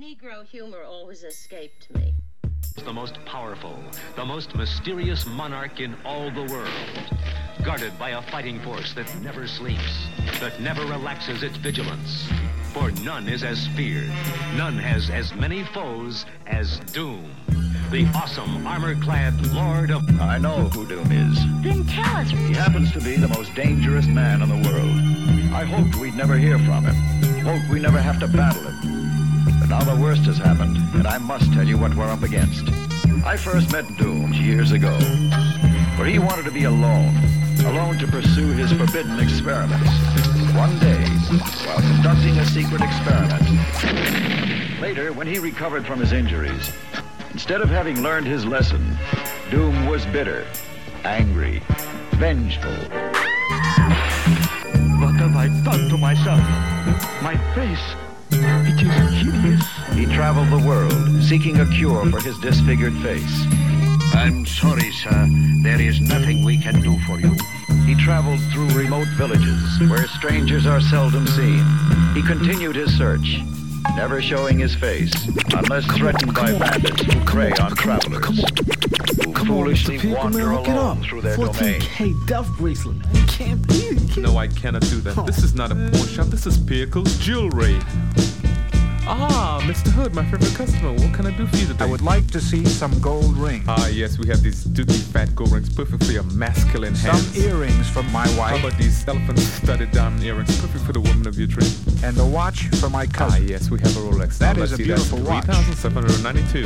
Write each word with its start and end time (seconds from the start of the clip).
Negro 0.00 0.46
humor 0.46 0.82
always 0.82 1.24
escaped 1.24 1.94
me. 1.94 2.14
The 2.86 2.92
most 2.92 3.22
powerful, 3.26 3.78
the 4.16 4.24
most 4.24 4.54
mysterious 4.54 5.26
monarch 5.26 5.78
in 5.78 5.94
all 6.06 6.30
the 6.30 6.44
world. 6.44 7.20
Guarded 7.62 7.98
by 7.98 8.10
a 8.10 8.22
fighting 8.22 8.60
force 8.60 8.94
that 8.94 9.14
never 9.20 9.46
sleeps, 9.46 10.06
that 10.40 10.58
never 10.58 10.86
relaxes 10.86 11.42
its 11.42 11.58
vigilance. 11.58 12.26
For 12.72 12.90
none 13.02 13.28
is 13.28 13.44
as 13.44 13.66
feared, 13.76 14.08
none 14.56 14.78
has 14.78 15.10
as 15.10 15.34
many 15.34 15.64
foes 15.64 16.24
as 16.46 16.80
Doom. 16.94 17.30
The 17.90 18.06
awesome 18.14 18.66
armor-clad 18.66 19.48
Lord 19.48 19.90
of... 19.90 20.02
I 20.18 20.38
know 20.38 20.70
who 20.70 20.86
Doom 20.86 21.12
is. 21.12 21.38
Then 21.62 21.84
tell 21.84 22.16
us. 22.16 22.30
He 22.30 22.54
happens 22.54 22.90
to 22.92 23.00
be 23.02 23.16
the 23.16 23.28
most 23.28 23.54
dangerous 23.54 24.06
man 24.06 24.40
in 24.40 24.48
the 24.48 24.70
world. 24.70 25.52
I 25.52 25.64
hoped 25.64 25.96
we'd 25.96 26.14
never 26.14 26.38
hear 26.38 26.58
from 26.60 26.86
him. 26.86 26.94
Hoped 27.44 27.68
we 27.70 27.80
never 27.80 28.00
have 28.00 28.18
to 28.20 28.28
battle 28.28 28.62
him. 28.62 28.89
Now 29.70 29.84
the 29.84 29.94
worst 29.94 30.22
has 30.22 30.36
happened, 30.36 30.78
and 30.94 31.06
I 31.06 31.18
must 31.18 31.52
tell 31.52 31.62
you 31.62 31.78
what 31.78 31.94
we're 31.94 32.10
up 32.10 32.24
against. 32.24 32.68
I 33.24 33.36
first 33.36 33.70
met 33.70 33.86
Doom 33.96 34.32
years 34.32 34.72
ago, 34.72 34.90
where 35.96 36.08
he 36.08 36.18
wanted 36.18 36.44
to 36.46 36.50
be 36.50 36.64
alone, 36.64 37.14
alone 37.64 37.96
to 37.98 38.08
pursue 38.08 38.48
his 38.48 38.72
forbidden 38.72 39.20
experiments. 39.20 39.88
One 40.56 40.76
day, 40.80 41.06
while 41.64 41.78
conducting 41.78 42.36
a 42.38 42.46
secret 42.46 42.80
experiment, 42.80 44.80
later, 44.80 45.12
when 45.12 45.28
he 45.28 45.38
recovered 45.38 45.86
from 45.86 46.00
his 46.00 46.10
injuries, 46.10 46.72
instead 47.30 47.60
of 47.60 47.70
having 47.70 48.02
learned 48.02 48.26
his 48.26 48.44
lesson, 48.44 48.98
Doom 49.52 49.86
was 49.86 50.04
bitter, 50.06 50.48
angry, 51.04 51.62
vengeful. 52.16 52.74
What 54.98 55.14
have 55.14 55.36
I 55.36 55.46
done 55.62 55.88
to 55.90 55.96
myself? 55.96 56.40
My 57.22 57.36
face, 57.54 57.94
it 58.42 58.80
is 58.82 59.22
hideous. 59.22 59.64
He 59.94 60.06
traveled 60.06 60.48
the 60.50 60.66
world, 60.66 61.22
seeking 61.22 61.60
a 61.60 61.66
cure 61.66 62.04
for 62.10 62.20
his 62.20 62.38
disfigured 62.38 62.94
face. 62.98 63.44
I'm 64.14 64.44
sorry, 64.46 64.90
sir. 64.90 65.28
There 65.62 65.80
is 65.80 66.00
nothing 66.00 66.44
we 66.44 66.58
can 66.58 66.80
do 66.80 66.98
for 67.06 67.20
you. 67.20 67.34
He 67.86 67.94
traveled 67.94 68.40
through 68.52 68.68
remote 68.70 69.08
villages 69.16 69.80
where 69.88 70.06
strangers 70.08 70.66
are 70.66 70.80
seldom 70.80 71.26
seen. 71.26 71.64
He 72.14 72.22
continued 72.22 72.76
his 72.76 72.96
search, 72.96 73.40
never 73.96 74.20
showing 74.20 74.58
his 74.58 74.74
face 74.74 75.12
unless 75.54 75.84
threatened 75.96 76.34
by 76.34 76.56
bandits 76.58 77.02
who 77.02 77.20
prey 77.24 77.52
on 77.60 77.74
travelers, 77.76 78.44
who 79.40 79.46
foolishly 79.54 79.98
People, 79.98 80.16
wander 80.18 80.38
man, 80.38 80.54
look 80.56 80.68
it 80.68 80.76
up. 80.76 80.98
through 81.02 81.20
their 81.22 81.36
domain. 81.36 81.52
14K 81.80 82.26
death 82.26 82.48
bracelet. 82.58 82.96
You 83.12 83.24
can't 83.26 83.66
be. 83.68 84.20
No, 84.20 84.36
I 84.36 84.48
cannot 84.48 84.82
do 84.82 85.00
that. 85.00 85.26
This 85.26 85.42
is 85.42 85.54
not 85.54 85.70
a 85.72 85.74
pawn 85.74 86.06
shop. 86.08 86.26
This 86.26 86.46
is 86.46 86.58
Pickle's 86.58 87.16
Jewelry. 87.18 87.78
Ah, 89.12 89.58
Mr. 89.64 89.88
Hood, 89.90 90.14
my 90.14 90.24
favorite 90.24 90.54
customer. 90.54 90.92
What 90.92 91.12
can 91.12 91.26
I 91.26 91.36
do 91.36 91.44
for 91.46 91.56
you 91.56 91.66
today? 91.66 91.84
I 91.84 91.88
would 91.88 92.00
like 92.00 92.28
to 92.28 92.40
see 92.40 92.64
some 92.64 92.96
gold 93.00 93.36
rings. 93.36 93.64
Ah, 93.66 93.88
yes, 93.88 94.18
we 94.18 94.28
have 94.28 94.40
these 94.40 94.64
dookie 94.64 95.02
fat 95.12 95.34
gold 95.34 95.50
rings, 95.50 95.68
perfect 95.74 96.04
for 96.04 96.12
your 96.12 96.22
masculine 96.22 96.94
hand. 96.94 97.18
Some 97.18 97.32
hands. 97.34 97.44
earrings 97.44 97.88
for 97.90 98.04
my 98.04 98.26
wife. 98.38 98.50
How 98.50 98.52
wife. 98.54 98.64
about 98.64 98.78
these 98.78 99.06
elephant-studded 99.08 99.90
diamond 99.90 100.22
earrings, 100.22 100.60
perfect 100.60 100.84
for 100.84 100.92
the 100.92 101.00
woman 101.00 101.26
of 101.26 101.36
your 101.36 101.48
dream? 101.48 101.68
And 102.04 102.16
a 102.18 102.24
watch 102.24 102.68
for 102.80 102.88
my 102.88 103.04
cousin. 103.06 103.42
Ah, 103.42 103.46
yes, 103.50 103.68
we 103.68 103.80
have 103.80 103.96
a 103.96 104.00
Rolex. 104.00 104.38
That 104.38 104.56
Now, 104.56 104.62
is 104.62 104.72
a 104.72 104.76
see, 104.76 104.84
beautiful 104.84 105.18
watch. 105.22 105.44
3,792. 105.46 106.62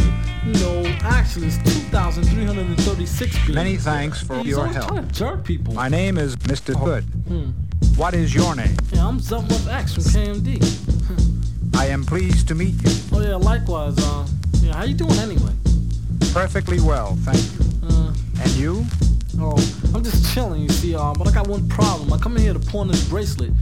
No, 0.60 0.84
actually, 1.02 1.46
it's 1.46 1.56
2,336 1.58 3.36
billion. 3.38 3.54
Many 3.54 3.76
thanks 3.78 4.20
for 4.22 4.36
He's 4.38 4.48
your 4.48 4.60
always 4.60 4.76
help. 4.76 4.88
trying 4.88 5.08
to 5.08 5.14
jerk 5.14 5.44
people. 5.44 5.72
My 5.72 5.88
name 5.88 6.18
is 6.18 6.36
Mr. 6.36 6.74
Hood. 6.76 7.04
Hmm. 7.26 7.50
What 7.96 8.12
is 8.12 8.34
your 8.34 8.54
name? 8.54 8.76
Yeah, 8.92 9.06
I'm 9.06 9.18
Zev 9.20 9.48
Love 9.50 9.68
X 9.68 9.94
from 9.94 10.02
KMD. 10.04 10.93
I 11.76 11.86
am 11.86 12.04
pleased 12.04 12.48
to 12.48 12.54
meet 12.54 12.74
you. 12.82 12.90
Oh 13.12 13.20
yeah, 13.20 13.36
likewise. 13.36 13.96
Uh, 13.98 14.26
yeah, 14.60 14.74
how 14.76 14.84
you 14.84 14.94
doing 14.94 15.18
anyway? 15.18 15.52
Perfectly 16.32 16.80
well, 16.80 17.16
thank 17.22 17.38
you. 17.54 17.88
Uh, 17.88 18.12
And 18.42 18.50
you? 18.52 18.84
oh, 19.40 19.56
I'm 19.94 20.02
just 20.02 20.32
chilling, 20.34 20.62
you 20.62 20.68
see. 20.68 20.94
Uh, 20.94 21.12
but 21.14 21.28
I 21.28 21.32
got 21.32 21.46
one 21.48 21.68
problem. 21.68 22.12
I 22.12 22.18
come 22.18 22.36
in 22.36 22.42
here 22.42 22.52
to 22.54 22.58
pawn 22.60 22.88
this 22.88 23.06
bracelet. 23.08 23.52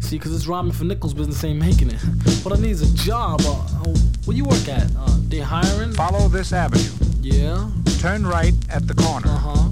See, 0.00 0.18
cause 0.18 0.32
this 0.32 0.46
rhyming 0.46 0.72
for 0.72 0.84
nickels 0.84 1.14
business 1.14 1.42
ain't 1.44 1.58
making 1.60 1.90
it. 1.90 2.00
What 2.44 2.58
I 2.58 2.60
need 2.60 2.70
is 2.72 2.82
a 2.82 2.94
job. 3.04 3.40
Uh, 3.44 3.52
uh, 3.52 3.94
where 4.24 4.36
you 4.36 4.44
work 4.44 4.68
at? 4.68 4.86
Uh, 4.98 5.16
they 5.28 5.38
hiring? 5.38 5.92
Follow 5.92 6.28
this 6.28 6.52
avenue. 6.52 6.90
Yeah. 7.20 7.70
Turn 8.00 8.26
right 8.26 8.54
at 8.68 8.86
the 8.88 8.94
corner. 8.94 9.28
Uh 9.28 9.38
huh. 9.38 9.68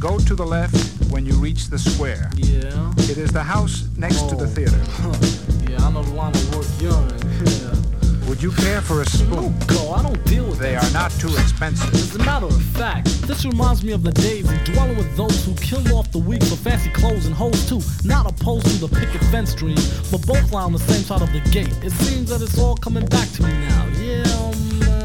Go 0.00 0.18
to 0.18 0.34
the 0.34 0.44
left 0.44 0.76
when 1.10 1.24
you 1.24 1.34
reach 1.34 1.68
the 1.68 1.78
square. 1.78 2.30
Yeah. 2.36 2.92
It 2.98 3.16
is 3.16 3.30
the 3.30 3.42
house 3.44 3.86
next 3.96 4.28
to 4.28 4.34
the 4.34 4.44
Oh. 4.44 4.54
theater. 4.56 4.80
I 5.84 5.90
know 5.92 6.02
the 6.02 6.14
line 6.14 6.34
of 6.34 6.56
work 6.56 6.66
you're 6.80 6.92
in. 6.92 7.20
Yeah. 7.44 8.28
Would 8.28 8.42
you 8.42 8.52
care 8.52 8.80
for 8.80 9.02
a 9.02 9.06
spoon? 9.06 9.54
Go, 9.66 9.92
I 9.92 10.02
don't 10.02 10.24
deal 10.24 10.46
with 10.46 10.58
They 10.58 10.76
are 10.76 10.90
not 10.92 11.10
too 11.12 11.28
expensive. 11.28 11.92
As 11.92 12.14
a 12.16 12.18
matter 12.20 12.46
of 12.46 12.62
fact, 12.62 13.06
this 13.28 13.44
reminds 13.44 13.84
me 13.84 13.92
of 13.92 14.02
the 14.02 14.12
days 14.12 14.50
of 14.50 14.64
dwelling 14.64 14.96
with 14.96 15.14
those 15.14 15.44
who 15.44 15.54
kill 15.56 15.86
off 15.96 16.10
the 16.10 16.18
weak 16.18 16.42
for 16.42 16.56
fancy 16.56 16.88
clothes 16.90 17.26
and 17.26 17.34
hoes 17.34 17.68
too. 17.68 17.80
Not 18.02 18.26
opposed 18.26 18.66
to 18.66 18.86
the 18.86 18.88
picket 18.88 19.20
fence 19.30 19.54
dream, 19.54 19.76
but 20.10 20.26
both 20.26 20.52
lie 20.52 20.62
on 20.62 20.72
the 20.72 20.78
same 20.78 21.02
side 21.02 21.20
of 21.20 21.30
the 21.32 21.40
gate. 21.50 21.72
It 21.84 21.92
seems 21.92 22.30
that 22.30 22.40
it's 22.40 22.58
all 22.58 22.76
coming 22.76 23.04
back 23.06 23.28
to 23.32 23.42
me 23.42 23.52
now. 23.68 23.86
Yeah, 24.00 24.22
um, 24.40 24.82
uh, 24.88 25.03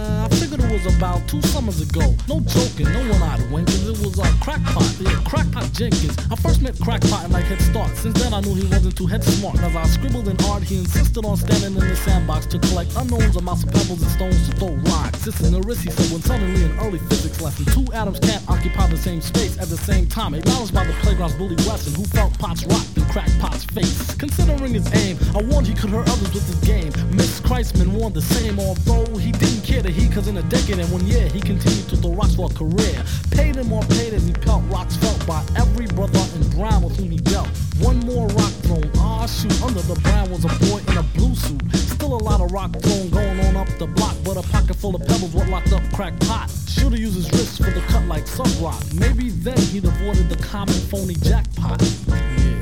it 0.59 0.71
was 0.71 0.95
about 0.95 1.27
two 1.27 1.41
summers 1.41 1.81
ago. 1.81 2.15
No 2.27 2.39
joking, 2.41 2.91
no 2.91 3.01
one-eyed 3.11 3.51
winkers. 3.51 3.87
It 3.87 3.97
was 4.05 4.19
uh, 4.19 4.25
Crackpot, 4.41 4.85
yeah, 4.99 5.21
Crackpot 5.25 5.71
Jenkins. 5.73 6.17
I 6.31 6.35
first 6.35 6.61
met 6.61 6.79
Crackpot 6.79 7.25
in 7.25 7.31
like 7.31 7.45
Head 7.45 7.61
Start. 7.61 7.95
Since 7.95 8.21
then, 8.21 8.33
I 8.33 8.41
knew 8.41 8.55
he 8.55 8.67
wasn't 8.67 8.97
too 8.97 9.07
head 9.07 9.23
smart. 9.23 9.59
As 9.59 9.75
I 9.75 9.85
scribbled 9.87 10.27
in 10.27 10.37
art, 10.45 10.63
he 10.63 10.79
insisted 10.79 11.25
on 11.25 11.37
standing 11.37 11.75
in 11.79 11.87
the 11.87 11.95
sandbox 11.95 12.45
to 12.47 12.59
collect 12.59 12.95
unknowns 12.95 13.35
amounts 13.35 13.63
of 13.63 13.71
pebbles 13.71 14.01
and 14.01 14.11
stones 14.11 14.49
to 14.49 14.55
throw 14.57 14.73
rocks. 14.91 15.25
This 15.25 15.39
is 15.41 15.53
a 15.53 15.61
risk, 15.61 15.83
he 15.83 15.91
said, 15.91 16.11
when 16.11 16.21
suddenly 16.21 16.63
in 16.63 16.71
early 16.79 16.99
physics 16.99 17.41
lesson, 17.41 17.65
two 17.65 17.91
atoms 17.93 18.19
can't 18.19 18.47
occupy 18.49 18.87
the 18.87 18.97
same 18.97 19.21
space 19.21 19.57
at 19.59 19.69
the 19.69 19.77
same 19.77 20.07
time. 20.07 20.33
Acknowledged 20.33 20.73
by 20.73 20.85
the 20.85 20.93
playground's 21.01 21.35
bully 21.35 21.55
Wesson, 21.67 21.93
who 21.93 22.03
felt 22.05 22.37
Pot's 22.39 22.65
rock 22.65 22.85
in 22.95 23.05
Crackpot's 23.05 23.65
face. 23.65 24.15
Considering 24.15 24.73
his 24.73 24.87
aim, 24.95 25.17
I 25.35 25.41
warned 25.43 25.67
he 25.67 25.73
could 25.73 25.89
hurt 25.89 26.09
others 26.09 26.33
with 26.33 26.47
his 26.47 26.59
game. 26.67 26.91
Miss 27.15 27.39
Christman 27.41 27.93
warned 27.93 28.15
the 28.15 28.21
same, 28.21 28.59
although 28.59 29.05
he 29.17 29.31
didn't 29.31 29.58
care 29.69 29.81
that 29.83 29.91
he, 29.91 30.09
cause 30.09 30.27
in 30.27 30.37
a 30.37 30.43
decade 30.49 30.79
and 30.79 30.91
one 30.91 31.05
year, 31.05 31.27
he 31.29 31.39
continued 31.39 31.87
to 31.89 31.95
throw 31.95 32.13
rocks 32.13 32.33
for 32.33 32.49
a 32.49 32.53
career. 32.53 33.03
Paid 33.29 33.55
him 33.55 33.67
more 33.67 33.83
paid 33.83 34.13
as 34.13 34.25
he 34.25 34.33
pelt 34.33 34.63
rocks 34.67 34.95
felt 34.97 35.21
by 35.27 35.45
every 35.55 35.85
brother 35.87 36.25
in 36.35 36.49
brown 36.49 36.81
with 36.81 36.97
whom 36.97 37.11
he 37.11 37.17
dealt. 37.17 37.47
One 37.77 37.99
more 37.99 38.27
rock 38.29 38.53
thrown, 38.65 38.89
ah 38.97 39.27
shoot, 39.27 39.53
under 39.61 39.81
the 39.81 39.99
brown 40.01 40.31
was 40.31 40.43
a 40.43 40.53
boy 40.65 40.81
in 40.89 40.97
a 40.97 41.03
blue 41.13 41.35
suit. 41.35 41.61
Still 41.75 42.15
a 42.15 42.23
lot 42.29 42.41
of 42.41 42.51
rock 42.51 42.73
thrown 42.81 43.09
going 43.11 43.39
on 43.45 43.55
up 43.57 43.69
the 43.77 43.85
block, 43.85 44.15
but 44.23 44.37
a 44.37 44.43
pocket 44.49 44.75
full 44.75 44.95
of 44.95 45.05
pebbles 45.05 45.33
what 45.33 45.47
locked 45.49 45.71
up 45.71 45.83
crackpot. 45.93 46.49
Should've 46.67 46.97
used 46.97 47.15
his 47.15 47.31
wrist 47.31 47.57
for 47.57 47.69
the 47.69 47.81
cut 47.81 48.05
like 48.07 48.25
some 48.25 48.47
Subrock. 48.47 48.81
Maybe 48.99 49.29
then 49.29 49.57
he'd 49.57 49.85
avoided 49.85 50.29
the 50.29 50.37
common 50.37 50.79
phony 50.89 51.13
jackpot. 51.13 51.79
Yeah, 52.09 52.61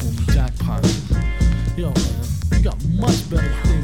phony 0.00 0.24
jackpot. 0.32 0.82
Yo, 1.76 1.90
man, 1.92 2.24
you 2.52 2.62
got 2.64 2.82
much 2.96 3.28
better 3.28 3.52
things 3.64 3.77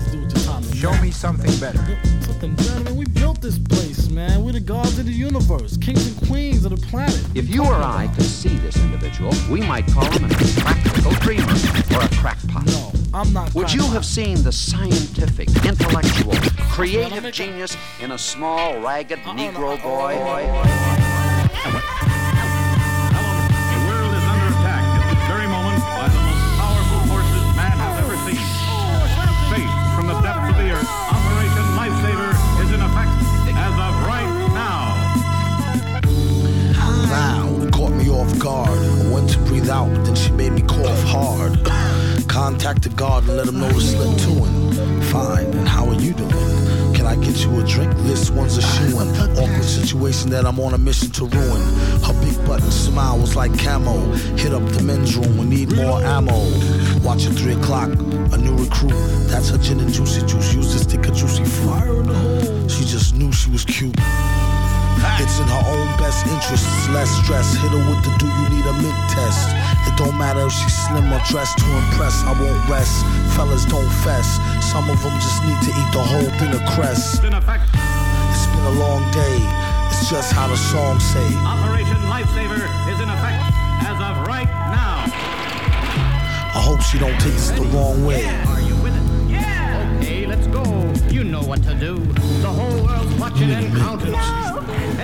Show 0.84 1.00
me 1.00 1.10
something 1.10 1.58
better. 1.60 1.78
Something 2.20 2.54
better, 2.56 2.80
man. 2.80 2.94
We 2.94 3.06
built 3.06 3.40
this 3.40 3.58
place, 3.58 4.10
man. 4.10 4.44
We're 4.44 4.52
the 4.52 4.60
gods 4.60 4.98
of 4.98 5.06
the 5.06 5.12
universe, 5.12 5.78
kings 5.78 6.06
and 6.08 6.28
queens 6.28 6.66
of 6.66 6.78
the 6.78 6.86
planet. 6.88 7.18
If 7.34 7.48
you 7.48 7.64
or 7.64 7.72
I 7.72 8.12
could 8.14 8.26
see 8.26 8.54
this 8.58 8.76
individual, 8.76 9.32
we 9.50 9.62
might 9.62 9.86
call 9.86 10.04
him 10.10 10.26
a 10.26 10.28
practical 10.28 11.12
dreamer 11.12 11.54
or 11.96 12.04
a 12.04 12.08
crackpot. 12.16 12.66
No, 12.66 12.92
I'm 13.14 13.32
not. 13.32 13.54
Would 13.54 13.72
you 13.72 13.84
have 13.92 14.04
seen 14.04 14.42
the 14.42 14.52
scientific, 14.52 15.48
intellectual, 15.64 16.34
creative 16.68 17.32
genius 17.32 17.78
in 18.02 18.10
a 18.10 18.18
small, 18.18 18.78
ragged 18.82 19.20
uh-uh, 19.20 19.34
Negro 19.36 19.78
uh-uh, 19.82 19.88
uh-uh, 19.88 20.98
boy? 20.98 21.03
Contacted 42.34 42.96
God 42.96 43.22
and 43.28 43.36
let 43.36 43.46
him 43.46 43.60
know 43.60 43.70
to 43.70 43.80
slip 43.80 44.18
to 44.18 44.44
him. 44.44 45.02
Fine, 45.02 45.52
and 45.54 45.68
how 45.68 45.86
are 45.86 45.94
you 45.94 46.12
doing? 46.14 46.32
Can 46.92 47.06
I 47.06 47.14
get 47.14 47.36
you 47.44 47.60
a 47.60 47.64
drink? 47.64 47.94
This 47.98 48.28
one's 48.28 48.56
a 48.56 48.62
shoe-in. 48.62 49.08
Awkward 49.38 49.62
situation 49.62 50.30
that 50.30 50.44
I'm 50.44 50.58
on 50.58 50.74
a 50.74 50.78
mission 50.78 51.10
to 51.10 51.26
ruin. 51.26 51.62
Her 52.02 52.12
big 52.20 52.36
button 52.44 52.72
smile 52.72 53.20
was 53.20 53.36
like 53.36 53.56
camo. 53.56 54.10
Hit 54.36 54.52
up 54.52 54.64
the 54.64 54.82
men's 54.82 55.16
room, 55.16 55.38
we 55.38 55.46
need 55.46 55.76
more 55.76 56.02
ammo. 56.02 56.50
Watch 57.04 57.24
at 57.26 57.34
3 57.34 57.52
o'clock, 57.52 57.90
a 57.90 58.36
new 58.36 58.56
recruit. 58.56 58.98
That's 59.28 59.50
her 59.50 59.58
gin 59.58 59.78
and 59.78 59.92
juicy 59.92 60.26
juice. 60.26 60.52
Use 60.52 60.72
this 60.72 60.92
of 60.92 61.14
juicy 61.14 61.44
fruit. 61.44 62.68
She 62.68 62.84
just 62.84 63.14
knew 63.14 63.30
she 63.30 63.48
was 63.48 63.64
cute. 63.64 63.94
It's 65.22 65.38
in 65.38 65.48
her 65.48 65.64
own 65.66 65.88
best 65.96 66.26
interests, 66.26 66.88
less 66.90 67.10
stress. 67.22 67.54
Hit 67.56 67.70
her 67.70 67.78
with 67.78 68.02
the 68.04 68.12
do 68.18 68.26
you 68.26 68.48
need 68.50 68.66
a 68.66 68.74
mint 68.74 68.98
test. 69.10 69.50
It 69.86 69.96
don't 69.96 70.16
matter 70.18 70.46
if 70.46 70.52
she's 70.52 70.74
slim 70.86 71.12
or 71.12 71.20
dressed 71.30 71.58
to 71.58 71.66
impress. 71.66 72.22
I 72.24 72.32
won't 72.38 72.68
rest. 72.68 73.04
Fellas 73.36 73.64
don't 73.64 73.88
fess. 74.02 74.38
Some 74.72 74.90
of 74.90 75.00
them 75.02 75.14
just 75.20 75.42
need 75.44 75.60
to 75.66 75.70
eat 75.70 75.90
the 75.92 76.02
whole 76.02 76.30
thing 76.38 76.52
of 76.54 76.62
crest. 76.74 77.22
It's 77.22 78.46
been 78.50 78.66
a 78.66 78.76
long 78.78 79.02
day. 79.12 79.38
It's 79.90 80.10
just 80.10 80.32
how 80.32 80.48
the 80.48 80.56
song 80.56 81.00
say. 81.00 81.26
Operation 81.46 81.96
Lifesaver 82.10 82.62
is 82.90 83.00
in 83.00 83.08
effect 83.08 83.42
as 83.86 83.98
of 84.00 84.26
right 84.26 84.50
now. 84.70 85.04
I 86.54 86.60
hope 86.60 86.80
she 86.82 86.98
don't 86.98 87.18
take 87.20 87.32
this 87.32 87.50
the 87.50 87.62
wrong 87.72 88.04
way. 88.04 88.24
Are 88.46 88.60
you 88.60 88.76
with 88.76 88.94
it? 88.96 89.30
Yeah. 89.30 89.98
Okay, 89.98 90.26
let's 90.26 90.46
go. 90.48 90.62
You 91.10 91.24
know 91.24 91.42
what 91.42 91.62
to 91.64 91.74
do. 91.74 91.96
The 92.42 92.48
whole 92.48 92.84
world's 92.84 93.14
watching 93.20 93.50
and 93.50 93.76
counting. 93.76 94.14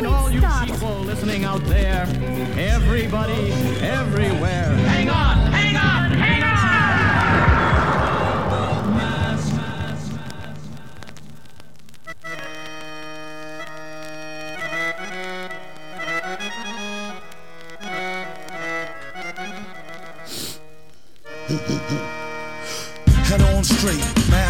And 0.00 0.06
all 0.06 0.30
you 0.30 0.40
people 0.64 1.00
listening 1.00 1.44
out 1.44 1.62
there, 1.66 2.04
everybody, 2.56 3.52
everywhere. 3.82 4.74
Hang 4.88 5.10
on, 5.10 5.36
hang 5.52 5.59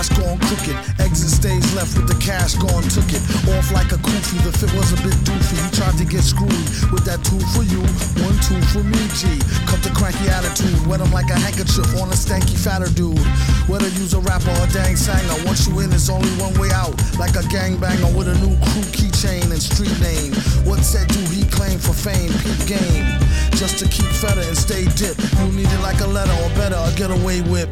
mask 0.01 0.17
on 0.25 0.39
crooked. 0.49 0.77
Exit 0.97 1.29
stage 1.29 1.67
left 1.77 1.93
with 1.93 2.09
the 2.09 2.17
cash 2.17 2.57
gone, 2.57 2.81
took 2.89 3.05
it. 3.13 3.21
Off 3.53 3.69
like 3.77 3.93
a 3.93 4.01
goofy, 4.01 4.41
the 4.41 4.49
fit 4.49 4.73
was 4.73 4.97
a 4.97 4.99
bit 5.05 5.13
doofy. 5.29 5.61
He 5.61 5.69
tried 5.77 5.97
to 6.01 6.07
get 6.09 6.25
screwed 6.25 6.65
with 6.89 7.05
that 7.05 7.21
two 7.21 7.37
for 7.53 7.69
you, 7.69 7.85
one 8.25 8.33
two 8.41 8.57
for 8.73 8.81
me, 8.81 9.01
G. 9.21 9.37
Cut 9.69 9.85
the 9.85 9.93
cranky 9.93 10.33
attitude, 10.33 10.81
wet 10.89 11.05
him 11.05 11.13
like 11.13 11.29
a 11.29 11.37
handkerchief 11.37 11.85
on 12.01 12.09
a 12.09 12.17
stanky 12.17 12.57
fatter 12.57 12.89
dude. 12.97 13.21
Whether 13.69 13.93
use 14.01 14.17
a 14.17 14.21
rapper 14.25 14.49
or 14.57 14.69
dang 14.73 14.97
sanger, 14.97 15.37
once 15.45 15.69
you 15.69 15.77
in, 15.85 15.91
there's 15.93 16.09
only 16.09 16.33
one 16.41 16.57
way 16.57 16.73
out. 16.73 16.97
Like 17.21 17.37
a 17.37 17.45
gangbanger 17.53 18.09
with 18.17 18.29
a 18.33 18.37
new 18.41 18.57
crew 18.73 18.89
keychain 18.97 19.53
and 19.53 19.61
street 19.61 19.93
name. 20.01 20.33
What 20.65 20.81
said 20.81 21.09
do 21.13 21.21
he 21.29 21.45
claim 21.53 21.77
for 21.77 21.93
fame? 21.93 22.33
Peep 22.41 22.61
game. 22.65 23.05
Just 23.53 23.77
to 23.85 23.87
keep 23.93 24.09
feather 24.17 24.41
and 24.49 24.57
stay 24.57 24.89
dip. 24.97 25.21
You 25.45 25.53
need 25.53 25.69
it 25.69 25.83
like 25.85 26.01
a 26.01 26.09
letter 26.09 26.33
or 26.41 26.49
better, 26.57 26.81
a 26.81 26.89
getaway 26.97 27.45
whip. 27.53 27.69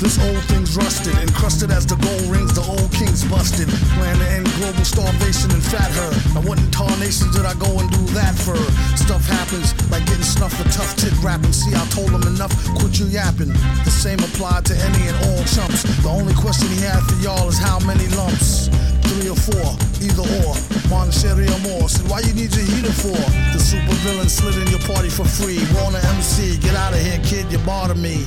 This 0.00 0.16
old 0.16 0.40
thing's 0.48 0.80
rusted, 0.80 1.12
encrusted 1.20 1.70
as 1.70 1.84
the 1.84 1.92
gold 2.00 2.24
rings 2.32 2.56
the 2.56 2.64
old 2.64 2.88
king's 2.88 3.20
busted. 3.28 3.68
Plan 4.00 4.16
to 4.16 4.28
end 4.32 4.48
global 4.56 4.80
starvation 4.80 5.52
and 5.52 5.60
fat 5.60 5.92
her. 5.92 6.10
Now 6.32 6.40
what 6.48 6.56
in 6.56 6.64
tarnations 6.72 7.36
did 7.36 7.44
I 7.44 7.52
go 7.60 7.68
and 7.76 7.84
do 7.92 8.00
that 8.16 8.32
for? 8.32 8.56
Stuff 8.96 9.20
happens, 9.28 9.76
like 9.92 10.08
getting 10.08 10.24
snuffed 10.24 10.56
for 10.56 10.64
tough 10.72 10.96
tit 10.96 11.12
rapping. 11.20 11.52
See, 11.52 11.76
I 11.76 11.84
told 11.92 12.16
him 12.16 12.24
enough, 12.24 12.48
quit 12.80 12.96
you 12.96 13.12
yapping. 13.12 13.52
The 13.84 13.92
same 13.92 14.24
applied 14.24 14.64
to 14.72 14.74
any 14.88 15.04
and 15.04 15.16
all 15.28 15.44
chumps. 15.44 15.84
The 16.00 16.08
only 16.08 16.32
question 16.32 16.72
he 16.72 16.80
had 16.80 17.04
for 17.04 17.20
y'all 17.20 17.52
is 17.52 17.60
how 17.60 17.76
many 17.84 18.08
lumps? 18.16 18.72
Three 19.04 19.28
or 19.28 19.36
four, 19.36 19.76
either 20.00 20.24
or. 20.40 20.56
One 20.88 21.12
sherry 21.12 21.44
or 21.44 21.60
more. 21.60 21.92
Said, 21.92 22.08
why 22.08 22.24
you 22.24 22.32
need 22.32 22.56
your 22.56 22.64
heater 22.64 22.96
for? 22.96 23.20
The 23.52 23.60
super 23.60 23.96
villain 24.00 24.32
slid 24.32 24.56
in 24.56 24.68
your 24.72 24.80
party 24.88 25.12
for 25.12 25.28
free. 25.28 25.60
Warner 25.76 26.00
MC, 26.16 26.56
get 26.56 26.72
out 26.72 26.96
of 26.96 27.04
here, 27.04 27.20
kid, 27.20 27.52
you 27.52 27.60
bother 27.68 27.94
me. 27.94 28.24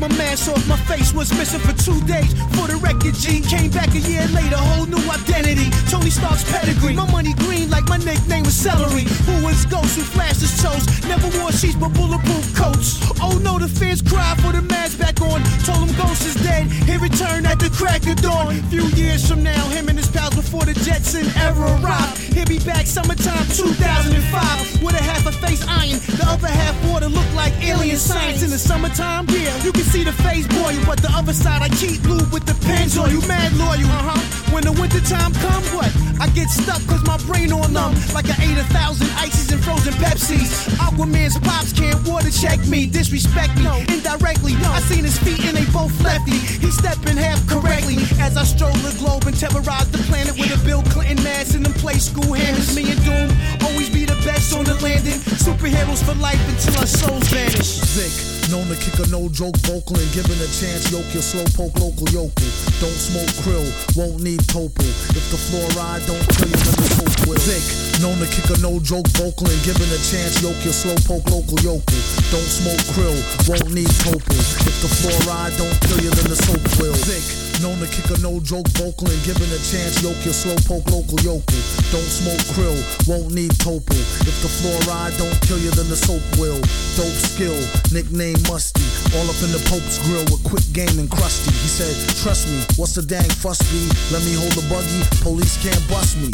My 0.00 0.08
mask 0.16 0.48
off, 0.48 0.66
my 0.66 0.76
face 0.88 1.12
was 1.12 1.30
missing 1.36 1.60
for 1.60 1.76
two 1.76 2.00
days. 2.08 2.32
For 2.56 2.66
the 2.66 2.80
record, 2.80 3.14
Gene 3.14 3.44
came 3.44 3.70
back 3.70 3.92
a 3.94 4.00
year 4.00 4.26
later, 4.32 4.56
whole 4.56 4.86
new 4.86 5.04
identity. 5.12 5.68
Tony 5.92 6.08
Stark's 6.08 6.42
pedigree. 6.50 6.94
My 6.94 7.08
money 7.12 7.34
green 7.34 7.68
like 7.68 7.86
my 7.88 7.99
nickname 8.10 8.44
was 8.44 8.54
Celery. 8.54 9.04
Who 9.26 9.46
was 9.46 9.64
Ghost 9.66 9.96
who 9.96 10.02
flashed 10.02 10.40
his 10.40 10.54
toes? 10.62 10.84
Never 11.06 11.28
wore 11.38 11.52
sheets 11.52 11.76
but 11.76 11.92
bulletproof 11.94 12.46
coats. 12.54 12.98
Oh 13.20 13.38
no, 13.42 13.58
the 13.58 13.68
fans 13.68 14.02
cried 14.02 14.36
for 14.42 14.52
the 14.52 14.62
mask 14.62 14.98
back 14.98 15.20
on. 15.20 15.42
Told 15.64 15.88
him 15.88 15.92
Ghost 15.96 16.26
is 16.26 16.34
dead. 16.42 16.66
He 16.88 16.96
returned 16.96 17.46
at 17.46 17.58
the 17.58 17.70
crack 17.70 18.06
of 18.06 18.16
dawn. 18.22 18.54
Few 18.70 18.86
years 18.98 19.28
from 19.28 19.42
now, 19.42 19.62
him 19.68 19.88
and 19.88 19.98
his 19.98 20.10
pals 20.10 20.34
before 20.34 20.64
the 20.64 20.74
Jetson 20.74 21.26
era 21.38 21.66
arrived. 21.78 22.18
He'll 22.34 22.46
be 22.46 22.58
back 22.58 22.86
summertime 22.86 23.46
2005 23.54 24.82
with 24.82 24.94
a 24.94 25.02
half 25.02 25.26
a 25.26 25.32
face 25.32 25.64
iron. 25.66 26.00
The 26.18 26.26
other 26.26 26.48
half 26.48 26.76
water 26.90 27.08
look 27.08 27.30
like 27.34 27.54
alien 27.62 27.96
science 27.96 28.42
in 28.42 28.50
the 28.50 28.58
summertime. 28.58 29.26
Yeah, 29.28 29.54
you 29.62 29.72
can 29.72 29.84
see 29.84 30.04
the 30.04 30.16
face 30.26 30.46
boy, 30.48 30.74
but 30.86 30.98
the 31.00 31.10
other 31.14 31.32
side 31.32 31.62
I 31.62 31.68
keep 31.68 32.02
blue 32.02 32.26
with 32.34 32.44
the 32.46 32.56
pens 32.66 32.98
on 32.98 33.10
you. 33.10 33.20
Mad 33.28 33.52
loyal, 33.54 33.86
uh 33.86 34.10
huh. 34.10 34.40
When 34.52 34.64
the 34.64 34.72
winter 34.72 35.00
time 35.00 35.32
come, 35.34 35.62
what? 35.76 35.90
I 36.20 36.28
get 36.34 36.50
stuck 36.50 36.82
cause 36.86 37.04
my 37.06 37.16
brain 37.28 37.52
on 37.52 37.72
numb. 37.72 37.94
Like 38.14 38.26
I 38.28 38.36
ate 38.42 38.58
a 38.58 38.64
thousand 38.72 39.10
ices 39.16 39.52
and 39.52 39.62
frozen 39.62 39.94
Pepsis. 39.94 40.68
Aquaman's 40.76 41.38
pops 41.38 41.72
can't 41.72 42.00
water 42.06 42.30
check 42.30 42.58
me, 42.66 42.86
disrespect 42.86 43.56
me 43.58 43.84
indirectly. 43.88 44.54
I 44.56 44.80
seen 44.80 45.04
his 45.04 45.18
feet 45.18 45.44
and 45.44 45.56
they 45.56 45.66
both 45.72 45.94
lefty. 46.02 46.38
He 46.38 46.70
stepping 46.70 47.16
half 47.16 47.40
correctly 47.46 47.96
as 48.20 48.36
I 48.36 48.44
stroll 48.44 48.72
the 48.86 48.96
globe 48.98 49.26
and 49.26 49.36
terrorize 49.36 49.90
the 49.90 49.98
planet 50.08 50.38
with 50.38 50.50
a 50.50 50.64
Bill 50.64 50.82
Clinton 50.94 51.22
mask 51.22 51.54
and 51.54 51.64
them 51.64 51.74
Playskool 51.74 52.36
hammers. 52.36 52.74
Me 52.74 52.90
and 52.90 53.02
Doom 53.04 53.28
always 53.66 53.90
be 53.90 54.04
the 54.04 54.18
best 54.24 54.56
on 54.56 54.64
the 54.64 54.74
landing. 54.82 55.20
Superheroes 55.38 56.02
for 56.04 56.14
life 56.20 56.40
until 56.48 56.80
our 56.80 56.86
souls 56.86 57.28
vanish. 57.28 57.80
Vic, 57.94 58.39
known 58.50 58.66
to 58.66 58.76
kick 58.82 58.98
a 58.98 59.06
no 59.14 59.30
joke 59.30 59.54
vocal 59.62 59.94
and 59.94 60.10
given 60.10 60.34
a 60.42 60.48
chance, 60.50 60.90
yoke 60.90 61.06
your 61.14 61.22
slow 61.22 61.46
poke 61.54 61.78
local 61.78 62.08
yokel. 62.10 62.50
Don't 62.82 62.98
smoke 62.98 63.30
krill, 63.46 63.62
won't 63.94 64.22
need 64.22 64.42
topol. 64.50 64.90
If 65.14 65.24
the 65.30 65.38
fluoride 65.38 66.02
don't 66.10 66.26
kill 66.34 66.50
you, 66.50 66.58
then 66.58 66.76
the 66.82 66.88
hope 66.98 67.18
will. 67.30 67.38
Vic, 67.46 67.62
known 68.02 68.18
to 68.18 68.26
kick 68.26 68.50
a 68.50 68.58
no 68.58 68.82
joke 68.82 69.06
vocal 69.14 69.46
and 69.46 69.62
given 69.62 69.86
a 69.86 70.00
chance, 70.02 70.42
yoke 70.42 70.58
your 70.66 70.74
slow 70.74 70.98
poke 71.06 71.30
local 71.30 71.58
yokel. 71.62 72.00
Don't 72.34 72.50
smoke 72.50 72.82
krill, 72.90 73.18
won't 73.46 73.70
need 73.70 73.90
topol. 74.02 74.42
If 74.66 74.76
the 74.82 74.90
fluoride 74.98 75.54
don't 75.54 75.78
kill 75.86 76.02
you, 76.02 76.10
then 76.10 76.28
the 76.34 76.36
soap 76.36 76.62
will. 76.82 76.98
Vic, 77.06 77.49
known 77.62 77.78
to 77.80 77.88
kick 77.88 78.08
a 78.12 78.18
no 78.24 78.40
joke 78.40 78.68
vocal 78.80 79.08
and 79.08 79.20
given 79.24 79.48
a 79.52 79.60
chance, 79.60 80.00
yoke 80.00 80.16
your 80.24 80.32
slow 80.32 80.56
poke 80.64 80.88
local 80.88 81.20
yokel. 81.20 81.60
Don't 81.92 82.08
smoke 82.08 82.40
krill, 82.56 82.76
won't 83.04 83.32
need 83.32 83.52
topol. 83.60 84.00
If 84.24 84.36
the 84.40 84.48
fluoride 84.48 85.16
don't 85.20 85.36
kill 85.44 85.60
you, 85.60 85.70
then 85.72 85.88
the 85.88 85.96
soap 85.96 86.24
will. 86.40 86.60
Dope 86.96 87.20
skill, 87.20 87.56
nickname 87.92 88.40
Musty. 88.48 88.84
All 89.16 89.28
up 89.28 89.36
in 89.44 89.52
the 89.52 89.62
Pope's 89.68 90.00
grill 90.08 90.24
with 90.32 90.40
quick 90.44 90.64
game 90.72 90.96
and 90.98 91.10
crusty. 91.10 91.52
He 91.52 91.68
said, 91.68 91.92
Trust 92.24 92.48
me, 92.48 92.64
what's 92.80 92.96
the 92.96 93.04
dang 93.04 93.28
fuss 93.28 93.60
be? 93.68 93.82
Let 94.08 94.24
me 94.24 94.34
hold 94.36 94.52
the 94.56 94.64
buggy, 94.72 95.04
police 95.20 95.60
can't 95.60 95.84
bust 95.88 96.16
me. 96.16 96.32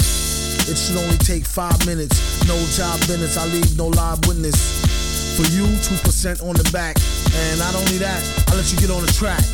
It 0.71 0.79
should 0.79 0.99
only 0.99 1.19
take 1.19 1.47
five 1.47 1.79
minutes. 1.87 2.19
No 2.47 2.55
job 2.75 2.99
minutes, 3.09 3.37
I 3.37 3.47
leave 3.47 3.77
no 3.77 3.89
live 3.89 4.23
witness. 4.27 4.59
For 5.37 5.47
you, 5.53 5.65
2% 5.65 6.43
on 6.43 6.55
the 6.57 6.69
back. 6.73 6.97
And 7.35 7.59
not 7.59 7.75
only 7.75 7.99
that, 7.99 8.23
I 8.49 8.57
let 8.57 8.73
you 8.73 8.79
get 8.79 8.91
on 8.91 9.05
the 9.05 9.13
track. 9.13 9.45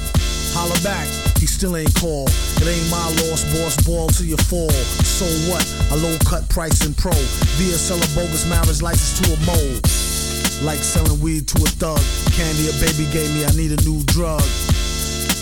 Holler 0.53 0.77
back, 0.85 1.09
he 1.41 1.47
still 1.47 1.77
ain't 1.77 1.95
call. 1.97 2.29
It 2.61 2.69
ain't 2.69 2.89
my 2.93 3.09
loss, 3.25 3.43
boss, 3.57 3.77
ball 3.89 4.09
till 4.09 4.27
you 4.27 4.37
fall. 4.37 4.71
So 5.01 5.25
what? 5.49 5.65
A 5.91 5.97
low 5.97 6.17
cut 6.29 6.49
price 6.49 6.85
in 6.85 6.93
pro. 6.95 7.17
Via 7.57 7.77
sell 7.81 7.97
a 7.97 8.09
bogus 8.13 8.45
marriage 8.45 8.83
license 8.83 9.17
to 9.21 9.33
a 9.33 9.39
mole. 9.49 9.81
Like 10.61 10.85
selling 10.85 11.19
weed 11.25 11.49
to 11.49 11.59
a 11.65 11.71
thug. 11.81 12.05
Candy 12.37 12.69
a 12.69 12.75
baby 12.85 13.09
gave 13.11 13.33
me, 13.33 13.49
I 13.49 13.53
need 13.57 13.73
a 13.73 13.81
new 13.83 14.05
drug. 14.13 14.45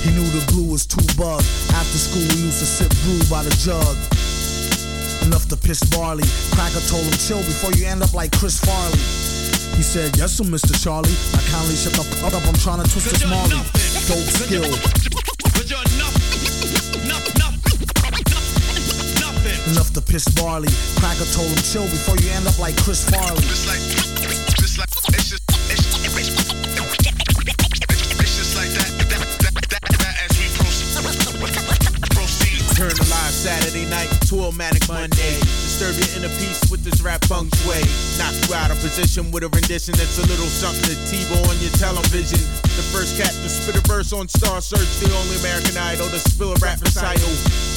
He 0.00 0.14
knew 0.14 0.24
the 0.30 0.46
glue 0.48 0.70
was 0.70 0.86
too 0.86 1.04
bug. 1.18 1.42
After 1.74 1.98
school, 1.98 2.24
we 2.30 2.48
used 2.48 2.62
to 2.62 2.68
sip 2.70 2.88
brew 3.04 3.20
by 3.28 3.42
the 3.42 3.52
jug. 3.60 3.98
Enough 5.26 5.50
to 5.52 5.56
piss 5.56 5.82
barley. 5.92 6.24
Cracker 6.56 6.80
told 6.88 7.04
him, 7.04 7.12
chill 7.18 7.42
before 7.44 7.74
you 7.76 7.84
end 7.84 8.02
up 8.02 8.14
like 8.14 8.32
Chris 8.32 8.62
Farley. 8.62 8.96
He 9.76 9.82
said, 9.82 10.16
yes, 10.16 10.38
sir, 10.38 10.44
Mr. 10.44 10.72
Charlie. 10.72 11.12
Now 11.34 11.44
kindly 11.52 11.76
shut 11.76 11.92
the 11.98 12.04
fuck 12.22 12.32
up, 12.32 12.46
I'm 12.46 12.54
trying 12.54 12.82
to 12.82 12.88
twist 12.88 13.10
this 13.10 13.26
Marley. 13.28 13.89
Dope 14.10 14.18
skill. 14.26 14.64
Enough 19.70 19.92
to 19.94 20.00
piss 20.00 20.26
barley. 20.34 20.66
Cracker 20.98 21.24
told 21.30 21.46
him, 21.46 21.62
chill 21.62 21.84
before 21.84 22.16
you 22.16 22.28
end 22.30 22.44
up 22.48 22.58
like 22.58 22.76
Chris 22.82 23.08
Farley. 23.08 23.38
It's 23.46 23.68
like, 23.68 23.78
it's 23.78 24.78
like, 24.78 24.88
it's 25.14 25.30
just, 25.30 25.42
it's 25.70 25.79
proceed. 32.80 32.96
Turn 32.96 33.04
to 33.04 33.10
live 33.10 33.32
Saturday 33.32 33.84
night 33.88 34.08
to 34.28 34.36
a 34.48 34.52
manic 34.52 34.88
Monday. 34.88 35.36
Disturb 35.40 35.96
your 35.96 36.08
inner 36.16 36.32
peace 36.40 36.60
with 36.70 36.82
this 36.84 37.00
rap 37.02 37.24
feng 37.24 37.50
shui. 37.60 37.84
Knock 38.18 38.34
you 38.48 38.54
out 38.54 38.70
of 38.70 38.80
position 38.80 39.30
with 39.30 39.44
a 39.44 39.48
rendition 39.48 39.94
that's 39.96 40.18
a 40.18 40.26
little 40.26 40.48
something 40.48 40.88
to 40.88 40.96
TiVo 41.08 41.36
on 41.48 41.56
your 41.60 41.72
television. 41.76 42.40
The 42.76 42.84
first 42.92 43.16
cat 43.20 43.32
to 43.32 43.48
spit 43.48 43.76
a 43.76 43.84
verse 43.86 44.12
on 44.12 44.28
Star 44.28 44.60
Search, 44.60 44.88
the 45.00 45.12
only 45.12 45.36
American 45.40 45.76
idol 45.76 46.08
to 46.08 46.18
spill 46.18 46.52
a 46.52 46.58
rap 46.60 46.80
recital. 46.80 47.28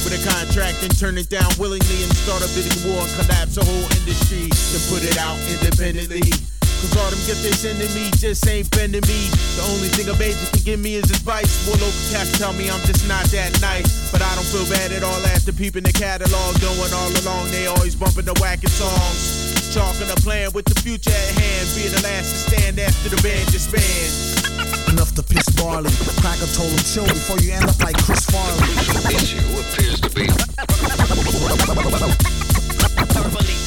With 0.04 0.16
a 0.16 0.20
contract 0.24 0.82
and 0.82 0.92
turn 0.96 1.16
it 1.18 1.28
down 1.28 1.48
willingly 1.58 2.04
and 2.04 2.12
start 2.24 2.44
a 2.44 2.48
bidding 2.52 2.76
war 2.84 3.04
and 3.04 3.12
collapse 3.16 3.56
the 3.56 3.64
whole 3.64 3.86
industry. 4.00 4.48
Then 4.48 4.82
put 4.88 5.04
it 5.04 5.16
out 5.18 5.38
independently. 5.48 6.53
Cause 6.84 7.00
all 7.00 7.08
them 7.08 7.24
gifts 7.24 7.40
they 7.40 7.56
sending 7.56 7.88
me 7.96 8.12
just 8.20 8.44
ain't 8.44 8.68
bending 8.68 9.00
me. 9.08 9.32
The 9.56 9.64
only 9.72 9.88
thing 9.88 10.04
a 10.12 10.16
major 10.20 10.44
can 10.52 10.60
give 10.68 10.80
me 10.84 11.00
is 11.00 11.08
advice. 11.08 11.64
More 11.64 11.80
local 11.80 12.04
cats 12.12 12.36
tell 12.36 12.52
me 12.52 12.68
I'm 12.68 12.84
just 12.84 13.08
not 13.08 13.24
that 13.32 13.56
nice. 13.64 14.12
But 14.12 14.20
I 14.20 14.28
don't 14.36 14.44
feel 14.44 14.68
bad 14.68 14.92
at 14.92 15.00
all 15.00 15.16
after 15.32 15.48
peeping 15.48 15.88
the 15.88 15.96
catalog. 15.96 16.60
Knowing 16.60 16.92
all 16.92 17.08
along 17.24 17.48
they 17.56 17.64
always 17.72 17.96
bumping 17.96 18.28
the 18.28 18.36
wackest 18.36 18.76
songs. 18.76 19.72
Talking 19.72 20.12
a 20.12 20.18
plan 20.20 20.52
with 20.52 20.68
the 20.68 20.76
future 20.84 21.08
at 21.08 21.30
hand. 21.40 21.64
Be 21.72 21.88
the 21.88 22.04
last 22.04 22.28
to 22.28 22.36
stand 22.52 22.76
after 22.76 23.08
the 23.08 23.20
band 23.24 23.48
disbands. 23.48 24.44
Enough 24.92 25.16
to 25.16 25.22
piss 25.24 25.48
barley. 25.56 25.88
Cracker 26.20 26.52
told 26.52 26.68
him 26.68 26.84
chill 26.84 27.08
before 27.08 27.40
you 27.40 27.56
end 27.56 27.64
up 27.64 27.80
like 27.80 27.96
Chris 28.04 28.28
Farley. 28.28 28.60
The 29.08 29.16
issue 29.16 29.40
appears 29.56 30.04
to 30.04 30.10
be 30.12 30.28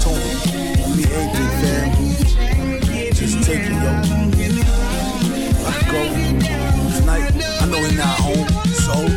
told 0.00 0.16
me. 0.16 0.39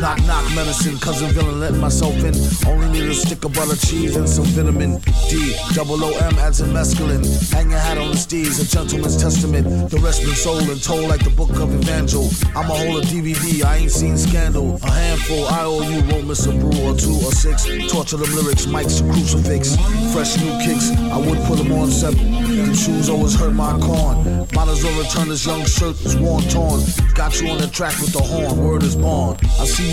Knock 0.04 0.22
knock 0.26 0.44
medicine, 0.54 1.00
cousin 1.00 1.30
villain 1.32 1.62
let 1.62 1.74
myself 1.76 2.14
in. 2.28 2.36
Only 2.68 2.90
need 2.92 3.10
a 3.10 3.14
stick 3.14 3.46
of 3.46 3.54
butter 3.54 3.78
cheese 3.78 4.18
and 4.18 4.28
some 4.28 4.44
vitamin 4.44 5.00
D. 5.30 5.56
Double 5.74 6.04
O 6.04 6.12
M 6.18 6.36
adds 6.40 6.60
a 6.60 6.66
mescaline. 6.66 7.24
Hang 7.54 7.70
your 7.70 7.80
hat 7.80 7.98
on 7.98 8.10
the 8.10 8.18
steez, 8.18 8.60
a 8.62 8.66
gentleman's 8.70 9.16
testament. 9.16 9.90
The 9.90 10.00
rest 10.00 10.22
been 10.24 10.36
sold 10.36 10.64
and 10.64 10.84
told 10.84 11.08
like 11.08 11.24
the 11.24 11.30
book 11.30 11.52
of 11.52 11.74
Evangel. 11.74 12.28
I'm 12.54 12.70
a 12.70 12.76
hold 12.76 13.02
of 13.02 13.10
DVD, 13.10 13.64
I 13.64 13.78
ain't 13.78 13.92
seen 13.92 14.18
scandal. 14.18 14.78
A 14.84 14.92
handful, 14.92 15.48
I 15.48 15.64
owe 15.64 15.82
you, 15.90 16.04
won't 16.12 16.28
miss 16.28 16.46
a 16.48 16.52
brew 16.52 16.76
or 16.84 16.96
two 17.00 17.16
or 17.24 17.32
six. 17.32 17.64
Torture 17.90 18.18
them 18.18 18.36
lyrics, 18.36 18.68
Mike's 18.68 19.00
a 19.00 19.04
crucifix. 19.06 19.78
Fresh 20.12 20.36
new 20.44 20.52
kicks, 20.68 20.92
I 21.16 21.18
would 21.18 21.40
put 21.48 21.60
them 21.60 21.72
on 21.72 21.90
seven. 21.90 22.20
Them 22.44 22.76
shoes 22.76 23.08
always 23.08 23.40
hurt 23.40 23.54
my 23.54 23.80
corn. 23.80 24.48
Might 24.52 24.68
as 24.68 24.84
well 24.84 25.00
return 25.00 25.30
this 25.30 25.46
young 25.46 25.64
shirt, 25.64 25.96
it's 26.04 26.16
worn 26.16 26.44
torn. 26.50 26.82
Got 27.16 27.40
you 27.40 27.48
on 27.50 27.58
the 27.58 27.68
track 27.68 27.96
with 28.02 28.12
the 28.12 28.22
horn, 28.22 28.58
word 28.58 28.84
is 28.84 28.98
born. 28.98 29.38
I 29.62 29.66
see 29.66 29.93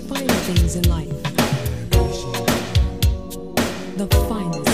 the 0.00 0.14
finer 0.14 0.34
things 0.46 0.76
in 0.76 0.88
life. 0.88 1.22
The 3.96 4.06
finest. 4.28 4.69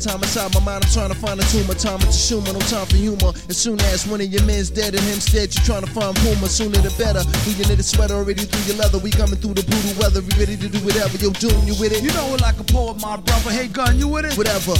Time 0.00 0.16
inside 0.22 0.54
my 0.54 0.60
mind, 0.64 0.82
I'm 0.82 0.90
trying 0.90 1.10
to 1.10 1.14
find 1.14 1.38
a 1.38 1.44
tumor. 1.52 1.74
Time 1.74 1.98
to 2.00 2.06
Shuma, 2.06 2.54
no 2.54 2.60
time 2.72 2.86
for 2.86 2.96
humor. 2.96 3.36
As 3.50 3.58
soon 3.58 3.78
as 3.92 4.06
one 4.06 4.22
of 4.22 4.28
your 4.32 4.42
men's 4.44 4.70
dead 4.70 4.94
and 4.94 5.04
him's 5.04 5.26
dead, 5.26 5.54
you 5.54 5.60
trying 5.60 5.84
to 5.84 5.90
find 5.92 6.16
Puma. 6.16 6.48
Sooner 6.48 6.80
the 6.80 6.88
better. 6.96 7.20
We 7.44 7.52
in 7.52 7.76
the 7.76 7.82
sweater 7.82 8.14
already 8.14 8.44
through 8.44 8.64
your 8.64 8.80
leather. 8.80 8.96
We 8.96 9.10
coming 9.10 9.36
through 9.36 9.60
the 9.60 9.62
brutal 9.62 10.00
weather. 10.00 10.22
We 10.24 10.32
ready 10.40 10.56
to 10.56 10.68
do 10.72 10.78
whatever. 10.86 11.18
Yo, 11.18 11.28
doom, 11.36 11.52
you 11.68 11.76
with 11.76 11.92
it? 11.92 12.02
You 12.02 12.12
know 12.16 12.32
it 12.32 12.40
like 12.40 12.58
a 12.58 12.64
poet, 12.64 12.96
my 13.02 13.18
brother. 13.18 13.50
Hey, 13.50 13.68
gun, 13.68 13.98
you 13.98 14.08
with 14.08 14.24
it? 14.24 14.38
Whatever. 14.38 14.72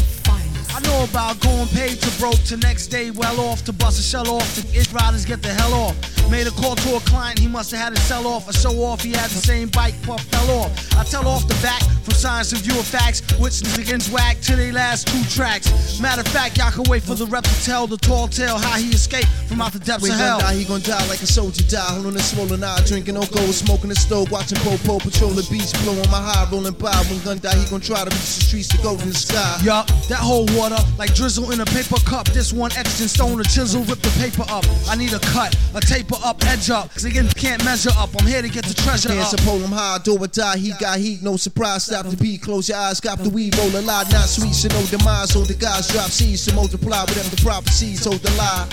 I 0.74 0.80
know 0.80 1.04
about 1.04 1.40
going 1.40 1.68
paid 1.68 2.00
to 2.00 2.20
broke 2.20 2.42
to 2.44 2.56
next 2.56 2.88
day 2.88 3.10
well 3.10 3.40
off 3.40 3.64
to 3.64 3.72
bust 3.72 3.98
a 3.98 4.02
shell 4.02 4.28
off 4.28 4.54
to 4.54 4.62
it 4.78 4.92
riders 4.92 5.24
get 5.24 5.42
the 5.42 5.48
hell 5.48 5.74
off. 5.74 5.96
Made 6.30 6.46
a 6.46 6.50
call 6.50 6.76
to 6.76 6.96
a 6.96 7.00
client, 7.00 7.38
he 7.40 7.48
must 7.48 7.72
have 7.72 7.80
had 7.80 7.96
to 7.96 8.00
sell 8.02 8.26
off. 8.26 8.48
A 8.48 8.52
show 8.52 8.84
off, 8.84 9.02
he 9.02 9.10
had 9.10 9.30
the 9.30 9.42
same 9.42 9.68
bike, 9.68 9.94
puff 10.02 10.22
fell 10.26 10.62
off. 10.62 10.70
I 10.96 11.02
tell 11.02 11.26
off 11.26 11.48
the 11.48 11.58
back 11.60 11.82
from 12.04 12.14
science 12.14 12.52
and 12.52 12.60
view 12.62 12.78
of 12.78 12.86
facts, 12.86 13.20
which 13.38 13.62
begins 13.76 14.08
whack 14.10 14.40
to 14.42 14.54
they 14.54 14.70
last 14.70 15.08
two 15.08 15.22
tracks. 15.24 15.98
Matter 16.00 16.20
of 16.20 16.28
fact, 16.28 16.56
y'all 16.56 16.70
can 16.70 16.84
wait 16.88 17.02
for 17.02 17.16
the 17.16 17.26
rep 17.26 17.42
to 17.42 17.64
tell 17.64 17.88
the 17.88 17.96
tall 17.96 18.28
tale 18.28 18.58
how 18.58 18.78
he 18.78 18.90
escaped 18.90 19.28
from 19.48 19.60
out 19.60 19.72
the 19.72 19.80
depths 19.80 20.08
of 20.08 20.14
he 20.14 20.20
hell. 20.20 20.38
die, 20.38 20.54
he 20.54 20.64
gon' 20.64 20.80
die 20.82 21.04
like 21.08 21.20
a 21.20 21.26
soldier 21.26 21.64
die. 21.64 21.94
Holding 21.94 22.14
a 22.14 22.22
swollen 22.22 22.62
eye, 22.62 22.80
drinking 22.86 23.14
no 23.14 23.26
gold, 23.26 23.52
smoking 23.52 23.88
the 23.88 23.96
stove, 23.96 24.30
watching 24.30 24.58
Popo 24.58 25.00
patrol 25.00 25.30
the 25.30 25.46
beach, 25.50 25.72
blowing 25.82 26.08
my 26.10 26.22
high, 26.22 26.46
rolling 26.52 26.74
by. 26.74 26.94
When 27.10 27.18
gun 27.24 27.38
die, 27.38 27.56
he 27.56 27.68
gon' 27.68 27.80
try 27.80 28.04
to 28.04 28.10
reach 28.10 28.34
the 28.38 28.42
streets 28.46 28.68
to 28.68 28.78
go 28.82 28.96
to 28.96 29.04
the 29.04 29.14
sky. 29.14 29.58
Yup, 29.64 29.88
that 30.06 30.18
whole 30.22 30.46
water 30.54 30.69
like 30.98 31.14
drizzle 31.14 31.50
in 31.52 31.60
a 31.60 31.66
paper 31.66 31.96
cup. 32.04 32.26
This 32.28 32.52
one 32.52 32.72
extra 32.72 33.08
stone, 33.08 33.40
a 33.40 33.44
chisel, 33.44 33.82
rip 33.84 33.98
the 34.00 34.10
paper 34.20 34.44
up. 34.48 34.64
I 34.88 34.96
need 34.96 35.12
a 35.12 35.18
cut, 35.18 35.56
a 35.74 35.80
taper 35.80 36.16
up, 36.24 36.44
edge 36.46 36.70
up. 36.70 36.92
Cause 36.92 37.04
again, 37.04 37.28
can't 37.28 37.64
measure 37.64 37.90
up. 37.96 38.10
I'm 38.18 38.26
here 38.26 38.42
to 38.42 38.48
get 38.48 38.64
the 38.64 38.74
treasure 38.74 39.12
up, 39.12 39.40
hold 39.40 39.62
him 39.62 39.70
high, 39.70 39.98
do 40.04 40.16
or 40.18 40.26
die. 40.26 40.58
He 40.58 40.72
got 40.78 40.98
heat, 40.98 41.22
no 41.22 41.36
surprise. 41.36 41.84
Stop 41.84 42.06
the 42.06 42.16
beat, 42.16 42.42
close 42.42 42.68
your 42.68 42.78
eyes, 42.78 43.00
got 43.00 43.18
the 43.18 43.30
weed, 43.30 43.56
roll 43.58 43.68
a 43.76 43.82
lie. 43.82 44.04
Not 44.10 44.28
sweet, 44.28 44.54
so 44.54 44.68
no 44.68 44.82
demise. 44.86 45.30
So 45.30 45.40
the 45.40 45.54
guys 45.54 45.88
drop 45.88 46.10
seeds 46.10 46.46
to 46.46 46.54
multiply 46.54 47.00
whatever 47.00 47.34
the 47.34 47.42
prophecies 47.42 48.04
hold 48.04 48.20
the 48.20 48.30
lie. 48.36 48.66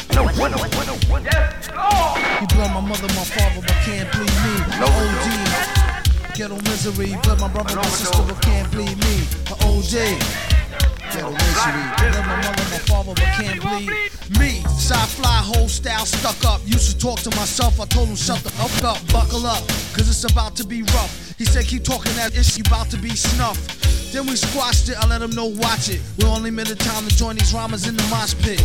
You 2.42 2.48
blow 2.48 2.68
my 2.70 2.82
mother, 2.82 3.08
my 3.08 3.24
father, 3.24 3.62
but 3.62 3.78
can't 3.86 4.12
bleed 4.12 4.34
me. 4.44 4.54
No 4.80 4.88
OD. 4.88 6.36
ghetto 6.36 6.56
misery. 6.70 7.18
But 7.24 7.40
my 7.40 7.48
brother, 7.48 7.76
my 7.76 7.84
sister, 7.86 8.24
but 8.28 8.42
can't 8.42 8.72
bleed 8.72 8.98
me. 8.98 9.16
A 9.50 9.56
OJ. 9.66 10.57
Love 11.24 12.26
my 12.26 12.36
mother, 12.36 12.64
my 12.70 12.80
father, 12.86 13.14
but 13.16 13.24
can't 13.38 13.62
bleed 13.62 13.90
me. 14.40 14.62
Side 14.78 15.10
fly, 15.10 15.42
whole 15.44 15.68
style 15.68 16.06
stuck 16.06 16.46
up. 16.46 16.62
Used 16.66 16.92
to 16.92 16.98
talk 16.98 17.20
to 17.22 17.36
myself. 17.36 17.80
I 17.80 17.86
told 17.86 18.10
him 18.10 18.16
shut 18.16 18.40
the 18.44 18.50
fuck 18.52 18.84
up, 18.84 19.12
buckle 19.12 19.46
up, 19.46 19.68
cause 19.94 20.08
it's 20.10 20.32
about 20.32 20.56
to 20.58 20.64
be 20.66 20.84
rough. 20.84 21.27
He 21.38 21.46
said 21.46 21.66
keep 21.66 21.84
talking 21.84 22.14
that 22.16 22.36
issue 22.36 22.64
about 22.66 22.90
to 22.90 22.98
be 22.98 23.10
snuffed. 23.10 23.78
Then 24.12 24.26
we 24.26 24.36
squashed 24.36 24.90
it, 24.90 24.98
I 24.98 25.06
let 25.06 25.22
him 25.22 25.32
know 25.32 25.46
watch 25.46 25.90
it. 25.90 26.02
We 26.18 26.26
only 26.26 26.50
minute 26.50 26.80
time 26.80 27.06
to 27.06 27.16
join 27.16 27.36
these 27.36 27.54
rhymers 27.54 27.88
in 27.88 27.96
the 27.96 28.04
mosh 28.10 28.34
pit. 28.42 28.58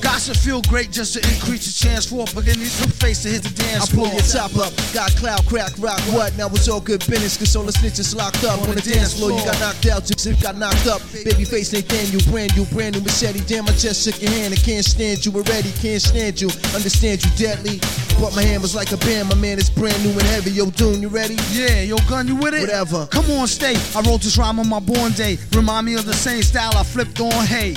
Gossip 0.00 0.36
feel 0.36 0.62
great 0.62 0.90
just 0.90 1.12
to 1.14 1.20
increase 1.20 1.66
the 1.66 1.74
chance 1.74 2.06
for 2.06 2.24
a 2.24 2.34
beginning 2.34 2.64
to 2.64 2.88
face 2.96 3.24
to 3.24 3.28
hit 3.28 3.42
the 3.42 3.52
dance 3.52 3.90
floor. 3.90 4.06
I 4.06 4.10
pull 4.10 4.18
your 4.20 4.28
top 4.28 4.56
up, 4.56 4.72
got 4.94 5.10
cloud, 5.20 5.44
crack, 5.44 5.72
rock, 5.78 6.00
what? 6.16 6.36
Now 6.38 6.48
it's 6.48 6.68
all 6.68 6.80
good 6.80 7.00
business, 7.04 7.36
cause 7.36 7.56
all 7.56 7.64
the 7.64 7.72
snitches 7.72 8.14
locked 8.16 8.44
up. 8.44 8.62
On 8.68 8.74
the 8.74 8.80
dance 8.80 9.18
floor, 9.18 9.32
you 9.32 9.44
got 9.44 9.58
knocked 9.60 9.84
out, 9.86 10.08
it 10.08 10.40
got 10.40 10.56
knocked 10.56 10.86
up. 10.86 11.02
Baby 11.12 11.44
Babyface 11.44 11.72
Nathaniel, 11.74 12.22
brand 12.30 12.56
new, 12.56 12.64
brand 12.72 12.94
new 12.96 13.02
machete. 13.02 13.40
Damn, 13.44 13.68
I 13.68 13.72
just 13.76 14.04
shook 14.06 14.16
your 14.22 14.30
hand, 14.30 14.54
I 14.54 14.56
can't 14.56 14.84
stand 14.84 15.26
you 15.26 15.32
already, 15.32 15.72
can't 15.82 16.00
stand 16.00 16.40
you. 16.40 16.48
Understand 16.72 17.24
you 17.24 17.30
deadly. 17.36 17.80
But 18.20 18.36
my 18.36 18.42
hand 18.42 18.62
was 18.62 18.74
like 18.74 18.92
a 18.92 18.96
band, 18.98 19.28
my 19.28 19.34
man 19.34 19.58
is 19.58 19.68
brand 19.68 19.98
new 20.04 20.12
and 20.12 20.28
heavy. 20.30 20.52
Yo, 20.52 20.70
Doom, 20.70 21.02
you 21.02 21.08
ready? 21.08 21.36
Yeah, 21.50 21.82
yo, 21.82 21.96
gun, 22.14 22.28
you 22.28 22.36
with 22.36 22.54
it? 22.54 22.60
Whatever. 22.60 23.06
Come 23.06 23.28
on, 23.32 23.46
stay. 23.48 23.74
I 23.96 24.02
wrote 24.02 24.22
this 24.22 24.38
rhyme 24.38 24.60
on 24.60 24.68
my 24.68 24.80
born 24.80 25.12
day. 25.12 25.38
Remind 25.52 25.86
me 25.86 25.94
of 25.94 26.06
the 26.06 26.14
same 26.14 26.42
style 26.42 26.72
I 26.76 26.84
flipped 26.84 27.18
on. 27.20 27.46
Hey, 27.46 27.72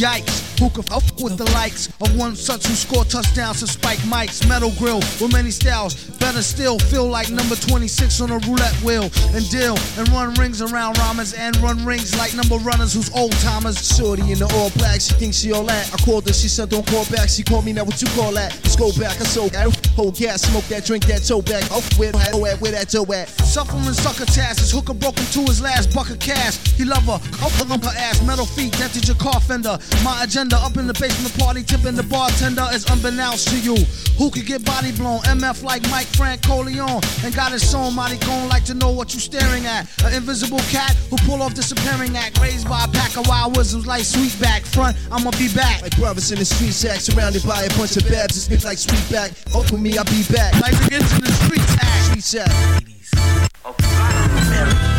yikes. 0.00 0.51
Who 0.62 0.70
could 0.70 0.84
fuck 0.84 1.02
with 1.18 1.38
the 1.38 1.50
likes 1.58 1.88
of 2.00 2.16
one 2.16 2.36
such 2.36 2.68
who 2.68 2.74
scored 2.74 3.10
touchdowns 3.10 3.58
to 3.60 3.66
spike 3.66 3.98
mics? 4.06 4.48
Metal 4.48 4.70
grill 4.78 5.00
with 5.18 5.32
many 5.32 5.50
styles. 5.50 6.08
Better 6.22 6.40
still, 6.40 6.78
feel 6.78 7.04
like 7.04 7.30
number 7.30 7.56
26 7.56 8.20
on 8.20 8.30
a 8.30 8.38
roulette 8.46 8.76
wheel. 8.86 9.10
And 9.34 9.42
deal 9.50 9.74
and 9.98 10.08
run 10.10 10.34
rings 10.34 10.62
around 10.62 10.98
rhymers 10.98 11.34
and 11.34 11.56
run 11.56 11.84
rings 11.84 12.16
like 12.16 12.36
number 12.36 12.58
runners 12.62 12.94
who's 12.94 13.10
old 13.10 13.32
timers. 13.42 13.74
Shorty 13.96 14.30
in 14.30 14.38
the 14.38 14.46
all 14.54 14.70
black, 14.78 15.00
she 15.00 15.14
thinks 15.14 15.38
she 15.38 15.50
all 15.50 15.64
that. 15.64 15.92
I 15.92 15.96
called 15.96 16.28
her, 16.28 16.32
she 16.32 16.46
said 16.46 16.68
don't 16.68 16.86
call 16.86 17.06
back. 17.06 17.28
She 17.28 17.42
called 17.42 17.64
me, 17.64 17.72
now 17.72 17.82
what 17.82 18.00
you 18.00 18.06
call 18.14 18.30
that? 18.34 18.54
Let's 18.62 18.76
go 18.76 18.92
back, 18.92 19.20
I 19.20 19.24
sold 19.24 19.54
that. 19.54 19.66
Hold 19.96 20.14
gas, 20.14 20.42
smoke 20.42 20.68
that, 20.70 20.84
drink 20.84 21.06
that, 21.06 21.24
toe 21.26 21.42
back. 21.42 21.64
Oh, 21.72 21.82
where, 21.96 22.12
where, 22.12 22.56
where 22.58 22.70
that 22.70 22.88
toe 22.88 23.12
at? 23.12 23.28
Suffering 23.28 23.82
sucker 23.82 24.26
task. 24.26 24.72
Hooker 24.72 24.94
broke 24.94 25.18
him 25.18 25.26
to 25.32 25.40
his 25.50 25.60
last 25.60 25.92
buck 25.92 26.08
of 26.10 26.20
cash. 26.20 26.56
He 26.78 26.84
love 26.84 27.02
her, 27.10 27.18
on 27.18 27.80
her 27.80 27.98
ass, 27.98 28.24
metal 28.24 28.46
feet, 28.46 28.70
dented 28.78 29.08
your 29.08 29.16
car 29.16 29.40
fender. 29.40 29.76
My 30.04 30.22
agenda 30.22 30.51
up 30.56 30.76
in 30.76 30.86
the 30.86 30.94
basement 30.94 31.38
party, 31.38 31.62
tipping 31.62 31.94
the 31.94 32.02
bartender 32.02 32.66
is 32.72 32.84
unbeknownst 32.90 33.48
to 33.48 33.58
you. 33.58 33.76
Who 34.18 34.30
could 34.30 34.46
get 34.46 34.64
body 34.64 34.92
blown? 34.92 35.20
MF 35.20 35.62
like 35.62 35.82
Mike 35.90 36.06
Frank 36.08 36.42
Coleon. 36.42 37.00
And 37.24 37.34
got 37.34 37.52
his 37.52 37.68
song, 37.68 37.94
mighty 37.94 38.18
gone 38.26 38.48
like 38.48 38.64
to 38.64 38.74
know 38.74 38.90
what 38.90 39.14
you 39.14 39.20
staring 39.20 39.66
at. 39.66 39.88
An 40.04 40.14
invisible 40.14 40.60
cat 40.70 40.94
who 41.10 41.16
pull 41.28 41.42
off 41.42 41.54
disappearing 41.54 42.16
act. 42.16 42.40
Raised 42.40 42.68
by 42.68 42.84
a 42.84 42.88
pack 42.88 43.16
of 43.16 43.26
wild 43.26 43.56
wisdoms 43.56 43.86
like 43.86 44.02
Sweetback. 44.02 44.66
Front, 44.66 44.96
I'ma 45.10 45.30
be 45.32 45.52
back. 45.54 45.82
Like 45.82 45.96
brothers 45.96 46.32
in 46.32 46.38
the 46.38 46.44
streets 46.44 46.84
act, 46.84 47.02
surrounded 47.02 47.44
by 47.46 47.62
a 47.62 47.68
bunch 47.76 47.96
of 47.96 48.08
babs. 48.08 48.36
It's 48.36 48.48
big 48.48 48.64
like 48.64 48.78
Sweetback. 48.78 49.32
With 49.70 49.80
me, 49.80 49.96
I'll 49.96 50.04
be 50.04 50.24
back. 50.32 50.54
Like 50.60 50.74
into 50.92 51.20
the 51.20 51.32
streets 51.44 51.76
act. 51.80 52.04
Streets 52.10 52.34
act. 52.34 53.01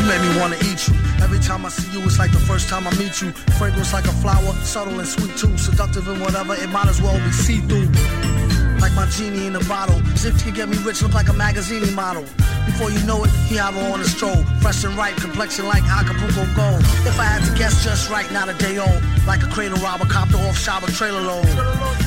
You 0.03 0.09
me 0.21 0.39
wanna 0.39 0.57
eat 0.57 0.87
you. 0.87 0.95
Every 1.23 1.39
time 1.39 1.65
I 1.65 1.69
see 1.69 1.89
you, 1.97 2.03
it's 2.05 2.19
like 2.19 2.31
the 2.31 2.39
first 2.39 2.67
time 2.67 2.87
I 2.87 2.91
meet 2.97 3.21
you. 3.21 3.31
Fragrance 3.57 3.93
like 3.93 4.05
a 4.05 4.11
flower, 4.23 4.53
subtle 4.63 4.99
and 4.99 5.07
sweet 5.07 5.35
too. 5.37 5.57
Seductive 5.57 6.07
and 6.07 6.19
whatever, 6.21 6.55
it 6.55 6.69
might 6.69 6.87
as 6.87 7.01
well 7.01 7.17
be 7.17 7.31
see 7.31 7.59
through. 7.61 8.42
Like 8.83 8.95
my 8.95 9.05
genie 9.05 9.47
in 9.47 9.55
a 9.55 9.63
bottle. 9.63 9.95
Zip 10.17 10.35
can 10.39 10.53
get 10.53 10.67
me 10.67 10.75
rich, 10.79 11.01
look 11.01 11.13
like 11.13 11.29
a 11.29 11.33
magazine 11.33 11.95
model. 11.95 12.25
Before 12.65 12.91
you 12.91 13.01
know 13.07 13.23
it, 13.23 13.31
he 13.47 13.55
have 13.55 13.75
her 13.75 13.93
on 13.93 14.01
a 14.01 14.03
stroll. 14.03 14.43
Fresh 14.59 14.83
and 14.83 14.93
ripe, 14.95 15.15
complexion 15.15 15.67
like 15.67 15.83
Acapulco 15.83 16.43
gold. 16.53 16.81
If 17.07 17.17
I 17.17 17.23
had 17.23 17.47
to 17.47 17.57
guess 17.57 17.81
just 17.81 18.09
right, 18.09 18.29
not 18.33 18.49
a 18.49 18.53
day 18.55 18.79
old. 18.79 19.01
Like 19.25 19.41
a 19.41 19.47
cradle 19.47 19.77
robber, 19.79 20.03
copter 20.03 20.35
off 20.35 20.57
shop, 20.57 20.83
a 20.83 20.91
trailer 20.91 21.21
load. 21.21 21.45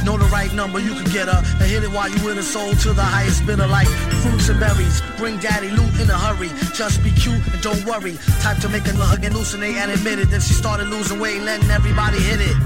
Know 0.05 0.19
the 0.19 0.29
right 0.31 0.53
number, 0.53 0.79
you 0.79 0.93
can 0.93 1.11
get 1.13 1.29
her. 1.29 1.41
And 1.61 1.65
hit 1.65 1.83
it 1.83 1.91
while 1.91 2.11
you 2.11 2.29
in 2.29 2.37
a 2.37 2.43
soul 2.43 2.75
to 2.85 2.93
the 2.93 3.03
highest 3.03 3.47
bidder. 3.47 3.67
Like 3.67 3.89
fruits 4.21 4.51
and 4.51 4.61
berries. 4.61 5.01
Bring 5.17 5.39
daddy 5.39 5.71
loot 5.71 5.99
in 5.99 6.11
a 6.11 6.19
hurry. 6.19 6.51
Just 6.75 7.03
be 7.03 7.11
cute 7.11 7.41
and 7.53 7.63
don't 7.63 7.83
worry. 7.87 8.19
Type 8.41 8.59
to 8.61 8.69
make 8.69 8.87
a 8.87 8.93
hug 8.93 9.25
and 9.25 9.35
hallucinate 9.35 9.81
and 9.81 9.91
admit 9.91 10.19
it. 10.19 10.29
Then 10.29 10.43
she 10.43 10.53
started 10.53 10.89
losing 10.89 11.21
weight, 11.21 11.41
letting 11.41 11.71
everybody 11.71 12.19
hit 12.19 12.41
it. 12.41 12.57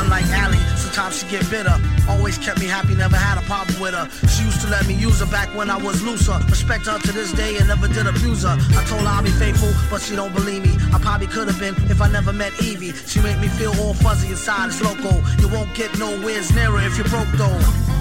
Unlike 0.00 0.28
Allie, 0.32 0.64
sometimes 0.76 1.20
she 1.20 1.28
get 1.28 1.48
bitter. 1.50 1.76
Always 2.08 2.38
kept 2.38 2.60
me 2.60 2.66
happy, 2.66 2.94
never 2.94 3.16
had 3.16 3.36
a 3.36 3.42
problem 3.58 3.80
with 3.80 3.94
her. 3.94 4.28
She 4.28 4.44
used 4.44 4.60
to 4.60 4.68
let 4.68 4.86
me 4.86 4.94
use 4.94 5.20
her 5.20 5.26
back 5.26 5.48
when 5.54 5.70
I 5.70 5.76
was 5.76 6.02
looser. 6.02 6.38
Respect 6.48 6.86
her 6.86 6.98
to 6.98 7.12
this 7.12 7.32
day 7.32 7.56
and 7.56 7.68
never 7.68 7.88
did 7.88 8.06
abuse 8.06 8.42
her. 8.42 8.56
I 8.78 8.84
told 8.84 9.02
her 9.02 9.08
I'll 9.08 9.22
be 9.22 9.30
faithful, 9.30 9.72
but 9.90 10.00
she 10.00 10.14
don't 10.14 10.34
believe 10.34 10.62
me. 10.62 10.74
I 10.92 10.98
probably 10.98 11.26
could 11.26 11.48
have 11.48 11.58
been 11.58 11.74
if 11.90 12.00
I 12.00 12.08
never 12.08 12.32
met 12.32 12.52
Evie. 12.62 12.92
She 12.92 13.20
make 13.20 13.38
me 13.38 13.48
feel 13.48 13.74
all 13.80 13.94
fuzzy 13.94 14.28
inside, 14.28 14.66
it's 14.66 14.80
loco. 14.82 15.12
You 15.40 15.48
won't 15.48 15.74
get 15.74 15.98
nowhere 15.98 16.42
nearer 16.54 16.80
if 16.82 16.96
you're 16.96 17.08
broke 17.08 17.30
though. 17.32 17.97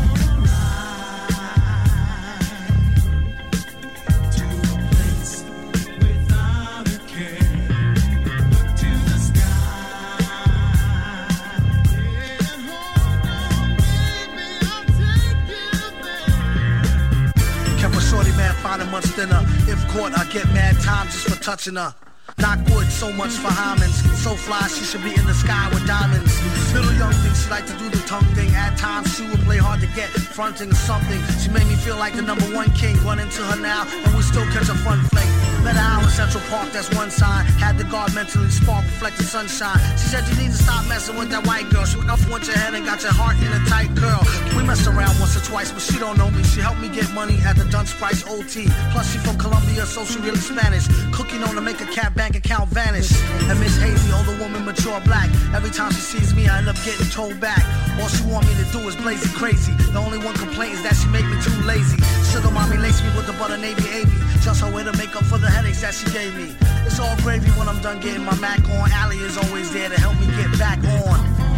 Touching 21.48 21.78
her. 21.78 22.07
Not 22.40 22.64
good, 22.66 22.86
so 22.92 23.12
much 23.14 23.32
for 23.32 23.50
Hymens. 23.50 23.98
So 24.22 24.36
fly, 24.36 24.68
she 24.68 24.86
should 24.86 25.04
be 25.04 25.10
in 25.10 25.26
the 25.26 25.34
sky 25.34 25.70
with 25.74 25.88
diamonds. 25.88 26.32
Little 26.72 26.94
young 26.94 27.14
thing, 27.14 27.34
she 27.34 27.50
like 27.50 27.66
to 27.66 27.74
do 27.80 27.90
the 27.90 27.98
tongue 28.06 28.30
thing. 28.36 28.54
At 28.54 28.78
times, 28.78 29.16
she 29.18 29.26
would 29.26 29.40
play 29.40 29.58
hard 29.58 29.82
to 29.82 29.88
get, 29.88 30.10
fronting 30.10 30.70
or 30.70 30.76
something. 30.76 31.20
She 31.42 31.50
made 31.50 31.66
me 31.66 31.76
feel 31.76 31.98
like 31.98 32.14
the 32.14 32.22
number 32.22 32.46
one 32.54 32.70
king. 32.76 32.96
Run 33.04 33.18
into 33.18 33.42
her 33.42 33.60
now, 33.60 33.88
and 33.90 34.16
we 34.16 34.22
still 34.22 34.46
catch 34.54 34.70
a 34.70 34.78
fun 34.86 35.02
fling. 35.10 35.28
Met 35.64 35.76
her 35.76 35.82
out 35.82 36.04
in 36.04 36.10
Central 36.10 36.44
Park, 36.50 36.72
that's 36.72 36.94
one 36.94 37.10
sign. 37.10 37.46
Had 37.58 37.80
the 37.80 37.84
guard 37.86 38.14
mentally 38.14 38.50
spark, 38.50 38.86
reflecting 38.86 39.26
sunshine. 39.26 39.80
She 39.98 40.14
said 40.14 40.22
you 40.30 40.36
need 40.38 40.52
to 40.54 40.62
stop 40.62 40.86
messing 40.88 41.18
with 41.18 41.30
that 41.32 41.48
white 41.48 41.70
girl. 41.72 41.86
She 41.86 41.98
up 42.08 42.22
went 42.30 42.46
your 42.46 42.56
head 42.56 42.76
and 42.76 42.86
got 42.86 43.02
your 43.02 43.14
heart 43.14 43.36
in 43.42 43.50
a 43.50 43.66
tight 43.66 43.90
curl. 43.98 44.22
We 44.56 44.62
messed 44.64 44.86
around 44.86 45.18
once 45.20 45.36
or 45.36 45.42
twice, 45.42 45.72
but 45.72 45.82
she 45.82 45.98
don't 45.98 46.18
know 46.18 46.30
me. 46.30 46.44
She 46.44 46.62
helped 46.62 46.82
me 46.82 46.90
get 46.90 47.12
money 47.14 47.38
at 47.42 47.58
the 47.58 47.66
Dunce 47.66 47.94
Price 47.94 48.22
OT. 48.30 48.70
Plus, 48.94 49.12
she 49.12 49.18
from 49.18 49.38
Colombia, 49.38 49.86
so 49.86 50.06
she 50.06 50.20
really 50.20 50.38
Spanish. 50.38 50.88
Cooking 51.12 51.44
on 51.44 51.56
to 51.56 51.62
make 51.62 51.82
a 51.82 51.90
cat 51.90 52.14
bank 52.28 52.44
account 52.44 52.70
vanish. 52.70 53.10
And 53.48 53.58
Miss 53.60 53.78
Hazy, 53.78 54.12
older 54.12 54.38
woman, 54.42 54.66
mature 54.66 55.00
black. 55.02 55.30
Every 55.56 55.70
time 55.70 55.92
she 55.92 56.02
sees 56.02 56.36
me, 56.36 56.48
I 56.48 56.58
end 56.58 56.68
up 56.68 56.76
getting 56.84 57.08
told 57.08 57.40
back. 57.40 57.64
All 58.02 58.10
she 58.10 58.24
want 58.26 58.46
me 58.48 58.54
to 58.56 58.66
do 58.72 58.80
is 58.88 58.96
blaze 58.98 59.24
it 59.24 59.32
crazy. 59.32 59.72
The 59.94 60.00
only 60.00 60.18
one 60.18 60.36
complaint 60.36 60.74
is 60.74 60.84
that 60.84 60.96
she 60.96 61.08
make 61.08 61.26
me 61.26 61.40
too 61.42 61.56
lazy. 61.64 61.98
Sugar 62.30 62.52
mommy 62.52 62.78
lace 62.78 63.02
me 63.02 63.10
with 63.16 63.28
the 63.28 63.34
butter 63.34 63.58
navy 63.58 63.88
avy. 63.96 64.18
Just 64.42 64.62
her 64.62 64.72
way 64.72 64.84
to 64.84 64.92
make 64.98 65.16
up 65.16 65.24
for 65.24 65.38
the 65.38 65.50
headaches 65.50 65.82
that 65.82 65.94
she 65.94 66.10
gave 66.12 66.36
me. 66.36 66.54
It's 66.86 67.00
all 67.00 67.16
gravy 67.24 67.50
when 67.52 67.70
I'm 67.70 67.82
done 67.82 68.02
getting 68.02 68.26
my 68.26 68.36
Mac 68.40 68.60
on. 68.76 68.92
Allie 68.92 69.18
is 69.18 69.38
always 69.38 69.72
there 69.72 69.88
to 69.88 70.00
help 70.00 70.20
me 70.20 70.28
get 70.36 70.52
back 70.60 70.80
on. 71.08 71.57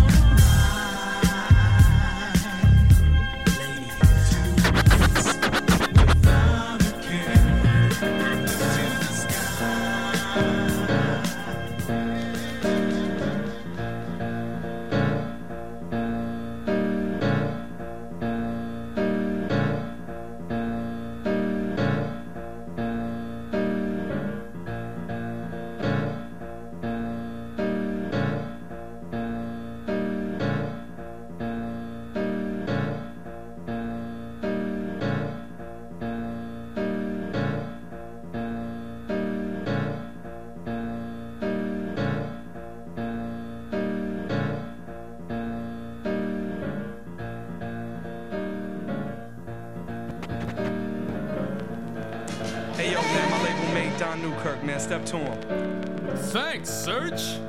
Step 54.89 55.05
to 55.05 55.17
him. 55.19 56.17
Thanks, 56.17 56.67
Serch. 56.71 57.48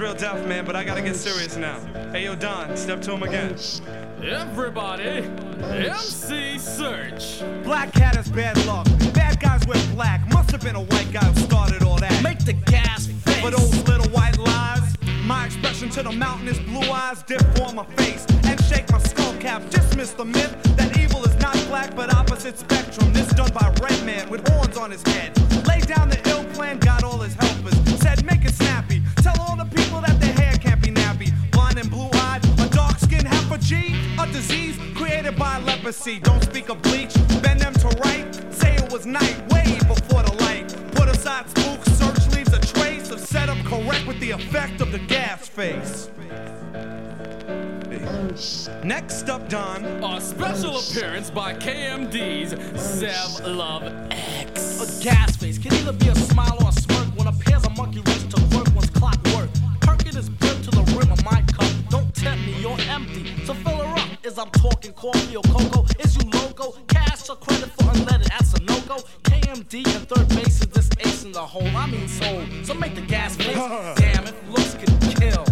Real 0.00 0.14
tough, 0.14 0.46
man, 0.46 0.64
but 0.64 0.74
I 0.74 0.82
gotta 0.82 1.02
get 1.02 1.14
serious 1.14 1.58
now. 1.58 1.78
Hey, 2.10 2.24
yo, 2.24 2.34
Don, 2.34 2.74
step 2.74 3.02
to 3.02 3.12
him 3.12 3.22
again. 3.22 3.54
Everybody, 4.22 5.28
MC 5.62 6.56
Serch. 6.56 7.62
Black 7.64 7.92
cat 7.92 8.16
is 8.16 8.30
bad 8.30 8.56
luck. 8.64 8.86
Bad 9.12 9.38
guys 9.40 9.66
wear 9.66 9.76
black. 9.92 10.26
Must 10.32 10.52
have 10.52 10.62
been 10.62 10.76
a 10.76 10.80
white 10.80 11.12
guy 11.12 11.26
who 11.26 11.38
started 11.40 11.82
all 11.82 11.98
that. 11.98 12.22
Make 12.22 12.38
the 12.46 12.54
gas 12.54 13.08
face. 13.08 13.40
For 13.42 13.50
those 13.50 13.86
little 13.86 14.08
white 14.08 14.38
lies, 14.38 14.96
my 15.26 15.44
expression 15.44 15.90
to 15.90 16.02
the 16.02 16.12
mountain 16.12 16.48
is 16.48 16.58
blue 16.60 16.90
eyes 16.90 17.22
dip 17.24 17.42
for 17.54 17.70
my 17.74 17.84
face 17.96 18.24
and 18.44 18.58
shake 18.64 18.90
my 18.90 18.98
skull 19.00 19.34
cap. 19.34 19.68
Dismiss 19.68 20.12
the 20.12 20.24
myth 20.24 20.56
that 20.78 20.96
evil 20.98 21.22
is 21.26 21.36
not 21.42 21.52
black 21.68 21.94
but 21.94 22.14
opposite 22.14 22.58
spectrum. 22.58 23.12
This 23.12 23.28
done 23.34 23.52
by 23.52 23.70
red 23.82 24.02
man 24.06 24.30
with 24.30 24.48
horns 24.48 24.78
on 24.78 24.92
his 24.92 25.02
head. 25.02 25.36
Lay 25.66 25.80
down 25.80 26.08
the 26.08 26.18
ill 26.30 26.39
plan, 26.54 26.78
got 26.78 27.02
all 27.04 27.18
his 27.18 27.34
helpers. 27.34 27.74
Said 28.00 28.24
make 28.24 28.44
it 28.44 28.54
snappy. 28.54 29.02
Tell 29.16 29.38
all 29.40 29.56
the 29.56 29.64
people 29.64 30.00
that 30.00 30.18
their 30.20 30.32
hair 30.32 30.54
can't 30.56 30.82
be 30.82 30.90
nappy. 30.90 31.30
Blind 31.50 31.78
and 31.78 31.90
blue 31.90 32.10
eyed, 32.14 32.44
a 32.60 32.68
dark 32.68 32.98
skin 32.98 33.24
half 33.24 33.50
a 33.50 33.58
G, 33.58 33.94
a 34.18 34.26
disease 34.26 34.76
created 34.94 35.36
by 35.36 35.58
leprosy. 35.58 36.18
Don't 36.20 36.42
speak 36.42 36.68
of 36.68 36.80
bleach, 36.82 37.14
bend 37.42 37.60
them 37.60 37.74
to 37.74 37.88
right. 38.04 38.26
Say 38.52 38.74
it 38.74 38.90
was 38.92 39.06
night, 39.06 39.36
way 39.52 39.78
before 39.86 40.22
the 40.22 40.34
light. 40.40 40.68
Put 40.92 41.08
aside 41.08 41.48
spook, 41.50 41.80
Serch 41.98 42.34
leaves 42.34 42.52
a 42.52 42.60
trace 42.60 43.10
of 43.10 43.20
setup 43.20 43.58
correct 43.64 44.06
with 44.06 44.18
the 44.20 44.30
effect 44.30 44.80
of 44.80 44.92
the 44.92 44.98
gas 44.98 45.48
face. 45.48 46.10
Next 48.84 49.28
up, 49.28 49.48
Don. 49.48 49.84
A 49.84 50.20
special 50.20 50.78
appearance 50.78 51.30
by 51.30 51.54
KMD's 51.54 52.54
Zev 52.54 53.56
Love 53.56 53.84
X. 54.10 54.80
A 54.80 55.04
gas 55.04 55.36
face 55.36 55.58
can 55.58 55.72
either 55.74 55.92
be 55.92 56.08
a 56.08 56.14
smile 56.14 56.56
or 56.60 56.68
a 56.68 56.72
smirk 56.72 57.06
when 57.16 57.26
a 57.26 57.32
pair's 57.32 57.64
a 57.64 57.70
monkey 57.70 58.00
wrench 58.06 58.34
to 58.34 58.56
work 58.56 58.66
one's 58.74 58.90
clockwork. 58.90 59.50
Perkin 59.80 60.16
is 60.16 60.28
built 60.28 60.62
to 60.64 60.70
the 60.70 60.82
rim 60.96 61.12
of 61.12 61.24
my 61.24 61.42
cup. 61.42 61.70
Don't 61.88 62.14
tempt 62.14 62.44
me, 62.46 62.60
you're 62.60 62.80
empty. 62.88 63.44
So 63.44 63.54
fill 63.54 63.76
her 63.76 64.00
up. 64.00 64.08
Is 64.24 64.38
I'm 64.38 64.50
talking 64.50 64.92
coffee 64.92 65.36
or 65.36 65.42
cocoa? 65.44 65.86
Is 65.98 66.16
you 66.16 66.30
logo? 66.30 66.72
Cash 66.88 67.28
or 67.28 67.36
credit 67.36 67.70
for 67.70 67.84
unleaded? 67.84 68.28
That's 68.28 68.54
a 68.54 68.62
no 68.62 68.80
go. 68.88 68.96
KMD 69.24 69.86
and 69.96 70.08
3rd 70.08 70.28
Bass 70.36 70.60
is 70.60 70.66
this 70.68 70.90
ace 71.00 71.24
in 71.24 71.32
the 71.32 71.40
hole. 71.40 71.68
I 71.76 71.86
mean 71.86 72.08
soul. 72.08 72.42
So 72.64 72.74
make 72.74 72.94
the 72.94 73.02
gas 73.02 73.36
face. 73.36 73.54
Damn 74.00 74.26
it, 74.26 74.34
looks 74.50 74.74
can 74.74 74.98
kill. 75.00 75.44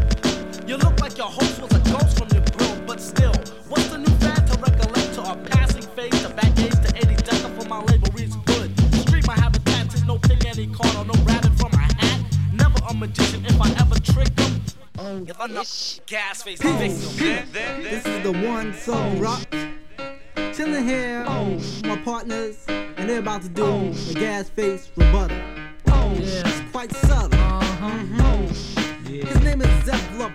You 0.69 0.77
look 0.77 1.01
like 1.01 1.17
your 1.17 1.29
host 1.29 1.63
was 1.63 1.73
a 1.73 1.79
ghost 1.91 2.19
from 2.19 2.29
your 2.29 2.38
grill, 2.38 2.38
but 2.99 3.05
still, 3.05 3.33
what's 3.69 3.89
the 3.89 3.99
new 3.99 4.13
fad 4.19 4.45
to 4.49 4.59
recollect 4.59 5.15
to 5.15 5.23
a 5.23 5.37
passing 5.51 5.83
phase 5.95 6.21
to 6.23 6.29
back 6.31 6.59
age 6.59 6.73
to 6.73 6.93
80 6.97 7.15
decker 7.15 7.61
for 7.61 7.69
my 7.69 7.81
label 7.85 8.09
reads 8.13 8.35
good. 8.45 8.71
Street 9.03 9.25
my 9.27 9.35
habitat 9.35 9.95
is 9.95 10.05
no 10.05 10.19
pick 10.19 10.45
any 10.47 10.67
card 10.67 10.97
or 10.97 11.05
no 11.05 11.15
rabbit 11.23 11.53
from 11.59 11.73
a 11.75 11.79
hat. 11.79 12.21
Never 12.53 12.79
a 12.89 12.95
magician 12.95 13.45
if 13.47 13.61
I 13.61 13.71
ever 13.81 13.95
trick 14.01 14.35
them. 14.35 14.63
Oh, 14.99 15.25
if 15.29 15.41
I'm 15.41 15.55
not 15.55 16.01
gas 16.07 16.43
face 16.43 16.61
victim. 16.61 17.47
This 17.83 18.05
is 18.05 18.23
the 18.25 18.33
one 18.33 18.75
song 18.75 19.17
oh. 19.19 19.21
rock. 19.21 19.47
Chilling 20.55 20.85
here, 20.85 21.25
oh. 21.29 21.51
with 21.51 21.87
my 21.87 21.97
partners, 21.99 22.65
and 22.67 23.09
they're 23.09 23.21
about 23.21 23.43
to 23.43 23.49
do 23.49 23.93
the 23.93 24.15
gas 24.19 24.49
face 24.49 24.91
rebuttal. 24.97 25.37
Yeah, 25.87 26.43
it's 26.47 26.71
quite 26.73 26.93
subtle. 26.93 27.39
Uh-huh. 27.39 27.87
Mm-hmm. 27.87 28.68
Mhm. 29.23 29.29
His 29.29 29.41
name 29.41 29.63
is 29.63 29.69
Zev 29.85 30.19
Love. 30.19 30.33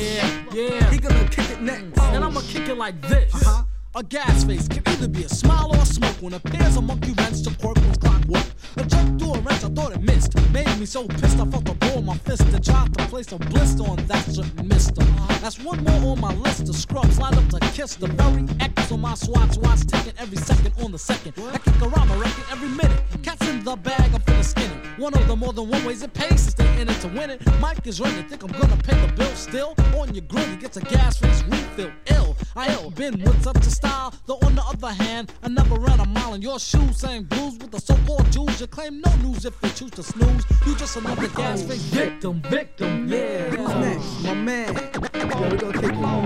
Yeah, 0.00 0.28
yeah. 0.52 0.90
He 0.90 0.98
gonna 0.98 1.28
kick 1.28 1.50
it 1.50 1.60
next. 1.60 1.98
And 1.98 2.24
I'ma 2.24 2.40
kick 2.48 2.68
it 2.68 2.76
like 2.78 3.00
this. 3.02 3.34
Uh-huh. 3.34 3.64
A 3.94 4.02
gas 4.02 4.44
face 4.44 4.66
can 4.68 4.82
either 4.86 5.06
be 5.08 5.24
a 5.24 5.28
smile 5.28 5.70
or 5.70 5.76
a 5.76 5.84
smoke 5.86 6.16
when 6.20 6.32
a 6.32 6.40
pair's 6.40 6.76
a 6.76 6.80
monkey 6.80 7.12
wrench 7.12 7.42
to 7.42 7.50
quirk 7.56 7.76
clockwork. 8.00 8.46
A 8.76 8.84
jerk 8.84 9.18
through 9.18 9.21
a 9.21 9.21
wrench, 9.44 9.64
I 9.64 9.68
thought 9.68 9.92
it 9.92 10.02
missed. 10.02 10.34
Made 10.50 10.78
me 10.78 10.86
so 10.86 11.06
pissed, 11.06 11.38
I 11.38 11.46
felt 11.46 11.64
the 11.64 11.74
ball 11.74 11.98
in 11.98 12.06
my 12.06 12.16
fist 12.18 12.42
and 12.42 12.64
tried 12.64 12.92
to 12.94 13.06
place 13.06 13.32
a 13.32 13.38
blister 13.38 13.84
on 13.84 13.96
that 14.06 14.24
certain 14.24 14.68
mister. 14.68 15.04
That's 15.42 15.58
one 15.58 15.82
more 15.84 16.12
on 16.12 16.20
my 16.20 16.34
list. 16.34 16.66
The 16.66 16.74
scrubs 16.74 17.18
lined 17.18 17.36
up 17.36 17.48
to 17.50 17.58
kiss 17.72 17.96
the 17.96 18.08
very 18.08 18.46
X 18.60 18.92
on 18.92 19.00
my 19.00 19.14
swatch 19.14 19.56
watch, 19.58 19.86
taking 19.86 20.14
every 20.18 20.38
second 20.38 20.72
on 20.82 20.92
the 20.92 20.98
second. 20.98 21.34
I 21.52 21.58
kick 21.58 21.80
around 21.82 22.08
my 22.08 22.16
record 22.16 22.44
every 22.50 22.68
minute. 22.68 23.02
Cats 23.22 23.46
in 23.48 23.64
the 23.64 23.76
bag, 23.76 24.14
I'm 24.14 24.20
finna 24.20 24.44
skin 24.44 24.70
it. 24.70 24.98
One 24.98 25.14
of 25.14 25.26
the 25.26 25.36
more 25.36 25.52
than 25.52 25.68
one 25.68 25.84
ways 25.84 26.02
it 26.02 26.12
pays 26.12 26.44
to 26.44 26.50
stay 26.52 26.80
in 26.80 26.88
it 26.88 27.00
to 27.00 27.08
win 27.08 27.30
it. 27.30 27.40
Mike 27.60 27.86
is 27.86 28.00
ready, 28.00 28.22
think 28.22 28.42
I'm 28.42 28.52
gonna 28.52 28.76
pay 28.76 28.98
the 29.04 29.12
bill 29.12 29.34
still. 29.34 29.74
On 29.98 30.12
your 30.14 30.24
grill, 30.24 30.48
you 30.48 30.56
get 30.56 30.76
a 30.76 30.80
gas 30.80 31.16
face 31.18 31.42
refill. 31.44 31.90
Ill, 32.06 32.36
I 32.54 32.72
ill, 32.72 32.90
been 32.90 33.20
with 33.20 33.42
such 33.42 33.66
a 33.66 33.70
style. 33.70 34.14
Though 34.26 34.38
on 34.42 34.54
the 34.54 34.62
other 34.62 34.92
hand, 34.92 35.32
I 35.42 35.48
never 35.48 35.76
ran 35.76 36.00
a 36.00 36.06
mile 36.06 36.34
in 36.34 36.42
your 36.42 36.58
shoes 36.58 36.98
saying 36.98 37.24
blues 37.24 37.58
with 37.58 37.70
the 37.70 37.80
so-called 37.80 38.30
Jews. 38.30 38.60
You 38.60 38.66
claim 38.66 39.00
no 39.00 39.10
if 39.36 39.54
you 39.62 39.68
choose 39.70 39.90
to 39.92 40.02
snooze. 40.02 40.44
You 40.66 40.74
just 40.76 40.96
another 40.96 41.28
gas 41.28 41.62
oh, 41.64 41.68
face 41.68 41.82
victim, 41.82 42.40
victim, 42.42 43.08
yeah. 43.08 43.50
Next? 43.80 44.24
My 44.24 44.34
man. 44.34 44.74
Yo, 44.74 45.48
we 45.50 45.56
gonna 45.56 45.72
kick 45.72 45.84
it. 45.84 45.96
Oh, 45.96 46.22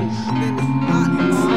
His 1.17 1.56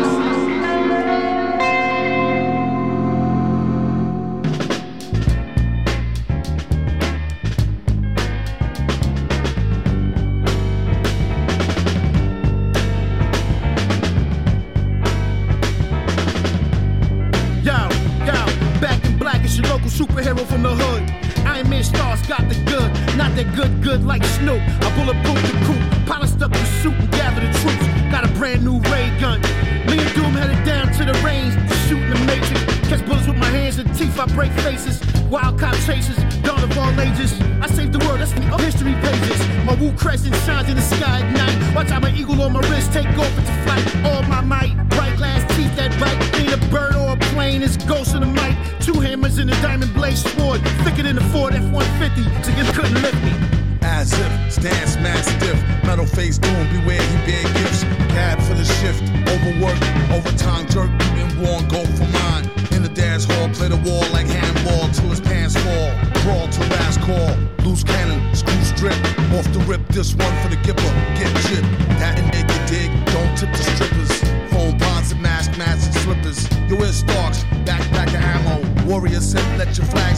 Wild 35.30 35.60
cop 35.60 35.76
chases, 35.86 36.18
dawn 36.42 36.64
of 36.64 36.76
all 36.76 37.00
ages. 37.00 37.40
I 37.62 37.68
saved 37.68 37.94
the 37.94 38.00
world, 38.00 38.20
that's 38.20 38.34
me, 38.34 38.48
oh, 38.52 38.58
history 38.58 38.94
pages. 38.96 39.40
My 39.64 39.76
woo 39.76 39.92
crescent 39.92 40.36
shines 40.38 40.70
in 40.70 40.76
the 40.76 40.82
sky 40.82 41.22
at 41.22 41.32
night. 41.34 41.76
Watch 41.76 41.92
out, 41.92 42.02
my 42.02 42.12
eagle 42.12 42.42
on 42.42 42.54
my 42.54 42.62
wrist 42.62 42.92
take 42.92 43.06
off 43.06 43.38
into 43.38 43.54
flight. 43.64 43.86
All 44.06 44.24
my 44.24 44.42
might, 44.42 44.76
bright 44.90 45.16
glass 45.18 45.42
teeth 45.56 45.76
that 45.76 45.92
bite. 46.00 46.18
Ain't 46.40 46.52
a 46.52 46.58
bird 46.72 46.96
or 46.96 47.14
a 47.14 47.18
plane, 47.32 47.62
it's 47.62 47.78
ghost 47.78 48.16
in 48.16 48.22
the 48.22 48.26
mic. 48.26 48.58
Two 48.80 49.00
hammers 49.00 49.38
in 49.38 49.48
a 49.50 49.62
diamond 49.62 49.94
blade 49.94 50.18
sword, 50.18 50.62
thicker 50.84 51.04
than 51.04 51.16
the 51.16 51.24
Ford 51.26 51.54
F-150, 51.54 52.44
so 52.44 52.52
you 52.52 52.74
couldn't 52.74 53.00
lift 53.00 53.24
me. 53.24 53.59
As 53.90 54.14
if, 54.14 54.54
stance 54.54 54.96
mastiff, 54.98 55.58
metal 55.84 56.06
face 56.06 56.38
doom, 56.38 56.70
beware 56.70 57.02
he 57.02 57.18
bear 57.26 57.44
gifts. 57.58 57.84
Cab 58.14 58.40
for 58.40 58.54
the 58.54 58.64
shift, 58.64 59.02
overwork, 59.28 59.76
overtime 60.14 60.70
jerk, 60.70 60.92
been 61.18 61.32
worn, 61.42 61.68
go 61.68 61.84
for 61.98 62.08
mine. 62.14 62.46
In 62.72 62.84
the 62.84 62.92
dance 62.94 63.26
hall, 63.26 63.50
play 63.50 63.68
the 63.68 63.82
wall 63.84 64.06
like 64.14 64.28
handball 64.28 64.88
till 64.94 65.10
his 65.10 65.20
pants 65.20 65.56
fall. 65.58 65.90
Crawl 66.22 66.48
to 66.48 66.62
last 66.70 67.02
call, 67.02 67.34
loose 67.66 67.84
cannon, 67.84 68.20
screw 68.36 68.62
strip. 68.64 68.96
Off 69.36 69.52
the 69.52 69.64
rip, 69.68 69.86
this 69.90 70.16
one 70.16 70.36
for 70.42 70.50
the 70.50 70.60
gipper, 70.64 70.92
get 71.18 71.32
chip. 71.50 71.66
That 72.00 72.18
and 72.20 72.28
naked 72.32 72.62
dig, 72.70 72.90
don't 73.12 73.34
tip 73.36 73.52
the 73.52 73.64
strippers. 73.74 74.14
Phone 74.54 74.78
bonds 74.78 75.12
and 75.12 75.22
mask, 75.22 75.58
masks 75.58 75.88
and 75.88 75.96
slippers. 76.06 76.40
You 76.70 76.78
wear 76.78 76.94
Starks, 76.94 77.44
backpack 77.66 78.10
of 78.10 78.22
ammo. 78.22 78.56
Warrior 78.86 79.20
said, 79.20 79.46
let 79.58 79.76
your 79.78 79.88
flags 79.88 80.09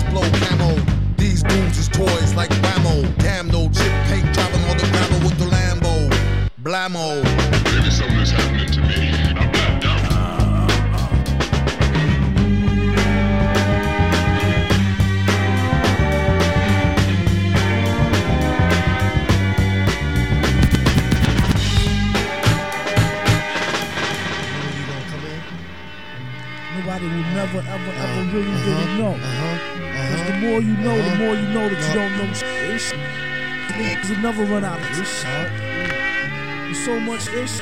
never 34.21 34.43
run 34.43 34.63
out 34.63 34.79
of 34.79 34.97
this. 34.97 35.23
There's 35.23 36.85
so 36.85 36.99
much 36.99 37.27
ish, 37.29 37.59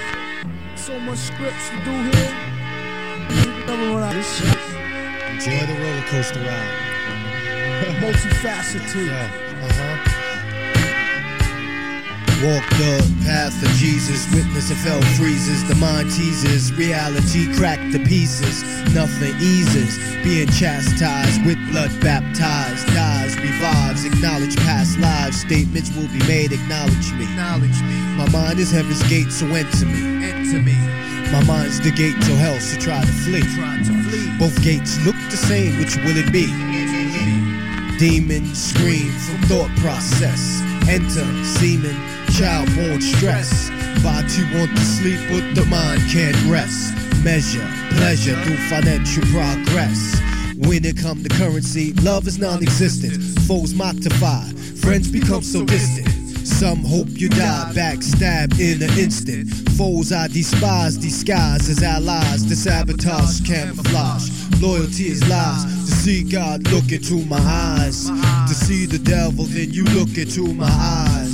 so 0.76 1.00
much 1.00 1.18
scripts 1.18 1.70
to 1.70 1.76
do 1.86 1.92
here. 1.92 2.34
Never 3.66 3.94
run 3.94 4.04
out 4.04 4.16
of 4.16 4.20
this. 4.20 4.42
Enjoy 5.30 5.66
the 5.66 5.80
roller 5.80 6.02
coaster 6.08 6.42
ride. 6.42 6.90
Multifaceted. 8.02 9.10
uh-huh. 9.10 10.16
Walk 12.44 12.70
the 12.72 13.24
path 13.26 13.62
of 13.64 13.70
Jesus, 13.72 14.30
witness 14.34 14.72
of 14.72 14.78
hell 14.78 15.02
freezes, 15.18 15.68
the 15.68 15.76
mind 15.76 16.10
teases, 16.12 16.72
reality 16.74 17.54
cracked 17.56 17.92
to 17.92 18.00
pieces, 18.00 18.64
nothing 18.94 19.36
eases, 19.42 19.98
being 20.24 20.48
chastised 20.48 21.46
with 21.46 21.58
blood 21.72 21.92
baptized, 22.00 22.88
revives, 23.42 24.06
acknowledge 24.06 24.56
past 24.58 24.98
lives, 25.00 25.42
statements 25.42 25.90
will 25.96 26.08
be 26.08 26.20
made, 26.28 26.52
acknowledge 26.52 27.12
me. 27.14 27.24
Acknowledge 27.26 27.82
me. 27.82 27.98
My 28.16 28.30
mind 28.30 28.60
is 28.60 28.72
heaven's 28.72 29.02
gate, 29.08 29.32
so 29.32 29.46
enter 29.48 29.86
me. 29.86 30.26
Enter 30.26 30.62
me. 30.62 30.76
My 31.32 31.44
mind's 31.44 31.80
the 31.80 31.92
gate 31.92 32.20
to 32.26 32.36
hell, 32.36 32.60
so 32.60 32.80
try 32.80 33.02
to 33.02 33.14
flee. 33.24 33.42
Try 33.56 33.78
to 33.78 33.94
flee. 34.10 34.30
Both 34.40 34.62
gates 34.64 34.98
look 35.06 35.16
the 35.30 35.38
same, 35.38 35.78
which 35.78 35.96
will 35.98 36.18
it 36.18 36.32
be? 36.32 36.48
Demon 37.98 38.46
scream 38.56 39.12
from 39.12 39.42
thought 39.44 39.70
process. 39.78 40.62
Enter 40.90 41.28
semen, 41.44 41.96
child 42.32 42.68
born 42.76 43.02
stress. 43.02 43.70
Body 44.02 44.44
want 44.58 44.72
to 44.76 44.86
sleep, 44.86 45.20
but 45.30 45.54
the 45.54 45.66
mind 45.70 46.02
can't 46.10 46.38
rest. 46.46 46.96
Measure 47.24 47.68
pleasure 48.00 48.36
through 48.44 48.58
financial 48.70 49.24
progress. 49.28 50.16
When 50.68 50.84
it 50.84 50.98
come 50.98 51.24
to 51.24 51.30
currency, 51.30 51.94
love 52.04 52.28
is 52.28 52.38
non-existent. 52.38 53.16
Foes 53.48 53.74
modify, 53.74 54.44
friends 54.82 55.10
become 55.10 55.42
so 55.42 55.64
distant. 55.64 56.10
Some 56.46 56.84
hope 56.84 57.08
you 57.12 57.30
die, 57.30 57.72
backstab 57.74 58.60
in 58.60 58.84
an 58.84 59.00
instant. 59.00 59.50
Foes 59.78 60.12
I 60.12 60.28
despise, 60.28 60.98
disguise 60.98 61.70
as 61.70 61.82
allies. 61.82 62.46
The 62.46 62.58
sabotage 62.58 63.40
camouflage. 63.48 64.30
Loyalty 64.62 65.08
is 65.08 65.26
lies. 65.30 65.64
To 65.64 65.92
see 65.96 66.24
God 66.24 66.68
look 66.74 66.92
into 66.92 67.26
my 67.26 67.40
eyes. 67.40 68.10
To 68.10 68.54
see 68.54 68.86
the 68.86 69.00
devil, 69.00 69.46
then 69.46 69.72
you 69.72 69.86
look 69.86 70.18
into 70.18 70.54
my 70.54 70.68
eyes. 70.70 71.29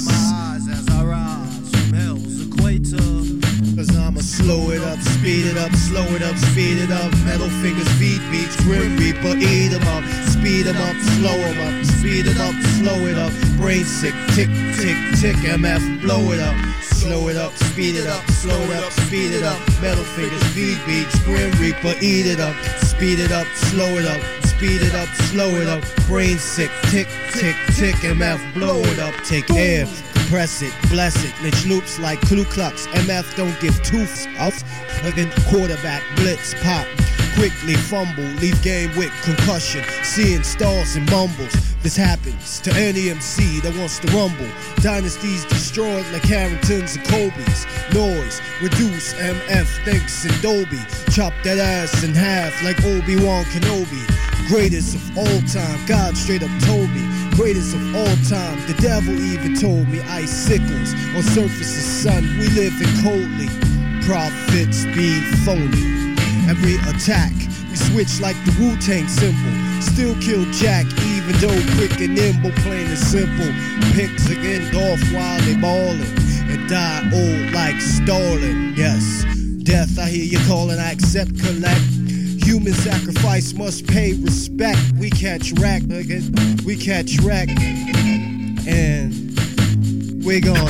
Slow 4.45 4.69
it 4.69 4.84
up, 4.84 4.99
speed 4.99 5.47
it 5.47 5.58
up, 5.58 5.73
slow 5.73 6.05
it 6.13 6.21
up, 6.21 6.38
speed 6.38 6.77
it 6.77 6.91
up. 6.91 7.12
Metal 7.25 7.49
fingers, 7.63 7.89
beat 7.97 8.21
beats, 8.29 8.55
grim 8.63 8.95
reaper, 8.95 9.34
eat 9.36 9.73
'em 9.73 9.88
up, 9.88 10.03
speed 10.29 10.67
'em 10.67 10.77
up, 10.77 10.95
slow 11.17 11.38
'em 11.49 11.60
up, 11.67 11.86
speed 11.97 12.27
'em 12.27 12.39
up, 12.39 12.55
slow 12.77 12.99
it 13.10 13.17
up. 13.17 13.34
Brain 13.58 13.84
sick, 13.84 14.13
tick, 14.36 14.49
tick, 14.77 14.97
tick, 15.19 15.38
MF, 15.49 15.81
blow 16.01 16.21
it 16.31 16.39
up. 16.39 16.55
Slow 16.84 17.27
it 17.27 17.38
up, 17.38 17.53
speed 17.58 17.95
it 17.95 18.08
up, 18.08 18.23
slow 18.41 18.62
it 18.69 18.84
up, 18.84 18.91
speed 19.05 19.31
it 19.31 19.43
up. 19.43 19.60
Metal 19.81 20.05
fingers, 20.15 20.45
beat 20.53 20.79
beats, 20.86 21.17
grim 21.25 21.51
reaper, 21.60 21.95
eat 21.99 22.27
it 22.27 22.39
up, 22.39 22.55
speed 22.84 23.19
it 23.19 23.31
up, 23.31 23.47
slow 23.71 23.91
it 23.97 24.05
up. 24.05 24.21
Speed 24.45 24.81
it 24.84 24.95
up, 24.95 25.10
slow 25.31 25.49
it 25.62 25.67
up, 25.67 25.84
brain 26.08 26.38
sick, 26.38 26.71
tick, 26.91 27.08
tick, 27.34 27.55
tick, 27.75 27.95
MF, 28.03 28.39
blow 28.53 28.79
it 28.91 28.99
up, 28.99 29.13
take 29.25 29.49
air, 29.51 29.86
compress 30.25 30.63
it, 30.63 30.73
bless 30.89 31.23
it, 31.23 31.33
Mitch 31.43 31.67
loops 31.67 31.99
like 31.99 32.19
Ku 32.21 32.43
Klux, 32.45 32.88
MF 32.88 33.35
don't 33.35 33.57
give 33.61 33.79
two 33.83 34.01
f***s, 34.01 34.63
again 35.03 35.31
quarterback, 35.49 36.01
blitz, 36.15 36.55
pop, 36.63 36.88
quickly 37.35 37.75
fumble, 37.75 38.23
leave 38.41 38.59
game 38.63 38.89
with 38.97 39.11
concussion, 39.21 39.83
seeing 40.01 40.41
stars 40.41 40.95
and 40.95 41.07
mumbles, 41.11 41.53
this 41.83 41.95
happens 41.95 42.59
to 42.61 42.73
any 42.73 43.11
MC 43.11 43.59
that 43.59 43.77
wants 43.77 43.99
to 43.99 44.07
rumble, 44.17 44.49
dynasties 44.81 45.45
destroyed 45.45 46.05
like 46.11 46.23
Harringtons 46.23 46.95
and 46.95 47.05
Kobe's, 47.05 47.67
noise, 47.93 48.41
reduce, 48.63 49.13
MF 49.13 49.85
thinks 49.85 50.25
and 50.25 50.41
Dolby, 50.41 50.81
chop 51.11 51.33
that 51.43 51.59
ass 51.59 52.03
in 52.03 52.15
half 52.15 52.51
like 52.63 52.83
Obi-Wan 52.83 53.43
Kenobi, 53.45 54.47
Greatest 54.47 54.95
of 54.95 55.17
all 55.19 55.41
time, 55.41 55.85
God 55.85 56.17
straight 56.17 56.41
up 56.41 56.49
told 56.63 56.89
me. 56.89 57.14
Greatest 57.36 57.76
of 57.76 57.95
all 57.95 58.15
time, 58.30 58.65
the 58.65 58.76
devil 58.80 59.13
even 59.13 59.56
told 59.56 59.88
me. 59.89 60.00
Icicles 60.00 60.93
on 61.15 61.21
surface 61.21 61.76
of 61.76 61.84
sun, 61.84 62.24
we 62.39 62.48
live 62.56 62.74
in 62.80 62.88
coldly. 63.04 63.50
profits 64.06 64.86
be 64.95 65.19
phony. 65.43 66.15
Every 66.48 66.76
attack, 66.88 67.34
we 67.69 67.76
switch 67.76 68.21
like 68.21 68.38
the 68.45 68.56
Wu 68.58 68.78
Tang 68.78 69.08
symbol. 69.10 69.52
Still 69.82 70.15
kill 70.21 70.45
Jack, 70.54 70.86
even 71.12 71.36
though 71.41 71.76
quick 71.76 72.00
and 72.00 72.15
nimble, 72.15 72.52
plain 72.63 72.88
and 72.88 72.98
simple. 72.98 73.52
Picks 73.91 74.30
again 74.30 74.63
off 74.74 75.02
while 75.12 75.39
they 75.41 75.56
ballin' 75.60 76.08
and 76.48 76.69
die 76.69 77.04
old 77.12 77.52
like 77.52 77.82
Stalin. 77.82 78.74
Yes, 78.78 79.26
death, 79.63 80.00
I 80.00 80.08
hear 80.10 80.24
you 80.24 80.39
calling, 80.48 80.80
I 80.80 80.93
accept, 80.93 81.38
collect. 81.43 82.04
Human 82.55 82.73
sacrifice 82.73 83.53
must 83.53 83.85
pay 83.85 84.13
respect. 84.13 84.79
We 84.97 85.09
catch 85.09 85.51
rack, 85.59 85.81
nigga. 85.81 86.23
We 86.63 86.77
catch 86.77 87.19
rack. 87.19 87.49
And 88.63 89.11
we 90.23 90.39
gonna, 90.39 90.63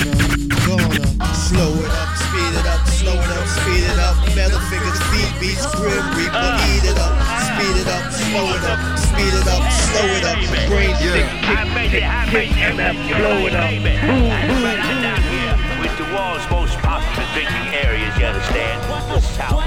gonna 0.66 1.06
slow 1.46 1.70
it 1.78 1.94
up, 1.94 2.10
speed 2.18 2.54
it 2.58 2.66
up, 2.66 2.82
slow 2.90 3.14
it 3.14 3.30
up, 3.38 3.46
speed 3.46 3.86
it 3.86 4.00
up. 4.02 4.18
Metal 4.34 4.58
fingers, 4.66 4.98
beat 5.14 5.30
beats, 5.38 5.62
grim 5.78 6.02
reaper, 6.18 6.58
eat 6.74 6.90
it 6.90 6.98
up, 6.98 7.14
speed 7.54 7.78
it 7.78 7.88
up, 7.88 8.12
slow 8.12 8.50
it 8.50 8.66
up, 8.66 8.98
speed 8.98 9.34
it 9.38 9.46
up, 9.46 9.62
slow 9.70 10.10
it 10.10 10.26
up. 10.26 10.42
Brain 10.66 10.90
sick, 10.98 11.22
kick, 11.46 11.70
kick, 11.86 12.02
kick, 12.34 12.50
MF, 12.66 12.98
blow 13.14 13.46
it 13.46 13.54
up. 13.54 13.70
Right 13.70 14.82
down 15.06 15.22
here 15.22 15.54
with 15.80 15.96
the 16.00 16.06
world's 16.16 16.50
most 16.50 16.82
popular 16.82 17.30
drinking 17.38 17.78
areas, 17.78 18.18
you 18.18 18.26
understand? 18.26 18.82
The 19.14 19.22
South. 19.22 19.65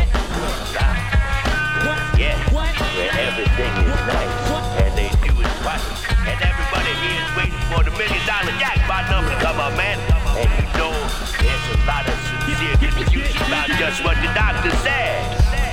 Just 13.89 14.05
what 14.05 14.17
the 14.21 14.29
doctor 14.35 14.71
said. 14.85 15.17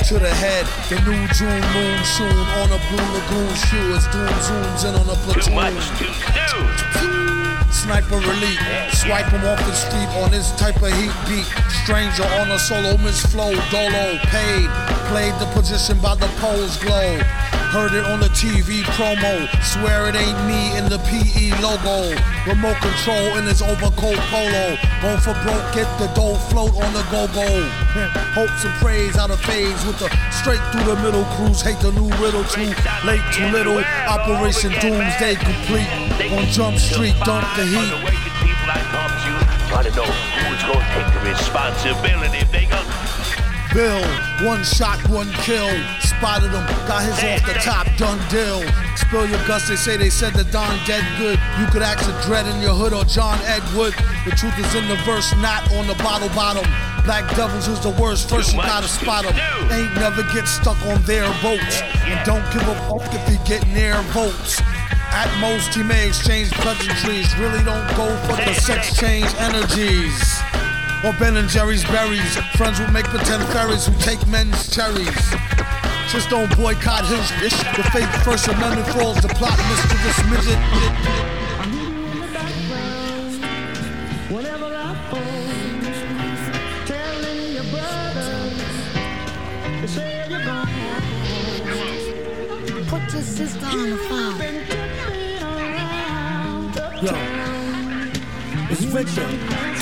To 0.08 0.20
the 0.20 0.32
head, 0.32 0.64
the 0.88 0.96
new 1.04 1.28
June 1.36 1.66
moon 1.76 2.00
soon 2.06 2.40
on 2.64 2.72
a 2.72 2.80
blue 2.88 3.08
lagoon 3.12 3.52
shoes. 3.68 4.08
Doom 4.08 4.32
zooms 4.40 4.88
in 4.88 4.96
on 4.96 5.08
a 5.12 5.18
platoon. 5.28 5.44
Too 5.44 5.52
much 5.52 5.84
too 6.00 6.14
soon. 6.48 7.26
Sniper 7.74 8.16
elite, 8.16 8.60
swipe 8.94 9.28
him 9.28 9.44
off 9.44 9.60
the 9.68 9.74
street 9.74 10.08
on 10.24 10.32
this 10.32 10.52
type 10.56 10.82
of 10.82 10.94
heat 10.96 11.12
beat. 11.28 11.46
Stranger 11.84 12.24
on 12.40 12.52
a 12.52 12.58
solo, 12.58 12.96
Miss 13.04 13.20
Flow, 13.26 13.52
Dolo, 13.70 14.18
paid. 14.32 14.70
Played 15.12 15.36
the 15.44 15.50
position 15.54 16.00
by 16.00 16.16
the 16.16 16.28
poles 16.40 16.78
glow. 16.78 17.20
Heard 17.72 17.94
it 17.94 18.06
on 18.06 18.20
the 18.20 18.30
TV 18.30 18.84
promo. 18.96 19.48
Swear 19.64 20.10
it 20.10 20.16
ain't 20.16 20.40
me 20.48 20.78
in 20.78 20.86
the 20.90 21.00
PE 21.08 21.56
logo. 21.62 22.16
Remote 22.48 22.78
control 22.82 23.38
in 23.38 23.46
his 23.46 23.62
overcoat 23.62 24.18
polo. 24.32 24.78
Go 25.02 25.18
for 25.18 25.34
broke, 25.44 25.68
get 25.74 25.90
the 26.00 26.08
dough, 26.16 26.36
float 26.50 26.76
on 26.76 26.94
the 26.94 27.04
go-go. 27.12 27.46
Hopes 28.38 28.64
and 28.64 28.74
praise 28.80 29.18
out 29.18 29.32
of 29.32 29.40
phase 29.42 29.86
with 29.86 30.00
the 30.00 30.10
straight 30.32 30.62
through 30.72 30.96
the 30.96 31.02
middle 31.02 31.26
cruise. 31.36 31.62
Hate 31.62 31.80
the 31.80 31.92
new 31.92 32.10
riddle 32.24 32.44
too 32.46 32.72
late, 33.06 33.24
too 33.34 33.48
little. 33.52 33.78
Operation 34.08 34.72
Doomsday 34.80 35.36
complete. 35.36 35.90
On 36.32 36.46
Jump 36.48 36.78
Street, 36.78 37.16
dump 37.26 37.46
the 37.56 37.66
heat. 37.66 37.92
Talk 39.70 39.84
to 39.84 39.92
know 39.92 40.06
who's 40.06 40.62
to 40.64 40.74
take 40.94 41.14
the 41.14 41.30
responsibility 41.30 42.38
if 42.38 42.52
they 42.52 42.66
go. 42.66 43.45
Bill, 43.76 44.00
one 44.48 44.64
shot, 44.64 45.04
one 45.10 45.28
kill. 45.44 45.68
Spotted 46.00 46.48
him, 46.48 46.64
got 46.88 47.04
his 47.04 47.20
off 47.28 47.46
the 47.46 47.60
top, 47.60 47.86
done 47.98 48.24
deal. 48.32 48.64
Spill 48.96 49.28
your 49.28 49.46
guts, 49.46 49.68
they 49.68 49.76
say 49.76 49.98
they 49.98 50.10
said 50.10 50.34
the 50.34 50.46
Don 50.46 50.80
dead 50.88 51.04
good. 51.20 51.38
You 51.60 51.68
could 51.68 51.82
ask 51.82 52.08
a 52.08 52.16
dread 52.26 52.48
in 52.48 52.62
your 52.62 52.74
hood 52.74 52.94
or 52.94 53.04
John 53.04 53.38
Edward. 53.44 53.92
The 54.24 54.32
truth 54.32 54.58
is 54.58 54.74
in 54.76 54.88
the 54.88 54.96
verse, 55.04 55.36
not 55.44 55.70
on 55.74 55.88
the 55.88 55.96
bottle 55.96 56.30
bottom. 56.30 56.64
Black 57.04 57.28
Devils 57.36 57.68
is 57.68 57.82
the 57.82 57.92
worst, 58.00 58.30
first 58.30 58.56
you 58.56 58.62
gotta 58.62 58.88
spot 58.88 59.26
them. 59.26 59.36
Ain't 59.70 59.94
never 59.96 60.24
get 60.32 60.48
stuck 60.48 60.80
on 60.88 61.04
their 61.04 61.28
votes. 61.44 61.82
And 62.08 62.16
don't 62.24 62.48
give 62.56 62.64
a 62.64 62.76
fuck 62.88 63.12
if 63.12 63.28
you 63.28 63.38
get 63.44 63.68
near 63.76 64.00
votes. 64.16 64.62
At 65.12 65.28
most, 65.42 65.76
he 65.76 65.84
may 65.84 66.08
exchange 66.08 66.50
pleasantries. 66.64 67.28
Really 67.36 67.64
don't 67.66 67.88
go 68.00 68.08
for 68.24 68.40
the 68.40 68.54
sex 68.54 68.96
change 68.96 69.28
energies. 69.36 70.16
Or 71.06 71.14
Ben 71.20 71.38
and 71.38 71.48
Jerry's 71.48 71.84
berries. 71.84 72.36
Friends 72.58 72.80
will 72.80 72.90
make 72.90 73.06
pretend 73.06 73.44
fairies 73.54 73.86
who 73.86 73.94
take 74.00 74.26
men's 74.26 74.68
cherries. 74.74 75.08
Just 76.10 76.32
don't 76.32 76.50
boycott 76.58 77.06
his 77.06 77.32
ish. 77.44 77.54
The 77.78 77.84
fake 77.94 78.10
First 78.24 78.48
Amendment 78.48 78.88
falls 78.88 79.22
the 79.22 79.28
plot, 79.28 79.54
Mr. 79.54 79.98
This 80.02 80.20
midget. 80.32 80.60
Whenever 84.32 84.66
I 84.66 84.96
fall, 85.12 85.22
telling 86.88 87.54
your 87.54 87.66
brothers, 87.66 88.58
they 89.82 89.88
say 89.88 90.26
you're 90.28 90.44
gone. 90.44 90.68
Put 92.88 93.14
your 93.14 93.22
sister 93.22 93.66
on 93.68 93.90
the 93.92 93.98
phone. 94.10 94.40
Yo. 97.06 97.14
Victor. 98.96 99.75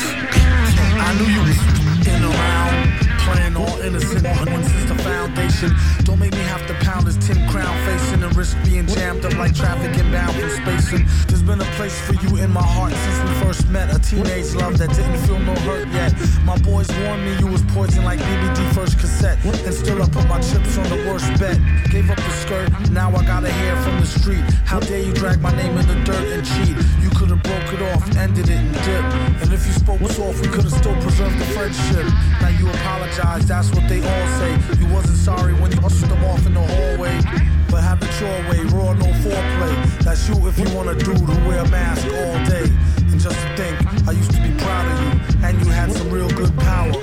I 1.04 1.13
knew 1.20 1.28
you 1.28 1.42
was 1.42 1.60
in 2.08 2.24
around. 2.24 2.94
Playing 3.24 3.56
all 3.56 3.80
innocent 3.80 4.26
on 4.26 4.63
since 4.63 4.86
the 4.89 4.96
foundation. 5.04 5.72
Don't 6.04 6.20
make 6.20 6.32
me 6.34 6.44
have 6.44 6.66
to 6.68 6.74
pound 6.86 7.08
this 7.08 7.16
tin 7.26 7.48
crown 7.48 7.74
facing 7.86 8.22
and 8.22 8.36
risk 8.36 8.58
being 8.66 8.86
jammed 8.88 9.24
up 9.24 9.34
like 9.38 9.56
traffic 9.56 9.98
inbound 9.98 10.36
from 10.36 10.50
spacing. 10.50 11.06
There's 11.28 11.42
been 11.42 11.62
a 11.62 11.72
place 11.78 12.00
for 12.02 12.13
you 12.13 12.38
in 12.44 12.52
my 12.52 12.62
heart 12.62 12.92
since 12.92 13.20
we 13.24 13.46
first 13.46 13.70
met. 13.70 13.96
A 13.96 14.00
teenage 14.00 14.54
love 14.56 14.78
that 14.78 14.89
didn't 14.96 15.20
feel 15.26 15.39
no 15.39 15.56
hurt 15.68 15.88
yet. 15.89 16.13
My 16.44 16.58
boys 16.60 16.89
warned 17.00 17.24
me 17.24 17.38
you 17.39 17.48
was 17.48 17.62
poison 17.72 18.04
like 18.04 18.20
BBD 18.20 18.74
first 18.74 19.00
cassette. 19.00 19.38
And 19.46 19.74
still 19.74 20.02
I 20.04 20.08
put 20.10 20.28
my 20.28 20.42
chips 20.42 20.78
on 20.78 20.88
the 20.89 21.00
worst 21.08 21.28
bet. 21.39 21.58
Gave 21.92 22.10
up 22.10 22.18
the 22.18 22.34
skirt, 22.44 22.70
now 22.92 23.10
I 23.16 23.24
got 23.26 23.46
a 23.46 23.52
hair 23.52 23.76
from 23.84 24.00
the 24.02 24.06
street. 24.06 24.44
How 24.66 24.80
dare 24.80 25.00
you 25.00 25.13
drag 25.13 25.42
my 25.42 25.56
name 25.56 25.78
in 25.78 25.88
the 25.88 25.96
dirt 26.04 26.28
and 26.36 26.44
cheat? 26.44 26.76
Have 27.34 27.41
broke 27.41 27.74
it 27.74 27.82
off, 27.82 28.15
ended 28.15 28.48
it 28.48 28.58
and 28.58 28.74
dipped. 28.86 29.41
And 29.41 29.54
if 29.54 29.65
you 29.65 29.74
spoke 29.74 30.00
soft, 30.12 30.39
we 30.41 30.50
could 30.50 30.65
have 30.65 30.72
still 30.72 30.96
preserved 31.02 31.39
the 31.39 31.46
friendship. 31.46 32.06
Now 32.39 32.50
you 32.50 32.69
apologize, 32.69 33.48
that's 33.48 33.72
what 33.72 33.89
they 33.89 34.06
all 34.06 34.28
say. 34.38 34.54
You 34.80 34.86
wasn't 34.93 35.17
sorry 35.17 35.54
when 35.56 35.72
you 35.72 35.78
pushed 35.78 36.02
them 36.02 36.24
off 36.26 36.46
in 36.46 36.54
the 36.54 36.62
hallway. 36.62 37.17
But 37.72 37.82
have 37.82 38.04
it 38.04 38.13
your 38.22 38.38
way, 38.52 38.60
raw, 38.69 38.93
no 38.93 39.10
foreplay. 39.26 40.04
That's 40.04 40.30
you 40.30 40.48
if 40.48 40.60
you 40.60 40.76
want 40.76 40.89
a 40.89 40.96
dude 40.96 41.17
who 41.17 41.48
wear 41.48 41.62
a 41.62 41.69
mask 41.69 42.06
all 42.06 42.38
day. 42.46 42.69
And 43.10 43.19
just 43.19 43.39
to 43.41 43.58
think, 43.58 44.08
I 44.08 44.12
used 44.12 44.30
to 44.30 44.39
be 44.39 44.54
proud 44.60 44.86
of 44.91 45.02
you, 45.02 45.48
and 45.48 45.65
you 45.65 45.72
had 45.72 45.91
some 45.91 46.12
real 46.12 46.30
good 46.30 46.56
power. 46.60 46.93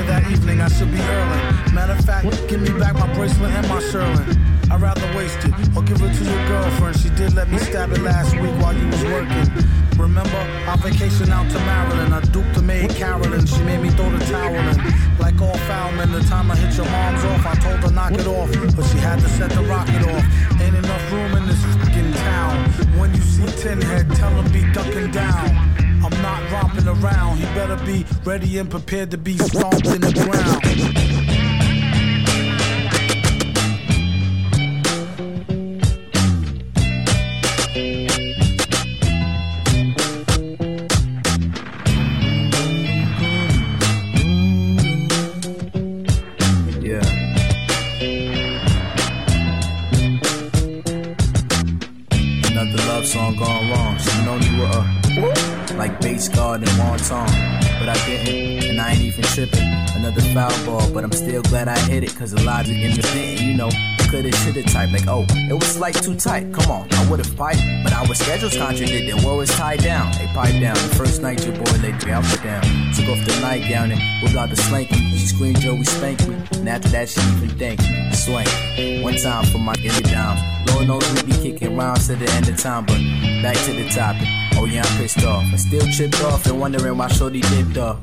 Later 0.00 0.12
that 0.12 0.30
evening, 0.30 0.60
I 0.60 0.68
should 0.68 0.90
be 0.90 1.00
early. 1.00 1.72
Matter 1.72 1.92
of 1.92 2.04
fact, 2.04 2.26
give 2.48 2.60
me 2.60 2.70
back 2.78 2.94
my 2.94 3.12
bracelet 3.14 3.50
and 3.50 3.68
my 3.68 3.80
Sherlin. 3.80 4.70
I'd 4.70 4.80
rather 4.80 5.06
waste 5.16 5.38
it 5.44 5.52
or 5.76 5.82
give 5.82 6.00
it 6.00 6.14
to 6.16 6.24
your 6.24 6.48
girlfriend. 6.48 6.96
She 6.96 7.10
did 7.10 7.34
let 7.34 7.48
me 7.48 7.58
stab 7.58 7.92
it 7.92 8.00
last 8.00 8.32
week 8.34 8.54
while 8.62 8.74
you 8.74 8.86
was 8.86 9.02
working. 9.04 9.46
Remember 9.98 10.40
our 10.68 10.78
vacation 10.78 11.30
out 11.30 11.50
to 11.50 11.58
Maryland? 11.60 12.14
I 12.14 12.20
duped 12.20 12.54
the 12.54 12.62
maid 12.62 12.90
Carolyn. 12.90 13.46
She 13.46 13.62
made 13.62 13.80
me 13.80 13.90
throw 13.90 14.10
the 14.10 14.24
towel 14.26 14.54
in. 14.54 14.76
Like 15.18 15.40
all 15.40 15.58
foul 15.68 15.92
men, 15.92 16.12
the 16.12 16.20
time 16.20 16.50
I 16.50 16.56
hit 16.56 16.76
your 16.76 16.86
arms 16.86 17.24
off, 17.24 17.46
I 17.46 17.54
told 17.56 17.80
her 17.80 17.90
knock 17.90 18.12
it 18.12 18.26
off, 18.26 18.50
but 18.76 18.84
she 18.86 18.98
had 18.98 19.20
to 19.20 19.28
set 19.28 19.50
the 19.50 19.62
rocket 19.62 20.02
off. 20.14 20.19
Ready 28.30 28.58
and 28.58 28.70
prepared 28.70 29.10
to 29.10 29.18
be 29.18 29.36
stomped 29.38 29.86
in 29.86 30.00
the 30.00 30.12
ground. 30.12 31.49
Foul 60.40 60.64
ball, 60.64 60.90
but 60.94 61.04
I'm 61.04 61.12
still 61.12 61.42
glad 61.42 61.68
I 61.68 61.78
hit 61.80 62.02
it, 62.02 62.16
cause 62.16 62.30
the 62.30 62.42
logic 62.42 62.76
in 62.76 62.96
the 62.96 63.02
thing, 63.02 63.46
you 63.46 63.54
know. 63.54 63.68
Coulda, 64.10 64.32
shoulda 64.32 64.62
type, 64.62 64.90
like, 64.90 65.06
oh, 65.06 65.24
it 65.28 65.52
was 65.52 65.78
like 65.78 65.94
too 66.02 66.16
tight. 66.16 66.52
Come 66.52 66.70
on, 66.70 66.88
I 66.92 67.08
would've 67.08 67.36
piped, 67.36 67.62
but 67.84 67.92
our 67.92 68.12
schedules 68.14 68.56
contradicted. 68.56 69.22
War 69.22 69.36
was 69.36 69.50
tied 69.50 69.80
down. 69.82 70.10
They 70.12 70.26
pipe 70.28 70.58
down. 70.60 70.74
The 70.74 70.94
first 70.96 71.22
night 71.22 71.44
your 71.46 71.54
boy 71.54 71.70
laid 71.82 72.04
me 72.04 72.10
out 72.10 72.24
for 72.24 72.42
down. 72.42 72.62
Took 72.94 73.08
off 73.10 73.24
the 73.26 73.38
nightgown 73.40 73.92
and 73.92 74.00
whipped 74.22 74.36
out 74.36 74.50
the 74.50 74.56
slanky. 74.56 74.98
She 75.12 75.26
screamed, 75.26 75.60
Joey, 75.60 75.84
spanked 75.84 76.26
me. 76.26 76.34
And 76.54 76.68
after 76.68 76.88
that, 76.88 77.08
she 77.08 77.20
even 77.20 77.50
thanked 77.56 77.82
me. 77.82 78.12
Swank. 78.12 78.48
One 79.04 79.16
time 79.16 79.44
for 79.52 79.58
my 79.58 79.74
get 79.74 80.02
down. 80.04 80.38
Lord 80.68 80.88
knows 80.88 81.06
we 81.14 81.30
be 81.30 81.36
kicking 81.42 81.76
rounds 81.76 82.08
to 82.08 82.16
the 82.16 82.28
end 82.32 82.48
of 82.48 82.56
time, 82.56 82.84
but 82.86 82.98
back 83.42 83.56
to 83.66 83.72
the 83.74 83.88
topic. 83.90 84.26
Oh 84.56 84.64
yeah, 84.64 84.82
I'm 84.84 84.98
pissed 84.98 85.22
off. 85.22 85.44
I 85.52 85.56
still 85.56 85.86
tripped 85.92 86.20
off 86.24 86.46
and 86.46 86.58
wondering 86.58 86.96
why 86.98 87.08
Shorty 87.08 87.42
dipped 87.42 87.78
off. 87.78 88.00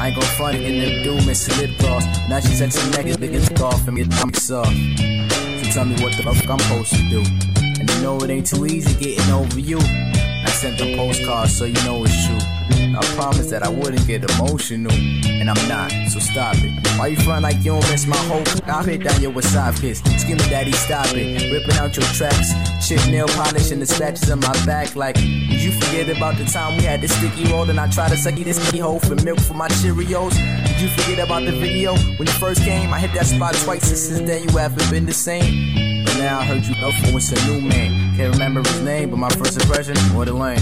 I 0.00 0.06
ain't 0.06 0.16
gon' 0.16 0.24
front 0.24 0.56
it 0.56 0.62
in 0.62 0.78
the 0.78 1.04
doom 1.04 1.28
and 1.28 1.36
slip 1.36 1.76
gloss. 1.76 2.06
Now 2.26 2.40
she 2.40 2.54
said 2.54 2.72
some 2.72 2.90
niggas 2.92 3.20
big 3.20 3.34
as 3.34 3.50
off 3.60 3.86
and 3.86 3.98
get 3.98 4.08
me 4.08 4.32
soft. 4.32 4.72
So 4.72 5.72
tell 5.74 5.84
me 5.84 6.02
what 6.02 6.16
the 6.16 6.22
fuck 6.22 6.48
I'm 6.48 6.58
supposed 6.58 6.94
to 6.94 7.08
do. 7.10 7.49
And 7.80 7.90
you 7.90 8.02
know 8.02 8.18
it 8.18 8.28
ain't 8.28 8.46
too 8.46 8.66
easy 8.66 8.92
getting 9.02 9.32
over 9.32 9.58
you. 9.58 9.78
I 9.80 10.50
sent 10.50 10.76
the 10.76 10.94
postcard 10.96 11.48
so 11.48 11.64
you 11.64 11.82
know 11.84 12.04
it's 12.04 12.26
true. 12.26 12.38
I 12.94 13.00
promised 13.16 13.48
that 13.50 13.62
I 13.62 13.70
wouldn't 13.70 14.06
get 14.06 14.28
emotional, 14.30 14.92
and 14.92 15.48
I'm 15.48 15.68
not, 15.68 15.90
so 16.08 16.18
stop 16.18 16.56
it. 16.56 16.98
Why 16.98 17.06
you 17.08 17.16
front 17.16 17.42
like 17.42 17.56
you 17.58 17.72
don't 17.72 17.90
miss 17.90 18.06
my 18.06 18.16
whole 18.28 18.42
I 18.66 18.82
hit 18.84 19.04
down 19.04 19.22
your 19.22 19.32
wasabi 19.32 19.80
kiss, 19.80 19.98
screaming 20.20 20.48
daddy 20.50 20.72
stop 20.72 21.06
it. 21.14 21.50
Ripping 21.50 21.76
out 21.76 21.96
your 21.96 22.04
tracks, 22.12 22.52
chip 22.86 23.00
nail 23.08 23.26
polish 23.28 23.70
and 23.70 23.80
the 23.80 23.86
scratches 23.86 24.30
on 24.30 24.40
my 24.40 24.52
back 24.66 24.96
like 24.96 25.14
Did 25.14 25.62
you 25.62 25.72
forget 25.72 26.14
about 26.14 26.36
the 26.36 26.44
time 26.44 26.76
we 26.76 26.84
had 26.84 27.00
the 27.00 27.08
sticky 27.08 27.50
roll 27.50 27.68
and 27.70 27.80
I 27.80 27.88
tried 27.88 28.10
to 28.10 28.16
suck 28.16 28.36
you 28.36 28.44
this 28.44 28.60
sticky 28.60 28.80
hole 28.80 29.00
for 29.00 29.14
milk 29.16 29.40
for 29.40 29.54
my 29.54 29.68
Cheerios? 29.68 30.34
Did 30.66 30.80
you 30.80 30.88
forget 30.88 31.20
about 31.20 31.44
the 31.44 31.52
video 31.52 31.96
when 31.96 32.28
you 32.28 32.34
first 32.34 32.62
came? 32.62 32.92
I 32.92 32.98
hit 32.98 33.14
that 33.14 33.26
spot 33.26 33.54
twice 33.54 33.88
and 33.88 33.98
since 33.98 34.20
then 34.28 34.48
you 34.48 34.56
haven't 34.58 34.90
been 34.90 35.06
the 35.06 35.14
same. 35.14 35.89
Now 36.20 36.40
I 36.40 36.44
heard 36.44 36.66
you 36.66 36.74
it's 36.76 37.32
a 37.32 37.46
new 37.46 37.62
man. 37.62 38.14
Can't 38.14 38.34
remember 38.34 38.60
his 38.60 38.82
name, 38.82 39.08
but 39.08 39.16
my 39.16 39.30
first 39.30 39.58
impression, 39.58 39.96
what 40.14 40.28
a 40.28 40.34
lame. 40.34 40.60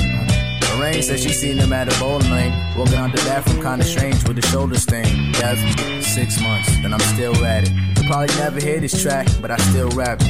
Lorraine 0.79 1.03
said 1.03 1.19
she 1.19 1.31
seen 1.31 1.59
him 1.59 1.73
at 1.73 1.93
a 1.93 1.99
bowling 1.99 2.31
lane. 2.31 2.53
Walking 2.77 2.95
out 2.95 3.11
the 3.11 3.21
bathroom 3.27 3.61
kinda 3.61 3.85
strange 3.85 4.23
with 4.29 4.37
the 4.37 4.47
shoulder 4.47 4.79
stain. 4.79 5.35
For 5.35 6.03
six 6.03 6.41
months, 6.41 6.69
and 6.85 6.95
I'm 6.95 7.01
still 7.01 7.35
at 7.45 7.65
it. 7.65 7.73
You 7.73 8.09
probably 8.09 8.33
never 8.37 8.61
hear 8.61 8.79
this 8.79 9.03
track, 9.03 9.27
but 9.43 9.51
I 9.51 9.57
still 9.57 9.91
rap 9.91 10.21
it. 10.21 10.29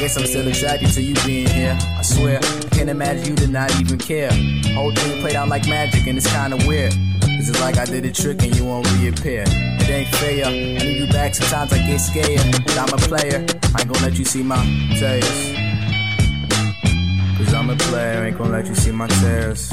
Guess 0.00 0.16
I'm 0.16 0.26
still 0.26 0.48
attracted 0.48 0.90
to 0.90 1.02
you 1.02 1.14
being 1.24 1.48
here. 1.48 1.78
I 1.80 2.02
swear, 2.02 2.40
I 2.42 2.68
can't 2.74 2.90
imagine 2.90 3.26
you 3.26 3.36
did 3.36 3.50
not 3.50 3.70
even 3.80 3.96
care. 3.96 4.32
Whole 4.74 4.92
thing 4.92 5.20
played 5.20 5.36
out 5.36 5.48
like 5.48 5.68
magic, 5.68 6.04
and 6.08 6.18
it's 6.18 6.26
kinda 6.26 6.56
weird. 6.66 6.94
Cause 7.38 7.50
it's 7.50 7.60
like 7.60 7.78
I 7.78 7.84
did 7.84 8.04
a 8.04 8.10
trick 8.10 8.42
and 8.42 8.52
you 8.56 8.64
won't 8.64 8.90
reappear. 8.98 9.44
It 9.46 9.88
ain't 9.88 10.08
fair. 10.16 10.44
I 10.44 10.50
need 10.50 10.98
you 10.98 11.06
back, 11.06 11.36
sometimes 11.36 11.72
I 11.72 11.78
get 11.86 11.98
scared. 11.98 12.64
But 12.66 12.76
I'm 12.76 12.88
a 12.88 12.96
player, 12.96 13.46
I 13.76 13.80
ain't 13.80 13.92
gonna 13.92 14.06
let 14.06 14.18
you 14.18 14.24
see 14.24 14.42
my 14.42 14.56
tears. 14.98 15.22
Cause 17.38 17.54
I'm 17.54 17.70
a 17.70 17.76
player, 17.76 18.24
ain't 18.24 18.36
gonna 18.36 18.50
let 18.50 18.66
you 18.66 18.74
see 18.74 18.90
my 18.90 19.06
tears. 19.06 19.68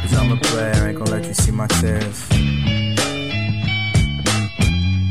Cause 0.00 0.14
I'm 0.16 0.32
a 0.32 0.36
player, 0.40 0.88
ain't 0.88 0.98
gonna 0.98 1.10
let 1.10 1.26
you 1.26 1.34
see 1.34 1.52
my 1.52 1.66
tears. 1.66 2.26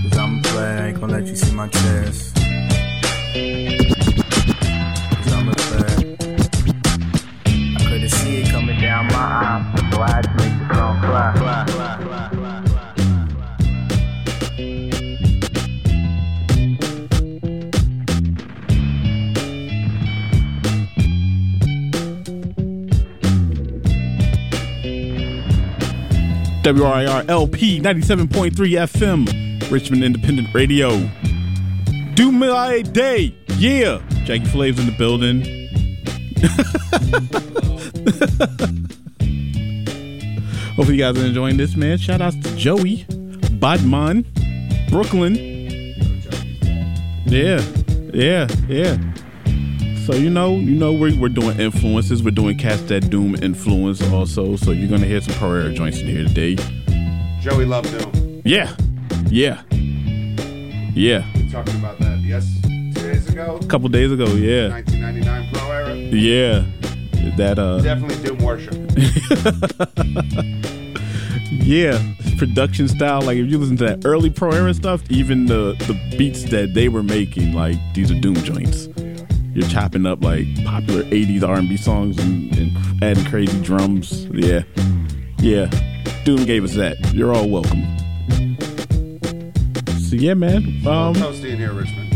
Cause 0.02 0.18
I'm 0.18 0.40
a 0.40 0.42
player, 0.42 0.88
ain't 0.88 1.00
gonna 1.00 1.14
let 1.14 1.28
you 1.28 1.36
see 1.36 1.54
my 1.54 1.68
tears. 1.68 2.34
WRIR 26.68 27.30
LP 27.30 27.80
97.3 27.80 28.52
FM, 28.52 29.72
Richmond 29.72 30.04
Independent 30.04 30.54
Radio. 30.54 31.10
Do 32.14 32.30
my 32.30 32.82
day, 32.82 33.34
yeah. 33.58 34.02
Jackie 34.26 34.44
Flav's 34.44 34.78
in 34.78 34.88
the 34.88 34.98
building. 34.98 35.44
Hopefully 40.76 40.98
you 40.98 41.04
guys 41.04 41.18
are 41.18 41.26
enjoying 41.26 41.56
this, 41.56 41.78
man. 41.78 41.98
Shout 42.00 42.20
outs 42.20 42.36
to 42.36 42.54
Joey, 42.58 43.06
Bodman, 43.54 44.26
Brooklyn. 44.90 45.36
Yeah, 47.28 47.62
yeah, 48.14 48.50
yeah. 48.68 48.98
So 50.08 50.14
you 50.14 50.30
know, 50.30 50.56
you 50.56 50.74
know, 50.74 50.94
we're, 50.94 51.14
we're 51.20 51.28
doing 51.28 51.60
influences. 51.60 52.24
We're 52.24 52.32
doing 52.32 52.58
Cast 52.58 52.88
That 52.88 53.10
Doom 53.10 53.36
influence 53.44 54.02
also. 54.10 54.56
So 54.56 54.72
you're 54.72 54.88
gonna 54.88 55.06
hear 55.06 55.20
some 55.20 55.34
Pro 55.34 55.52
Era 55.52 55.74
joints 55.74 56.00
in 56.00 56.08
here 56.08 56.24
today. 56.24 56.56
Joey 57.42 57.66
loved 57.66 57.92
Doom. 57.92 58.42
Yeah, 58.46 58.74
yeah, 59.30 59.64
yeah. 60.94 61.26
We 61.36 61.52
talked 61.52 61.74
about 61.74 62.00
that, 62.00 62.22
yes, 62.24 62.48
two 62.64 62.94
days 62.94 63.28
ago. 63.28 63.60
A 63.62 63.66
couple 63.66 63.90
days 63.90 64.10
ago, 64.10 64.28
yeah, 64.28 64.70
1999 64.70 65.54
Pro 65.54 65.72
Era. 65.72 65.94
yeah. 65.94 66.66
That 67.36 67.60
uh, 67.60 67.82
Definitely 67.82 68.24
Doom 68.24 68.38
worship. 68.38 68.76
Yeah, 71.68 72.02
production 72.38 72.88
style. 72.88 73.22
Like 73.24 73.38
if 73.38 73.52
you 73.52 73.58
listen 73.58 73.76
to 73.78 73.86
that 73.88 74.06
early 74.06 74.30
pro 74.30 74.52
era 74.52 74.74
stuff, 74.74 75.02
even 75.10 75.48
the 75.48 75.76
the 75.80 76.18
beats 76.18 76.44
that 76.46 76.74
they 76.74 76.88
were 76.88 77.04
making, 77.04 77.52
like 77.52 77.76
these 77.94 78.10
are 78.10 78.18
doom 78.18 78.36
joints. 78.36 78.88
You're 79.58 79.68
chopping 79.70 80.06
up 80.06 80.24
like 80.24 80.46
popular 80.66 81.02
'80s 81.06 81.42
R&B 81.42 81.78
songs 81.78 82.20
and, 82.20 82.56
and 82.56 83.04
adding 83.04 83.26
crazy 83.26 83.60
drums. 83.64 84.28
Yeah, 84.28 84.62
yeah. 85.40 85.66
Doom 86.26 86.46
gave 86.46 86.64
us 86.64 86.76
that. 86.76 86.96
You're 87.12 87.34
all 87.34 87.50
welcome. 87.50 87.82
So 90.00 90.16
yeah, 90.16 90.36
man. 90.36 90.58
Um, 90.86 91.16
Toasty 91.16 91.50
in 91.50 91.58
here, 91.58 91.74
Richmond. 91.74 92.14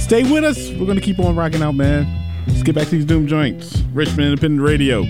Stay 0.00 0.22
with 0.32 0.44
us. 0.44 0.70
We're 0.70 0.86
gonna 0.86 1.00
keep 1.00 1.18
on 1.18 1.34
rocking 1.34 1.60
out, 1.60 1.74
man. 1.74 2.06
Let's 2.46 2.62
get 2.62 2.76
back 2.76 2.84
to 2.84 2.90
these 2.92 3.04
Doom 3.04 3.26
joints. 3.26 3.82
Richmond 3.92 4.28
Independent 4.28 4.62
Radio. 4.62 5.02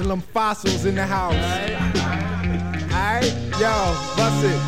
Fondle 0.00 0.12
'Em 0.12 0.22
fossils 0.32 0.86
in 0.86 0.94
the 0.94 1.06
house. 1.06 1.34
Alright, 2.90 3.34
yo, 3.60 3.94
bust 4.16 4.44
it. 4.44 4.60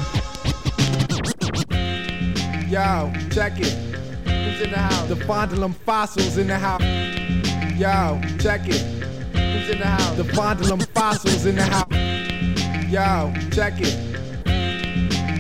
Yo, 2.69 3.11
check 3.31 3.59
it. 3.59 3.73
Who's 4.27 4.61
in 4.61 4.71
the 4.71 4.77
house? 4.77 5.09
The 5.09 5.17
Fondle 5.17 5.65
'Em 5.65 5.75
fossils 5.87 6.37
in 6.37 6.49
the 6.49 6.59
house. 6.59 6.83
Yo, 7.79 8.21
check 8.39 8.69
it. 8.69 8.83
Who's 9.33 9.71
in 9.71 9.79
the 9.79 9.87
house? 9.87 10.17
The 10.19 10.25
Fondle 10.35 10.71
'Em 10.71 10.81
fossils 10.95 11.47
in 11.47 11.57
the 11.57 11.65
house. 11.65 11.89
Yo, 12.91 13.33
check 13.53 13.81
it. 13.81 13.97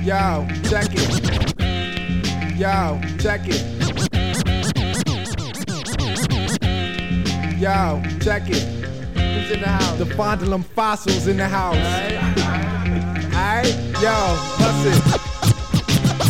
Yo, 0.02 0.46
check 0.70 0.94
it. 0.94 1.20
Yo, 2.56 2.98
check 3.18 3.46
it. 3.46 3.62
Yo, 7.60 8.02
check 8.20 8.48
it. 8.48 8.71
In 9.50 9.60
the 9.60 9.68
house? 9.68 9.98
The 9.98 10.06
Fondle 10.06 10.54
'Em 10.54 10.62
fossils 10.62 11.26
in 11.26 11.36
the 11.36 11.48
house. 11.48 11.76
Alright, 13.34 13.74
yo, 14.00 14.16
bust 14.58 14.86
it. 14.86 15.22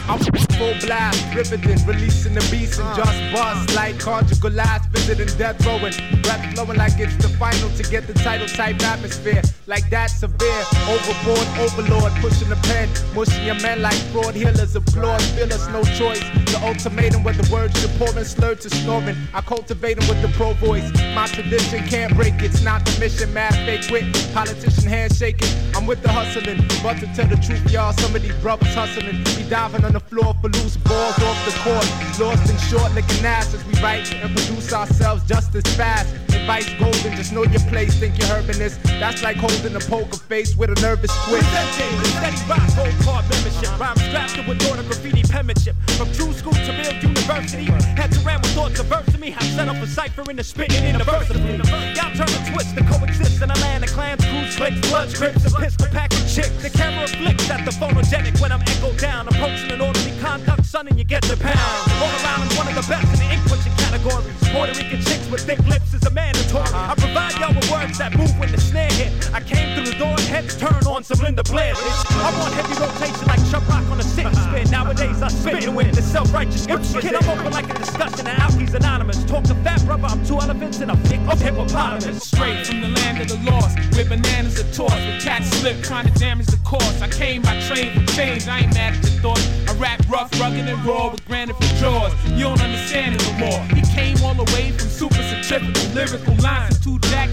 I'm 0.09 0.19
full 0.19 0.75
blast, 0.87 1.35
riveting, 1.35 1.87
releasing 1.87 2.35
the 2.35 2.41
beast 2.51 2.81
and 2.81 2.97
just 2.97 3.19
bust 3.33 3.75
like 3.75 3.99
conjugal 3.99 4.51
last, 4.51 4.89
visiting 4.91 5.27
death 5.39 5.65
row 5.67 5.77
and 5.77 6.23
breath 6.23 6.55
flowing 6.55 6.79
like 6.79 6.99
it's 6.99 7.17
the 7.17 7.29
final 7.39 7.71
to 7.71 7.83
get 7.85 8.07
the 8.07 8.15
title 8.15 8.49
type 8.49 8.83
atmosphere. 8.83 9.43
Like 9.73 9.89
that 9.89 10.09
severe, 10.09 10.65
overboard 10.85 11.49
overlord, 11.57 12.13
pushing 12.21 12.51
the 12.51 12.61
pen, 12.69 12.91
mushing 13.15 13.43
your 13.47 13.59
men 13.63 13.81
like 13.81 13.97
fraud 14.13 14.35
healers 14.35 14.77
applaud, 14.77 15.23
feel 15.33 15.51
us 15.51 15.67
no 15.69 15.83
choice. 15.97 16.21
The 16.53 16.61
ultimatum 16.63 17.25
with 17.25 17.41
the 17.41 17.51
words 17.51 17.81
you're 17.81 17.91
pouring, 17.97 18.27
slurred 18.27 18.61
to 18.61 18.69
snoring. 18.69 19.17
I 19.33 19.41
cultivate 19.41 19.99
them 19.99 20.07
with 20.11 20.21
the 20.21 20.29
pro 20.37 20.53
voice. 20.53 20.93
My 21.15 21.27
tradition 21.27 21.87
can't 21.87 22.15
break. 22.15 22.35
It's 22.43 22.63
not 22.63 22.85
the 22.85 23.01
mission, 23.01 23.33
mad 23.33 23.55
fake 23.65 23.91
wit, 23.91 24.05
politician 24.35 24.91
handshaking. 24.91 25.49
I'm 25.75 25.87
with 25.87 26.03
the 26.03 26.11
hustling, 26.11 26.61
but 26.83 27.01
to 27.01 27.07
tell 27.17 27.29
the 27.29 27.37
truth, 27.37 27.65
y'all, 27.73 27.95
some 27.95 28.15
of 28.15 28.21
these 28.21 28.37
brothers 28.43 28.75
hustling. 28.75 29.25
Be 29.25 29.49
diving 29.49 29.87
on 29.87 29.95
the 29.95 30.01
floor 30.01 30.37
for 30.43 30.49
loose 30.49 30.77
balls 30.77 31.19
off 31.19 31.39
the 31.49 31.57
court. 31.65 31.89
Lost 32.21 32.45
in 32.53 32.59
short 32.69 32.93
licking 32.93 33.25
ass 33.25 33.55
as 33.55 33.65
we 33.65 33.73
write 33.81 34.13
and 34.13 34.37
produce 34.37 34.71
ourselves 34.75 35.25
just 35.25 35.55
as 35.55 35.65
fast. 35.77 36.15
Advice 36.43 36.75
golden, 36.75 37.15
just 37.15 37.33
know 37.33 37.45
your 37.45 37.63
place, 37.71 37.95
think 37.95 38.19
you're 38.19 38.43
this. 38.43 38.77
That's 38.99 39.23
like 39.23 39.37
holding 39.37 39.77
a 39.77 39.79
poker 39.79 40.17
face 40.27 40.57
with 40.57 40.71
a 40.71 40.81
nervous 40.83 41.15
twist. 41.25 41.47
Presenting 41.47 42.03
steady 42.19 42.43
rock 42.51 42.67
gold 42.75 42.99
card 43.07 43.25
membership. 43.31 43.71
Rhyme 43.79 43.97
strapped 44.11 44.49
with 44.49 44.59
order 44.67 44.83
graffiti 44.83 45.23
penmanship. 45.23 45.77
From 45.95 46.11
true 46.13 46.33
school 46.33 46.53
to 46.53 46.73
real 46.75 46.95
university. 46.99 47.71
Had 47.95 48.11
to 48.11 48.21
ram 48.27 48.41
with 48.43 48.51
thoughts 48.59 48.81
averse 48.81 49.07
to 49.13 49.19
me. 49.19 49.31
Have 49.31 49.47
set 49.55 49.69
up 49.69 49.77
a 49.77 49.87
cipher 49.87 50.29
in 50.29 50.37
the 50.37 50.43
spitting 50.43 50.85
university. 50.85 51.39
Y'all 51.39 52.11
turn 52.19 52.27
and 52.27 52.47
twist 52.51 52.75
to 52.75 52.83
coexist 52.91 53.41
in 53.41 53.49
a 53.49 53.59
land 53.63 53.85
of 53.85 53.91
clans, 53.91 54.25
crews, 54.25 54.57
clicks, 54.57 54.81
bloods, 54.91 55.17
crips, 55.17 55.45
and 55.45 55.55
pistol 55.55 55.87
packing 55.95 56.27
chicks. 56.27 56.59
The 56.59 56.71
camera 56.71 57.07
flicks 57.07 57.49
at 57.51 57.65
the 57.65 57.71
phonogenic 57.71 58.41
when 58.41 58.51
I'm 58.51 58.63
echo 58.63 58.91
down. 58.99 59.29
Approaching 59.29 59.71
an 59.71 59.81
orderly 59.81 60.19
conduct, 60.19 60.67
son, 60.67 60.89
and 60.89 60.99
you 60.99 61.05
get 61.05 61.23
the 61.23 61.37
pound. 61.37 61.93
All 62.03 62.11
around, 62.19 62.51
I'm 62.51 62.57
one 62.59 62.67
of 62.67 62.75
the 62.75 62.87
best 62.91 63.07
in 63.23 63.31
the 63.31 63.49
punching 63.49 63.77
categories. 63.79 64.35
Puerto 64.51 64.75
Rican 64.75 65.01
chicks 65.03 65.31
with 65.31 65.47
thick 65.47 65.61
lips 65.71 65.95
is 65.95 66.05
a 66.05 66.11
mandatory. 66.33 66.69
I 66.73 66.95
provide 66.97 67.39
y'all 67.39 67.55
with 67.55 67.71
words 67.71 67.99
that 67.99 68.17
move 68.17 68.33
when 68.39 68.51
the 68.53 68.61
snare 68.61 68.91
hit. 68.93 69.13
I 69.33 69.41
came 69.41 69.77
through 69.77 69.93
the 69.93 69.99
door 69.99 70.13
and 70.13 70.21
heads 70.21 70.57
turn 70.57 70.83
on 70.87 71.05
some 71.05 71.21
Linda 71.21 71.43
Blair. 71.45 71.75
bitch. 71.75 72.23
I 72.23 72.31
want 72.39 72.55
heavy 72.55 72.75
rotation 72.81 73.27
like 73.27 73.41
Chubb 73.51 73.69
Rock 73.69 73.85
on 73.91 74.01
a 74.01 74.03
sitting 74.03 74.35
spin. 74.35 74.71
Nowadays 74.71 75.23
I 75.23 75.29
spit 75.29 75.69
with 75.73 75.95
the 75.95 76.03
self-righteous 76.03 76.67
Kid, 76.67 77.15
I'm 77.15 77.29
open 77.29 77.53
like 77.53 77.69
a 77.71 77.79
discussion 77.79 78.27
and 78.27 78.39
out 78.41 78.53
he's 78.55 78.75
Anonymous. 78.75 79.25
Talk 79.25 79.45
to 79.45 79.55
fat 79.57 79.85
brother, 79.85 80.07
I'm 80.07 80.25
two 80.25 80.39
elephants 80.39 80.81
in 80.81 80.91
a 80.91 80.97
thick 81.09 81.21
of 81.29 81.41
hippopotamus. 81.41 82.23
Straight 82.23 82.67
from 82.67 82.81
the 82.81 82.89
land 82.89 83.21
of 83.21 83.29
the 83.29 83.51
lost, 83.51 83.79
where 83.95 84.05
bananas 84.05 84.61
are 84.61 84.73
tossed, 84.73 84.97
with 85.07 85.23
cats 85.23 85.49
slip 85.59 85.83
trying 85.83 86.07
to 86.07 86.19
damage 86.19 86.47
the 86.47 86.59
course. 86.59 87.01
I 87.01 87.09
came 87.09 87.43
by 87.43 87.61
train 87.69 87.93
for 87.93 88.13
change, 88.13 88.49
I 88.49 88.61
ain't 88.61 88.75
mad 88.75 88.95
at 88.95 89.03
your 89.03 89.21
thoughts. 89.21 89.47
I 89.69 89.75
rap 89.75 90.01
rough, 90.09 90.31
rugged, 90.41 90.69
and 90.69 90.85
raw 90.85 91.11
with 91.11 91.25
granite 91.27 91.57
for 91.57 91.75
jaws. 91.77 92.13
You 92.31 92.45
don't 92.45 92.61
understand 92.61 93.17
it 93.17 93.23
no 93.27 93.33
more. 93.47 93.61
He 93.77 93.83
came 93.95 94.17
all 94.25 94.35
the 94.35 94.51
way 94.55 94.71
from 94.71 94.89
super 94.89 95.23
centrifugal 95.23 95.83
lyrical 96.23 96.45
lines 96.45 96.79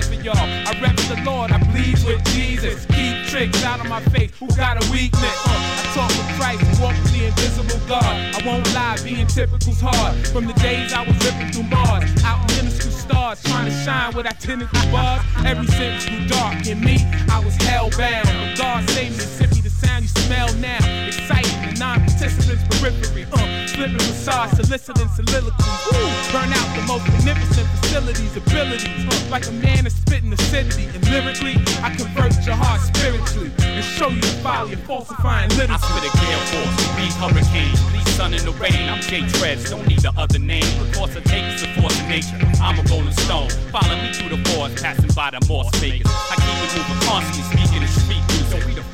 for 0.07 0.13
y'all. 0.23 0.37
I 0.37 0.77
rep 0.81 0.95
the 0.95 1.21
Lord, 1.25 1.51
I 1.51 1.57
bleed 1.71 1.97
with 2.05 2.23
Jesus. 2.25 2.85
Keep 2.85 3.27
tricks 3.27 3.63
out 3.63 3.79
of 3.79 3.87
my 3.87 4.01
face, 4.09 4.31
who 4.39 4.47
got 4.55 4.83
a 4.83 4.91
weakness? 4.91 5.37
Uh, 5.45 5.51
I 5.51 5.91
talk 5.93 6.09
with 6.09 6.37
Christ 6.37 6.81
walk 6.81 6.95
with 7.03 7.13
the 7.13 7.25
invisible 7.25 7.79
God. 7.87 8.03
I 8.03 8.41
won't 8.45 8.71
lie, 8.73 8.97
being 9.03 9.27
typical's 9.27 9.81
hard. 9.81 10.15
From 10.27 10.45
the 10.47 10.53
days 10.53 10.93
I 10.93 11.05
was 11.05 11.15
ripping 11.25 11.51
through 11.51 11.69
Mars, 11.69 12.03
out 12.23 12.39
in 12.51 12.57
minuscule 12.57 12.93
stars, 12.93 13.41
trying 13.43 13.65
to 13.65 13.71
shine 13.83 14.15
with 14.15 14.25
identical 14.25 14.81
bars. 14.91 15.21
Every 15.45 15.67
sense 15.67 16.07
grew 16.07 16.27
dark 16.27 16.65
in 16.67 16.81
me, 16.81 16.97
I 17.29 17.41
was 17.43 17.55
hellbound. 17.57 18.25
But 18.25 18.57
God 18.57 18.89
saved 18.89 19.17
me 19.17 19.23
and 19.23 19.58
sent 20.07 20.29
me 20.29 20.35
the 20.35 20.49
sound 20.49 20.49
you 20.49 20.53
smell 20.53 20.53
now. 20.61 21.07
Exciting 21.07 21.73
the 21.73 21.79
non-participants 21.79 22.63
periphery. 22.79 23.25
Uh, 23.31 23.67
flipping 23.67 23.99
facades, 23.99 24.55
soliciting 24.57 25.09
soliloquies. 25.09 26.31
Burn 26.31 26.53
out 26.53 26.69
the 26.75 26.83
most 26.87 27.05
magnificent 27.07 27.67
facilities, 27.79 28.35
abilities. 28.37 29.05
Uh, 29.07 29.29
like 29.29 29.47
a 29.47 29.51
man 29.51 29.87
is 29.87 29.95
spitting 29.95 30.31
acidity. 30.33 30.85
And 30.93 31.03
lyrically, 31.09 31.55
I 31.81 31.95
convert 31.95 32.33
your 32.45 32.55
heart 32.55 32.81
spiritually 32.81 33.51
and 33.59 33.83
show 33.83 34.09
you 34.09 34.21
the 34.21 34.33
folly 34.43 34.73
of 34.73 34.81
falsifying 34.81 35.49
literacy. 35.57 35.73
I 35.73 35.77
spit 35.77 36.03
a 36.07 36.11
gale 36.17 36.43
force, 36.51 36.77
breathe 36.95 37.17
hurricane, 37.19 37.75
bleed 37.91 38.07
sun 38.15 38.33
in 38.33 38.43
the 38.45 38.53
rain. 38.59 38.89
I'm 38.89 39.01
Jay 39.01 39.25
Treads, 39.27 39.69
don't 39.69 39.87
need 39.87 39.99
the 39.99 40.13
other 40.17 40.39
name. 40.39 40.67
Because 40.79 41.17
I 41.17 41.21
take 41.21 41.45
the 41.59 41.67
force 41.81 41.99
of 41.99 42.07
nature. 42.07 42.37
I'm 42.61 42.79
a 42.79 42.83
rolling 42.89 43.13
stone. 43.13 43.49
Follow 43.71 43.95
me 43.95 44.13
through 44.13 44.35
the 44.35 44.41
forest, 44.49 44.83
passing 44.83 45.11
by 45.15 45.31
the 45.31 45.41
Moss 45.47 45.73
Vegas. 45.79 46.07
I 46.07 46.35
keep 46.35 46.57
it 46.63 46.71
moving, 46.77 47.01
constantly 47.07 47.43
speaking 47.43 47.81
in 47.81 47.87
street 47.87 48.38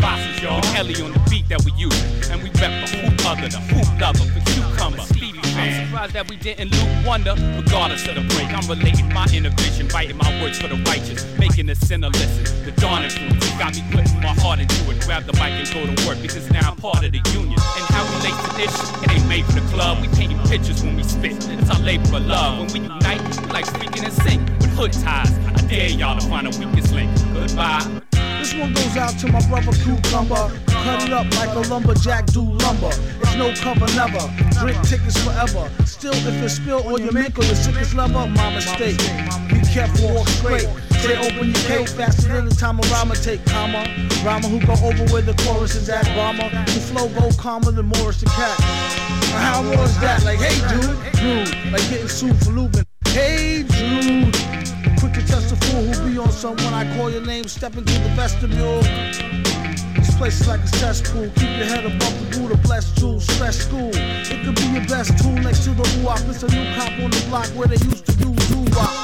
fossils, 0.05 0.41
y'all. 0.41 0.61
With 0.61 0.77
Ellie 0.77 1.01
on 1.01 1.11
the 1.13 1.21
beat 1.29 1.49
that 1.49 1.65
we 1.65 1.71
use. 1.73 1.97
And 2.29 2.37
we 2.43 2.49
rep 2.61 2.73
for 2.85 2.97
who 3.01 3.09
other, 3.25 3.49
the 3.49 3.61
hoop 3.73 3.89
lover, 3.97 4.25
the 4.29 4.41
cucumber, 4.53 5.01
Stevie 5.01 5.41
fan. 5.57 5.81
I'm 5.81 5.87
surprised 5.87 6.13
that 6.13 6.29
we 6.29 6.35
didn't 6.37 6.69
loop 6.77 6.91
wonder, 7.05 7.33
regardless 7.57 8.05
of 8.07 8.15
the 8.15 8.25
break. 8.33 8.49
I'm 8.53 8.67
relating 8.69 9.09
my 9.13 9.25
innovation, 9.33 9.87
writing 9.89 10.17
my 10.17 10.29
words 10.41 10.61
for 10.61 10.67
the 10.67 10.77
righteous, 10.85 11.25
making 11.39 11.65
the 11.65 11.75
sinner 11.75 12.09
listen. 12.09 12.43
The 12.65 12.71
dawn 12.81 13.03
influence 13.03 13.49
got 13.57 13.73
me 13.73 13.81
putting 13.89 14.19
my 14.21 14.35
heart 14.43 14.59
into 14.59 14.77
it. 14.91 15.01
Grab 15.01 15.25
the 15.25 15.33
mic 15.33 15.57
and 15.57 15.67
go 15.73 15.81
to 15.89 15.95
work 16.05 16.21
because 16.21 16.45
now 16.51 16.71
I'm 16.71 16.77
part 16.77 17.03
of 17.03 17.11
the 17.11 17.21
union. 17.33 17.57
And 17.57 17.85
how 17.89 18.03
we 18.05 18.29
late 18.29 18.39
to 18.45 18.51
this, 18.61 18.73
it 19.01 19.09
ain't 19.11 19.27
made 19.27 19.45
for 19.45 19.57
the 19.59 19.67
club. 19.73 20.01
We 20.01 20.07
painting 20.13 20.41
pictures 20.45 20.83
when 20.83 20.95
we 20.95 21.03
spit. 21.03 21.33
It's 21.49 21.69
our 21.69 21.81
labor 21.81 22.17
of 22.17 22.25
love. 22.25 22.59
When 22.59 22.69
we 22.73 22.79
unite, 22.85 23.21
we 23.41 23.47
like 23.49 23.65
speaking 23.65 24.05
and 24.05 24.13
sing 24.13 24.45
with 24.61 24.73
hood 24.77 24.93
ties. 24.93 25.33
I 25.49 25.53
dare 25.67 25.89
y'all 25.89 26.19
to 26.19 26.27
find 26.27 26.45
a 26.45 26.53
weakest 26.61 26.93
link. 26.93 27.09
Goodbye. 27.33 28.14
This 28.45 28.53
one 28.53 28.73
goes 28.73 28.95
out 28.95 29.17
to 29.21 29.27
my 29.31 29.41
brother 29.47 29.71
Cucumber. 29.71 30.53
Cut 30.67 31.01
it 31.01 31.11
up 31.11 31.25
like 31.33 31.49
a 31.55 31.67
lumberjack 31.67 32.27
do 32.27 32.43
lumber. 32.43 32.91
It's 32.93 33.33
no 33.33 33.51
cover 33.55 33.87
never. 33.97 34.21
Drink 34.61 34.79
tickets 34.87 35.17
forever. 35.17 35.67
Still, 35.83 36.13
if 36.13 36.43
it 36.43 36.49
spill 36.49 36.85
on 36.93 37.01
your 37.01 37.11
mink 37.11 37.39
or 37.39 37.43
your 37.43 37.55
sickest 37.55 37.95
lover, 37.95 38.27
my 38.27 38.53
mistake. 38.53 38.99
Be 39.49 39.65
careful, 39.73 40.13
walk 40.13 40.27
straight. 40.27 40.69
Stay 41.01 41.17
open 41.17 41.47
your 41.47 41.63
cake 41.65 41.89
faster 41.89 42.33
than 42.33 42.45
the 42.45 42.53
time 42.53 42.77
a 42.77 42.83
rhymer 42.93 43.15
take 43.15 43.43
comma. 43.47 43.83
Rhymer 44.23 44.47
who 44.47 44.63
go 44.63 44.73
over 44.73 45.11
where 45.11 45.23
the 45.23 45.33
chorus 45.41 45.73
is 45.73 45.89
at. 45.89 46.05
Bomber 46.15 46.47
who 46.69 46.79
flow 46.81 47.09
go 47.19 47.35
calmer 47.37 47.71
than 47.71 47.87
Morris 47.87 48.19
the 48.19 48.27
cat. 48.27 48.59
How 49.41 49.63
was 49.63 49.99
that? 50.01 50.23
Like, 50.23 50.37
hey 50.37 50.61
dude, 50.69 51.49
dude, 51.49 51.73
like 51.73 51.89
getting 51.89 52.07
sued 52.07 52.37
for 52.45 52.51
looping. 52.51 52.85
Hey 53.07 53.63
dude, 53.63 54.35
test 55.35 55.51
a 55.51 55.55
fool 55.67 55.83
who 55.83 56.09
be 56.09 56.17
on 56.17 56.31
someone. 56.31 56.73
I 56.73 56.83
call 56.95 57.09
your 57.09 57.25
name, 57.25 57.45
step 57.45 57.75
into 57.75 57.93
the 57.93 58.09
vestibule. 58.15 58.81
This 59.95 60.15
place 60.15 60.39
is 60.39 60.47
like 60.47 60.61
a 60.61 60.67
cesspool. 60.67 61.29
Keep 61.35 61.57
your 61.59 61.67
head 61.67 61.85
above 61.85 62.15
the 62.19 62.39
Buddha, 62.39 62.57
bless 62.63 62.91
jewels, 62.93 63.25
stress 63.25 63.57
school. 63.57 63.91
It 63.93 64.45
could 64.45 64.55
be 64.55 64.67
your 64.71 64.85
best 64.87 65.17
tool 65.21 65.35
next 65.47 65.63
to 65.65 65.71
the 65.71 65.83
UOP. 65.99 66.29
It's 66.29 66.43
a 66.43 66.47
new 66.47 66.65
cop 66.75 66.91
on 67.03 67.11
the 67.11 67.25
block 67.27 67.47
where 67.57 67.67
they 67.67 67.81
used 67.85 68.05
to 68.05 68.13
do 68.15 68.31
doo-wop. 68.47 68.95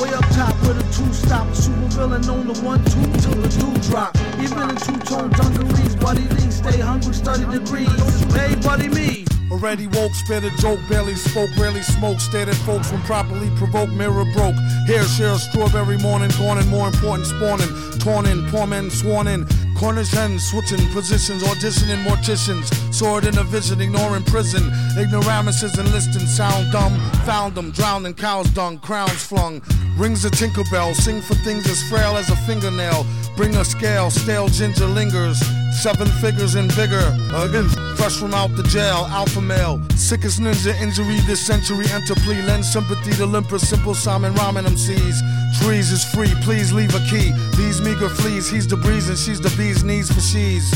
Way 0.00 0.14
up 0.14 0.26
top 0.38 0.54
where 0.62 0.74
the 0.74 0.86
two 0.94 1.12
stop. 1.12 1.52
Super 1.54 1.88
villain 1.98 2.28
on 2.28 2.46
the 2.46 2.60
one 2.62 2.84
two 2.84 3.06
till 3.22 3.38
the 3.42 3.50
two 3.58 3.74
drop. 3.90 4.16
Even 4.38 4.70
in 4.70 4.76
two 4.76 4.98
tone 5.02 5.30
dungarees, 5.30 5.96
buddy 5.96 6.26
Lee 6.34 6.50
stay 6.50 6.78
hungry, 6.78 7.14
study 7.14 7.44
degrees. 7.50 7.90
Hey, 8.34 8.54
buddy 8.62 8.88
me. 8.88 9.23
Already 9.50 9.86
woke, 9.86 10.14
spit 10.14 10.44
a 10.44 10.50
joke, 10.56 10.80
barely 10.88 11.14
spoke, 11.14 11.50
rarely 11.56 11.82
smoked. 11.82 12.20
Stared 12.20 12.48
at 12.48 12.54
folks 12.56 12.90
when 12.90 13.00
properly 13.02 13.50
provoked, 13.56 13.92
mirror 13.92 14.24
broke. 14.32 14.56
Hair 14.86 15.04
share 15.04 15.38
strawberry 15.38 15.98
morning, 15.98 16.30
gone 16.38 16.58
and 16.58 16.68
more 16.68 16.88
important 16.88 17.26
spawning. 17.26 17.68
Torn 17.98 18.26
in, 18.26 18.46
poor 18.50 18.66
men 18.66 18.90
sworn 18.90 19.28
in. 19.28 19.46
Cornish 19.76 20.10
hens 20.10 20.48
switching 20.48 20.86
positions, 20.92 21.42
auditioning 21.42 22.02
morticians. 22.04 22.72
Sword 22.92 23.26
in 23.26 23.36
a 23.38 23.44
vision, 23.44 23.80
ignoring 23.80 24.24
prison. 24.24 24.62
Ignoramuses 24.96 25.78
enlisting, 25.78 26.26
sound 26.26 26.72
dumb. 26.72 26.98
Found 27.24 27.54
them, 27.54 27.70
drowned 27.70 28.06
in 28.06 28.14
cow's 28.14 28.48
dung, 28.50 28.78
crowns 28.78 29.24
flung. 29.24 29.60
Rings 29.96 30.24
a 30.24 30.30
tinkerbell, 30.30 30.94
sing 30.94 31.20
for 31.20 31.34
things 31.34 31.68
as 31.68 31.82
frail 31.88 32.16
as 32.16 32.30
a 32.30 32.36
fingernail. 32.46 33.06
Bring 33.36 33.54
a 33.56 33.64
scale, 33.64 34.10
stale 34.10 34.48
ginger 34.48 34.86
lingers. 34.86 35.42
Seven 35.82 36.06
figures 36.22 36.54
and 36.54 36.74
bigger. 36.76 37.04
Again, 37.34 37.68
fresh 37.96 38.16
from 38.16 38.32
out 38.32 38.54
the 38.56 38.62
jail, 38.62 39.06
alpha 39.10 39.40
male. 39.40 39.82
Sickest 39.96 40.40
ninja 40.40 40.72
injury 40.80 41.18
this 41.26 41.44
century. 41.44 41.84
Enter 41.92 42.14
plea, 42.14 42.40
lend 42.42 42.64
sympathy 42.64 43.12
to 43.12 43.26
limper, 43.26 43.58
simple 43.58 43.94
Simon 43.94 44.32
Ramen 44.34 44.66
MCs. 44.66 45.20
Trees 45.60 45.90
is 45.90 46.04
free, 46.04 46.32
please 46.42 46.72
leave 46.72 46.94
a 46.94 47.00
key. 47.10 47.32
These 47.56 47.82
meager 47.82 48.08
fleas, 48.08 48.48
he's 48.48 48.66
the 48.66 48.76
breeze 48.76 49.08
and 49.08 49.18
she's 49.18 49.40
the 49.40 49.54
bee's 49.58 49.84
knees 49.84 50.10
for 50.10 50.20
she's. 50.20 50.72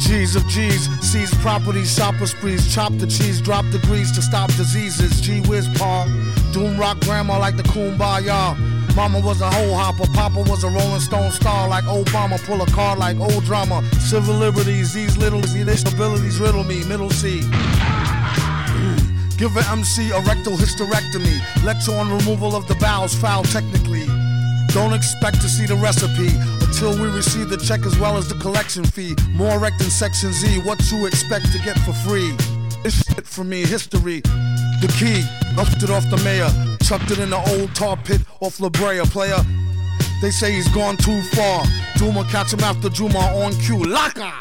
G's 0.00 0.36
of 0.36 0.46
G's, 0.48 0.88
seize 1.00 1.34
properties, 1.36 1.94
shopper 1.94 2.26
sprees, 2.26 2.72
chop 2.72 2.92
the 2.98 3.06
cheese, 3.06 3.40
drop 3.40 3.64
the 3.72 3.78
grease 3.80 4.12
to 4.12 4.22
stop 4.22 4.48
diseases. 4.54 5.20
G 5.20 5.40
whiz 5.42 5.66
paw, 5.78 6.04
doom 6.52 6.78
rock 6.78 7.00
grandma 7.00 7.38
like 7.38 7.56
the 7.56 7.62
kumbaya. 7.62 8.54
Mama 8.94 9.18
was 9.20 9.40
a 9.40 9.50
hoe 9.50 9.74
hopper, 9.74 10.06
Papa 10.12 10.40
was 10.48 10.62
a 10.62 10.68
Rolling 10.68 11.00
Stone 11.00 11.32
star 11.32 11.68
like 11.68 11.84
Obama. 11.84 12.38
Pull 12.46 12.62
a 12.62 12.66
card 12.66 13.00
like 13.00 13.18
old 13.18 13.44
drama. 13.44 13.82
Civil 13.98 14.34
liberties, 14.34 14.94
these 14.94 15.16
little 15.16 15.40
these 15.40 15.82
abilities 15.92 16.38
riddle 16.38 16.62
me. 16.62 16.84
Middle 16.84 17.10
C. 17.10 17.40
Mm. 17.40 19.36
Give 19.36 19.56
an 19.56 19.64
MC 19.70 20.10
a 20.10 20.20
rectal 20.20 20.56
hysterectomy. 20.56 21.64
Lecture 21.64 21.92
on 21.92 22.08
removal 22.10 22.54
of 22.54 22.68
the 22.68 22.76
bowels, 22.76 23.14
foul 23.14 23.42
technically. 23.42 24.06
Don't 24.68 24.92
expect 24.92 25.40
to 25.40 25.48
see 25.48 25.66
the 25.66 25.76
recipe 25.76 26.30
until 26.64 27.00
we 27.00 27.08
receive 27.08 27.48
the 27.48 27.56
check 27.56 27.84
as 27.86 27.98
well 27.98 28.16
as 28.16 28.28
the 28.28 28.36
collection 28.36 28.84
fee. 28.84 29.16
More 29.30 29.58
rec 29.58 29.76
than 29.78 29.90
Section 29.90 30.32
Z, 30.32 30.60
what 30.60 30.80
you 30.92 31.06
expect 31.06 31.50
to 31.52 31.58
get 31.58 31.76
for 31.80 31.92
free. 31.92 32.32
For 33.22 33.44
me, 33.44 33.62
history. 33.62 34.20
The 34.20 34.92
key, 34.98 35.24
upped 35.58 35.82
it 35.82 35.90
off 35.90 36.08
the 36.10 36.16
mayor, 36.24 36.48
chucked 36.82 37.10
it 37.10 37.18
in 37.18 37.30
the 37.30 37.38
old 37.52 37.74
tar 37.74 37.96
pit 37.96 38.20
off 38.40 38.60
La 38.60 38.68
Brea, 38.68 39.00
player. 39.04 39.38
They 40.20 40.30
say 40.30 40.52
he's 40.52 40.68
gone 40.68 40.96
too 40.96 41.20
far. 41.34 41.64
Duma 41.96 42.24
catch 42.30 42.52
him 42.52 42.60
after 42.60 42.88
Juma 42.88 43.18
on 43.18 43.52
cue. 43.60 43.78
Laka! 43.78 44.32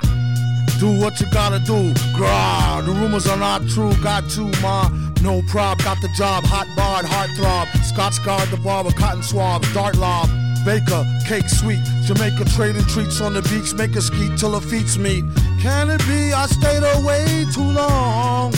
Do 0.79 0.99
what 0.99 1.19
you 1.19 1.27
gotta 1.31 1.59
do. 1.59 1.93
Grah, 2.15 2.81
the 2.85 2.91
rumors 2.91 3.27
are 3.27 3.37
not 3.37 3.67
true. 3.69 3.93
Got 4.01 4.35
you, 4.35 4.51
ma. 4.61 4.89
No 5.21 5.41
prob, 5.43 5.79
got 5.79 6.01
the 6.01 6.09
job. 6.17 6.43
Hot 6.45 6.67
barred, 6.75 7.05
heart 7.05 7.29
throb. 7.37 7.67
Scotch 7.83 8.23
guard, 8.25 8.49
the 8.49 8.57
barber, 8.57 8.91
cotton 8.91 9.23
swab, 9.23 9.65
dart 9.73 9.95
lob. 9.97 10.29
Baker, 10.65 11.05
cake 11.27 11.49
sweet. 11.49 11.79
Jamaica 12.05 12.45
trading 12.55 12.85
treats 12.85 13.21
on 13.21 13.33
the 13.33 13.41
beach. 13.43 13.73
Make 13.73 13.95
a 13.95 14.01
skeet 14.01 14.37
till 14.37 14.57
her 14.59 14.61
feet 14.61 14.97
meet. 14.97 15.23
Can 15.61 15.89
it 15.89 15.99
be 16.07 16.33
I 16.33 16.47
stayed 16.47 16.83
away 16.83 17.45
too 17.53 17.63
long? 17.63 18.53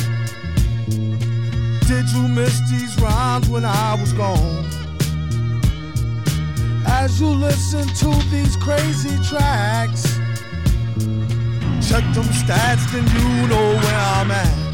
Did 1.88 2.10
you 2.10 2.28
miss 2.28 2.60
these 2.68 3.00
rhymes 3.00 3.48
when 3.48 3.64
I 3.64 3.94
was 3.94 4.12
gone? 4.14 4.66
As 6.88 7.22
you 7.22 7.28
listen 7.28 7.88
to 7.88 8.30
these 8.32 8.58
crazy 8.58 9.16
tracks, 9.24 10.16
check 11.88 12.04
them 12.16 12.26
stats, 12.42 12.92
then 12.92 13.06
you 13.06 13.48
know 13.48 13.76
where 13.78 14.00
I'm 14.18 14.32
at. 14.32 14.65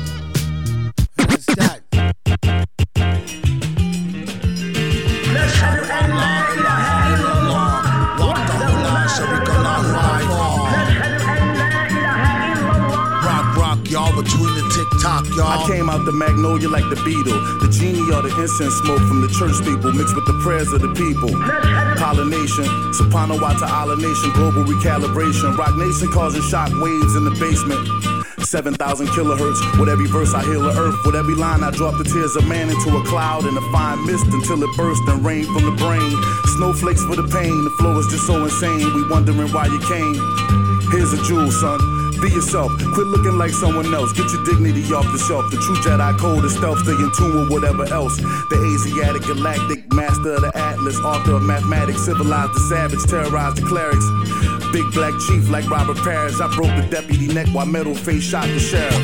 Y'all. 15.35 15.47
I 15.47 15.67
came 15.67 15.89
out 15.89 16.05
the 16.05 16.11
magnolia 16.11 16.69
like 16.69 16.87
the 16.89 16.99
beetle. 17.03 17.37
The 17.59 17.69
genie 17.69 18.01
or 18.11 18.21
the 18.21 18.33
incense 18.41 18.73
smoke 18.81 19.01
from 19.05 19.21
the 19.21 19.31
church 19.33 19.57
people 19.61 19.91
mixed 19.91 20.15
with 20.15 20.25
the 20.25 20.37
prayers 20.41 20.71
of 20.73 20.81
the 20.81 20.93
people. 20.93 21.31
Pollination, 21.99 22.65
soprano 22.93 23.35
Isla 23.37 23.95
Nation, 23.97 24.29
global 24.33 24.63
recalibration. 24.63 25.57
Rock 25.57 25.75
Nation 25.77 26.09
causing 26.11 26.41
shock 26.41 26.71
waves 26.81 27.15
in 27.15 27.25
the 27.25 27.35
basement. 27.37 27.81
7,000 28.45 29.07
kilohertz. 29.13 29.61
With 29.79 29.89
every 29.89 30.07
verse 30.07 30.33
I 30.33 30.43
heal 30.43 30.61
the 30.61 30.73
earth. 30.73 30.97
With 31.05 31.15
every 31.15 31.35
line 31.35 31.63
I 31.63 31.71
drop 31.71 31.97
the 31.97 32.03
tears 32.03 32.35
of 32.35 32.47
man 32.47 32.69
into 32.69 32.97
a 32.97 33.03
cloud 33.05 33.45
and 33.45 33.57
a 33.57 33.61
fine 33.71 34.05
mist 34.05 34.25
until 34.27 34.61
it 34.63 34.71
burst 34.75 35.01
and 35.07 35.23
rain 35.23 35.45
from 35.45 35.63
the 35.65 35.75
brain. 35.77 36.11
Snowflakes 36.57 37.03
for 37.05 37.15
the 37.15 37.27
pain. 37.29 37.63
The 37.63 37.71
flow 37.77 37.97
is 37.99 38.07
just 38.07 38.25
so 38.27 38.43
insane. 38.43 38.93
We 38.93 39.07
wondering 39.07 39.51
why 39.53 39.67
you 39.67 39.79
came. 39.87 40.17
Here's 40.91 41.13
a 41.13 41.21
jewel, 41.23 41.51
son. 41.51 42.00
Be 42.21 42.29
yourself. 42.29 42.71
Quit 42.93 43.07
looking 43.07 43.37
like 43.37 43.51
someone 43.51 43.91
else. 43.93 44.13
Get 44.13 44.29
your 44.31 44.43
dignity 44.45 44.81
off 44.93 45.05
the 45.11 45.17
shelf. 45.17 45.49
The 45.49 45.57
true 45.57 45.75
Jedi 45.81 46.17
code 46.19 46.45
is 46.45 46.53
stealth. 46.55 46.79
Stay 46.79 46.93
in 46.93 47.11
tune 47.17 47.33
with 47.33 47.49
whatever 47.49 47.85
else. 47.91 48.17
The 48.53 48.57
Asiatic 48.61 49.23
galactic 49.23 49.91
master 49.91 50.35
of 50.35 50.41
the 50.41 50.51
Atlas, 50.55 50.97
author 50.99 51.33
of 51.33 51.43
mathematics, 51.43 52.05
civilized 52.05 52.53
the 52.53 52.59
savage, 52.69 53.03
terrorized 53.09 53.57
the 53.57 53.65
clerics. 53.65 54.05
Big 54.71 54.85
black 54.93 55.11
chief 55.27 55.49
like 55.49 55.69
Robert 55.69 55.97
Parish. 55.97 56.39
I 56.39 56.47
broke 56.55 56.71
the 56.77 56.87
deputy 56.89 57.27
neck 57.27 57.47
while 57.51 57.65
metal 57.65 57.93
face 57.93 58.23
shot 58.23 58.47
the 58.47 58.59
sheriff. 58.59 58.95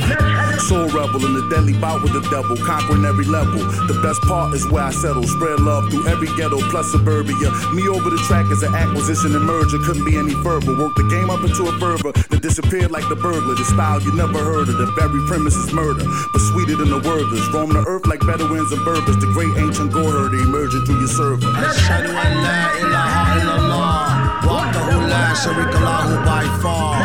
Soul 0.62 0.88
rebel 0.90 1.26
in 1.26 1.34
the 1.34 1.48
deadly 1.50 1.74
bout 1.74 2.02
with 2.02 2.14
the 2.14 2.24
devil, 2.30 2.56
conquering 2.64 3.04
every 3.04 3.26
level. 3.26 3.60
The 3.90 4.00
best 4.02 4.22
part 4.24 4.54
is 4.54 4.64
where 4.72 4.84
I 4.84 4.92
settle. 4.92 5.24
Spread 5.24 5.60
love 5.60 5.92
through 5.92 6.08
every 6.08 6.30
ghetto 6.38 6.60
plus 6.70 6.92
suburbia. 6.92 7.52
Me 7.76 7.84
over 7.90 8.10
the 8.10 8.22
track 8.28 8.48
is 8.52 8.64
an 8.64 8.76
acquisition 8.76 9.36
and 9.36 9.44
merger. 9.44 9.78
Couldn't 9.84 10.06
be 10.06 10.16
any 10.16 10.34
further. 10.40 10.72
Work 10.78 10.96
the 10.96 11.04
game 11.12 11.30
up 11.30 11.44
into 11.44 11.68
a 11.68 11.74
fervor 11.80 12.12
that 12.14 12.42
disappeared 12.42 12.92
like 12.92 13.07
the 13.10 13.16
burglar. 13.16 13.56
The 13.56 13.66
style 13.66 14.02
you 14.02 14.12
never 14.14 14.40
heard 14.40 14.70
of. 14.70 14.78
The 14.78 14.86
very 14.94 15.22
premise 15.28 15.56
is 15.56 15.72
murder, 15.74 16.06
but 16.32 16.42
sweeter 16.52 16.76
than 16.76 16.90
the 16.90 17.00
worders. 17.00 17.48
Roam 17.54 17.70
the 17.70 17.84
earth 17.88 18.06
like 18.06 18.20
Bedouins 18.22 18.72
and 18.72 18.84
Berbers. 18.84 19.18
The 19.18 19.28
great 19.34 19.56
ancient 19.58 19.92
gore 19.92 20.12
herder 20.12 20.38
emerging 20.38 20.86
through 20.86 21.00
your 21.00 21.08
server. 21.08 21.48
Ashhadu 21.48 22.12
an 22.12 22.34
la 22.44 22.60
ilaha 22.84 23.40
illallah. 23.40 23.98
Wahdahu 24.48 25.10
la 25.10 25.24
sharika 25.36 25.80
lahu 25.80 26.16
by 26.26 26.46
far. 26.62 26.98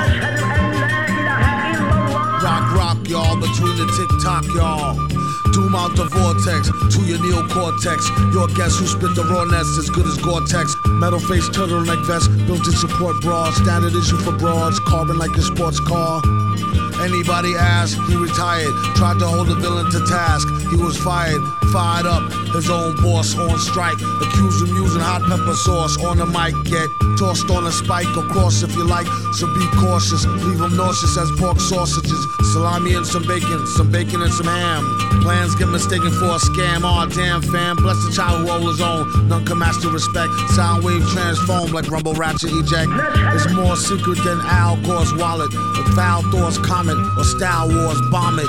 Rock, 2.43 2.75
rock, 2.75 3.09
y'all, 3.09 3.37
between 3.37 3.77
the 3.79 3.87
tick 3.97 4.11
tock, 4.23 4.45
y'all. 4.55 5.12
Doom 5.53 5.75
out 5.77 5.95
the 5.97 6.09
vortex 6.09 6.69
to 6.69 7.01
your 7.05 7.19
neocortex. 7.19 8.33
Your 8.33 8.49
guess 8.49 8.79
who 8.79 8.87
spit 8.87 9.15
the 9.15 9.25
raw 9.25 9.45
nest 9.45 9.79
as 9.79 9.91
good 9.91 10.07
as 10.07 10.17
Gore-Tex. 10.19 10.77
Metal 10.87 11.21
face 11.21 11.49
turtleneck 11.51 12.05
vest, 12.07 12.31
built 12.47 12.67
in 12.67 12.73
support 12.73 13.21
bra. 13.21 13.51
Standard 13.53 13.95
issue 13.95 14.17
for 14.19 14.33
broads, 14.33 14.81
carbon 14.81 15.19
like 15.19 15.37
a 15.37 15.43
sports 15.43 15.81
car. 15.81 16.23
Anybody 17.03 17.55
ask, 17.57 17.99
he 18.09 18.17
retired. 18.17 18.73
Tried 18.95 19.19
to 19.19 19.27
hold 19.27 19.49
the 19.49 19.57
villain 19.57 19.91
to 19.91 20.01
task. 20.07 20.47
He 20.73 20.79
was 20.81 20.97
fired, 20.97 21.45
fired 21.69 22.07
up. 22.07 22.33
His 22.57 22.71
own 22.71 22.97
boss 22.97 23.37
on 23.37 23.59
strike. 23.59 24.01
Accused 24.25 24.65
him 24.65 24.73
using 24.75 25.05
hot 25.05 25.21
pepper 25.29 25.53
sauce 25.53 26.01
on 26.01 26.17
the 26.17 26.25
mic. 26.25 26.57
Get 26.65 26.89
tossed 27.21 27.51
on 27.53 27.67
a 27.69 27.73
spike 27.73 28.09
or 28.17 28.25
cross 28.33 28.63
if 28.63 28.73
you 28.73 28.89
like. 28.89 29.05
So 29.37 29.53
be 29.53 29.69
cautious. 29.77 30.25
Leave 30.25 30.65
him 30.65 30.75
nauseous 30.75 31.13
as 31.19 31.29
pork 31.37 31.61
sausages. 31.61 32.25
Salami 32.57 32.95
and 32.95 33.05
some 33.07 33.29
bacon. 33.29 33.67
Some 33.77 33.93
bacon 33.93 34.23
and 34.23 34.33
some 34.33 34.49
ham. 34.49 34.81
Plans 35.21 35.55
get 35.57 35.69
mistaken 35.69 36.11
for 36.11 36.33
a 36.33 36.41
scam. 36.41 36.89
Aw, 36.89 37.05
damn 37.13 37.43
fam. 37.43 37.77
Bless 37.77 38.01
the 38.09 38.13
child 38.17 38.41
who 38.41 38.49
hold 38.49 38.65
his 38.73 38.81
own. 38.81 39.29
None 39.29 39.45
can 39.45 39.59
master 39.59 39.91
respect. 39.91 40.33
Sound 40.57 40.85
wave 40.85 41.05
transform 41.13 41.73
like 41.73 41.91
rumble 41.93 42.15
ratchet 42.15 42.49
eject. 42.49 42.89
It's 43.37 43.45
more 43.53 43.77
secret 43.77 44.25
than 44.25 44.41
Al 44.49 44.81
Gore's 44.81 45.13
wallet. 45.21 45.53
Or 45.53 45.85
Val 45.93 46.23
Thor's 46.33 46.57
comet. 46.57 46.97
Or 47.21 47.25
Star 47.25 47.69
Wars 47.69 48.01
bomb 48.11 48.41
it. 48.41 48.49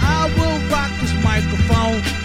I 0.00 0.32
will 0.36 0.58
rock 0.70 0.90
this 1.00 1.12
microphone. 1.24 2.21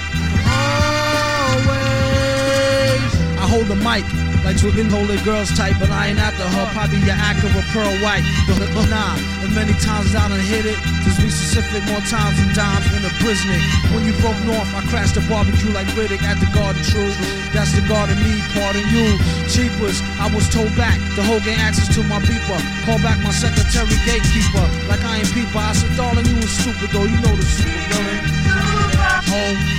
Hold 3.58 3.74
the 3.74 3.82
mic 3.82 4.06
like 4.46 4.62
hold 4.62 5.10
their 5.10 5.20
girls 5.26 5.50
tight, 5.58 5.74
but 5.82 5.90
I 5.90 6.14
ain't 6.14 6.22
after 6.22 6.46
her. 6.46 6.66
Probably 6.72 7.02
your 7.04 7.18
Acura 7.18 7.66
Pearl 7.74 7.92
White. 8.06 8.24
But, 8.46 8.88
nah, 8.88 9.18
as 9.44 9.52
many 9.52 9.74
times 9.82 10.14
as 10.14 10.16
I 10.16 10.30
done 10.30 10.40
hit 10.40 10.64
it. 10.64 10.78
Just 11.04 11.20
be 11.20 11.28
specific, 11.28 11.84
more 11.90 12.00
times 12.06 12.38
than 12.40 12.54
dimes 12.54 12.88
in 12.96 13.04
a 13.04 13.12
prison. 13.20 13.60
When 13.92 14.06
you 14.06 14.14
broke 14.24 14.38
north, 14.48 14.70
I 14.72 14.86
crashed 14.88 15.20
the 15.20 15.26
barbecue 15.28 15.74
like 15.74 15.90
Riddick 15.98 16.22
at 16.24 16.40
the 16.40 16.48
Garden 16.56 16.80
True. 16.86 17.12
That's 17.52 17.74
the 17.74 17.84
garden 17.90 18.16
me, 18.24 18.40
pardon 18.56 18.86
you. 18.94 19.20
Cheapers, 19.52 20.00
I 20.22 20.32
was 20.32 20.48
told 20.48 20.72
back. 20.78 20.96
The 21.18 21.26
whole 21.28 21.42
gang 21.42 21.60
access 21.60 21.90
to 21.98 22.04
my 22.08 22.22
beeper. 22.24 22.62
Call 22.86 23.02
back 23.04 23.20
my 23.26 23.36
secretary 23.36 23.98
gatekeeper. 24.08 24.64
Like 24.88 25.04
I 25.04 25.26
ain't 25.26 25.32
peeper. 25.34 25.60
I 25.60 25.74
said, 25.74 25.92
darling, 25.98 26.30
you 26.30 26.40
was 26.40 26.54
stupid 26.54 26.94
though. 26.96 27.10
You 27.10 27.20
know 27.20 27.36
the 27.36 27.44
super 27.44 27.84
villain. 28.00 28.22
Home. 29.34 29.77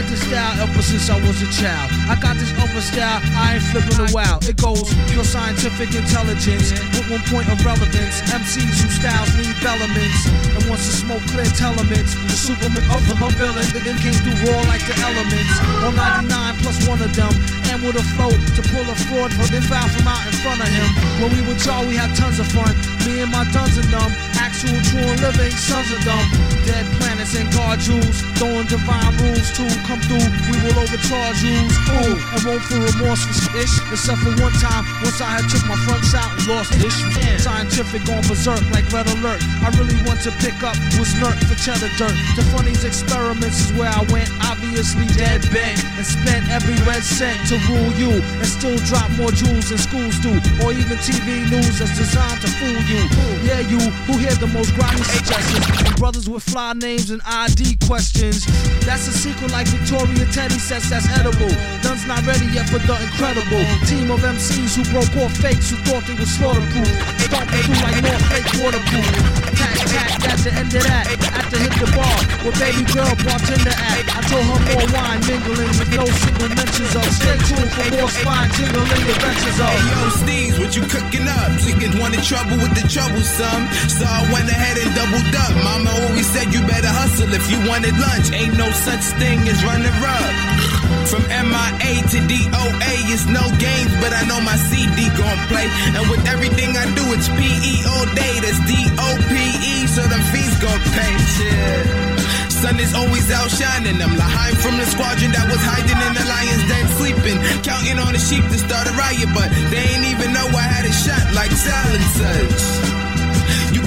Had 0.00 0.08
this 0.08 0.24
style 0.24 0.64
ever 0.64 0.80
since 0.80 1.12
I 1.12 1.20
was 1.20 1.44
a 1.44 1.50
child. 1.52 1.92
I 2.08 2.16
got 2.16 2.32
this 2.40 2.48
other 2.56 2.80
style, 2.80 3.20
I 3.36 3.60
ain't 3.60 3.66
flipping 3.68 4.00
a 4.00 4.08
wow. 4.16 4.40
It 4.48 4.56
goes 4.56 4.88
pure 5.12 5.28
scientific 5.28 5.92
intelligence 5.92 6.72
with 6.96 7.04
one 7.12 7.20
point 7.28 7.52
of 7.52 7.60
relevance. 7.60 8.24
MCs 8.32 8.80
whose 8.80 8.96
styles 8.96 9.28
need 9.36 9.52
elements. 9.60 10.24
And 10.56 10.64
once 10.72 10.88
the 10.88 10.96
smoke 11.04 11.20
cleared 11.28 11.52
elements, 11.60 12.16
the 12.16 12.32
superman 12.32 12.80
of 12.88 13.04
the 13.12 13.16
villain 13.36 13.68
came 14.00 14.16
through 14.24 14.40
raw 14.48 14.64
like 14.72 14.80
the 14.88 14.96
elements. 15.04 15.52
On 15.84 15.92
99 15.92 16.32
plus 16.64 16.80
one 16.88 17.04
of 17.04 17.12
them, 17.12 17.36
and 17.68 17.84
with 17.84 18.00
a 18.00 18.04
flow 18.16 18.32
to 18.32 18.62
pull 18.72 18.88
a 18.88 18.96
fraud, 19.04 19.36
but 19.36 19.52
then 19.52 19.60
foul 19.68 19.84
from 19.84 20.08
out 20.08 20.24
in 20.24 20.32
front 20.40 20.64
of 20.64 20.70
him. 20.72 20.88
When 21.20 21.28
we 21.36 21.44
were 21.44 21.60
y'all, 21.60 21.84
we 21.84 22.00
had 22.00 22.16
tons 22.16 22.40
of 22.40 22.48
fun. 22.48 22.72
Me 23.06 23.24
and 23.24 23.32
my 23.32 23.44
duns 23.48 23.78
and 23.80 23.88
them, 23.88 24.12
actual 24.36 24.76
true 24.92 25.00
and 25.00 25.20
living 25.24 25.54
sons 25.56 25.88
of 25.88 26.04
them. 26.04 26.24
Dead 26.68 26.84
planets 27.00 27.32
and 27.32 27.48
guard 27.56 27.80
jewels, 27.80 28.20
throwing 28.36 28.68
divine 28.68 29.16
rules 29.24 29.48
to 29.56 29.64
come 29.88 30.00
through. 30.04 30.28
We 30.52 30.56
will 30.60 30.76
overcharge 30.76 31.40
yous, 31.40 31.72
ooh, 31.96 32.12
and 32.12 32.40
won't 32.44 32.60
feel 32.68 32.84
remorse 32.84 33.24
for 33.24 33.56
ish. 33.56 33.72
Except 33.88 34.20
for 34.20 34.36
one 34.44 34.52
time, 34.60 34.84
once 35.00 35.20
I 35.20 35.40
had 35.40 35.48
took 35.48 35.64
my 35.64 35.80
fronts 35.88 36.12
out 36.12 36.28
and 36.28 36.44
lost 36.44 36.76
ish. 36.76 37.00
Scientific 37.40 38.04
on 38.12 38.20
berserk 38.28 38.60
like 38.68 38.84
red 38.92 39.08
alert. 39.16 39.40
I 39.64 39.72
really 39.80 39.96
want 40.04 40.20
to 40.28 40.32
pick 40.44 40.60
up 40.60 40.76
was 41.00 41.16
nerd 41.16 41.40
for 41.48 41.56
cheddar 41.56 41.88
dirt. 41.96 42.12
The 42.36 42.44
funniest 42.52 42.84
experiments 42.84 43.64
is 43.64 43.72
where 43.72 43.88
I 43.88 44.04
went, 44.12 44.28
obviously 44.44 45.08
dead 45.16 45.40
bent, 45.48 45.80
and 45.96 46.04
spent 46.04 46.44
every 46.52 46.76
red 46.84 47.00
cent 47.00 47.40
to 47.48 47.56
rule 47.72 47.92
you, 47.96 48.20
and 48.20 48.46
still 48.46 48.76
drop 48.84 49.08
more 49.16 49.32
jewels 49.32 49.70
than 49.70 49.78
schools 49.78 50.20
do, 50.20 50.36
or 50.60 50.72
even 50.76 51.00
TV 51.00 51.48
news 51.48 51.78
that's 51.78 51.96
designed 51.96 52.40
to 52.42 52.50
fool 52.60 52.80
you. 52.84 52.89
Yeah, 52.90 53.62
you 53.70 53.78
who 54.10 54.18
hear 54.18 54.34
the 54.34 54.50
most 54.50 54.74
grimy 54.74 55.02
suggestions, 55.06 55.62
brothers 55.94 56.28
with 56.28 56.42
fly 56.42 56.72
names 56.74 57.10
and 57.10 57.22
ID 57.24 57.78
questions. 57.86 58.42
That's 58.82 59.06
a 59.06 59.14
secret 59.14 59.52
like 59.52 59.68
Victoria 59.68 60.26
Teddy 60.34 60.58
says 60.58 60.90
that's 60.90 61.06
edible. 61.14 61.54
None's 61.86 62.02
not 62.10 62.26
ready 62.26 62.50
yet 62.50 62.66
for 62.66 62.82
the 62.82 62.98
incredible 62.98 63.62
team 63.86 64.10
of 64.10 64.26
MCs 64.26 64.74
who 64.74 64.82
broke 64.90 65.14
off 65.22 65.30
fakes 65.38 65.70
who 65.70 65.78
thought 65.86 66.02
they 66.10 66.18
were 66.18 66.26
slaughterproof. 66.26 66.90
Stomping 67.30 67.62
through 67.62 67.78
like 67.78 67.98
North 68.02 68.26
Lake 68.34 68.50
waterproof. 68.58 69.06
Tack, 69.54 69.78
tack, 69.86 70.10
that's 70.26 70.42
the 70.42 70.52
end 70.58 70.74
of 70.74 70.82
that. 70.82 71.06
After 71.30 71.62
hit 71.62 71.74
the 71.78 71.86
bar 71.94 72.18
with 72.42 72.58
baby 72.58 72.82
girl 72.90 73.14
bartender 73.22 73.70
at. 73.70 74.02
I 74.10 74.20
told 74.26 74.46
her 74.50 74.60
more 74.66 74.86
wine 74.90 75.22
mingling 75.30 75.74
with 75.78 75.94
no 75.94 76.04
single 76.10 76.50
mentions 76.58 76.90
of. 76.98 77.06
Stay 77.06 77.38
tuned 77.46 77.70
for 77.70 77.86
more 77.94 78.10
spine 78.10 78.50
tingling 78.50 79.06
adventures 79.14 79.60
of. 79.62 79.70
Hey 79.70 79.86
yo, 79.86 80.00
Steez, 80.18 80.54
what 80.58 80.74
you 80.74 80.82
cooking 80.90 81.30
up? 81.30 81.54
Chicken 81.62 81.94
wanted 82.02 82.24
trouble 82.26 82.58
with 82.58 82.74
the 82.74 82.79
troublesome. 82.88 83.62
So 83.90 84.04
I 84.06 84.20
went 84.32 84.48
ahead 84.48 84.76
and 84.78 84.90
doubled 84.94 85.34
up. 85.34 85.52
Mama 85.60 85.90
always 86.06 86.28
said 86.30 86.52
you 86.54 86.60
better 86.64 86.88
hustle 86.88 87.32
if 87.34 87.44
you 87.50 87.58
wanted 87.68 87.96
lunch. 87.98 88.32
Ain't 88.32 88.56
no 88.56 88.70
such 88.70 89.04
thing 89.20 89.40
as 89.48 89.58
running 89.64 89.96
rough. 90.00 90.70
From 91.10 91.22
MIA 91.26 91.92
to 92.12 92.18
DOA, 92.30 92.92
it's 93.10 93.26
no 93.26 93.42
games, 93.58 93.92
but 93.98 94.12
I 94.14 94.22
know 94.30 94.40
my 94.40 94.56
CD 94.56 95.10
gon' 95.18 95.40
play. 95.50 95.66
And 95.96 96.04
with 96.08 96.22
everything 96.28 96.76
I 96.76 96.86
do, 96.94 97.04
it's 97.14 97.28
PE 97.28 97.74
all 97.90 98.06
day. 98.14 98.34
That's 98.44 98.60
D-O-P-E, 98.64 99.86
so 99.86 100.02
them 100.06 100.22
fees 100.30 100.54
gon' 100.62 100.80
pay. 100.94 102.19
Sun 102.60 102.78
is 102.78 102.92
always 102.92 103.30
outshining 103.30 103.96
them. 103.96 104.10
Lahaim 104.20 104.54
from 104.60 104.76
the 104.76 104.84
squadron 104.84 105.32
that 105.32 105.48
was 105.48 105.62
hiding 105.64 105.96
in 105.96 106.12
the 106.12 106.24
lion's 106.28 106.64
den, 106.68 106.86
sleeping, 107.00 107.38
counting 107.64 107.98
on 107.98 108.12
the 108.12 108.20
sheep 108.20 108.44
to 108.52 108.58
start 108.58 108.86
a 108.86 108.92
riot, 108.92 109.32
but 109.32 109.48
they 109.72 109.80
ain't 109.80 110.04
even 110.12 110.34
know 110.34 110.44
I 110.44 110.68
had 110.68 110.84
a 110.84 110.92
shot 110.92 111.32
like 111.32 111.52
silencers. 111.52 112.99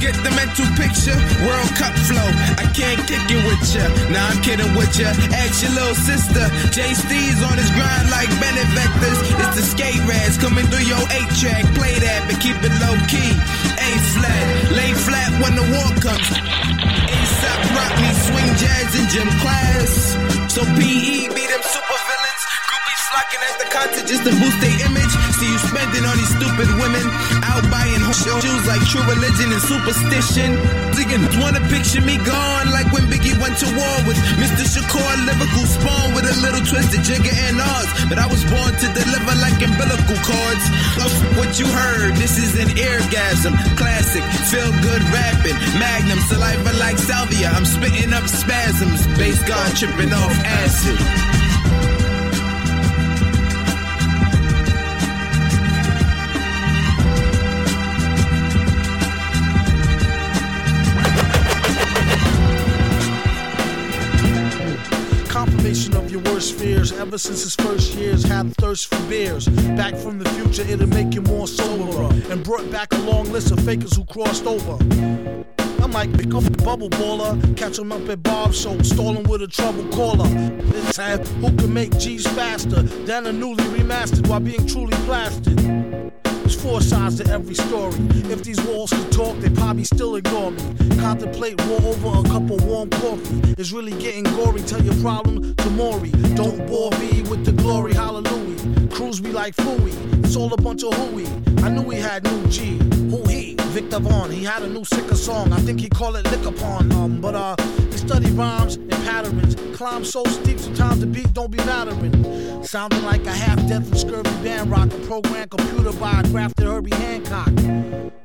Get 0.04 0.20
the 0.20 0.36
mental 0.36 0.68
picture, 0.76 1.16
World 1.47 1.72
Cup 1.80 1.95
flow. 2.12 2.28
I 2.60 2.68
can't 2.76 2.99
kick 3.08 3.24
it 3.24 3.39
with 3.47 3.64
ya. 3.72 3.88
Nah, 4.12 4.36
I'm 4.36 4.39
kidding 4.43 4.76
with 4.76 4.91
ya. 4.99 5.08
Ask 5.32 5.64
your 5.64 5.72
little 5.80 5.95
sister. 5.95 6.43
Jay 6.76 6.91
Steve's 6.91 7.39
on 7.39 7.56
his 7.56 7.72
grind 7.72 8.12
like 8.12 8.28
Bennett 8.36 8.68
Vectors. 8.76 9.20
It's 9.39 9.56
the 9.56 9.64
skate 9.64 10.04
rats 10.04 10.36
coming 10.36 10.68
through 10.68 10.91
your 10.91 10.99
8 10.99 11.08
track. 11.39 11.64
Play 11.80 11.95
that, 12.04 12.28
but 12.28 12.36
keep 12.43 12.60
it 12.60 12.76
low 12.84 12.99
key. 13.08 13.32
A 13.80 13.89
flat, 14.12 14.45
lay 14.76 14.91
flat 14.91 15.32
when 15.39 15.56
the 15.56 15.64
war 15.72 15.89
comes. 16.04 16.30
ASAP 17.08 17.62
rock 17.72 17.93
me, 18.04 18.12
swing 18.28 18.51
jazz 18.60 18.91
in 18.99 19.08
gym 19.08 19.30
class. 19.39 20.20
So 20.51 20.68
PE 20.68 21.32
be 21.32 21.43
them 21.47 21.64
super 21.64 21.99
villains. 22.12 22.43
Groupies 22.68 23.04
flocking 23.08 23.43
at 23.47 23.56
the 23.56 23.68
concert 23.72 24.06
just 24.12 24.24
to 24.28 24.36
boost 24.36 24.60
their 24.60 24.78
image. 24.84 25.14
See 25.39 25.47
you 25.47 25.60
spending 25.64 26.04
on 26.04 26.16
these 26.20 26.34
stupid 26.36 26.70
women. 26.76 27.08
Out 27.47 27.64
buying 27.72 28.03
shoes 28.14 28.64
like 28.70 28.84
true 28.86 29.01
religion 29.09 29.49
and 29.49 29.61
superstition. 29.61 30.53
Digging, 30.93 31.26
wanna 31.41 31.61
picture 31.74 32.01
me 32.01 32.18
gone 32.22 32.70
like 32.70 32.86
when 32.93 33.09
Biggie 33.09 33.34
went 33.41 33.57
to 33.57 33.68
war 33.74 33.97
with 34.05 34.18
Mr. 34.38 34.64
Shakur, 34.70 35.14
lyrical 35.26 35.66
spawn 35.66 36.14
with 36.14 36.30
a 36.30 36.36
little 36.45 36.61
twist 36.61 36.93
of 36.93 37.01
Jigga 37.01 37.34
and 37.49 37.57
Oz. 37.59 37.89
But 38.09 38.20
I 38.22 38.28
was 38.28 38.45
born 38.45 38.72
to 38.72 38.88
deliver 38.93 39.34
like 39.41 39.57
umbilical 39.57 40.18
cords. 40.22 40.66
Love 41.01 41.16
what 41.38 41.57
you 41.57 41.66
heard, 41.66 42.16
this 42.16 42.38
is 42.38 42.53
an 42.61 42.70
eargasm. 42.78 43.53
Classic, 43.78 44.24
feel 44.53 44.72
good 44.86 45.03
rapping. 45.09 45.57
Magnum, 45.82 46.20
saliva 46.30 46.72
like 46.78 46.97
salvia. 46.97 47.49
I'm 47.49 47.66
spitting 47.66 48.14
up 48.14 48.28
spasms. 48.30 49.07
Bass 49.18 49.41
God 49.43 49.70
tripping 49.76 50.14
off 50.14 50.34
acid. 50.45 51.43
Fears. 66.64 66.93
Ever 66.93 67.18
since 67.18 67.43
his 67.43 67.55
first 67.55 67.93
years, 67.95 68.24
had 68.24 68.55
thirst 68.55 68.88
for 68.88 69.01
beers. 69.09 69.47
Back 69.76 69.95
from 69.95 70.18
the 70.18 70.30
future, 70.30 70.64
it'll 70.64 70.88
make 70.88 71.14
you 71.14 71.22
more 71.22 71.45
soberer. 71.45 72.09
And 72.32 72.41
brought 72.43 72.70
back 72.72 72.93
a 72.93 72.99
long 72.99 73.26
list 73.34 73.51
of 73.51 73.59
fakers 73.59 73.95
who 73.97 74.05
crossed 74.05 74.45
over. 74.45 74.78
I 75.84 75.88
might 75.88 76.14
pick 76.14 76.34
up 76.34 76.45
a 76.45 76.57
bubble 76.64 76.89
baller, 76.89 77.34
catch 77.57 77.78
him 77.78 77.91
up 77.91 78.07
at 78.07 78.24
Bob's 78.24 78.61
show, 78.61 78.82
stalling 78.82 79.24
with 79.24 79.41
a 79.41 79.47
trouble 79.47 79.86
caller. 79.89 80.30
This 80.74 80.95
time, 80.95 81.20
who 81.41 81.53
can 81.57 81.74
make 81.74 81.97
G's 81.97 82.26
faster 82.28 82.82
than 82.82 83.28
a 83.28 83.34
newly 83.34 83.66
remastered 83.78 84.28
while 84.30 84.39
being 84.39 84.66
truly 84.66 84.97
plastered? 85.05 85.59
There's 86.44 86.62
four 86.62 86.82
sides 86.82 87.16
to 87.20 87.32
every 87.32 87.56
story. 87.56 87.96
If 88.30 88.44
these 88.44 88.60
walls 88.66 88.91
could 88.91 89.10
talk, 89.14 89.38
they'd 89.38 89.56
probably 89.56 89.86
still 89.86 90.18
ignore 90.18 90.52
me. 90.52 90.62
Contemplate 91.00 91.56
war 91.68 91.80
over 91.82 92.20
a 92.20 92.24
cup 92.24 92.50
of 92.52 92.66
warm 92.66 92.89
coffee. 92.89 93.54
It's 93.58 93.72
really 93.72 93.94
getting 93.94 94.26
gory. 94.26 94.62
Tell 94.62 94.84
your 94.84 94.96
problem 94.96 95.56
to 95.56 95.70
Maury. 95.70 96.12
Don't 96.36 96.68
bore 96.68 96.91
me 97.00 97.22
with 97.30 97.46
the 97.46 97.54
glory. 97.54 97.94
Hallelujah. 97.94 98.89
Cruise 98.89 99.22
me 99.22 99.32
like 99.32 99.56
Fooey. 99.56 99.94
It's 100.26 100.36
all 100.36 100.54
a 100.54 100.58
bunch 100.58 100.84
of 100.84 100.94
hooey. 100.94 101.28
I 101.64 101.70
knew 101.70 101.89
he 101.89 102.02
had 102.02 102.26
new 102.26 102.46
G. 102.48 102.78
Who 103.10 103.24
he? 103.30 103.62
Viktor 103.74 103.97
Vaughn. 103.97 104.30
He 104.30 104.43
had 104.43 104.61
a 104.61 104.69
new 104.69 104.86
sicker 104.86 105.15
song. 105.15 105.51
I 105.51 105.57
think 105.57 105.80
he 105.80 105.89
called 105.89 106.15
it 106.15 106.30
Liquor 106.30 106.51
Pond. 106.51 106.93
Um, 106.93 107.19
but 107.19 107.34
uh, 107.34 107.55
he 107.89 107.97
studied 107.97 108.30
rhymes 108.34 108.76
and 108.76 108.91
patterns. 108.91 109.55
Climb 109.76 110.05
so 110.05 110.24
steep, 110.26 110.59
sometimes 110.59 110.99
the 110.99 111.07
beat 111.07 111.34
don't 111.34 111.49
be 111.49 111.57
mattering. 111.57 112.63
Sounding 112.63 113.03
like 113.03 113.26
a 113.26 113.32
half-dead 113.32 113.88
from 113.88 113.97
Scurvy 113.97 114.43
Band 114.43 114.69
Rock, 114.69 114.93
a 114.93 114.99
program 115.07 115.49
computer 115.49 115.91
by 115.93 116.19
a 116.19 116.24
grafted 116.28 116.67
Herbie 116.67 116.95
Hancock. 116.95 117.51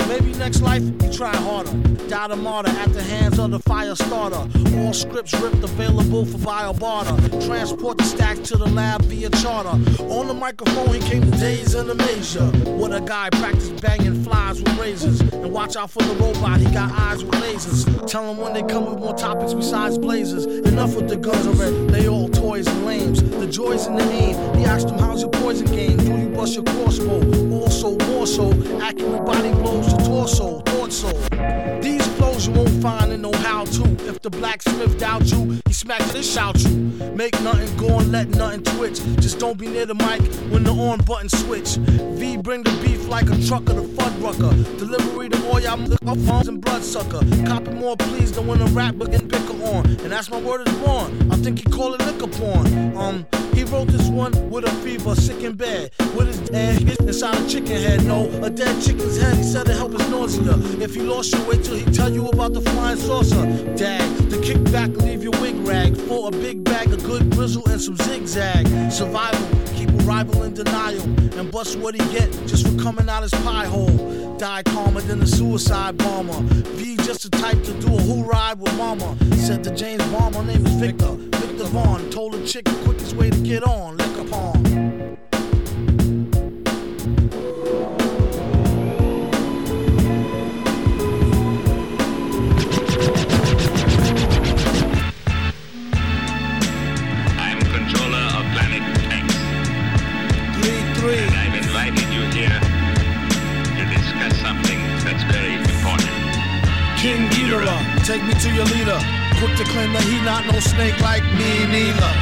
Maybe 0.06 0.32
next 0.34 0.60
life 0.60 0.82
he 0.82 1.10
try 1.10 1.34
harder. 1.36 1.72
Died 2.08 2.30
a 2.30 2.36
martyr 2.36 2.70
at 2.70 2.92
the 2.92 3.02
hands 3.02 3.38
of 3.38 3.50
the 3.50 3.58
fire 3.60 3.94
starter. 3.94 4.46
All 4.78 4.92
scripts 4.92 5.34
ripped 5.34 5.62
available 5.62 6.24
for 6.24 6.38
via 6.38 6.72
barter. 6.72 7.16
Transport 7.46 7.98
the 7.98 8.04
stack 8.04 8.42
to 8.44 8.56
the 8.56 8.66
lab 8.66 9.02
via 9.02 9.28
charter. 9.30 9.68
On 10.02 10.26
the 10.26 10.34
microphone 10.34 10.94
he 10.94 11.00
came 11.00 11.30
to 11.30 11.38
days 11.38 11.74
in 11.74 11.86
the 11.86 11.94
major. 11.94 12.46
What 12.70 12.94
a 12.94 13.00
guy 13.00 13.28
practiced 13.30 13.82
banging 13.82 14.24
flies 14.24 14.62
with 14.62 14.78
razors. 14.78 15.20
And 15.42 15.52
watch 15.52 15.76
out 15.76 15.90
for 15.90 16.02
the 16.02 16.14
robot, 16.14 16.60
he 16.60 16.66
got 16.72 16.90
eyes 16.92 17.22
with 17.24 17.34
lasers. 17.34 18.06
Tell 18.06 18.30
him 18.30 18.38
when 18.38 18.52
they 18.52 18.62
come 18.62 18.86
with 18.86 18.98
more 18.98 19.14
topics 19.14 19.54
besides 19.54 19.96
blazers. 19.98 20.46
Enough 20.46 20.96
with 20.96 21.08
the 21.08 21.16
guns 21.16 21.46
already, 21.46 21.86
they 21.86 22.08
all 22.08 22.28
toys 22.28 22.66
and 22.66 22.84
lames. 22.84 23.22
The 23.22 23.46
joys 23.46 23.86
in 23.86 23.94
the 23.94 24.04
aim. 24.04 24.56
He 24.56 24.64
asked 24.64 24.88
him, 24.88 24.98
How's 24.98 25.22
your 25.22 25.30
poison 25.30 25.66
game? 25.66 25.96
Do 25.98 26.16
you 26.16 26.28
bust 26.28 26.54
your 26.54 26.64
crossbow? 26.64 27.20
Also, 27.60 27.96
more 28.06 28.26
so, 28.26 28.50
accurate 28.80 29.24
body 29.24 29.52
blows 29.52 29.90
your 29.90 30.00
torso, 30.00 30.60
thought 30.60 30.92
so. 30.92 31.12
These 31.80 32.06
flows 32.16 32.46
you 32.46 32.54
won't 32.54 32.82
find 32.82 33.12
in 33.12 33.22
no 33.22 33.32
how 33.32 33.64
to. 33.64 33.84
If 34.08 34.22
the 34.22 34.30
blacksmith 34.30 34.98
doubt 34.98 35.30
you, 35.30 35.60
he 35.66 35.72
smacks 35.72 36.14
and 36.14 36.24
shout 36.24 36.58
you. 36.64 36.76
Make 37.14 37.40
nothing 37.42 37.76
go 37.76 37.98
and 37.98 38.10
let 38.10 38.28
nothing 38.28 38.62
twitch. 38.62 39.00
Just 39.20 39.38
don't 39.38 39.58
be 39.58 39.68
near 39.68 39.86
the 39.86 39.94
mic 39.94 40.20
when 40.50 40.64
the 40.64 40.72
on 40.72 40.98
button 41.00 41.28
switch. 41.28 41.76
V 41.76 42.36
bring 42.36 42.62
the 42.62 42.70
beef 42.82 43.08
like 43.08 43.28
a 43.30 43.46
trucker 43.46 43.74
to 43.74 43.82
Fuddrucker. 43.82 44.78
Delivery 44.78 45.27
to 45.30 45.48
all 45.48 45.60
y'all 45.60 45.76
motherfuckers 45.76 46.48
and 46.48 46.60
bloodsucker. 46.60 47.20
Copy 47.46 47.70
more 47.72 47.96
please 47.96 48.32
than 48.32 48.46
when 48.46 48.60
a 48.60 48.66
rap 48.66 48.94
book 48.94 49.12
and 49.12 49.30
picker 49.30 49.62
on. 49.64 49.86
And 49.86 50.12
that's 50.12 50.30
my 50.30 50.40
word 50.40 50.66
is 50.66 50.74
born. 50.78 51.32
I 51.32 51.36
think 51.36 51.58
he 51.58 51.64
call 51.64 51.94
it 51.94 52.00
liquor 52.04 52.26
porn. 52.26 52.96
Um, 52.96 53.26
he 53.54 53.64
wrote 53.64 53.88
this 53.88 54.08
one 54.08 54.32
with 54.50 54.64
a 54.64 54.70
fever, 54.82 55.14
sick 55.14 55.42
and 55.42 55.56
bad. 55.56 55.90
With 56.16 56.28
his 56.28 56.48
head 56.50 57.00
inside 57.00 57.36
a 57.42 57.48
chicken 57.48 57.76
head. 57.76 58.04
No, 58.04 58.28
a 58.42 58.50
dead 58.50 58.80
chicken's 58.82 59.20
head. 59.20 59.36
He 59.36 59.42
said 59.42 59.68
it 59.68 59.76
help 59.76 59.92
his 59.92 60.08
nausea. 60.08 60.54
If 60.80 60.94
he 60.94 61.02
lost 61.02 61.34
you, 61.34 61.42
wait 61.44 61.64
till 61.64 61.76
he 61.76 61.84
tell 61.86 62.12
you 62.12 62.28
about 62.28 62.52
the 62.52 62.60
flying 62.60 62.98
saucer. 62.98 63.44
Dag, 63.74 64.08
the 64.30 64.36
kickback 64.36 64.96
leave 65.02 65.22
your 65.22 65.32
wig 65.40 65.56
rag. 65.66 65.96
For 65.96 66.28
a 66.28 66.30
big 66.30 66.62
bag 66.64 66.92
of 66.92 67.02
good 67.02 67.30
grizzle 67.32 67.68
and 67.68 67.80
some 67.80 67.96
zigzag. 67.96 68.66
Survival, 68.92 69.48
rival 69.98 70.42
in 70.42 70.54
denial. 70.54 71.02
And 71.38 71.50
bust 71.50 71.78
what 71.78 71.94
he 71.94 72.00
get 72.12 72.30
just 72.46 72.66
for 72.66 72.76
coming 72.82 73.08
out 73.08 73.22
his 73.22 73.32
pie 73.42 73.66
hole. 73.66 74.36
Die 74.38 74.62
calmer 74.64 75.00
than 75.00 75.20
a 75.22 75.26
suicide 75.26 75.96
bomber. 75.98 76.40
V 76.76 76.96
just 76.96 77.22
the 77.22 77.30
type 77.38 77.62
to 77.64 77.72
do 77.80 77.88
a 77.88 78.00
who 78.00 78.22
ride 78.24 78.58
with 78.60 78.76
mama. 78.76 79.16
Said 79.36 79.64
to 79.64 79.74
James 79.74 80.04
my 80.10 80.30
name 80.44 80.66
is 80.66 80.74
Viktor. 80.74 81.12
Viktor 81.12 81.64
Vaughn 81.64 82.10
told 82.10 82.34
a 82.34 82.46
chick 82.46 82.64
the 82.64 82.80
quickest 82.84 83.14
way 83.14 83.30
to 83.30 83.38
get 83.38 83.62
on. 83.62 83.96
Liquor 83.96 84.24
pong. 84.24 84.67
Take 108.08 108.24
me 108.24 108.32
to 108.40 108.48
your 108.56 108.64
leader. 108.72 108.96
Quick 109.36 109.52
to 109.60 109.68
claim 109.68 109.92
that 109.92 110.00
he 110.00 110.16
not 110.24 110.48
no 110.48 110.56
snake 110.64 110.96
like 111.04 111.20
me 111.36 111.68
neither. 111.68 112.12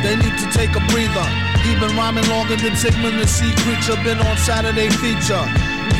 They 0.00 0.16
need 0.16 0.32
to 0.40 0.48
take 0.56 0.72
a 0.72 0.80
breather. 0.88 1.28
He 1.60 1.76
been 1.76 1.92
rhyming 2.00 2.24
longer 2.32 2.56
than 2.56 2.72
Sigmund 2.72 3.20
the 3.20 3.28
Sea 3.28 3.52
Creature. 3.60 4.00
Been 4.00 4.16
on 4.24 4.40
Saturday 4.40 4.88
feature. 4.96 5.44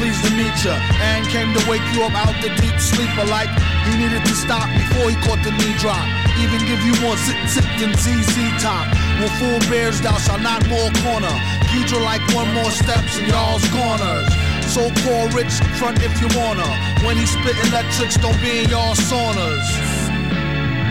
Pleased 0.01 0.25
to 0.25 0.33
meet 0.33 0.57
ya. 0.65 0.81
And 1.05 1.29
came 1.29 1.53
to 1.53 1.61
wake 1.69 1.85
you 1.93 2.09
up 2.09 2.17
out 2.17 2.41
the 2.41 2.49
deep 2.57 2.81
sleeper 2.81 3.29
like 3.29 3.53
he 3.85 4.01
needed 4.01 4.25
to 4.25 4.33
stop 4.33 4.65
before 4.73 5.13
he 5.13 5.17
caught 5.29 5.45
the 5.45 5.53
knee 5.53 5.77
drop. 5.77 6.01
Even 6.41 6.65
give 6.65 6.81
you 6.81 6.97
more 7.05 7.21
zip 7.21 7.37
zip 7.53 7.69
than 7.77 7.93
ZZ 8.01 8.33
Top. 8.65 8.89
When 9.21 9.29
full 9.37 9.61
bears 9.69 10.01
thou 10.01 10.17
shalt 10.25 10.41
not 10.41 10.65
more 10.73 10.89
corner. 11.05 11.37
Geedorah 11.69 12.01
like 12.01 12.25
one 12.33 12.49
more 12.57 12.73
steps 12.73 13.21
in 13.21 13.29
y'all's 13.29 13.61
corners. 13.77 14.46
So 14.67 14.91
called 15.07 15.33
rich, 15.33 15.55
front 15.79 16.03
if 16.03 16.21
you 16.21 16.29
wanna. 16.37 16.67
When 17.07 17.17
he 17.17 17.27
spit 17.27 17.57
electrics, 17.69 18.17
don't 18.17 18.37
be 18.43 18.64
in 18.64 18.69
y'all 18.69 18.95
saunas. 18.95 19.64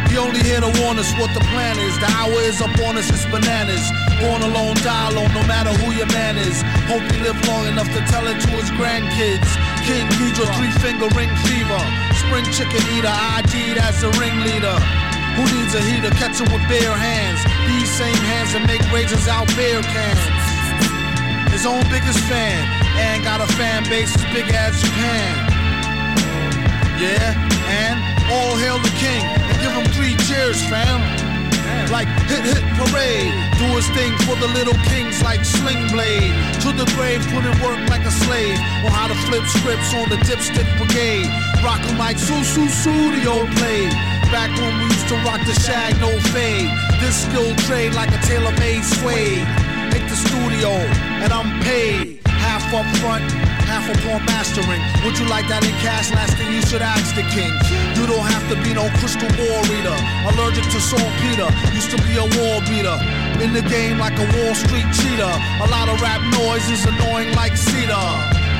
He 0.10 0.18
only 0.18 0.40
here 0.40 0.62
to 0.62 0.72
warn 0.80 0.98
us 0.98 1.12
what 1.20 1.34
the 1.36 1.44
plan 1.52 1.78
is. 1.78 2.00
The 2.00 2.08
hour 2.16 2.40
is 2.48 2.62
up 2.62 2.72
on 2.88 2.96
us, 2.96 3.12
it's 3.12 3.28
bananas. 3.28 3.84
Born 4.24 4.42
alone, 4.42 4.80
die 4.80 5.12
alone, 5.12 5.28
no 5.36 5.44
matter 5.44 5.76
who 5.84 5.92
your 5.92 6.08
man 6.16 6.38
is. 6.38 6.64
Hope 6.88 7.04
he 7.12 7.20
live 7.20 7.36
long 7.52 7.68
enough 7.68 7.92
to 7.92 8.02
tell 8.08 8.26
it 8.26 8.40
to 8.40 8.50
his 8.56 8.72
grandkids. 8.80 9.50
King 9.84 10.08
Geedorah, 10.16 10.56
three 10.56 10.72
finger 10.80 11.12
ring 11.20 11.30
fever. 11.44 11.82
Spring 12.16 12.48
chicken 12.56 12.80
eater, 12.96 13.12
ID'd 13.12 13.78
as 13.78 14.00
the 14.00 14.10
ringleader. 14.16 14.80
Who 15.36 15.44
needs 15.52 15.76
a 15.76 15.82
heater? 15.84 16.16
Catch 16.16 16.40
him 16.40 16.48
with 16.48 16.64
bare 16.72 16.96
hands. 16.96 17.44
These 17.68 17.92
same 17.92 18.16
hands 18.24 18.56
that 18.56 18.64
make 18.72 18.82
razors 18.96 19.28
out 19.28 19.52
beer 19.60 19.84
cans. 19.84 21.52
His 21.52 21.66
own 21.66 21.84
biggest 21.92 22.20
fan, 22.32 22.64
and 22.98 23.24
got 23.24 23.42
a 23.42 23.48
fan 23.54 23.84
base 23.90 24.16
as 24.16 24.24
big 24.34 24.48
as 24.54 24.82
Japan. 24.82 25.34
Yeah, 27.00 27.36
and 27.68 27.98
all 28.32 28.56
hail 28.56 28.80
the 28.80 28.94
king, 28.98 29.24
and 29.24 29.56
give 29.60 29.72
him 29.72 29.88
three 29.94 30.16
cheers, 30.28 30.62
fam. 30.70 31.02
Like 31.92 32.08
hit 32.26 32.42
hit 32.42 32.64
parade, 32.80 33.32
do 33.60 33.68
his 33.78 33.88
thing 33.94 34.12
for 34.26 34.36
the 34.42 34.48
little 34.58 34.74
kings 34.90 35.22
like 35.22 35.46
Sling 35.46 35.88
Blade. 35.94 36.34
To 36.66 36.74
the 36.74 36.86
grave, 36.98 37.22
put 37.30 37.46
in 37.46 37.54
work 37.62 37.78
like 37.90 38.06
a 38.06 38.12
slave. 38.12 38.58
On 38.84 38.92
how 38.92 39.08
to 39.08 39.18
flip 39.28 39.46
scripts 39.46 39.94
on 39.94 40.10
the 40.10 40.18
dipstick 40.26 40.66
brigade. 40.78 41.30
Rock 41.64 41.82
'em 41.86 41.98
like 41.98 42.18
Sussudio 42.18 43.46
played. 43.58 43.92
Back 44.32 44.50
when 44.58 44.74
we 44.80 44.86
used 44.86 45.08
to 45.10 45.16
rock 45.24 45.42
the 45.46 45.54
shag, 45.62 46.00
no 46.02 46.10
fade. 46.34 46.70
This 47.00 47.24
skill 47.24 47.56
trade 47.68 47.94
like 47.94 48.10
a 48.10 48.22
tailor-made 48.26 48.84
suede. 48.84 49.46
Hit 49.94 50.10
the 50.10 50.16
studio, 50.16 50.72
and 51.24 51.32
I'm 51.32 51.62
paid. 51.62 52.15
Half 52.66 52.82
up 52.82 52.98
front, 52.98 53.30
half 53.70 53.86
upon 53.94 54.26
mastering. 54.26 54.82
Would 55.06 55.22
you 55.22 55.30
like 55.30 55.46
that 55.54 55.62
in 55.62 55.76
cash? 55.86 56.10
Last 56.10 56.34
thing 56.34 56.50
you 56.50 56.66
should 56.66 56.82
ask 56.82 57.14
the 57.14 57.22
king. 57.30 57.54
You 57.94 58.10
don't 58.10 58.26
have 58.26 58.42
to 58.50 58.58
be 58.66 58.74
no 58.74 58.90
crystal 58.98 59.30
ball 59.38 59.62
reader. 59.70 59.94
Allergic 60.34 60.66
to 60.74 60.82
saltpeter, 60.82 61.46
used 61.78 61.94
to 61.94 62.02
be 62.02 62.18
a 62.18 62.26
wall 62.26 62.66
beater. 62.66 62.98
In 63.38 63.54
the 63.54 63.62
game 63.62 64.02
like 64.02 64.18
a 64.18 64.26
Wall 64.34 64.58
Street 64.58 64.90
cheater. 64.98 65.30
A 65.62 65.68
lot 65.70 65.94
of 65.94 66.02
rap 66.02 66.26
noise 66.42 66.66
is 66.74 66.90
annoying 66.90 67.38
like 67.38 67.54
cedar. 67.54 68.10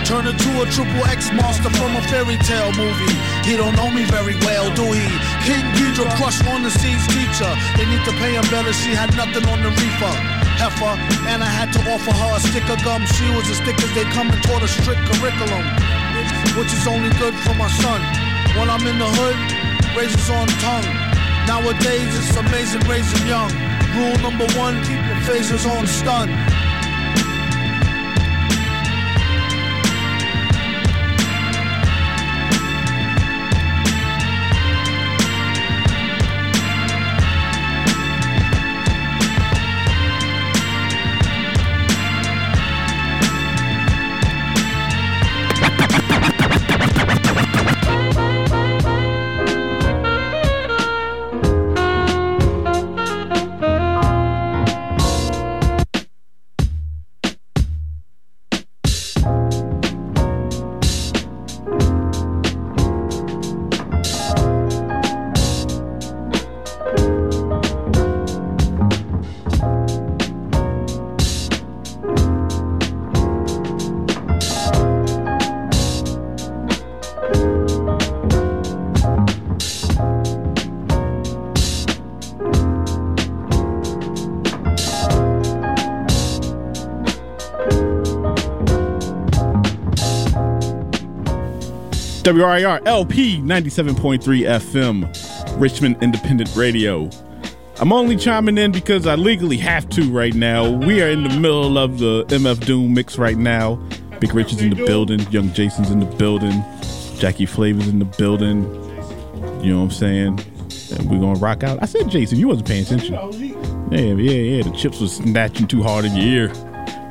Turn 0.06 0.30
into 0.30 0.54
a 0.62 0.70
triple 0.70 1.02
X 1.10 1.34
monster 1.34 1.74
from 1.74 1.98
a 1.98 2.02
fairy 2.06 2.38
tale 2.46 2.70
movie. 2.78 3.18
He 3.42 3.58
don't 3.58 3.74
know 3.74 3.90
me 3.90 4.06
very 4.06 4.38
well, 4.46 4.70
do 4.78 4.86
he? 4.94 5.02
King 5.50 5.66
Geedorah 5.82 6.14
crushed 6.22 6.46
on 6.46 6.62
the 6.62 6.70
seas 6.70 7.02
teacher. 7.10 7.50
They 7.74 7.90
need 7.90 8.06
to 8.06 8.14
pay 8.22 8.38
him 8.38 8.46
better, 8.54 8.70
she 8.70 8.94
had 8.94 9.10
nothing 9.18 9.50
on 9.50 9.66
the 9.66 9.74
reefer. 9.74 10.45
Heifer, 10.58 10.96
and 11.28 11.44
I 11.44 11.52
had 11.52 11.72
to 11.74 11.80
offer 11.92 12.12
her 12.12 12.32
a 12.36 12.40
stick 12.40 12.68
of 12.70 12.82
gum. 12.84 13.06
She 13.18 13.28
was 13.36 13.50
as 13.50 13.60
thick 13.62 13.78
as 13.84 13.92
they 13.94 14.06
come 14.16 14.32
and 14.32 14.42
taught 14.44 14.64
a 14.64 14.68
strict 14.68 15.02
curriculum, 15.12 15.64
which 16.58 16.72
is 16.72 16.88
only 16.88 17.12
good 17.20 17.36
for 17.44 17.54
my 17.56 17.70
son. 17.84 18.00
When 18.56 18.70
I'm 18.70 18.86
in 18.88 18.98
the 18.98 19.10
hood, 19.20 19.38
razors 19.96 20.30
on 20.30 20.48
tongue. 20.64 20.88
Nowadays 21.48 22.12
it's 22.18 22.36
amazing 22.36 22.82
raising 22.88 23.28
young. 23.28 23.52
Rule 23.96 24.18
number 24.20 24.48
one, 24.58 24.76
keep 24.84 25.00
your 25.06 25.22
phasers 25.28 25.68
on 25.70 25.88
stun. 25.88 26.30
WRIR 92.26 92.82
LP 92.88 93.38
97.3 93.38 94.20
FM, 94.20 95.60
Richmond 95.62 95.96
Independent 96.02 96.56
Radio. 96.56 97.08
I'm 97.80 97.94
only 97.94 98.18
chiming 98.18 98.58
in 98.58 98.72
because 98.72 99.06
I 99.06 99.14
legally 99.14 99.58
have 99.58 99.88
to 99.90 100.12
right 100.12 100.34
now. 100.34 100.68
We 100.68 101.04
are 101.04 101.08
in 101.08 101.22
the 101.22 101.40
middle 101.40 101.78
of 101.78 102.00
the 102.00 102.26
MF 102.30 102.66
Doom 102.66 102.96
mix 102.96 103.20
right 103.20 103.38
now. 103.38 103.76
Big 104.20 104.34
Rich 104.34 104.54
is 104.54 104.62
in 104.64 104.72
the 104.72 104.86
building, 104.88 105.20
Young 105.32 105.54
Jason's 105.54 105.92
in 105.92 106.00
the 106.00 106.08
building, 106.08 106.64
Jackie 107.20 107.46
Flavor's 107.46 107.88
in 107.88 108.00
the 108.00 108.06
building. 108.06 108.64
You 109.64 109.74
know 109.74 109.78
what 109.78 109.84
I'm 109.84 109.92
saying? 109.92 110.40
And 110.98 111.08
we're 111.08 111.20
gonna 111.20 111.38
rock 111.38 111.64
out. 111.64 111.78
I 111.84 111.86
said 111.86 112.10
Jason, 112.10 112.40
you 112.40 112.48
wasn't 112.48 112.68
paying 112.68 112.86
attention. 112.86 113.14
Yeah, 113.92 114.00
yeah, 114.00 114.32
yeah. 114.32 114.64
The 114.64 114.76
chips 114.76 115.00
was 115.00 115.18
snatching 115.18 115.68
too 115.68 115.84
hard 115.84 116.06
in 116.06 116.16
your 116.16 116.26
ear 116.26 116.54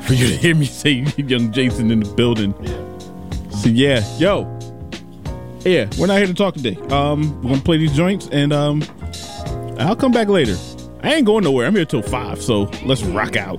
for 0.00 0.14
you 0.14 0.26
to 0.26 0.36
hear 0.36 0.56
me 0.56 0.66
say 0.82 1.06
Young 1.18 1.52
Jason 1.52 1.92
in 1.92 2.00
the 2.00 2.12
building. 2.14 2.52
So 3.50 3.68
yeah, 3.68 4.02
yo, 4.18 4.53
Yeah, 5.64 5.88
we're 5.98 6.06
not 6.08 6.18
here 6.18 6.26
to 6.26 6.34
talk 6.34 6.54
today. 6.54 6.76
Um, 6.90 7.40
we're 7.42 7.50
gonna 7.50 7.62
play 7.62 7.78
these 7.78 7.96
joints, 7.96 8.28
and 8.30 8.52
um, 8.52 8.82
I'll 9.78 9.96
come 9.96 10.12
back 10.12 10.28
later. 10.28 10.56
I 11.02 11.14
ain't 11.14 11.26
going 11.26 11.44
nowhere. 11.44 11.66
I'm 11.66 11.74
here 11.74 11.86
till 11.86 12.02
five, 12.02 12.42
so 12.42 12.70
let's 12.84 13.02
rock 13.02 13.36
out. 13.36 13.58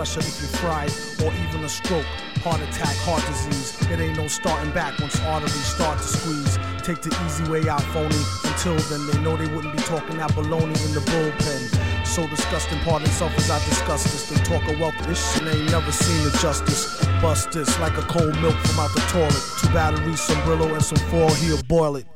Pressure 0.00 0.20
if 0.20 0.40
you're 0.40 0.56
fried, 0.64 0.90
or 1.20 1.30
even 1.44 1.62
a 1.62 1.68
stroke, 1.68 2.06
heart 2.40 2.58
attack, 2.62 2.96
heart 3.04 3.20
disease. 3.26 3.76
It 3.90 4.00
ain't 4.00 4.16
no 4.16 4.28
starting 4.28 4.72
back 4.72 4.98
once 4.98 5.20
arteries 5.28 5.52
start 5.52 5.98
to 5.98 6.04
squeeze. 6.04 6.56
Take 6.80 7.02
the 7.02 7.12
easy 7.26 7.44
way 7.52 7.68
out, 7.68 7.82
phony. 7.92 8.16
Until 8.48 8.76
then, 8.88 9.04
they 9.08 9.20
know 9.20 9.36
they 9.36 9.54
wouldn't 9.54 9.76
be 9.76 9.82
talking 9.82 10.16
that 10.16 10.30
baloney 10.30 10.72
in 10.88 10.94
the 10.96 11.04
bullpen. 11.04 12.06
So 12.06 12.26
disgusting, 12.28 12.78
pardon 12.78 13.08
self 13.08 13.36
as 13.36 13.50
I 13.50 13.58
discuss 13.68 14.04
this. 14.04 14.30
They 14.30 14.36
talk 14.42 14.66
of 14.72 14.80
wealth, 14.80 14.96
this 15.06 15.20
shit 15.34 15.46
ain't 15.46 15.70
never 15.70 15.92
seen 15.92 16.24
the 16.24 16.32
justice. 16.40 17.04
Bust 17.20 17.52
this 17.52 17.78
like 17.78 17.98
a 17.98 18.02
cold 18.08 18.32
milk 18.40 18.56
from 18.56 18.80
out 18.80 18.94
the 18.94 19.04
toilet. 19.12 19.44
Two 19.60 19.68
batteries, 19.74 20.22
some 20.22 20.40
Brillo, 20.48 20.72
and 20.72 20.82
some 20.82 21.02
foil, 21.10 21.28
he'll 21.44 21.62
boil 21.64 21.96
it. 21.96 22.06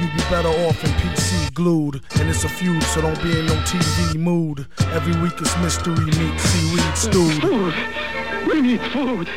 You'd 0.00 0.12
be 0.12 0.20
better 0.30 0.48
off 0.48 0.82
in 0.84 0.90
PC 0.90 1.54
glued. 1.54 2.02
And 2.18 2.28
it's 2.28 2.44
a 2.44 2.48
feud, 2.48 2.82
so 2.82 3.00
don't 3.00 3.20
be 3.22 3.38
in 3.38 3.46
no 3.46 3.54
TV 3.64 4.16
mood. 4.18 4.66
Every 4.92 5.20
week 5.22 5.34
it's 5.38 5.56
mystery 5.58 6.04
meat, 6.04 6.40
seaweed 6.40 6.96
stewed. 6.96 7.42
Food. 7.42 7.74
We 8.46 8.60
need 8.60 8.80
food. 8.92 9.28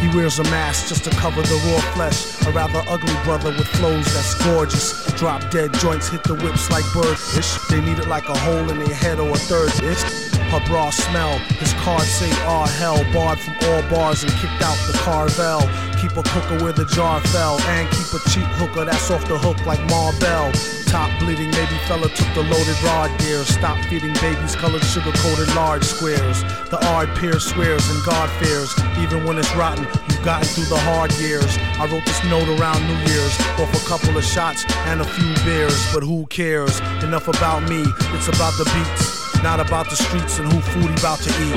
He 0.00 0.08
wears 0.16 0.38
a 0.38 0.44
mask 0.44 0.88
just 0.88 1.04
to 1.04 1.10
cover 1.10 1.42
the 1.42 1.54
raw 1.66 1.80
flesh. 1.92 2.40
A 2.46 2.52
rather 2.52 2.82
ugly 2.88 3.14
brother 3.24 3.50
with 3.50 3.66
flows 3.66 4.06
that's 4.14 4.34
gorgeous. 4.44 5.04
Drop 5.14 5.50
dead 5.50 5.72
joints 5.74 6.08
hit 6.08 6.22
the 6.22 6.34
whips 6.34 6.70
like 6.70 6.84
bird-ish. 6.92 7.58
They 7.68 7.80
need 7.80 7.98
it 7.98 8.08
like 8.08 8.28
a 8.28 8.38
hole 8.38 8.70
in 8.70 8.78
their 8.78 8.94
head 8.94 9.18
or 9.18 9.30
a 9.30 9.36
third 9.36 9.72
ish. 9.82 10.27
Her 10.48 10.64
bra 10.64 10.88
smell, 10.88 11.36
his 11.60 11.74
cards 11.74 12.08
say 12.08 12.30
ah 12.48 12.66
hell. 12.80 13.04
Barred 13.12 13.38
from 13.38 13.54
all 13.68 13.82
bars 13.90 14.22
and 14.22 14.32
kicked 14.32 14.62
out 14.62 14.78
the 14.88 14.96
Carvel. 14.96 15.60
Keep 16.00 16.16
a 16.16 16.22
cooker 16.22 16.64
where 16.64 16.72
the 16.72 16.86
jar 16.86 17.20
fell. 17.20 17.60
And 17.76 17.86
keep 17.90 18.08
a 18.16 18.20
cheap 18.30 18.48
hooker 18.56 18.86
that's 18.86 19.10
off 19.10 19.28
the 19.28 19.36
hook 19.36 19.60
like 19.66 19.80
Ma 19.90 20.10
Bell. 20.18 20.50
Top 20.88 21.10
bleeding, 21.20 21.50
maybe 21.50 21.76
fella 21.84 22.08
took 22.08 22.32
the 22.32 22.42
loaded 22.48 22.80
rod 22.82 23.12
gear. 23.20 23.44
Stop 23.44 23.76
feeding 23.92 24.14
babies 24.24 24.56
colored 24.56 24.82
sugar 24.84 25.12
coated 25.20 25.54
large 25.54 25.84
squares. 25.84 26.40
The 26.72 26.80
ard 26.96 27.14
peer 27.16 27.38
swears 27.38 27.84
and 27.90 28.02
God 28.06 28.30
fears. 28.40 28.72
Even 29.04 29.26
when 29.28 29.36
it's 29.36 29.54
rotten, 29.54 29.84
you've 30.08 30.24
gotten 30.24 30.48
through 30.48 30.72
the 30.72 30.80
hard 30.80 31.12
years. 31.20 31.58
I 31.76 31.84
wrote 31.92 32.06
this 32.06 32.24
note 32.24 32.48
around 32.56 32.80
New 32.88 33.12
Year's. 33.12 33.36
Off 33.60 33.68
a 33.76 33.84
couple 33.86 34.16
of 34.16 34.24
shots 34.24 34.64
and 34.88 35.02
a 35.02 35.04
few 35.04 35.34
beers. 35.44 35.76
But 35.92 36.04
who 36.04 36.24
cares? 36.28 36.80
Enough 37.04 37.28
about 37.28 37.68
me, 37.68 37.84
it's 38.16 38.28
about 38.28 38.56
the 38.56 38.64
beats. 38.72 39.27
Not 39.42 39.60
about 39.60 39.88
the 39.88 39.96
streets 39.96 40.38
and 40.38 40.52
who 40.52 40.60
food 40.60 40.90
he 40.90 40.96
about 40.98 41.20
to 41.20 41.30
eat. 41.30 41.54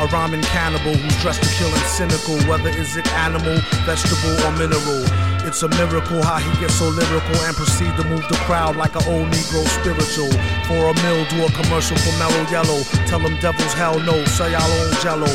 A 0.00 0.06
rhyming 0.08 0.42
cannibal 0.42 0.94
who's 0.94 1.16
dressed 1.20 1.42
to 1.42 1.50
kill 1.60 1.68
and 1.68 1.86
cynical. 1.86 2.40
Whether 2.48 2.70
is 2.70 2.96
it 2.96 3.06
animal, 3.12 3.60
vegetable, 3.84 4.32
or 4.44 4.52
mineral. 4.56 5.04
It's 5.44 5.62
a 5.62 5.68
miracle 5.68 6.22
how 6.22 6.38
he 6.38 6.52
gets 6.60 6.74
so 6.74 6.88
lyrical 6.88 7.36
and 7.44 7.56
proceed 7.56 7.92
to 7.96 8.04
move 8.04 8.24
the 8.28 8.36
crowd 8.48 8.76
like 8.76 8.96
an 8.96 9.04
old 9.08 9.28
Negro 9.28 9.64
spiritual. 9.68 10.32
For 10.64 10.80
a 10.88 10.94
mill, 11.04 11.24
do 11.28 11.44
a 11.44 11.50
commercial 11.52 11.96
for 11.98 12.12
Mellow 12.18 12.44
Yellow. 12.48 12.80
Tell 13.08 13.20
them 13.20 13.36
devils 13.40 13.72
hell 13.74 13.98
no, 14.00 14.24
sell 14.24 14.48
y'all 14.48 14.70
own 14.70 14.92
jello. 15.02 15.28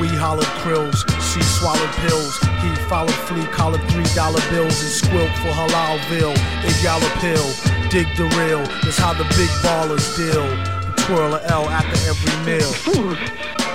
We 0.00 0.08
hollered 0.08 0.50
krills, 0.62 1.02
she 1.22 1.42
swallowed 1.42 1.94
pills. 2.06 2.38
He 2.62 2.70
followed 2.86 3.18
flea, 3.26 3.46
collared 3.46 3.82
three 3.90 4.06
dollar 4.14 4.40
bills 4.50 4.78
and 4.82 4.90
squilt 4.90 5.30
for 5.42 5.50
Halalville. 5.54 6.38
If 6.64 6.82
y'all 6.82 7.02
a 7.02 7.10
pill, 7.18 7.46
dig 7.90 8.06
the 8.16 8.26
real. 8.38 8.62
It's 8.86 8.98
how 8.98 9.12
the 9.14 9.24
big 9.36 9.50
ballers 9.62 10.16
deal. 10.16 10.77
Twirl 11.08 11.36
a 11.36 11.42
L 11.44 11.70
after 11.70 12.10
every 12.10 12.44
meal. 12.44 13.64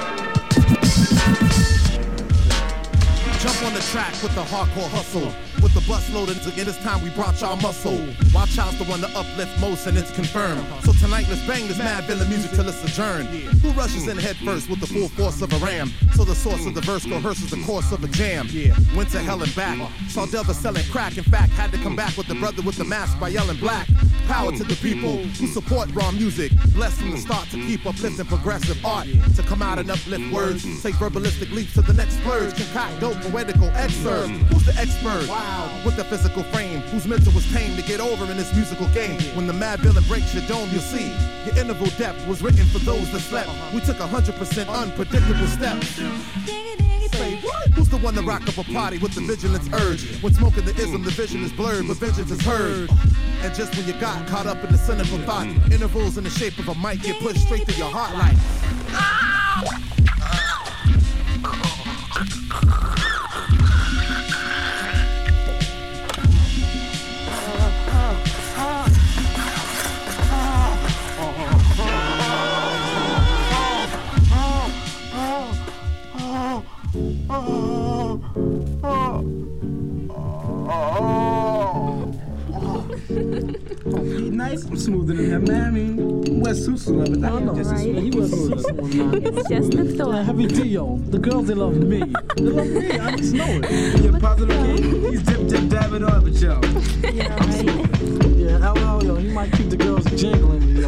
Jump 3.44 3.62
on 3.64 3.74
the 3.74 3.82
track 3.82 4.14
with 4.24 4.34
the 4.36 4.42
hardcore 4.44 4.88
hustle. 4.88 5.30
With 5.62 5.74
the 5.74 5.84
bus 5.86 6.10
loaded, 6.14 6.38
again 6.48 6.64
this 6.64 6.78
time 6.78 7.04
we 7.04 7.10
brought 7.10 7.42
y'all 7.42 7.58
muscle. 7.58 8.00
Wild 8.34 8.48
Child's 8.48 8.78
the 8.78 8.86
one 8.86 9.02
to 9.02 9.08
uplift 9.18 9.60
most 9.60 9.86
and 9.86 9.98
it's 9.98 10.12
confirmed. 10.12 10.66
So 10.84 10.94
tonight 10.94 11.26
let's 11.28 11.46
bang 11.46 11.68
this 11.68 11.78
mad 11.78 12.06
villain 12.06 12.30
music 12.30 12.52
till 12.52 12.66
it's 12.70 12.82
adjourned. 12.86 13.28
Who 13.28 13.72
rushes 13.72 14.08
in 14.08 14.18
head 14.18 14.38
first 14.38 14.70
with 14.70 14.80
the 14.80 14.88
full 14.88 15.10
force 15.10 15.42
of 15.42 15.52
a 15.52 15.58
ram? 15.58 15.92
So 16.16 16.24
the 16.24 16.36
source 16.36 16.66
of 16.66 16.74
the 16.74 16.80
verse 16.82 17.06
coerces 17.06 17.50
the 17.50 17.62
course 17.66 17.92
of 17.92 18.02
a 18.06 18.08
jam. 18.08 18.48
Went 18.96 19.10
to 19.10 19.20
hell 19.20 19.44
and 19.44 19.54
back. 19.56 19.78
Saw 20.08 20.26
Delva 20.26 20.54
selling 20.54 20.86
crack. 20.86 21.18
In 21.18 21.26
fact, 21.26 21.52
had 21.52 21.74
to 21.74 21.78
come 21.80 21.98
back 21.98 22.16
with 22.16 22.28
the 22.28 22.36
brother 22.36 22.62
with 22.62 22.78
the 22.78 22.86
mask 22.86 23.20
by 23.20 23.28
yelling 23.28 23.58
black. 23.58 23.90
Power 24.28 24.54
to 24.54 24.64
the 24.64 24.76
people 24.76 25.18
who 25.18 25.48
support 25.48 25.94
raw 25.94 26.12
music. 26.12 26.54
Blessed 26.74 27.02
from 27.02 27.12
the 27.12 27.18
start 27.18 27.50
to 27.50 27.58
keep 27.58 27.86
uplifting 27.86 28.26
progressive 28.26 28.84
art. 28.86 29.08
To 29.36 29.44
come 29.44 29.62
out 29.62 29.80
and 29.80 29.92
uplift 29.92 30.32
words. 30.32 30.64
Take 30.82 30.96
verbalistic 30.96 31.52
leaps 31.52 31.74
to 31.74 31.82
the 31.82 31.94
next 31.94 32.16
splurge. 32.20 32.56
Concoct 32.56 33.02
dope 33.02 33.33
poetical 33.34 33.70
excerpt. 33.74 34.30
Mm. 34.30 34.44
Who's 34.54 34.64
the 34.64 34.80
expert? 34.80 35.28
Wow. 35.28 35.68
With 35.84 35.96
the 35.96 36.04
physical 36.04 36.44
frame. 36.54 36.82
Whose 36.94 37.08
mental 37.08 37.34
was 37.34 37.52
tame 37.52 37.76
to 37.76 37.82
get 37.82 38.00
over 38.00 38.30
in 38.30 38.38
this 38.38 38.54
musical 38.54 38.88
game. 38.90 39.20
When 39.36 39.48
the 39.48 39.54
mad 39.54 39.80
villain 39.80 40.04
breaks 40.08 40.36
your 40.36 40.46
dome, 40.46 40.70
you'll 40.72 40.82
see. 40.82 41.10
Your 41.46 41.58
interval 41.58 41.88
depth 41.98 42.28
was 42.28 42.44
written 42.44 42.66
for 42.68 42.78
those 42.80 43.12
that 43.12 43.22
slept. 43.22 43.50
Uh-huh. 43.50 43.72
We 43.74 43.82
took 43.82 44.00
a 44.00 44.06
hundred 44.06 44.36
percent 44.36 44.70
unpredictable 44.70 45.48
steps. 45.48 45.98
Who's 47.74 47.90
the 47.90 47.98
one 47.98 48.14
to 48.14 48.22
rock 48.22 48.48
up 48.48 48.58
a 48.60 48.64
party 48.72 49.00
with 49.00 49.16
the 49.16 49.22
mm. 49.22 49.28
vigilance 49.28 49.68
urge? 49.74 50.22
When 50.22 50.34
smoking 50.36 50.66
the 50.66 50.76
ism, 50.76 51.02
mm. 51.02 51.06
the 51.06 51.12
vision 51.12 51.44
is 51.44 51.52
blurred, 51.52 51.88
but 51.88 51.98
vengeance 51.98 52.30
is 52.30 52.42
heard. 52.42 52.92
And 53.42 53.56
just 53.56 53.76
when 53.76 53.88
you 53.88 53.94
got 53.94 54.28
caught 54.28 54.46
up 54.46 54.64
in 54.64 54.72
the 54.72 54.78
cynical 54.78 55.18
thought, 55.26 55.48
intervals 55.72 56.20
in 56.20 56.24
the 56.24 56.30
shape 56.30 56.60
of 56.60 56.70
a 56.70 56.76
mic 56.76 57.02
get 57.02 57.20
pushed 57.20 57.42
straight 57.42 57.66
through 57.66 57.84
your 57.84 57.92
heart 57.92 58.14
like. 58.14 58.38
Oh. 62.56 63.00
He 83.86 84.30
nice 84.30 84.64
and 84.64 84.80
smoother 84.80 85.14
than 85.14 85.26
him, 85.26 85.44
man. 85.44 85.68
I 85.68 85.72
mean, 85.72 86.40
West 86.40 86.68
Susu 86.70 86.96
love 86.98 87.10
it. 87.10 87.20
That 87.22 87.34
ain't 87.34 87.56
just 87.56 87.74
as 87.74 87.82
smooth. 87.82 88.14
He 88.14 88.18
was 88.18 88.32
smooth. 88.32 89.38
It's 89.38 89.50
just 89.50 89.74
a 89.74 89.84
thought. 89.98 90.26
Heavy 90.26 90.48
Dio, 90.48 90.98
the 91.10 91.20
girls 91.20 91.48
they 91.48 91.54
love 91.54 91.76
me. 91.76 92.00
They 92.38 92.44
love 92.44 92.68
me. 92.68 92.92
I 92.98 93.16
just 93.18 93.34
know 93.34 93.46
it. 93.46 94.02
You're 94.02 94.20
positive 94.20 94.56
kid. 94.66 95.12
He's 95.12 95.24
dip 95.24 95.48
dip 95.50 95.70
dabbing 95.70 96.04
on 96.06 96.24
with 96.24 96.42
yo. 96.42 96.62
Yeah, 97.14 97.36
right. 97.36 97.66
Yeah, 98.38 98.72
LL, 98.72 99.04
yo, 99.04 99.16
he 99.16 99.28
might 99.28 99.52
keep 99.52 99.70
the 99.70 99.76
girls 99.76 100.06
jingling, 100.06 100.78
yo. 100.78 100.88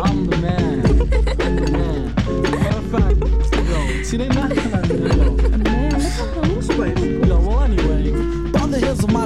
I'm 0.00 0.26
the 0.26 0.36
man. 0.36 0.86
I'm 1.40 1.56
the 1.56 1.70
man. 1.72 2.14
Matter 2.52 2.78
of 2.78 2.84
fact, 2.92 3.16
yo, 3.68 4.02
see 4.04 4.16
they 4.16 4.28
not 4.28 4.54
gonna, 4.54 5.16
yo. 5.16 5.41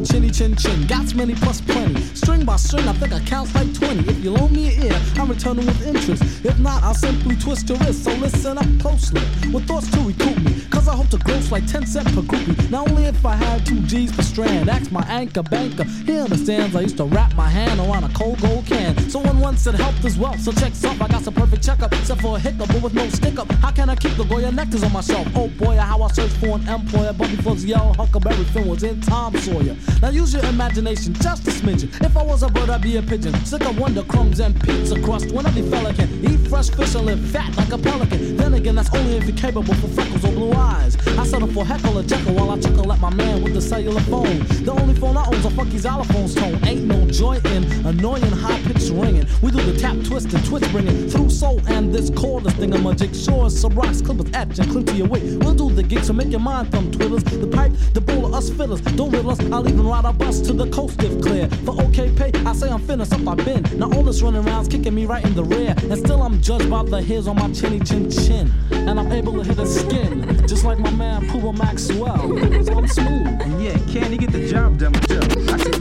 Chinny 0.06 0.30
chin 0.30 0.54
chin, 0.56 0.86
got 0.86 1.14
many 1.14 1.34
plus 1.34 1.60
plenty. 1.60 2.00
String 2.14 2.44
by 2.44 2.56
string, 2.56 2.86
I 2.88 2.92
think 2.94 3.12
I 3.12 3.20
count 3.20 3.54
like 3.54 3.72
20. 3.74 4.08
If 4.08 4.24
you 4.24 4.30
loan 4.30 4.52
me 4.52 4.74
an 4.74 4.84
ear, 4.84 5.00
I'm 5.16 5.28
returning 5.28 5.66
with 5.66 5.86
interest. 5.86 6.44
If 6.44 6.58
not, 6.58 6.82
I'll 6.82 6.94
simply 6.94 7.36
twist 7.36 7.68
your 7.68 7.78
wrist. 7.78 8.04
So 8.04 8.12
listen 8.14 8.58
up 8.58 8.66
closely, 8.80 9.22
with 9.52 9.66
thoughts 9.66 9.90
to 9.92 10.00
recoup 10.00 10.38
me. 10.38 10.62
Cause 10.70 10.88
I 10.88 10.94
hope 10.94 11.08
to 11.08 11.18
gross 11.18 11.50
like 11.50 11.66
10 11.66 11.86
cent 11.86 12.06
per 12.08 12.22
groupie. 12.22 12.70
Not 12.70 12.90
only 12.90 13.04
if 13.04 13.24
I 13.24 13.34
had 13.34 13.66
two 13.66 13.80
G's 13.82 14.12
per 14.12 14.22
strand, 14.22 14.68
ask 14.68 14.90
my 14.92 15.04
anchor 15.08 15.42
banker. 15.42 15.84
He 15.84 16.18
understands 16.18 16.76
I 16.76 16.82
used 16.82 16.96
to 16.98 17.04
wrap 17.04 17.34
my 17.34 17.48
hand 17.48 17.80
around 17.80 18.04
a 18.04 18.08
cold 18.10 18.40
gold 18.40 18.66
can. 18.66 18.96
Someone 19.10 19.40
once 19.40 19.62
said 19.62 19.74
health 19.74 20.04
as 20.04 20.18
well, 20.18 20.36
so 20.38 20.52
check 20.52 20.72
up. 20.84 21.00
I 21.00 21.08
got 21.08 21.22
some 21.22 21.34
perfect 21.34 21.64
checkup, 21.64 21.92
except 21.92 22.20
for 22.20 22.36
a 22.36 22.40
hiccup, 22.40 22.68
but 22.68 22.82
with 22.82 22.94
no 22.94 23.08
stick 23.08 23.38
up. 23.38 23.50
How 23.54 23.70
can 23.70 23.88
I 23.88 23.96
keep 23.96 24.12
the 24.16 24.24
Goya 24.24 24.50
nectars 24.50 24.84
on 24.84 24.92
my 24.92 25.00
shelf? 25.00 25.26
Oh 25.34 25.48
boy, 25.48 25.76
how 25.76 26.02
I 26.02 26.08
search 26.12 26.32
for 26.32 26.56
an 26.56 26.68
employer, 26.68 27.12
before 27.12 27.54
the 27.54 27.66
yellow 27.66 27.92
Huckleberry 27.94 28.44
Finn 28.44 28.68
was 28.68 28.82
in 28.82 29.00
Tom 29.00 29.36
Sawyer. 29.38 29.76
Now 30.02 30.10
use 30.10 30.34
your 30.34 30.44
imagination 30.44 31.14
just 31.14 31.48
a 31.48 31.50
smidgen. 31.50 31.88
If 32.04 32.16
I 32.16 32.22
was 32.22 32.42
a 32.42 32.48
bird, 32.48 32.70
I'd 32.70 32.82
be 32.82 32.96
a 32.96 33.02
pigeon. 33.02 33.34
Sick 33.46 33.64
of 33.64 33.78
wonder 33.78 34.02
crumbs 34.02 34.40
and 34.40 34.54
pizza 34.62 35.00
crust. 35.00 35.30
When 35.32 35.46
every 35.46 35.62
fella 35.62 35.94
can 35.94 36.08
eat 36.24 36.48
fresh 36.48 36.70
fish 36.70 36.94
and 36.94 37.06
live 37.06 37.20
fat 37.30 37.56
like 37.56 37.72
a 37.72 37.78
pelican. 37.78 38.36
Then 38.36 38.54
again, 38.54 38.74
that's 38.74 38.94
only 38.94 39.16
if 39.16 39.24
you're 39.26 39.36
capable 39.36 39.74
for 39.74 39.88
freckles 39.88 40.24
or 40.24 40.32
blue 40.32 40.52
eyes. 40.52 40.96
I 41.18 41.24
settle 41.24 41.48
for 41.48 41.64
heckle 41.64 41.98
or 41.98 42.02
jekyll 42.02 42.34
while 42.34 42.50
I 42.50 42.60
chuckle 42.60 42.92
at 42.92 43.00
my 43.00 43.12
man 43.14 43.42
with 43.42 43.54
the 43.54 43.60
cellular 43.60 44.00
phone. 44.02 44.38
The 44.64 44.72
only 44.72 44.94
phone 44.94 45.16
I 45.16 45.26
own's 45.26 45.44
a 45.44 45.50
funky 45.50 45.78
xylophone's 45.78 46.34
tone. 46.34 46.62
Ain't 46.66 46.84
no 46.84 47.06
joy 47.06 47.40
in 47.46 47.64
annoying 47.86 48.22
high 48.32 48.60
pitched 48.62 48.90
ringing. 48.90 49.26
We 49.42 49.50
do 49.50 49.62
the 49.62 49.78
tap, 49.78 49.96
twist, 50.04 50.32
and 50.34 50.44
twitch 50.44 50.70
bringing 50.72 51.08
through 51.08 51.30
soul 51.30 51.60
and 51.68 51.92
this 51.94 52.10
cordless 52.10 52.52
thing. 52.56 52.74
I'm 52.74 52.86
a 52.86 52.94
jigsaw, 52.94 53.48
some 53.48 53.74
rocks, 53.74 54.02
clippers, 54.02 54.30
etch, 54.34 54.58
and 54.58 54.70
cling 54.70 54.84
to 54.86 54.94
your 54.94 55.08
way. 55.08 55.36
We'll 55.38 55.54
do 55.54 55.70
the 55.72 55.82
gig, 55.82 56.04
so 56.04 56.12
make 56.12 56.30
your 56.30 56.40
mind 56.40 56.70
thumb 56.70 56.90
twiddlers. 56.90 57.24
The 57.24 57.46
pipe, 57.46 57.72
the 57.94 58.00
bowl 58.00 58.26
of 58.26 58.34
us 58.34 58.50
fiddlers. 58.50 58.80
Don't 58.82 59.10
riddle 59.10 59.30
us, 59.30 59.40
I'll 59.52 59.66
even 59.86 59.92
ride 59.92 60.04
a 60.04 60.12
bus 60.12 60.40
to 60.40 60.52
the 60.52 60.68
coast 60.70 61.02
if 61.02 61.20
clear. 61.22 61.48
For 61.64 61.80
okay 61.84 62.10
pay, 62.10 62.30
I 62.44 62.52
say 62.52 62.70
I'm 62.70 62.80
finished 62.80 63.12
up, 63.12 63.26
I've 63.26 63.44
been. 63.44 63.62
Now 63.78 63.90
all 63.92 64.02
this 64.02 64.22
running 64.22 64.46
around's 64.46 64.68
kicking 64.68 64.94
me 64.94 65.06
right 65.06 65.24
in 65.24 65.34
the 65.34 65.44
rear. 65.44 65.74
And 65.90 65.98
still 65.98 66.22
I'm 66.22 66.40
judged 66.40 66.70
by 66.70 66.82
the 66.84 67.02
hairs 67.02 67.26
on 67.26 67.36
my 67.36 67.52
chinny 67.52 67.80
chin 67.80 68.10
chin. 68.10 68.52
And 68.70 68.98
I'm 68.98 69.12
able 69.12 69.32
to 69.34 69.44
hit 69.44 69.58
a 69.58 69.66
skin, 69.66 70.46
just 70.46 70.64
like 70.64 70.78
my 70.78 70.90
man 70.90 71.28
Pooh 71.28 71.52
Maxwell. 71.52 72.16
Cause 72.16 72.68
I'm 72.68 72.88
smooth. 72.88 73.40
And 73.42 73.62
yeah, 73.62 73.78
can 73.92 74.12
he 74.12 74.18
get 74.18 74.32
the 74.32 74.48
job 74.48 74.78
done 74.78 74.92
with 74.92 75.08
Joe? 75.08 75.20
I 75.52 75.58
said, 75.58 75.80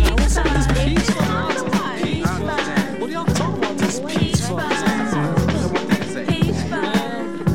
Now, 0.00 0.14
what's 0.14 0.36
up 0.36 0.44
with 0.44 0.54
this 0.54 0.84
peach 0.84 1.10
fuzz? 1.16 1.62
What 1.62 3.08
are 3.08 3.12
y'all 3.12 3.26
talking 3.26 3.58
about? 3.58 3.78
This 3.78 4.00
peach 4.00 4.40
fuzz. 4.40 4.58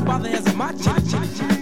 By 0.04 0.18
the 0.18 0.28
hands 0.28 0.46
of 0.46 0.56
my 0.56 0.72
chinny 0.72 1.53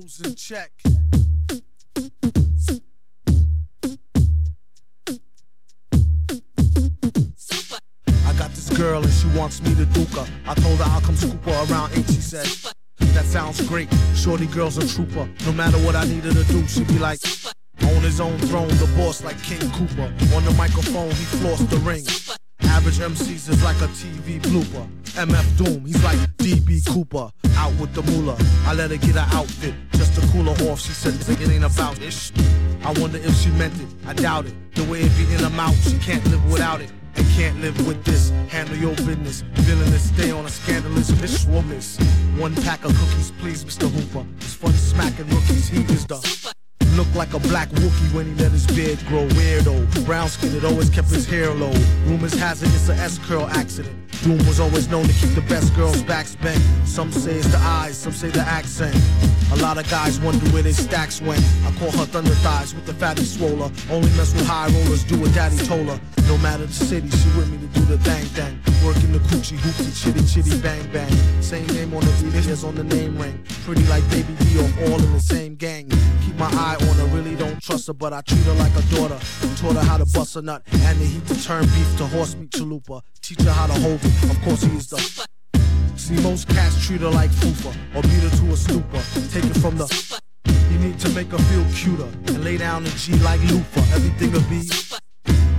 In 0.00 0.34
check. 0.34 0.70
I 8.06 8.32
got 8.38 8.50
this 8.52 8.70
girl 8.78 9.02
and 9.02 9.12
she 9.12 9.28
wants 9.36 9.60
me 9.60 9.74
to 9.74 9.84
duke 9.84 10.08
her. 10.08 10.26
I 10.46 10.54
told 10.54 10.78
her 10.78 10.84
I'll 10.86 11.02
come 11.02 11.16
scoop 11.16 11.44
her 11.44 11.66
around 11.70 11.92
eight. 11.92 12.06
She 12.06 12.22
said, 12.22 12.46
That 13.12 13.26
sounds 13.26 13.60
great. 13.68 13.92
Shorty 14.14 14.46
girl's 14.46 14.78
a 14.78 14.88
trooper. 14.88 15.28
No 15.44 15.52
matter 15.52 15.76
what 15.84 15.94
I 15.94 16.06
need 16.06 16.24
her 16.24 16.32
to 16.32 16.44
do, 16.44 16.66
she 16.66 16.84
be 16.84 16.98
like, 16.98 17.20
On 17.82 18.00
his 18.00 18.22
own 18.22 18.38
throne, 18.38 18.68
the 18.68 18.90
boss 18.96 19.22
like 19.22 19.42
King 19.42 19.70
Cooper. 19.72 20.10
On 20.34 20.42
the 20.46 20.54
microphone, 20.56 21.10
he 21.10 21.24
flossed 21.36 21.68
the 21.68 21.76
ring. 21.78 22.06
Average 22.70 22.98
MCs 22.98 23.48
is 23.48 23.62
like 23.64 23.76
a 23.80 23.88
TV 23.88 24.40
blooper. 24.40 24.86
MF 25.18 25.58
Doom, 25.58 25.84
he's 25.84 26.02
like 26.04 26.18
DB 26.38 26.86
Cooper. 26.86 27.30
Out 27.56 27.74
with 27.80 27.92
the 27.94 28.02
moolah. 28.02 28.36
I 28.64 28.74
let 28.74 28.90
her 28.90 28.96
get 28.96 29.16
her 29.16 29.28
outfit 29.36 29.74
just 29.92 30.14
to 30.14 30.20
cool 30.28 30.44
her 30.44 30.70
off. 30.70 30.80
She 30.80 30.92
said, 30.92 31.14
It 31.28 31.48
ain't 31.50 31.64
about 31.64 32.00
ish. 32.00 32.32
I 32.84 32.92
wonder 33.00 33.18
if 33.18 33.34
she 33.36 33.50
meant 33.50 33.74
it. 33.80 33.88
I 34.06 34.14
doubt 34.14 34.46
it. 34.46 34.54
The 34.74 34.84
way 34.84 35.00
it 35.00 35.12
be 35.18 35.24
in 35.34 35.40
her 35.40 35.50
mouth, 35.50 35.76
she 35.88 35.98
can't 35.98 36.24
live 36.28 36.44
without 36.50 36.80
it. 36.80 36.92
And 37.16 37.26
can't 37.30 37.60
live 37.60 37.76
with 37.86 38.02
this. 38.04 38.30
Handle 38.48 38.76
your 38.76 38.94
business. 38.94 39.42
Villainous, 39.66 40.08
stay 40.08 40.30
on 40.30 40.46
a 40.46 40.48
scandalous 40.48 41.10
bitch 41.10 41.46
woman's. 41.52 41.98
One 42.38 42.54
pack 42.54 42.84
of 42.84 42.96
cookies, 42.96 43.32
please, 43.40 43.64
Mr. 43.64 43.90
Hooper. 43.90 44.26
It's 44.36 44.54
fun 44.54 44.72
smacking 44.72 45.26
rookies. 45.28 45.68
He 45.68 45.82
is 45.92 46.06
the 46.06 46.16
Look 46.96 47.14
like 47.14 47.34
a 47.34 47.38
black 47.38 47.68
Wookie 47.70 48.12
when 48.14 48.26
he 48.26 48.34
let 48.42 48.52
his 48.52 48.66
beard 48.66 48.98
grow. 49.06 49.26
Weirdo, 49.28 50.04
brown 50.04 50.28
skin, 50.28 50.54
it 50.54 50.64
always 50.64 50.90
kept 50.90 51.08
his 51.08 51.26
hair 51.26 51.54
low. 51.54 51.72
Rumors 52.06 52.34
has 52.34 52.62
it 52.62 52.68
it's 52.68 52.88
a 52.88 52.94
S 52.94 53.18
curl 53.18 53.46
accident. 53.46 53.96
Doom 54.22 54.38
was 54.46 54.60
always 54.60 54.88
known 54.88 55.04
to 55.04 55.12
keep 55.14 55.34
the 55.34 55.40
best 55.42 55.74
girls' 55.74 56.02
backs 56.02 56.36
bent. 56.36 56.60
Some 56.84 57.10
say 57.10 57.36
it's 57.36 57.50
the 57.50 57.58
eyes, 57.58 57.96
some 57.96 58.12
say 58.12 58.28
the 58.28 58.40
accent. 58.40 58.94
A 59.52 59.56
lot 59.56 59.78
of 59.78 59.88
guys 59.88 60.20
wonder 60.20 60.44
where 60.50 60.62
their 60.62 60.74
stacks 60.74 61.22
went. 61.22 61.42
I 61.64 61.72
call 61.78 61.90
her 61.92 62.04
thunder 62.04 62.34
thighs 62.44 62.74
with 62.74 62.84
the 62.84 62.94
fatty 62.94 63.24
swoller. 63.24 63.70
Only 63.90 64.10
mess 64.10 64.34
with 64.34 64.46
high 64.46 64.68
rollers, 64.68 65.04
do 65.04 65.18
what 65.18 65.32
daddy 65.34 65.56
told 65.64 65.88
her. 65.88 66.00
No 66.28 66.36
matter 66.38 66.66
the 66.66 66.72
city, 66.72 67.08
she 67.08 67.28
with 67.36 67.50
me 67.50 67.58
to 67.58 67.80
do 67.80 67.84
the 67.86 67.98
thang 67.98 68.24
thang. 68.36 68.60
Working 68.84 69.12
the 69.12 69.20
coochie 69.20 69.56
hoopty 69.56 69.90
chitty 69.96 70.24
chitty 70.26 70.60
bang 70.60 70.86
bang. 70.92 71.10
Same 71.40 71.66
name 71.68 71.94
on 71.94 72.00
the 72.04 72.30
beat, 72.30 72.64
on 72.64 72.74
the 72.74 72.84
name 72.84 73.18
ring. 73.18 73.42
Pretty 73.64 73.84
like 73.86 74.08
baby 74.10 74.34
D 74.38 74.60
all 74.60 75.02
in 75.02 75.12
the 75.12 75.20
same 75.20 75.54
gang. 75.54 75.88
Keep 76.24 76.29
my 76.40 76.50
eye 76.52 76.76
on 76.80 76.96
her, 76.96 77.04
really 77.14 77.36
don't 77.36 77.60
trust 77.60 77.86
her, 77.88 77.92
but 77.92 78.14
I 78.14 78.22
treat 78.22 78.42
her 78.44 78.54
like 78.54 78.74
a 78.74 78.82
daughter. 78.94 79.18
Taught 79.56 79.74
her 79.74 79.82
how 79.82 79.98
to 79.98 80.06
bust 80.06 80.36
a 80.36 80.42
nut 80.42 80.62
and 80.72 80.98
the 80.98 81.04
heat 81.04 81.26
to 81.26 81.44
turn 81.44 81.64
beef 81.64 81.96
to 81.98 82.06
horse 82.06 82.34
meat 82.34 82.50
chalupa. 82.50 83.02
Teach 83.20 83.42
her 83.42 83.52
how 83.52 83.66
to 83.66 83.74
hold 83.74 84.00
it. 84.02 84.30
Of 84.30 84.40
course, 84.40 84.62
he 84.62 84.74
is 84.74 84.88
the. 84.88 85.26
See, 85.96 86.14
most 86.22 86.48
cats 86.48 86.86
treat 86.86 87.02
her 87.02 87.10
like 87.10 87.30
fufa 87.30 87.76
or 87.94 88.02
beat 88.02 88.22
her 88.24 88.30
to 88.38 88.52
a 88.52 88.56
stupor. 88.56 89.02
Take 89.30 89.44
it 89.44 89.58
from 89.60 89.76
the. 89.76 89.86
You 90.72 90.78
need 90.78 90.98
to 91.00 91.10
make 91.10 91.28
her 91.28 91.38
feel 91.38 91.64
cuter 91.74 92.08
and 92.32 92.42
lay 92.42 92.56
down 92.56 92.84
the 92.84 92.90
G 92.90 93.12
like 93.16 93.42
loofah. 93.42 93.94
Everything 93.94 94.32
will 94.32 94.48
be 94.48 94.62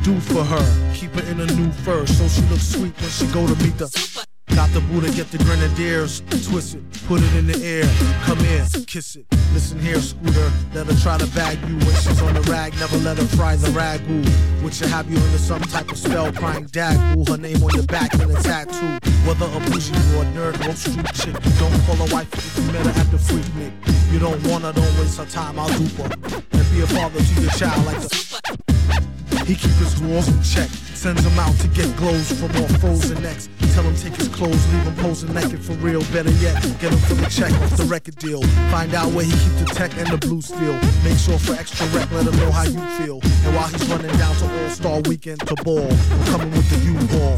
do 0.02 0.20
for 0.20 0.44
her. 0.44 0.94
Keep 0.96 1.12
her 1.12 1.32
in 1.32 1.42
a 1.42 1.46
new 1.46 1.72
fur 1.84 2.08
so 2.08 2.28
she 2.28 2.42
looks 2.50 2.68
sweet 2.68 3.00
when 3.00 3.10
she 3.12 3.28
go 3.28 3.46
to 3.46 3.56
meet 3.64 3.78
the. 3.78 4.31
Got 4.56 4.70
the 4.72 4.82
Buddha, 4.82 5.10
get 5.12 5.32
the 5.32 5.38
grenadiers, 5.39 6.22
twist 6.47 6.76
it, 6.76 6.84
put 7.08 7.22
it 7.22 7.36
in 7.36 7.47
the 7.47 7.58
air. 7.64 7.84
Come 8.26 8.38
here, 8.39 8.66
kiss 8.86 9.16
it. 9.16 9.26
Listen 9.54 9.80
here, 9.80 9.99
Scooter. 9.99 10.52
Let 10.74 10.88
her 10.88 10.95
try 11.02 11.18
to 11.18 11.28
bag 11.28 11.58
you 11.68 11.76
when 11.76 11.95
she's 11.95 12.22
on 12.22 12.34
the 12.34 12.41
rag. 12.41 12.74
Never 12.80 12.97
let 12.97 13.18
her 13.18 13.26
fry 13.36 13.56
the 13.56 13.68
ragu. 13.70 14.24
Which 14.64 14.76
should 14.76 14.89
have 14.89 15.10
you 15.10 15.18
under 15.18 15.38
some 15.38 15.62
type 15.62 15.91
of 15.91 15.97
spell, 15.97 16.32
crying 16.34 16.66
dagu. 16.68 17.28
Her 17.28 17.38
name 17.38 17.64
on 17.64 17.74
your 17.74 17.86
back 17.86 18.14
and 18.14 18.32
a 18.32 18.41
tattoo. 18.41 18.99
Whether 19.26 19.45
a 19.45 19.60
bougie 19.72 19.95
or 20.16 20.24
a 20.24 20.26
nerd 20.36 20.60
or 20.68 20.76
street 20.76 21.06
chick. 21.14 21.36
Don't 21.60 21.74
call 21.86 21.95
her 21.95 22.14
wife 22.14 22.32
if 22.34 22.58
you 22.58 22.72
met 22.72 22.86
her 22.86 22.99
at 22.99 23.12
the 23.12 23.18
freak 23.18 23.47
nick. 23.56 23.74
You 24.12 24.20
don't 24.20 24.45
want 24.47 24.64
her, 24.64 24.74
don't 24.74 24.99
waste 24.99 25.18
her 25.18 25.26
time. 25.26 25.60
I'll 25.60 25.70
dupe 25.70 25.91
her. 25.97 26.12
And 26.52 26.72
be 26.72 26.82
a 26.82 26.88
father 26.88 27.20
to 27.20 27.41
your 27.41 27.52
child 27.52 27.86
like 27.86 28.02
the. 28.02 29.31
He 29.52 29.58
keep 29.58 29.76
his 29.84 29.99
walls 29.99 30.30
in 30.30 30.41
check. 30.43 30.70
Sends 30.95 31.26
him 31.26 31.38
out 31.38 31.54
to 31.60 31.68
get 31.68 31.93
glows 31.97 32.32
from 32.39 32.56
all 32.56 32.70
frozen 32.80 33.22
necks. 33.22 33.49
Tell 33.74 33.84
him 33.84 33.97
take 33.97 34.16
his 34.16 34.30
clothes, 34.30 34.66
leave 34.72 34.84
him 34.84 34.95
posing 34.95 35.34
naked 35.34 35.62
for 35.62 35.74
real. 35.74 35.99
Better 36.14 36.32
yet, 36.39 36.56
get 36.80 36.93
him 36.93 36.99
for 36.99 37.16
the 37.16 37.30
check 37.30 37.52
off 37.52 37.76
the 37.76 37.84
record 37.84 38.16
deal. 38.16 38.41
Find 38.72 38.93
out 38.93 39.12
where 39.12 39.26
he 39.26 39.32
keep 39.32 39.58
the 39.60 39.66
tech 39.76 39.91
and 39.97 40.08
the 40.08 40.18
blue 40.26 40.41
steel. 40.41 40.80
Make 41.04 41.18
sure 41.18 41.38
for 41.38 41.52
extra 41.60 41.86
rec, 41.88 42.10
let 42.12 42.28
him 42.28 42.38
know 42.38 42.49
how 42.49 42.64
you 42.64 42.80
feel. 42.95 43.20
And 43.43 43.54
while 43.54 43.68
he's 43.68 43.86
running 43.89 44.16
down 44.16 44.34
to 44.38 44.45
All 44.64 44.70
Star 44.70 45.02
Weekend 45.02 45.45
to 45.45 45.56
ball, 45.66 45.91
I'm 45.91 46.26
coming 46.28 46.52
with 46.52 46.70
the 46.70 46.78
U-Ball. 46.88 47.38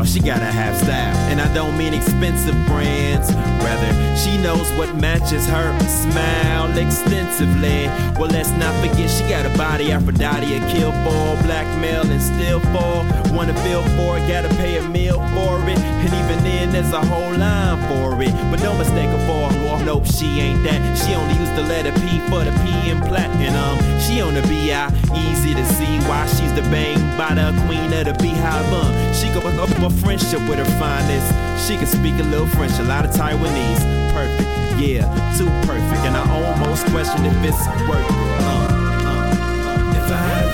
All, 0.00 0.06
she 0.06 0.18
gotta 0.18 0.46
have 0.46 0.74
style. 0.78 1.19
And 1.40 1.48
I 1.50 1.54
don't 1.54 1.78
mean 1.78 1.94
expensive 1.94 2.54
brands. 2.66 3.32
Rather, 3.64 4.16
she 4.16 4.36
knows 4.36 4.70
what 4.72 4.94
matches 4.96 5.46
her 5.46 5.78
smile 5.88 6.76
extensively. 6.76 7.86
Well, 8.18 8.30
let's 8.30 8.50
not 8.50 8.74
forget 8.80 9.08
she 9.08 9.26
got 9.28 9.46
a 9.46 9.56
body 9.56 9.90
Aphrodite, 9.90 10.54
a 10.54 10.60
kill 10.70 10.92
for, 10.92 11.42
blackmail 11.44 12.10
and 12.10 12.20
still 12.20 12.60
for. 12.72 13.06
Wanna 13.34 13.54
feel 13.62 13.82
for 13.96 14.18
it, 14.18 14.28
gotta 14.28 14.48
pay 14.56 14.76
a 14.76 14.88
meal 14.88 15.18
for 15.32 15.56
it. 15.68 15.78
And 15.78 16.12
even 16.12 16.44
then, 16.44 16.72
there's 16.72 16.92
a 16.92 17.00
whole 17.00 17.34
line 17.34 17.78
for 17.88 18.20
it. 18.22 18.32
But 18.50 18.60
don't 18.60 18.76
mistake 18.76 19.08
her 19.08 19.26
for 19.26 19.48
a 19.48 19.52
whore. 19.60 19.84
Nope, 19.84 20.06
she 20.06 20.40
ain't 20.40 20.62
that. 20.64 20.80
She 20.98 21.14
only 21.14 21.34
used 21.36 21.56
the 21.56 21.62
letter 21.62 21.92
P 22.00 22.20
for 22.28 22.44
the 22.44 22.52
P 22.60 22.90
in 22.90 23.00
platinum. 23.00 23.78
She 24.00 24.20
on 24.20 24.34
the 24.34 24.42
BI, 24.42 24.92
easy 25.16 25.54
to 25.54 25.64
see 25.64 25.98
why 26.08 26.26
she's 26.26 26.52
the 26.52 26.62
bang 26.68 26.98
by 27.16 27.34
the 27.34 27.48
queen 27.66 27.92
of 27.92 28.04
the 28.04 28.14
beehive. 28.22 28.70
Um, 28.72 28.92
she 29.14 29.28
go 29.32 29.40
up 29.40 29.70
a 29.70 29.90
friendship 30.00 30.40
with 30.48 30.58
her 30.58 30.70
finest. 30.78 31.29
She 31.66 31.76
can 31.76 31.86
speak 31.86 32.14
a 32.18 32.24
little 32.24 32.46
French, 32.46 32.78
a 32.78 32.82
lot 32.84 33.04
of 33.04 33.12
Taiwanese. 33.12 33.82
Perfect, 34.12 34.80
yeah, 34.80 35.04
too 35.36 35.46
perfect. 35.66 36.02
And 36.06 36.16
I 36.16 36.24
almost 36.30 36.86
question 36.86 37.24
if 37.24 37.36
it's 37.44 37.66
worth 37.88 38.04
it. 38.04 38.40
Uh, 38.42 38.68
uh. 39.06 39.94
If 39.96 40.10
I 40.10 40.16
had 40.16 40.49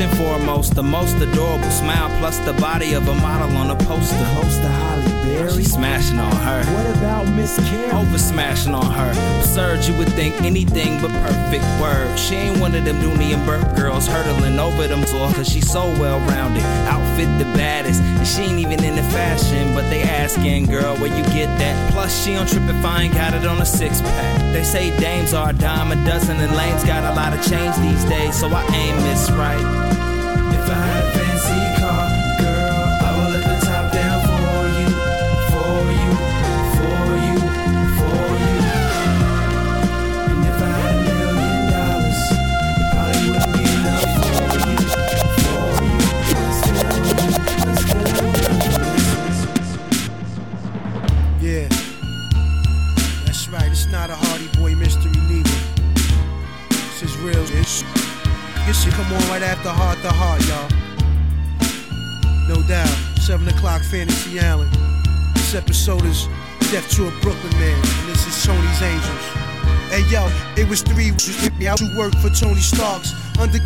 and 0.00 0.16
foremost, 0.18 0.74
the 0.74 0.82
most 0.82 1.16
adorable 1.16 1.70
smile 1.70 2.08
plus 2.18 2.38
the 2.40 2.52
body 2.54 2.94
of 2.94 3.06
a 3.08 3.14
model 3.14 3.56
on 3.56 3.70
a 3.70 3.76
poster. 3.84 4.16
Host 4.36 4.60
of 4.60 4.70
Halle 4.70 5.02
Berry. 5.24 5.52
She 5.52 5.64
smashing 5.64 6.18
on 6.18 6.34
her. 6.36 6.64
What 6.72 6.96
about 6.96 7.26
Miss 7.34 7.56
Carey? 7.68 7.90
Over 7.90 8.18
smashing 8.18 8.74
on 8.74 8.90
her. 8.90 9.10
Absurd, 9.40 9.84
you 9.84 9.96
would 9.98 10.08
think 10.10 10.40
anything 10.42 11.00
but 11.00 11.10
perfect 11.10 11.64
word. 11.80 12.18
She 12.18 12.34
ain't 12.34 12.58
one 12.60 12.74
of 12.74 12.84
them 12.84 12.96
Dooney 12.96 13.34
and 13.34 13.44
Bourke 13.46 13.76
girls 13.76 14.06
hurdling 14.06 14.58
over 14.58 14.86
them 14.86 15.02
floor 15.04 15.32
cause 15.32 15.48
she's 15.48 15.70
so 15.70 15.84
well 16.00 16.18
rounded. 16.20 16.62
Outfit 16.88 17.28
the 17.38 17.44
baddest. 17.56 18.02
And 18.02 18.26
she 18.26 18.42
ain't 18.42 18.58
even 18.58 18.84
into 18.84 19.02
fashion, 19.04 19.74
but 19.74 19.88
they 19.88 20.02
asking, 20.02 20.66
girl, 20.66 20.96
where 20.96 21.14
you 21.16 21.24
get 21.24 21.46
that? 21.58 21.92
Plus, 21.92 22.24
she 22.24 22.36
on 22.36 22.46
Trippify 22.46 23.12
got 23.12 23.34
it 23.34 23.46
on 23.46 23.60
a 23.60 23.66
six 23.66 24.00
pack. 24.00 24.52
They 24.52 24.64
say 24.64 24.96
dames 24.98 25.32
are 25.32 25.50
a 25.50 25.52
dime 25.52 25.92
a 25.92 26.04
dozen 26.04 26.36
and 26.38 26.54
lames 26.56 26.84
got 26.84 27.04
a 27.04 27.14
lot 27.14 27.32
of 27.32 27.44
change 27.46 27.76
these 27.76 28.04
days, 28.04 28.38
so 28.38 28.48
I 28.48 28.64
aim 28.74 28.96
this 29.02 29.30
right. 29.30 29.85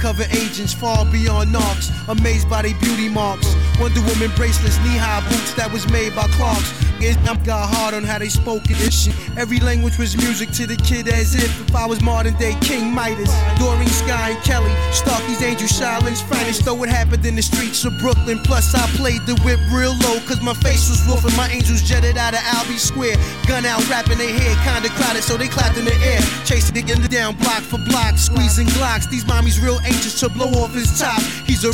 Undercover 0.02 0.34
agents 0.34 0.72
far 0.72 1.04
beyond 1.04 1.52
knocks. 1.52 1.90
Amazed 2.08 2.48
by 2.48 2.62
their 2.62 2.74
beauty 2.80 3.10
marks. 3.10 3.54
Wonder 3.78 4.00
Woman 4.00 4.30
bracelets, 4.34 4.78
knee 4.78 4.96
high 4.96 5.20
boots 5.28 5.52
that 5.54 5.70
was 5.70 5.86
made 5.90 6.16
by 6.16 6.26
Clarks. 6.28 6.89
It 7.02 7.16
got 7.44 7.72
hard 7.72 7.94
on 7.94 8.04
how 8.04 8.18
they 8.18 8.28
spoke 8.28 8.68
it. 8.70 8.76
This 8.76 9.04
shit. 9.04 9.14
Every 9.38 9.58
language 9.60 9.96
was 9.96 10.16
music 10.16 10.50
to 10.52 10.66
the 10.66 10.76
kid 10.76 11.08
as 11.08 11.34
if 11.34 11.48
if 11.60 11.74
I 11.74 11.86
was 11.86 12.02
modern 12.02 12.34
day 12.36 12.54
King 12.60 12.92
Midas. 12.92 13.32
Doreen 13.58 13.88
Sky 13.88 14.30
and 14.30 14.42
Kelly, 14.44 14.70
Starky's 14.92 15.42
Angel, 15.42 15.68
Shaolin's 15.68 16.20
finest. 16.20 16.64
Though 16.64 16.82
it 16.84 16.90
happened 16.90 17.24
in 17.24 17.36
the 17.36 17.42
streets 17.42 17.84
of 17.84 17.96
Brooklyn. 17.98 18.38
Plus 18.44 18.74
I 18.74 18.86
played 19.00 19.22
the 19.26 19.34
whip 19.44 19.60
real 19.72 19.96
low, 20.04 20.20
cause 20.28 20.42
my 20.42 20.54
face 20.54 20.90
was 20.90 21.00
wolf 21.06 21.24
and 21.24 21.36
my 21.36 21.48
angels 21.48 21.82
jetted 21.82 22.18
out 22.18 22.34
of 22.34 22.40
Albee 22.44 22.76
Square. 22.76 23.16
Gun 23.46 23.64
out, 23.64 23.80
rapping 23.88 24.18
their 24.18 24.32
head, 24.32 24.56
kinda 24.66 24.88
crowded, 24.96 25.22
so 25.22 25.36
they 25.36 25.48
clapped 25.48 25.78
in 25.78 25.84
the 25.84 25.96
air. 26.04 26.20
Chasing 26.44 26.76
it 26.76 26.90
in 26.90 27.00
the 27.00 27.08
down 27.08 27.34
block 27.36 27.62
for 27.62 27.78
block, 27.88 28.18
squeezing 28.18 28.66
glocks. 28.76 29.08
These 29.08 29.24
mommies 29.24 29.62
real 29.62 29.80
anxious 29.84 30.20
to 30.20 30.28
blow 30.28 30.50
off 30.60 30.74
his 30.74 30.98
top. 30.98 31.20
He's 31.46 31.64
a 31.64 31.72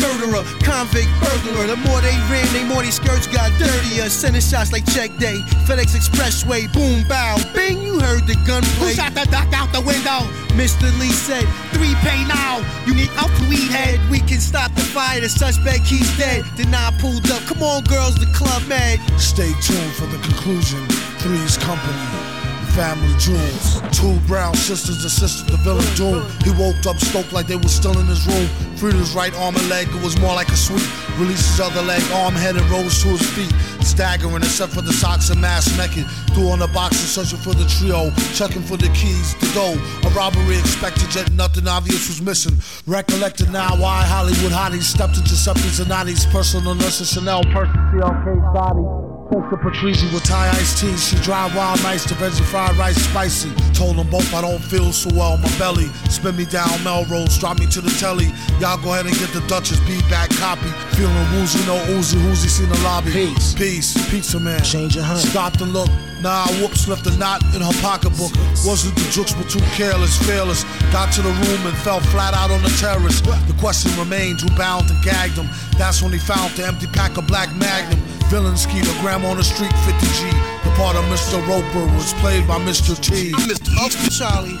murderer, 0.00 0.44
convict, 0.62 1.10
burglar. 1.20 1.66
The 1.66 1.76
more 1.88 2.00
they 2.00 2.16
ran, 2.30 2.46
the 2.52 2.64
more 2.72 2.82
these 2.82 2.94
skirts 2.94 3.26
got 3.26 3.50
dirtier. 3.58 4.08
Sending 4.08 4.42
shots 4.48 4.72
like 4.72 4.86
check 4.86 5.14
day. 5.18 5.40
FedEx 5.68 5.94
Expressway, 5.94 6.72
boom, 6.72 7.06
bow, 7.06 7.36
bing, 7.54 7.82
you 7.82 8.00
heard 8.00 8.26
the 8.26 8.34
gunplay. 8.46 8.88
Who 8.88 8.94
shot 8.94 9.14
the 9.14 9.26
duck 9.30 9.52
out 9.52 9.72
the 9.72 9.82
window? 9.82 10.24
Mr. 10.56 10.88
Lee 10.98 11.10
said, 11.10 11.44
three 11.72 11.94
pay 11.96 12.24
now. 12.24 12.64
You 12.86 12.94
need 12.94 13.10
out 13.16 13.30
to 13.36 13.48
weed 13.48 13.70
head. 13.70 14.00
We 14.10 14.20
can 14.20 14.40
stop 14.40 14.74
the 14.74 14.80
fire. 14.80 15.20
The 15.20 15.28
suspect, 15.28 15.86
he's 15.86 16.16
dead. 16.16 16.44
Then 16.56 16.74
I 16.74 16.90
pulled 16.98 17.30
up. 17.30 17.42
Come 17.42 17.62
on, 17.62 17.84
girls, 17.84 18.14
the 18.14 18.26
club 18.32 18.62
mad. 18.68 18.98
Stay 19.20 19.52
tuned 19.60 19.92
for 19.94 20.06
the 20.06 20.18
conclusion. 20.18 20.84
Three's 21.20 21.58
Company. 21.58 22.37
Family 22.78 23.12
jewels. 23.18 23.82
Two 23.90 24.14
brown 24.28 24.54
sisters 24.54 25.04
assisted 25.04 25.50
the 25.50 25.56
villain 25.66 25.82
doom. 25.96 26.22
He 26.44 26.54
woke 26.54 26.78
up 26.86 26.96
stoked 27.00 27.32
like 27.32 27.48
they 27.48 27.56
were 27.56 27.66
still 27.66 27.98
in 27.98 28.06
his 28.06 28.24
room. 28.24 28.46
Freed 28.76 28.94
his 28.94 29.16
right 29.16 29.34
arm 29.34 29.56
and 29.56 29.68
leg, 29.68 29.88
it 29.88 30.00
was 30.00 30.16
more 30.20 30.32
like 30.32 30.46
a 30.46 30.54
sweep. 30.54 30.86
Released 31.18 31.50
his 31.50 31.58
other 31.58 31.82
leg, 31.82 32.00
arm, 32.12 32.34
head, 32.34 32.54
and 32.54 32.64
rose 32.70 33.02
to 33.02 33.08
his 33.08 33.28
feet. 33.34 33.50
Staggering 33.82 34.44
except 34.44 34.72
for 34.72 34.82
the 34.82 34.92
socks 34.92 35.28
and 35.30 35.40
mask 35.40 35.76
naked. 35.76 36.06
Threw 36.34 36.50
on 36.50 36.60
the 36.60 36.68
box 36.68 36.94
and 37.02 37.10
searching 37.10 37.42
for 37.42 37.52
the 37.52 37.66
trio. 37.66 38.14
Checking 38.38 38.62
for 38.62 38.76
the 38.76 38.86
keys, 38.94 39.34
the 39.42 39.50
dough. 39.58 39.74
A 40.06 40.10
robbery 40.14 40.56
expected, 40.56 41.12
yet 41.16 41.32
nothing 41.32 41.66
obvious 41.66 42.06
was 42.06 42.22
missing. 42.22 42.54
Recollected 42.86 43.50
now 43.50 43.74
why 43.74 44.04
Hollywood 44.06 44.54
hotties 44.54 44.86
stepped 44.86 45.18
into 45.18 45.34
and 45.82 45.90
Nani's 45.90 46.26
personal 46.26 46.76
nurse 46.76 47.02
Chanel 47.12 47.42
person 47.50 47.74
CLK 47.90 48.54
Sadi. 48.54 49.07
Post 49.28 49.50
the 49.50 49.56
Patrici 49.56 50.10
with 50.14 50.24
Thai 50.24 50.48
iced 50.48 50.78
tea. 50.78 50.96
She 50.96 51.14
drive 51.16 51.54
wild 51.54 51.82
nights 51.82 52.06
to 52.06 52.14
veggie 52.14 52.42
fried 52.44 52.74
rice 52.76 52.96
spicy. 52.96 53.52
Told 53.74 53.96
them 53.96 54.08
both 54.08 54.32
I 54.32 54.40
don't 54.40 54.58
feel 54.58 54.90
so 54.90 55.10
well. 55.14 55.36
My 55.36 55.52
belly 55.58 55.88
spin 56.08 56.34
me 56.34 56.46
down 56.46 56.82
Melrose, 56.82 57.36
drop 57.36 57.58
me 57.58 57.66
to 57.66 57.82
the 57.82 57.90
telly. 58.00 58.32
Y'all 58.58 58.80
go 58.80 58.94
ahead 58.94 59.04
and 59.04 59.14
get 59.18 59.28
the 59.36 59.44
Duchess 59.46 59.80
beat 59.80 60.00
back 60.08 60.30
copy. 60.30 60.70
Feeling 60.96 61.14
woozy, 61.36 61.60
no 61.66 61.76
oozy, 61.92 62.16
woozy, 62.24 62.48
seen 62.48 62.70
the 62.70 62.80
lobby. 62.80 63.12
Peace, 63.12 63.52
peace, 63.52 64.10
pizza 64.10 64.40
man. 64.40 64.62
Change 64.62 64.96
your 64.96 65.04
hunt. 65.04 65.20
Stopped 65.20 65.60
and 65.60 65.74
looked. 65.74 65.92
Nah, 66.22 66.48
whoops, 66.58 66.88
left 66.88 67.06
a 67.06 67.16
knot 67.18 67.42
in 67.54 67.60
her 67.60 67.76
pocketbook. 67.82 68.32
Wasn't 68.64 68.96
the 68.96 69.08
jokes, 69.12 69.36
were 69.36 69.44
too 69.44 69.60
careless, 69.76 70.16
fearless. 70.24 70.64
Got 70.90 71.12
to 71.12 71.22
the 71.22 71.30
room 71.30 71.66
and 71.66 71.76
fell 71.84 72.00
flat 72.00 72.32
out 72.32 72.50
on 72.50 72.62
the 72.62 72.72
terrace. 72.80 73.20
The 73.20 73.54
question 73.60 73.92
remained 74.00 74.40
who 74.40 74.48
bound 74.56 74.88
and 74.88 75.00
gagged 75.04 75.36
him. 75.36 75.48
That's 75.76 76.02
when 76.02 76.12
he 76.12 76.18
found 76.18 76.56
the 76.56 76.66
empty 76.66 76.86
pack 76.88 77.18
of 77.18 77.26
black 77.26 77.54
magnum. 77.54 78.00
Villain 78.28 78.58
skeeter, 78.58 78.92
grandma 79.00 79.17
on 79.24 79.36
the 79.36 79.44
street, 79.44 79.72
50G. 79.88 80.30
The 80.64 80.70
part 80.76 80.96
of 80.96 81.04
Mr. 81.06 81.40
Roper 81.46 81.84
was 81.94 82.12
played 82.14 82.46
by 82.46 82.58
Mr. 82.58 82.98
T. 82.98 83.32
I'm 83.34 83.48
Mr. 83.48 83.72
Uncle 83.80 84.10
Charlie. 84.10 84.58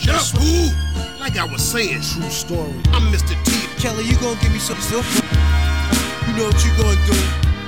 Just 0.00 0.36
who? 0.36 0.70
Like 1.20 1.36
I 1.36 1.44
was 1.44 1.62
saying. 1.62 2.02
True 2.02 2.30
story. 2.30 2.74
I'm 2.96 3.12
Mr. 3.12 3.36
T. 3.44 3.66
Kelly, 3.80 4.04
you 4.04 4.16
gonna 4.18 4.40
give 4.40 4.52
me 4.52 4.58
some 4.58 4.78
soup? 4.80 5.04
You 6.26 6.32
know 6.34 6.48
what 6.48 6.58
you 6.64 6.72
gonna 6.80 6.98
do. 7.06 7.18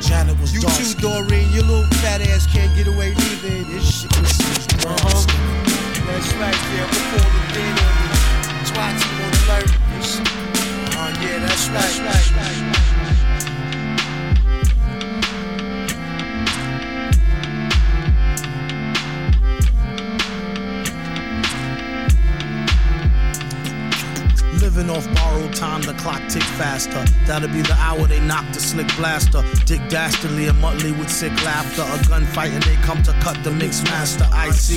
Janet 0.01 0.39
was 0.41 0.55
You 0.55 0.61
dark 0.61 0.75
too, 0.75 0.95
Doreen. 0.99 1.51
Your 1.53 1.65
little 1.65 1.87
fat 2.01 2.21
ass 2.23 2.47
can't 2.47 2.75
get 2.77 2.87
away 2.87 3.15
neither. 3.15 3.65
This 3.71 4.03
shit. 4.03 4.13
Uh-huh. 4.85 5.23
That's 6.07 6.33
right, 6.39 6.59
yeah. 6.75 6.87
Call 7.13 7.23
the 7.23 7.43
bid 7.55 7.77
on 7.77 8.55
the 8.57 8.67
SWAT 8.67 8.95
team 8.99 9.19
on 9.21 9.33
alert. 9.47 9.71
Oh, 10.97 11.11
yeah, 11.23 11.39
that's 11.45 11.69
right. 11.69 11.95
That's 12.03 12.33
right. 12.33 12.76
Living 24.77 24.95
off 24.95 25.15
borrowed 25.15 25.55
time 25.55 25.81
the 25.81 25.95
clock 25.95 26.21
tick 26.29 26.43
faster. 26.43 27.03
That'll 27.25 27.49
be 27.49 27.63
the 27.63 27.73
hour 27.79 28.07
they 28.07 28.21
knock 28.21 28.45
the 28.53 28.61
slick 28.61 28.95
blaster. 28.97 29.43
Dick 29.65 29.81
Dastardly 29.89 30.49
and 30.49 30.63
Muttley 30.63 30.93
with 30.99 31.09
sick 31.09 31.33
laughter. 31.45 31.81
A 31.81 31.97
gunfight 32.05 32.51
and 32.51 32.63
they 32.63 32.77
come 32.85 33.03
to 33.05 33.13
cut 33.21 33.43
the 33.43 33.51
mix 33.53 33.83
master. 33.85 34.29
ICE 34.31 34.77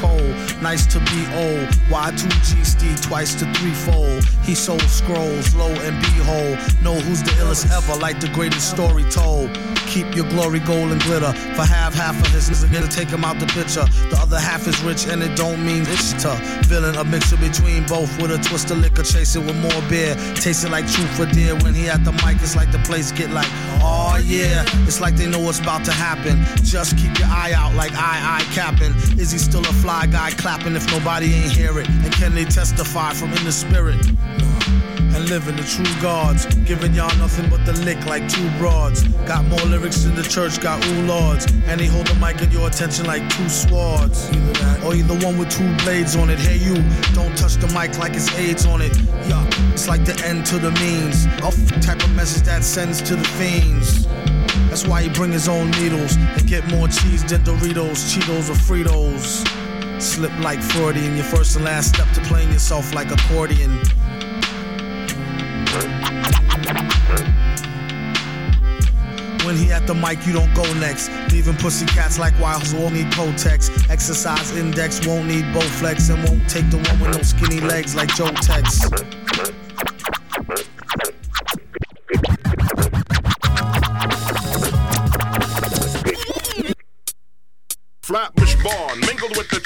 Cole, 0.00 0.20
nice 0.60 0.84
to 0.88 0.98
be 0.98 1.24
old. 1.32 1.66
Y2G 1.88 2.66
Steve 2.66 3.00
twice 3.00 3.34
to 3.36 3.50
threefold. 3.54 4.22
He 4.42 4.54
sold 4.54 4.82
scrolls, 4.82 5.54
low 5.54 5.72
and 5.72 5.98
behold. 6.02 6.58
Know 6.82 7.00
who's 7.00 7.22
the 7.22 7.30
illest 7.40 7.70
ever, 7.74 7.98
like 7.98 8.20
the 8.20 8.28
greatest 8.34 8.68
story 8.68 9.04
told. 9.04 9.48
Keep 9.86 10.14
your 10.14 10.28
glory 10.28 10.60
gold 10.60 10.92
and 10.92 11.00
glitter. 11.04 11.32
For 11.56 11.64
half, 11.64 11.94
half 11.94 12.20
of 12.20 12.28
his 12.28 12.50
nigga 12.50 12.86
to 12.86 12.94
take 12.94 13.08
him 13.08 13.24
out 13.24 13.40
the 13.40 13.46
picture. 13.46 13.86
The 14.10 14.18
other 14.20 14.38
half 14.38 14.68
is 14.68 14.78
rich 14.82 15.06
and 15.06 15.22
it 15.22 15.34
don't 15.38 15.64
mean 15.64 15.84
it's 15.88 16.12
to. 16.24 16.36
Villain, 16.68 16.96
a 16.96 17.04
mixture 17.04 17.38
between 17.38 17.86
both 17.86 18.10
with 18.20 18.30
a 18.30 18.36
twist 18.36 18.70
of 18.70 18.78
liquor, 18.78 19.02
chasing 19.02 19.37
with 19.40 19.56
more 19.56 19.82
beer. 19.88 20.14
Tasting 20.34 20.70
like 20.70 20.86
truth 20.90 21.10
for 21.16 21.26
dear. 21.26 21.54
When 21.56 21.74
he 21.74 21.88
at 21.88 22.04
the 22.04 22.12
mic, 22.12 22.40
it's 22.40 22.56
like 22.56 22.72
the 22.72 22.78
place 22.80 23.12
get 23.12 23.30
like, 23.30 23.48
oh 23.82 24.20
yeah. 24.24 24.64
It's 24.86 25.00
like 25.00 25.16
they 25.16 25.26
know 25.26 25.40
what's 25.40 25.60
about 25.60 25.84
to 25.86 25.92
happen. 25.92 26.44
Just 26.64 26.96
keep 26.96 27.18
your 27.18 27.28
eye 27.28 27.52
out 27.52 27.74
like 27.74 27.92
I, 27.94 28.40
I 28.40 28.54
capping. 28.54 28.94
Is 29.18 29.30
he 29.30 29.38
still 29.38 29.62
a 29.62 29.74
fly 29.82 30.06
guy 30.06 30.30
clapping 30.30 30.76
if 30.76 30.90
nobody 30.90 31.32
ain't 31.34 31.52
hear 31.52 31.78
it? 31.78 31.88
And 31.88 32.12
can 32.12 32.34
they 32.34 32.44
testify 32.44 33.12
from 33.12 33.32
in 33.32 33.44
the 33.44 33.52
spirit? 33.52 33.98
And 35.18 35.28
living 35.28 35.56
the 35.56 35.64
true 35.64 36.00
gods. 36.00 36.46
Giving 36.64 36.94
y'all 36.94 37.14
nothing 37.18 37.48
but 37.50 37.64
the 37.66 37.72
lick 37.84 38.04
like 38.06 38.28
two 38.28 38.48
broads. 38.58 39.02
Got 39.26 39.44
more 39.46 39.60
lyrics 39.60 40.04
in 40.04 40.14
the 40.14 40.22
church 40.22 40.60
got 40.60 40.84
ooh 40.86 41.02
lords. 41.02 41.46
And 41.66 41.80
they 41.80 41.86
hold 41.86 42.06
the 42.06 42.14
mic 42.14 42.40
in 42.40 42.50
your 42.50 42.68
attention 42.68 43.06
like 43.06 43.28
two 43.30 43.48
swords. 43.48 44.30
Either 44.30 44.52
that 44.60 44.84
or 44.84 44.94
either 44.94 45.14
one 45.26 45.38
with 45.38 45.50
two 45.50 45.68
blades 45.84 46.16
on 46.16 46.30
it. 46.30 46.38
Hey 46.38 46.56
you, 46.56 46.74
don't 47.14 47.36
touch 47.36 47.54
the 47.56 47.66
mic 47.68 47.98
like 47.98 48.14
it's 48.14 48.32
AIDS 48.38 48.66
on 48.66 48.80
it. 48.80 48.96
Yeah, 49.28 49.44
it's 49.72 49.88
like 49.88 50.04
the 50.04 50.16
end 50.24 50.46
to 50.46 50.58
the 50.58 50.70
means. 50.72 51.26
A 51.26 51.46
f- 51.46 51.80
type 51.80 52.02
of 52.02 52.14
message 52.14 52.44
that 52.44 52.62
sends 52.64 53.02
to 53.02 53.16
the 53.16 53.28
fiends. 53.38 54.06
That's 54.68 54.86
why 54.86 55.02
he 55.02 55.08
bring 55.08 55.32
his 55.32 55.48
own 55.48 55.70
needles 55.72 56.16
and 56.16 56.46
get 56.46 56.66
more 56.68 56.88
cheese 56.88 57.24
than 57.24 57.42
Doritos, 57.42 57.98
Cheetos, 58.10 58.50
or 58.50 58.54
Fritos. 58.54 59.46
Slip 60.00 60.32
like 60.40 60.60
Freudian, 60.62 61.16
your 61.16 61.24
first 61.24 61.56
and 61.56 61.64
last 61.64 61.94
step 61.94 62.08
to 62.12 62.20
playing 62.22 62.52
yourself 62.52 62.94
like 62.94 63.10
accordion. 63.10 63.80
When 69.48 69.56
he 69.56 69.72
at 69.72 69.86
the 69.86 69.94
mic, 69.94 70.26
you 70.26 70.34
don't 70.34 70.52
go 70.52 70.62
next. 70.74 71.10
Leaving 71.32 71.56
pussy 71.56 71.86
cats 71.86 72.18
like 72.18 72.38
wild 72.38 72.70
won't 72.74 72.92
need 72.92 73.06
Kotex. 73.06 73.70
Exercise 73.88 74.54
index 74.54 75.06
won't 75.06 75.26
need 75.26 75.44
Bowflex 75.54 76.14
and 76.14 76.22
won't 76.28 76.46
take 76.50 76.68
the 76.68 76.76
one 76.76 77.00
with 77.00 77.16
no 77.16 77.22
skinny 77.22 77.58
legs 77.58 77.94
like 77.94 78.14
Joe 78.14 78.28
Tex. 78.28 78.78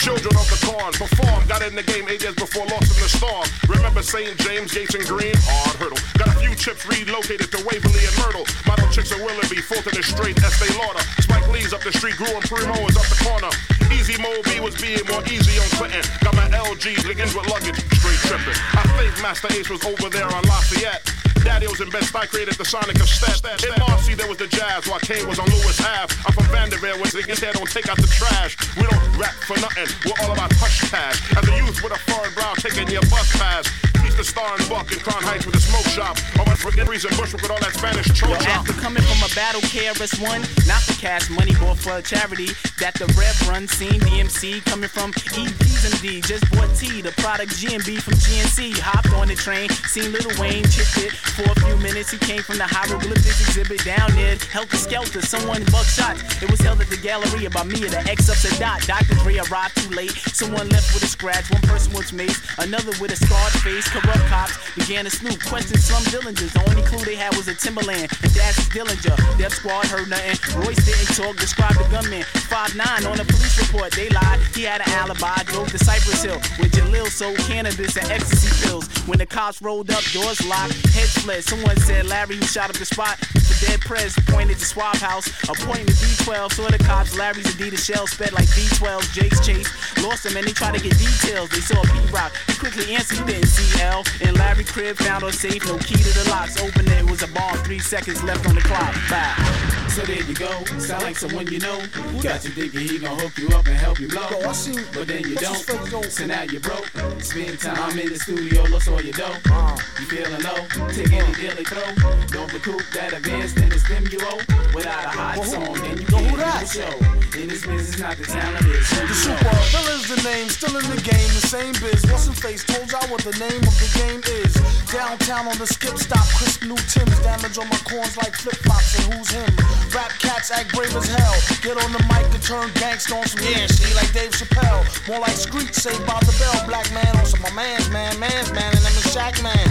Children 0.02 0.34
of 0.34 0.50
the 0.50 0.58
corn. 0.66 0.90
Performed, 0.98 1.46
got 1.46 1.62
in 1.62 1.78
the 1.78 1.86
game 1.86 2.10
eight 2.10 2.26
years 2.26 2.34
before 2.34 2.66
lost 2.66 2.90
in 2.90 2.98
the 2.98 3.06
storm. 3.06 3.46
Remember 3.70 4.02
St. 4.02 4.34
James, 4.42 4.74
Gates, 4.74 4.98
and 4.98 5.06
Green? 5.06 5.30
Hard 5.46 5.78
hurdle. 5.78 6.02
Got 6.18 6.34
a 6.34 6.36
few 6.42 6.58
chips 6.58 6.82
relocated 6.90 7.54
to 7.54 7.62
Waverly 7.62 8.02
and 8.02 8.16
Myrtle. 8.18 8.42
Model 8.66 8.90
chicks 8.90 9.14
are 9.14 9.22
Willoughby, 9.22 9.62
Fulton 9.62 9.94
is 9.94 10.10
straight, 10.10 10.34
Estee 10.42 10.74
Lauder. 10.74 11.06
Spike 11.22 11.46
Lee's 11.54 11.70
up 11.70 11.86
the 11.86 11.94
street, 11.94 12.18
grew 12.18 12.34
and 12.34 12.42
Primo 12.42 12.74
is 12.90 12.98
up 12.98 13.06
the 13.06 13.18
corner. 13.22 13.52
Easy 13.94 14.18
Mo 14.18 14.34
Bee 14.42 14.58
was 14.58 14.74
being 14.82 15.06
more 15.06 15.22
easy 15.30 15.54
on 15.62 15.70
Clinton. 15.78 16.02
Got 16.18 16.34
my 16.34 16.50
LG, 16.50 17.06
liggins 17.06 17.38
with 17.38 17.46
luggage, 17.46 17.78
straight 17.94 18.18
tripping. 18.26 18.58
I 18.74 18.82
think 18.98 19.14
Masta 19.22 19.54
Ace 19.54 19.70
was 19.70 19.86
over 19.86 20.10
there 20.10 20.26
on 20.26 20.42
Lafayette. 20.50 21.06
Daddy 21.44 21.66
was 21.66 21.80
in 21.80 21.90
Best 21.90 22.14
I 22.14 22.26
created 22.26 22.54
the 22.54 22.64
Sonic 22.64 23.00
of 23.00 23.08
Step. 23.08 23.42
In 23.62 23.74
Marcy, 23.80 24.14
there 24.14 24.28
was 24.28 24.38
the 24.38 24.46
Jazz, 24.46 24.86
while 24.86 25.00
Kane 25.00 25.26
was 25.26 25.38
on 25.38 25.46
Lewis 25.46 25.80
Ave. 25.80 26.14
I'm 26.26 26.32
from 26.32 26.46
Vanderbilt, 26.46 26.98
where 26.98 27.10
niggas 27.10 27.40
here 27.40 27.52
don't 27.52 27.68
take 27.68 27.88
out 27.88 27.96
the 27.96 28.06
trash. 28.06 28.56
We 28.76 28.84
don't 28.84 29.18
rap 29.18 29.34
for 29.42 29.58
nothing, 29.58 29.90
we're 30.06 30.18
all 30.24 30.32
about 30.32 30.52
hush 30.54 30.90
cash. 30.90 31.18
As 31.36 31.48
a 31.48 31.56
youth 31.56 31.82
with 31.82 31.92
a 31.92 31.98
foreign 32.10 32.32
brow 32.34 32.54
taking 32.54 32.88
your 32.88 33.02
bus 33.02 33.30
pass. 33.36 33.91
The 34.12 34.28
star 34.28 34.54
and 34.54 34.68
buck 34.68 34.92
in 34.92 35.00
Crown 35.00 35.22
Heights 35.24 35.46
with 35.46 35.56
a 35.56 35.60
smoke 35.60 35.88
shop. 35.88 36.20
All 36.38 36.44
my 36.44 36.52
freaking 36.52 36.86
reason 36.86 37.10
Bushwick 37.16 37.40
with 37.40 37.50
all 37.50 37.58
that 37.64 37.72
Spanish 37.72 38.06
Yo, 38.12 38.28
choke 38.28 38.44
chop. 38.44 38.60
after 38.60 38.76
coming 38.76 39.02
from 39.02 39.18
a 39.24 39.30
battle 39.34 39.64
KRS-One, 39.72 40.44
not 40.68 40.84
the 40.84 40.94
cash 41.00 41.30
money 41.32 41.56
bought 41.56 41.80
for 41.80 41.96
a 41.96 42.02
charity 42.02 42.52
that 42.78 42.92
the 43.00 43.08
Rev 43.16 43.34
run 43.48 43.66
seen 43.66 43.98
DMC 44.04 44.62
coming 44.68 44.88
from 44.92 45.10
EPs 45.32 45.82
and 45.88 45.96
D. 46.04 46.20
Just 46.20 46.44
bought 46.52 46.68
T, 46.76 47.00
the 47.00 47.10
product 47.18 47.56
GMB 47.56 47.98
from 48.04 48.14
GNC. 48.20 48.78
Hopped 48.78 49.10
on 49.16 49.26
the 49.26 49.34
train, 49.34 49.70
seen 49.88 50.12
Little 50.12 50.36
Wayne, 50.36 50.68
chipped 50.68 51.00
it 51.00 51.10
for 51.16 51.48
a 51.48 51.56
few 51.64 51.76
minutes. 51.80 52.12
He 52.12 52.18
came 52.18 52.44
from 52.44 52.58
the 52.58 52.68
hieroglyphics 52.68 53.40
exhibit 53.40 53.82
down 53.82 54.12
there. 54.12 54.36
Helter 54.52 54.76
Skelter, 54.76 55.22
someone 55.22 55.64
buck 55.72 55.88
shots. 55.88 56.20
It 56.42 56.50
was 56.50 56.60
held 56.60 56.84
at 56.84 56.92
the 56.92 57.00
Galleria 57.00 57.48
by 57.48 57.64
me 57.64 57.80
and 57.88 57.96
the 57.96 58.04
ex 58.06 58.28
ups 58.28 58.44
and 58.44 58.60
dot. 58.60 58.84
Dr. 58.84 59.16
Dre 59.24 59.40
arrived 59.40 59.80
too 59.80 59.90
late. 59.96 60.12
Someone 60.36 60.68
left 60.68 60.92
with 60.92 61.02
a 61.02 61.10
scratch. 61.10 61.50
One 61.50 61.62
person 61.64 61.96
was 61.96 62.12
maced, 62.12 62.44
another 62.62 62.92
with 63.00 63.10
a 63.10 63.16
scarred 63.16 63.56
face. 63.64 63.88
Corrupt 64.02 64.26
cops 64.26 64.58
began 64.74 65.04
to 65.04 65.10
snoop. 65.10 65.38
Question 65.44 65.78
Slum 65.78 66.02
Dillingers. 66.10 66.52
The 66.52 66.62
only 66.70 66.82
clue 66.82 67.04
they 67.04 67.14
had 67.14 67.36
was 67.36 67.46
a 67.46 67.54
Timberland. 67.54 68.10
And 68.22 68.32
that's 68.34 68.58
Dillinger. 68.74 69.16
Death 69.38 69.54
Squad 69.54 69.86
heard 69.86 70.08
nothing. 70.10 70.34
Royce 70.58 70.82
didn't 70.84 71.14
talk. 71.14 71.36
Described 71.36 71.78
the 71.78 71.88
gunman. 71.88 72.22
5'9 72.50 73.10
on 73.10 73.20
a 73.20 73.24
police 73.24 73.58
report. 73.62 73.92
They 73.92 74.08
lied. 74.10 74.40
He 74.54 74.62
had 74.62 74.80
an 74.80 74.90
alibi. 74.90 75.42
Drove 75.44 75.70
to 75.70 75.78
Cypress 75.78 76.22
Hill 76.22 76.38
with 76.58 76.72
Jalil 76.72 77.06
sold 77.06 77.38
cannabis 77.46 77.96
and 77.96 78.10
ecstasy 78.10 78.50
pills. 78.66 78.88
When 79.06 79.18
the 79.18 79.26
cops 79.26 79.62
rolled 79.62 79.90
up, 79.90 80.02
doors 80.12 80.44
locked, 80.46 80.74
heads 80.94 81.14
fled. 81.22 81.44
Someone 81.44 81.76
said 81.78 82.06
Larry 82.06 82.36
who 82.36 82.44
shot 82.44 82.70
up 82.70 82.76
the 82.76 82.84
spot. 82.84 83.18
The 83.34 83.66
dead 83.66 83.80
prez 83.80 84.14
pointed 84.28 84.58
to 84.58 84.64
Swap 84.64 84.96
House. 84.96 85.28
Appointed 85.48 85.88
to 85.88 85.94
D12. 85.94 86.52
Saw 86.52 86.68
the 86.68 86.78
cops. 86.78 87.16
Larry's 87.16 87.46
Adidas 87.54 87.84
shell 87.84 88.06
sped 88.06 88.32
like 88.32 88.48
D12. 88.48 89.12
Jake's 89.12 89.44
chase. 89.46 89.68
Lost 90.02 90.26
him 90.26 90.36
and 90.36 90.46
they 90.46 90.52
tried 90.52 90.74
to 90.74 90.82
get 90.82 90.98
details. 90.98 91.50
They 91.50 91.60
saw 91.60 91.80
a 91.80 91.86
P-Rock. 91.86 92.32
He 92.48 92.54
quickly 92.56 92.94
answered 92.94 93.18
he 93.18 93.24
didn't 93.24 93.48
see 93.48 93.82
L. 93.82 93.91
In 94.20 94.34
Larry 94.34 94.64
crib 94.64 94.96
found 94.96 95.24
on 95.24 95.32
safe. 95.32 95.64
No 95.66 95.76
key 95.78 95.96
to 95.96 96.12
the 96.18 96.30
locks. 96.30 96.60
Opened 96.60 96.88
it. 96.88 96.98
It 96.98 97.10
was 97.10 97.22
a 97.22 97.28
bomb. 97.28 97.56
Three 97.58 97.78
seconds 97.78 98.22
left 98.22 98.48
on 98.48 98.54
the 98.54 98.62
clock. 98.62 98.94
Bye. 99.10 99.82
So 99.92 100.00
there 100.08 100.22
you 100.22 100.32
go, 100.32 100.48
sound 100.80 101.02
like 101.02 101.18
someone 101.18 101.46
you 101.48 101.58
know. 101.58 101.76
Got 102.22 102.42
you 102.44 102.50
thinking 102.56 102.80
he 102.80 102.98
gon' 102.98 103.18
hook 103.18 103.36
you 103.36 103.48
up 103.48 103.66
and 103.66 103.76
help 103.76 104.00
you 104.00 104.08
blow. 104.08 104.26
But 104.40 105.06
then 105.06 105.20
you 105.28 105.34
don't, 105.36 106.08
so 106.08 106.24
now 106.24 106.44
you 106.44 106.60
broke. 106.60 106.88
Spend 107.20 107.58
time 107.60 107.98
in 107.98 108.08
the 108.08 108.18
studio, 108.18 108.62
lost 108.72 108.88
all 108.88 109.02
your 109.02 109.12
dough. 109.12 109.36
Uh. 109.52 109.76
You 110.00 110.06
feeling 110.06 110.40
low, 110.48 110.64
take 110.96 111.12
any 111.12 111.34
deal 111.34 111.54
they 111.54 111.64
throw. 111.68 111.84
Don't 112.32 112.50
recoup 112.54 112.80
that 112.94 113.12
advance, 113.12 113.52
then 113.52 113.70
it's 113.70 113.86
them 113.86 114.06
you 114.10 114.18
owe. 114.22 114.40
Without 114.72 115.04
a 115.04 115.08
hot 115.12 115.44
song, 115.44 115.74
then 115.84 115.98
you 116.00 116.06
can't 116.06 116.24
do 116.24 116.36
the 116.40 116.64
show. 116.64 116.96
In 117.36 117.48
this 117.48 117.66
business, 117.66 117.98
not 118.00 118.16
the 118.16 118.24
talent, 118.24 118.64
it's 118.72 118.88
The 118.96 119.12
super 119.12 119.44
know. 119.44 119.60
villain's 119.76 120.08
the 120.08 120.20
name, 120.24 120.48
still 120.48 120.72
in 120.76 120.88
the 120.88 121.00
game, 121.04 121.28
the 121.36 121.44
same 121.44 121.72
biz. 121.84 122.00
What's 122.08 122.28
in 122.28 122.32
face 122.32 122.64
told 122.64 122.90
y'all 122.90 123.04
what 123.12 123.20
the 123.28 123.36
name 123.36 123.60
of 123.60 123.76
the 123.82 123.90
game 123.98 124.22
is. 124.42 124.54
Downtown 124.92 125.48
on 125.48 125.58
the 125.58 125.66
skip 125.66 125.98
stop, 125.98 126.26
crisp 126.38 126.62
new 126.62 126.78
Tim's. 126.86 127.18
Damage 127.22 127.58
on 127.58 127.68
my 127.68 127.80
corns 127.82 128.16
like 128.16 128.34
flip 128.34 128.56
flops, 128.62 128.94
and 128.98 129.14
who's 129.14 129.30
him? 129.30 129.50
Rap 129.90 130.10
cats 130.22 130.50
act 130.50 130.74
brave 130.74 130.94
as 130.94 131.06
hell. 131.06 131.36
Get 131.62 131.76
on 131.82 131.90
the 131.90 132.02
mic 132.10 132.26
and 132.30 132.42
turn 132.42 132.68
gangsta 132.78 133.18
on 133.18 133.26
some 133.26 133.42
yeah 133.42 133.66
shit 133.66 133.94
like 133.94 134.10
Dave 134.12 134.30
Chappelle. 134.30 134.86
More 135.08 135.18
like 135.18 135.34
Screech, 135.34 135.74
saved 135.74 136.06
by 136.06 136.18
the 136.22 136.34
bell. 136.38 136.66
Black 136.66 136.86
man 136.92 137.10
on 137.16 137.26
some 137.26 137.42
my 137.42 137.50
man's 137.52 137.90
man, 137.90 138.18
man's 138.18 138.52
man, 138.52 138.70
and 138.70 138.82
them 138.84 138.94
is 138.94 139.12
Shack 139.12 139.42
man. 139.42 139.66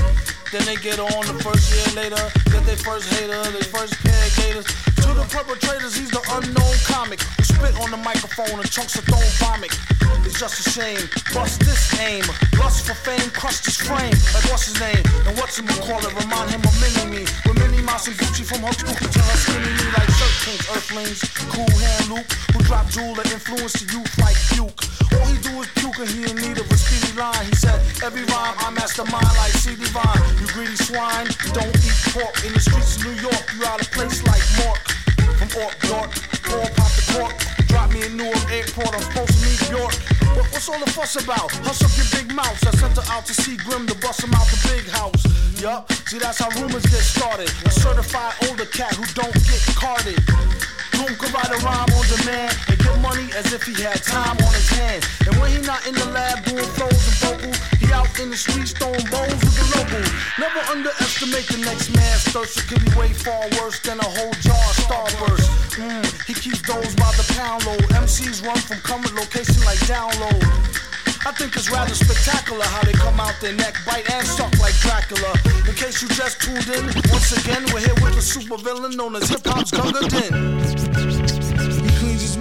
Then 0.51 0.65
they 0.65 0.75
get 0.75 0.99
on 0.99 1.23
the 1.31 1.38
first 1.39 1.71
year 1.71 1.88
later, 1.95 2.19
get 2.51 2.65
their 2.67 2.75
first 2.75 3.07
hater, 3.15 3.39
their 3.51 3.63
first 3.71 3.95
pair 4.03 4.19
of 4.19 4.35
gators. 4.35 4.90
To 5.01 5.13
the 5.17 5.25
perpetrators, 5.25 5.95
he's 5.97 6.11
the 6.11 6.21
unknown 6.37 6.75
comic 6.85 7.21
who 7.21 7.43
spit 7.43 7.73
on 7.81 7.89
the 7.91 7.97
microphone 7.97 8.59
and 8.59 8.69
chunks 8.69 8.95
of 8.97 9.05
thrown 9.05 9.25
vomit. 9.41 9.73
It's 10.25 10.39
just 10.39 10.61
a 10.61 10.69
shame. 10.69 11.01
Bust 11.33 11.59
this 11.61 11.89
aim. 11.99 12.23
Lust 12.59 12.85
for 12.85 12.93
fame, 12.93 13.29
crushed 13.33 13.65
his 13.65 13.77
frame. 13.77 14.13
Like 14.33 14.45
what's 14.53 14.69
his 14.69 14.79
name? 14.79 15.01
And 15.25 15.33
what's 15.37 15.57
him 15.57 15.67
call 15.81 15.97
it? 16.05 16.13
Remind 16.13 16.51
him 16.53 16.61
of 16.61 16.75
Mini 16.77 17.05
Me. 17.09 17.21
With 17.49 17.57
Minnie 17.57 17.81
Mouse 17.81 18.07
and 18.07 18.15
Gucci 18.15 18.45
from 18.45 18.61
her 18.61 18.73
spooky 18.73 19.09
to 19.09 19.21
her 19.21 19.37
skinny 19.41 19.73
me 19.73 19.85
like 19.97 20.09
shirt 20.13 20.35
kings, 20.45 20.65
earthlings. 20.69 21.19
Cool 21.49 21.73
hand 21.81 22.05
Luke, 22.13 22.31
who 22.53 22.59
drop 22.63 22.87
jewel 22.93 23.15
that 23.15 23.31
influence 23.33 23.73
the 23.81 23.85
youth 23.89 24.13
like 24.21 24.37
Duke. 24.53 24.77
All 25.17 25.25
he 25.25 25.37
do 25.41 25.51
is 25.65 25.69
puke 25.81 25.97
and 25.97 26.09
he 26.09 26.29
in 26.29 26.37
need 26.37 26.57
of 26.61 26.69
a 26.69 26.77
speedy 26.77 27.17
line. 27.17 27.45
He 27.49 27.55
said, 27.57 27.81
every 28.05 28.23
rhyme 28.29 28.55
I 28.61 28.69
mastermind 28.69 29.33
like 29.41 29.57
CD 29.57 29.83
Vine. 29.89 30.21
You 30.39 30.47
greedy 30.53 30.77
swine, 30.77 31.27
don't 31.57 31.73
eat 31.81 31.97
pork. 32.13 32.35
In 32.45 32.53
the 32.53 32.61
streets 32.61 32.97
of 32.97 33.09
New 33.09 33.17
York, 33.19 33.45
you 33.57 33.65
out 33.65 33.81
of 33.81 33.89
place 33.91 34.21
like 34.29 34.45
Mork. 34.61 34.90
Ork, 35.51 35.75
York, 35.83 36.11
pop 36.79 36.91
the 36.95 37.03
cork. 37.11 37.35
Drop 37.67 37.91
me 37.91 38.05
in 38.07 38.15
Newark 38.15 38.39
Airport, 38.51 38.95
I'm 38.95 39.03
supposed 39.03 39.35
to 39.35 39.41
meet 39.43 39.59
York. 39.67 39.91
But 40.31 40.47
what's 40.47 40.69
all 40.69 40.79
the 40.79 40.89
fuss 40.89 41.19
about? 41.19 41.51
Hush 41.67 41.83
up 41.83 41.91
your 41.99 42.07
big 42.15 42.31
mouth. 42.33 42.55
I 42.63 42.71
sent 42.71 42.95
her 42.95 43.03
out 43.11 43.25
to 43.25 43.33
see 43.33 43.57
Grim 43.57 43.85
to 43.87 43.95
bust 43.99 44.23
him 44.23 44.31
out 44.33 44.47
the 44.47 44.59
big 44.71 44.87
house. 44.87 45.19
Yup, 45.59 45.91
see 46.07 46.19
that's 46.19 46.39
how 46.39 46.47
rumors 46.55 46.87
get 46.87 47.03
started. 47.03 47.51
A 47.65 47.71
certified 47.71 48.33
older 48.47 48.65
cat 48.65 48.95
who 48.95 49.03
don't 49.11 49.35
get 49.43 49.59
carded. 49.75 50.23
Doom 50.95 51.11
could 51.19 51.33
write 51.35 51.51
a 51.51 51.59
rhyme 51.67 51.91
on 51.99 52.05
demand 52.07 52.55
and 52.71 52.79
get 52.79 52.95
money 53.03 53.27
as 53.35 53.51
if 53.51 53.67
he 53.67 53.75
had 53.83 53.99
time 54.07 54.39
on 54.39 54.53
his 54.55 54.69
hands. 54.71 55.03
And 55.27 55.35
when 55.35 55.51
he 55.51 55.59
not 55.67 55.85
in 55.85 55.95
the 55.95 56.05
lab 56.15 56.45
doing 56.45 56.63
flows 56.79 56.95
and 56.95 57.17
vocals, 57.27 57.59
out 57.91 58.07
in 58.19 58.30
the 58.30 58.38
streets 58.38 58.72
throwing 58.72 59.05
bones 59.11 59.41
the 59.55 59.65
local. 59.76 60.03
Never 60.39 60.61
underestimate 60.72 61.47
the 61.47 61.59
next 61.63 61.93
man's 61.95 62.23
thirst. 62.31 62.57
It 62.59 62.65
could 62.68 62.84
be 62.84 62.91
way 62.97 63.11
far 63.13 63.43
worse 63.59 63.80
than 63.80 63.99
a 63.99 64.07
whole 64.07 64.35
jar 64.41 64.57
of 64.57 64.77
Starburst. 64.84 65.47
Mm, 65.76 66.03
he 66.26 66.34
keeps 66.34 66.61
those 66.63 66.95
by 66.95 67.11
the 67.19 67.26
pound 67.35 67.65
load. 67.65 67.84
MCs 67.95 68.45
run 68.45 68.57
from 68.57 68.80
current 68.81 69.13
location 69.15 69.59
like 69.65 69.80
download. 69.88 70.41
I 71.23 71.31
think 71.38 71.55
it's 71.55 71.69
rather 71.69 71.93
spectacular 71.93 72.65
how 72.65 72.81
they 72.81 72.93
come 72.93 73.19
out 73.19 73.35
their 73.41 73.53
neck, 73.53 73.76
bite 73.85 74.09
and 74.09 74.26
suck 74.26 74.51
like 74.59 74.73
Dracula. 74.81 75.38
In 75.68 75.76
case 75.76 76.01
you 76.01 76.07
just 76.09 76.41
tuned 76.41 76.65
in, 76.65 76.84
once 77.13 77.31
again 77.38 77.61
we're 77.72 77.85
here 77.85 77.97
with 78.01 78.18
the 78.18 78.26
supervillain 78.26 78.95
known 78.95 79.15
as 79.15 79.30
hip 79.30 79.45
hop's 79.45 79.69
Gunga 79.72 80.07
Din. 80.09 80.61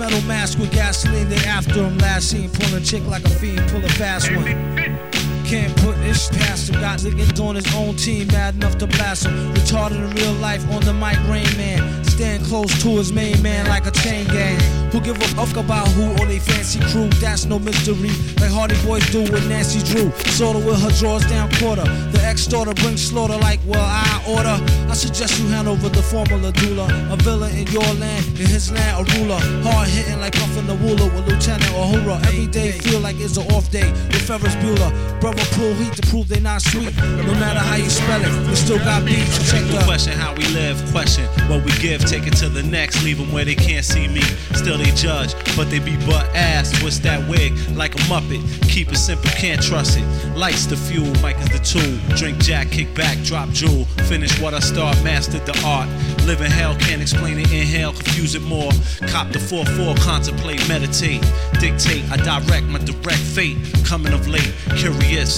Metal 0.00 0.22
mask 0.22 0.58
with 0.58 0.72
gasoline. 0.72 1.28
They 1.28 1.36
after 1.44 1.84
him 1.84 1.98
last 1.98 2.30
seen 2.30 2.48
pulling 2.48 2.72
a 2.72 2.80
chick 2.80 3.04
like 3.06 3.22
a 3.22 3.28
fiend, 3.28 3.68
pull 3.70 3.84
a 3.84 3.88
fast 3.90 4.34
one. 4.34 5.09
Can't 5.50 5.76
put 5.78 5.96
this 5.96 6.28
past 6.28 6.70
him. 6.70 6.80
Got 6.80 7.00
niggas 7.00 7.44
on 7.44 7.56
his 7.56 7.74
own 7.74 7.96
team, 7.96 8.28
mad 8.28 8.54
enough 8.54 8.78
to 8.78 8.86
blast 8.86 9.26
him. 9.26 9.52
Retarded 9.52 9.96
in 9.96 10.10
real 10.14 10.32
life 10.34 10.62
on 10.70 10.80
the 10.82 10.94
mic, 10.94 11.18
Rain 11.26 11.50
Man. 11.56 12.04
Stand 12.04 12.44
close 12.44 12.70
to 12.82 12.98
his 12.98 13.12
main 13.12 13.42
man 13.42 13.66
like 13.66 13.84
a 13.84 13.90
chain 13.90 14.26
gang. 14.28 14.60
Who 14.92 15.00
give 15.00 15.16
a 15.16 15.28
fuck 15.28 15.56
about 15.56 15.88
who 15.88 16.12
or 16.22 16.26
they 16.26 16.38
fancy 16.38 16.78
crew? 16.92 17.08
That's 17.18 17.46
no 17.46 17.58
mystery. 17.58 18.10
Like 18.38 18.52
Hardy 18.52 18.76
Boys 18.84 19.04
do 19.10 19.22
with 19.22 19.48
Nancy 19.48 19.80
Drew. 19.90 20.12
Sorta 20.30 20.58
with 20.58 20.80
her 20.82 20.90
drawers 21.00 21.26
down 21.26 21.50
quarter. 21.54 21.82
The 22.12 22.20
ex 22.22 22.46
daughter 22.46 22.74
brings 22.74 23.02
slaughter 23.02 23.36
like, 23.38 23.58
well, 23.66 23.82
I 23.82 24.22
order. 24.28 24.56
I 24.88 24.94
suggest 24.94 25.40
you 25.40 25.48
hand 25.48 25.66
over 25.66 25.88
the 25.88 26.02
formula 26.02 26.52
doula. 26.52 26.86
A 27.12 27.16
villain 27.16 27.56
in 27.56 27.66
your 27.68 27.90
land, 27.94 28.24
in 28.38 28.46
his 28.46 28.70
land, 28.70 29.00
a 29.00 29.18
ruler. 29.18 29.40
Hard 29.66 29.88
hitting 29.88 30.20
like 30.20 30.34
puffin' 30.34 30.66
the 30.66 30.76
ruler 30.76 31.06
with 31.14 31.26
Lieutenant 31.26 31.72
Uhura. 31.72 32.24
Every 32.26 32.46
day 32.46 32.72
feel 32.72 33.00
like 33.00 33.18
it's 33.18 33.36
an 33.36 33.50
off 33.52 33.70
day 33.70 33.90
with 34.12 34.22
Ferris 34.28 34.54
Bueller. 34.56 34.92
Brother 35.20 35.39
pull 35.56 35.74
heat 35.74 35.92
to 35.94 36.02
prove 36.08 36.28
they 36.28 36.40
not 36.40 36.62
sweet. 36.62 36.94
No 36.96 37.34
matter 37.34 37.60
how 37.60 37.76
you 37.76 37.90
spell 37.90 38.20
it, 38.22 38.48
we 38.48 38.54
still 38.54 38.78
got 38.78 39.04
beats. 39.04 39.50
Check 39.50 39.64
the 39.70 39.80
Question 39.84 40.12
how 40.12 40.34
we 40.34 40.44
live, 40.48 40.76
question 40.92 41.24
what 41.48 41.64
we 41.64 41.72
give, 41.78 42.04
take 42.04 42.26
it 42.26 42.36
to 42.36 42.48
the 42.48 42.62
next, 42.62 43.02
leave 43.02 43.18
them 43.18 43.32
where 43.32 43.44
they 43.44 43.54
can't 43.54 43.84
see 43.84 44.06
me. 44.08 44.22
Still 44.54 44.78
they 44.78 44.90
judge, 44.92 45.34
but 45.56 45.70
they 45.70 45.78
be 45.78 45.96
butt 46.06 46.26
ass. 46.34 46.82
What's 46.82 46.98
that 47.00 47.28
wig 47.28 47.52
like 47.76 47.94
a 47.94 47.98
muppet. 48.10 48.40
Keep 48.68 48.92
it 48.92 48.96
simple, 48.96 49.30
can't 49.30 49.62
trust 49.62 49.98
it. 49.98 50.04
Lights 50.36 50.66
the 50.66 50.76
fuel, 50.76 51.10
mic 51.22 51.36
is 51.38 51.48
the 51.48 51.58
tool. 51.58 52.16
Drink 52.16 52.38
jack, 52.38 52.70
kick 52.70 52.94
back, 52.94 53.18
drop 53.22 53.48
jewel. 53.50 53.84
Finish 54.08 54.38
what 54.40 54.54
I 54.54 54.60
start, 54.60 54.96
mastered 55.02 55.44
the 55.46 55.56
art. 55.64 55.88
Live 56.26 56.40
in 56.40 56.50
hell, 56.50 56.74
can't 56.76 57.02
explain 57.02 57.38
it. 57.38 57.50
Inhale, 57.52 57.92
confuse 57.92 58.34
it 58.34 58.42
more. 58.42 58.70
Cop 59.08 59.32
the 59.32 59.38
4-4, 59.38 59.98
contemplate, 60.00 60.66
meditate. 60.68 61.22
Dictate, 61.58 62.04
I 62.10 62.16
direct 62.16 62.66
my 62.66 62.78
direct 62.78 63.24
fate. 63.36 63.56
Coming 63.84 64.12
of 64.12 64.28
late, 64.28 64.52
curious. 64.76 65.29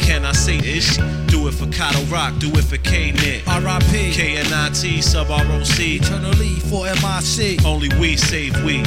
Can 0.00 0.24
I 0.24 0.32
say 0.32 0.58
this? 0.60 0.96
Do 1.26 1.48
it 1.48 1.54
for 1.54 1.66
Kato 1.66 2.02
Rock, 2.04 2.38
do 2.38 2.48
it 2.50 2.64
for 2.64 2.76
K-Nit. 2.78 3.46
R.I.P. 3.46 4.12
K-N-I-T, 4.12 5.02
sub 5.02 5.30
R-O-C. 5.30 5.96
Eternally 5.96 6.60
for 6.70 6.86
M.I.C. 6.86 7.58
Only 7.64 7.88
we 8.00 8.16
save 8.16 8.54
we. 8.64 8.78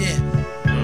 Yeah. 0.00 0.29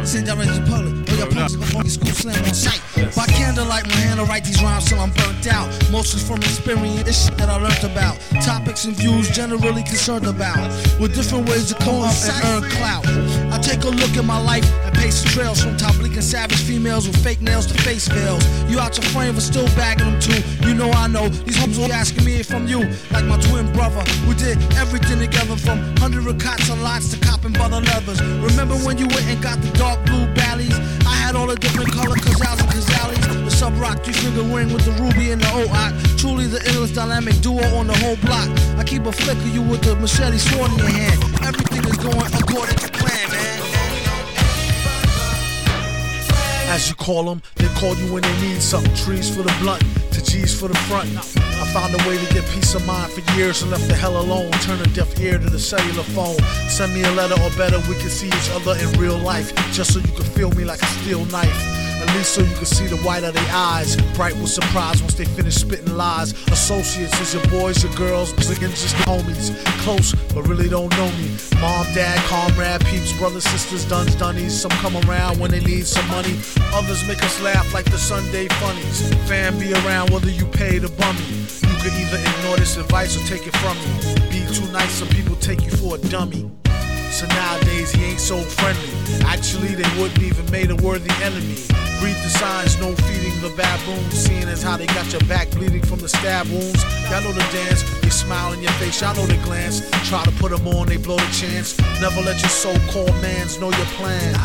Send 0.07 0.27
direct 0.27 0.55
to 0.55 0.61
the 0.61 0.71
public. 0.71 1.09
Or 1.11 1.15
your 1.19 1.27
punks 1.27 1.57
go 1.57 1.65
funky 1.67 1.89
school 1.91 2.15
slam 2.15 2.39
on 2.45 2.55
sight. 2.55 2.81
By 3.17 3.27
candlelight, 3.27 3.89
my 3.89 3.97
hand 3.97 4.21
to 4.21 4.25
write 4.27 4.45
these 4.45 4.63
rhymes 4.63 4.85
till 4.87 5.01
I'm 5.01 5.11
burnt 5.11 5.47
out. 5.49 5.67
Mostly 5.91 6.21
from 6.21 6.39
experience, 6.39 7.03
this 7.03 7.27
shit 7.27 7.37
that 7.39 7.49
I 7.49 7.57
learned 7.59 7.83
about. 7.83 8.15
Topics 8.41 8.85
and 8.85 8.95
views 8.95 9.29
generally 9.31 9.83
concerned 9.83 10.27
about. 10.27 10.63
With 11.01 11.15
different 11.15 11.49
ways 11.49 11.73
to 11.73 11.75
come 11.83 12.07
up 12.07 12.15
and 12.23 12.65
earn 12.65 12.71
clout. 12.71 13.05
I 13.51 13.59
take 13.59 13.83
a 13.83 13.89
look 13.89 14.17
at 14.17 14.25
my 14.25 14.39
life 14.39 14.65
and 14.87 14.95
pace 14.95 15.23
the 15.23 15.29
trails 15.31 15.63
from 15.63 15.77
top 15.77 15.99
leaking 15.99 16.23
savage 16.23 16.63
females 16.63 17.09
with 17.09 17.19
fake 17.25 17.41
nails 17.43 17.67
to 17.67 17.75
face 17.83 18.07
veils. 18.07 18.47
You 18.71 18.79
out 18.79 18.97
your 18.97 19.07
frame 19.11 19.35
but 19.35 19.43
still 19.43 19.67
bagging 19.75 20.07
them 20.07 20.21
too. 20.21 20.41
You 20.67 20.75
know 20.75 20.91
I 20.91 21.09
know 21.09 21.29
these 21.29 21.57
homes 21.57 21.79
will 21.79 21.89
be 21.89 21.93
asking 21.93 22.25
me 22.25 22.37
if 22.37 22.55
I'm 22.55 22.69
you. 22.69 22.81
Like 23.11 23.25
my 23.25 23.41
twin 23.41 23.73
brother, 23.73 24.05
we 24.29 24.35
did 24.35 24.63
everything 24.75 25.19
together 25.19 25.57
from 25.57 25.79
hundred 25.99 26.27
cots 26.41 26.71
and 26.71 26.83
lots 26.83 27.11
to 27.11 27.19
copping 27.19 27.53
by 27.53 27.69
the 27.69 27.81
leathers. 27.81 28.23
Remember 28.23 28.77
when 28.87 28.99
you 28.99 29.07
went 29.09 29.27
and 29.27 29.43
got 29.43 29.61
the 29.63 29.71
dark 29.97 30.07
blue 30.07 30.27
ballies? 30.35 30.75
I 31.07 31.15
had 31.15 31.37
all 31.37 31.47
the 31.47 31.57
different 31.57 31.93
color 31.93 32.17
Cazals 32.17 32.61
and 32.61 32.69
Kazalis. 32.71 33.45
The 33.45 33.51
Subroc 33.51 34.05
three 34.05 34.15
finger 34.15 34.43
ring 34.43 34.73
with 34.73 34.85
the 34.85 34.93
ruby 35.03 35.31
and 35.31 35.41
the 35.41 35.47
OOC. 35.47 36.19
Truly 36.19 36.47
the 36.47 36.65
endless 36.67 36.93
dynamic 36.93 37.41
duo 37.41 37.63
on 37.77 37.87
the 37.87 37.97
whole 37.99 38.17
block. 38.17 38.49
I 38.79 38.85
keep 38.85 39.07
a 39.07 39.13
flick 39.13 39.37
of 39.39 39.55
you 39.55 39.63
with 39.63 39.83
the 39.83 39.97
machete 39.97 40.39
sword 40.39 40.71
in 40.73 40.79
your 40.79 40.89
hand. 40.89 41.23
Everything 41.43 41.85
is 41.85 41.97
going 41.99 42.33
according 42.35 42.77
to 42.77 42.89
plan, 42.93 43.31
man. 43.31 43.63
As 46.69 46.89
you 46.89 46.95
call 46.97 47.25
them, 47.25 47.43
call 47.77 47.95
you 47.97 48.13
when 48.13 48.23
they 48.23 48.41
need 48.41 48.63
something. 48.63 48.95
Trees 48.95 49.29
for 49.35 49.43
the 49.43 49.55
blunt, 49.61 49.83
to 50.13 50.23
G's 50.25 50.59
for 50.59 50.69
the 50.69 50.79
front. 50.89 51.09
I 51.17 51.65
found 51.73 51.95
a 51.95 52.09
way 52.09 52.17
to 52.19 52.35
get 52.35 52.45
peace 52.51 52.75
of 52.75 52.87
mind 52.87 53.13
for 53.13 53.21
years 53.37 53.63
and 53.63 53.71
left 53.71 53.87
the 53.89 53.95
hell 53.95 54.19
alone. 54.21 54.51
Turn 54.65 54.81
a 54.81 54.87
deaf 54.95 55.19
ear 55.21 55.39
to 55.39 55.51
the 55.51 55.59
cellular 55.59 56.03
phone. 56.17 56.39
Send 56.69 56.95
me 56.95 57.03
a 57.05 57.13
letter 57.13 57.41
or 57.43 57.51
better, 57.57 57.79
we 57.89 57.95
can 57.97 58.11
see 58.11 58.29
each 58.29 58.51
other 58.51 58.75
in 58.79 58.91
real 58.99 59.19
life. 59.19 59.55
Just 59.73 59.93
so 59.93 60.01
you 60.01 60.13
can 60.13 60.25
feel 60.25 60.51
me 60.53 60.65
like 60.65 60.83
a 60.83 60.87
steel 60.87 61.25
knife. 61.27 61.76
At 62.07 62.15
least 62.15 62.35
so 62.35 62.43
you 62.43 62.55
can 62.55 62.67
see 62.67 62.87
the 62.87 62.99
white 62.99 63.25
of 63.25 63.35
their 63.35 63.49
eyes. 63.51 63.97
Bright 64.15 64.37
with 64.37 64.49
surprise 64.49 65.03
once 65.03 65.15
they 65.15 65.25
finish 65.25 65.57
spitting 65.57 65.97
lies. 65.97 66.33
Associates 66.49 67.21
is 67.21 67.35
your 67.35 67.45
boys, 67.47 67.83
your 67.83 67.93
girls, 67.95 68.33
again 68.49 68.71
just 68.71 68.95
homies. 69.07 69.53
Close, 69.83 70.15
but 70.33 70.47
really 70.47 70.69
don't 70.69 70.91
know 70.97 71.11
me. 71.19 71.37
Mom, 71.61 71.85
dad, 71.95 72.19
comrade, 72.29 72.85
peeps, 72.87 73.13
brothers, 73.19 73.45
sisters, 73.45 73.85
duns, 73.85 74.15
dunnies. 74.15 74.59
Some 74.59 74.71
come 74.83 74.97
around 75.09 75.41
when 75.41 75.51
they 75.51 75.61
need 75.61 75.85
some 75.85 76.07
money. 76.09 76.39
Others 76.73 77.07
make 77.09 77.23
us 77.25 77.41
laugh 77.43 77.75
like 77.75 77.91
the 77.91 77.99
Sunday 77.99 78.47
funnies. 78.61 79.13
Fan 79.29 79.59
be 79.59 79.73
around 79.73 80.11
whether 80.11 80.31
you 80.31 80.47
pay 80.47 80.79
the 80.79 80.89
bummy. 80.91 81.27
You 81.67 81.77
could 81.83 81.93
either 81.93 82.19
ignore 82.19 82.57
this 82.57 82.77
advice 82.77 83.17
or 83.17 83.27
take 83.27 83.47
it 83.49 83.57
from 83.57 83.77
me. 83.79 84.31
Be 84.31 84.55
too 84.55 84.71
nice, 84.71 84.93
some 84.93 85.09
people 85.09 85.35
take 85.37 85.65
you 85.65 85.73
for 85.73 85.97
a 85.97 85.99
dummy. 85.99 86.49
So 87.11 87.27
nowadays 87.27 87.93
he 87.93 88.05
ain't 88.05 88.21
so 88.21 88.41
friendly. 88.43 88.91
Actually, 89.25 89.75
they 89.75 89.89
wouldn't 90.01 90.23
even 90.23 90.51
made 90.51 90.71
a 90.71 90.77
worthy 90.77 91.11
enemy. 91.23 91.57
Read 92.03 92.17
the 92.17 92.29
signs, 92.29 92.79
no 92.79 92.95
feeding 92.95 93.41
the 93.41 93.51
baboons. 93.57 94.13
Seeing 94.13 94.49
as 94.49 94.63
how 94.63 94.77
they 94.77 94.87
got 94.87 95.11
your 95.13 95.23
back 95.23 95.51
bleeding 95.53 95.83
from 95.83 95.99
the 96.01 96.09
stab 96.09 96.47
wounds. 96.49 96.83
Y'all 97.11 97.23
know 97.23 97.33
the 97.33 97.47
dance, 97.53 97.83
they 98.01 98.11
smile 98.11 98.53
in 98.53 98.63
your 98.63 98.73
face, 98.73 99.01
y'all 99.01 99.15
know 99.15 99.27
the 99.27 99.39
glance. 99.45 99.81
Try 100.09 100.23
to 100.25 100.33
put 100.33 100.51
them 100.51 100.67
on, 100.69 100.89
they 100.89 100.99
blow 100.99 101.17
the 101.17 101.33
chance. 101.33 101.79
Never 102.01 102.21
let 102.21 102.41
your 102.41 102.51
so-called 102.51 103.15
mans 103.23 103.59
know 103.59 103.71
your 103.71 103.87
plans. 103.97 104.37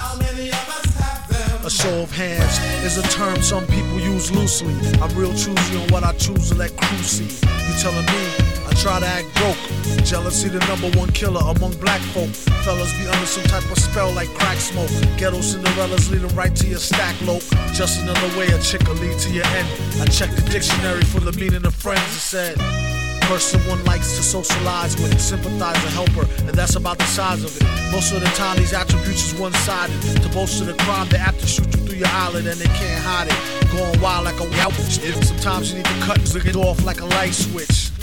A 1.63 1.69
show 1.69 2.01
of 2.01 2.11
hands 2.11 2.57
is 2.83 2.97
a 2.97 3.03
term 3.09 3.39
some 3.43 3.67
people 3.67 3.99
use 3.99 4.31
loosely. 4.31 4.73
I'm 4.99 5.15
real 5.15 5.31
choosy 5.33 5.77
on 5.77 5.87
what 5.89 6.03
I 6.03 6.11
choose 6.13 6.49
to 6.49 6.55
let 6.55 6.75
crew 6.75 6.97
see. 7.03 7.29
You 7.45 7.73
telling 7.79 8.05
me 8.05 8.23
I 8.65 8.73
try 8.81 8.99
to 8.99 9.05
act 9.05 9.27
broke. 9.35 10.03
Jealousy 10.03 10.49
the 10.49 10.57
number 10.65 10.89
one 10.97 11.11
killer 11.11 11.41
among 11.41 11.77
black 11.77 12.01
folk. 12.13 12.29
Fellas 12.65 12.91
be 12.97 13.05
under 13.05 13.27
some 13.27 13.43
type 13.43 13.69
of 13.71 13.77
spell 13.77 14.11
like 14.11 14.29
crack 14.29 14.57
smoke. 14.57 14.89
Ghetto 15.17 15.37
Cinderellas 15.37 16.09
lead 16.09 16.31
right 16.31 16.55
to 16.55 16.67
your 16.67 16.79
stack 16.79 17.19
lope. 17.21 17.43
Just 17.73 18.01
another 18.01 18.27
way 18.39 18.47
a 18.47 18.59
chick 18.59 18.81
will 18.87 18.95
lead 18.95 19.19
to 19.19 19.29
your 19.31 19.45
end. 19.45 19.67
I 20.01 20.05
checked 20.05 20.35
the 20.37 20.49
dictionary 20.49 21.03
for 21.03 21.19
the 21.19 21.33
meaning 21.33 21.63
of 21.65 21.75
friends. 21.75 22.01
and 22.01 22.57
said 22.57 23.00
person 23.31 23.61
one 23.69 23.81
likes 23.85 24.17
to 24.17 24.23
socialize 24.23 24.93
with, 24.97 25.17
sympathize 25.21 25.77
or 25.85 25.89
help 25.91 26.09
her, 26.09 26.27
and 26.47 26.53
that's 26.53 26.75
about 26.75 26.97
the 26.97 27.05
size 27.05 27.41
of 27.45 27.55
it. 27.55 27.63
Most 27.89 28.11
of 28.11 28.19
the 28.19 28.27
time, 28.35 28.57
these 28.57 28.73
attributes 28.73 29.31
is 29.31 29.39
one-sided. 29.39 30.21
To 30.21 30.29
boast 30.29 30.59
of 30.59 30.67
the 30.67 30.73
crime, 30.73 31.07
they 31.07 31.17
apt 31.17 31.39
to 31.39 31.47
shoot 31.47 31.65
you 31.73 31.79
through 31.85 31.99
your 31.99 32.09
eyelid 32.09 32.45
and 32.45 32.59
they 32.59 32.65
can't 32.65 33.01
hide 33.01 33.27
it. 33.31 33.71
Going 33.71 34.01
wild 34.01 34.25
like 34.25 34.39
a 34.41 34.43
wow. 34.43 34.69
Sometimes 35.23 35.71
you 35.71 35.77
need 35.77 35.85
to 35.85 35.99
cut 36.01 36.19
and 36.19 36.45
it 36.45 36.57
off 36.57 36.83
like 36.83 36.99
a 36.99 37.05
light 37.05 37.33
switch. 37.33 38.00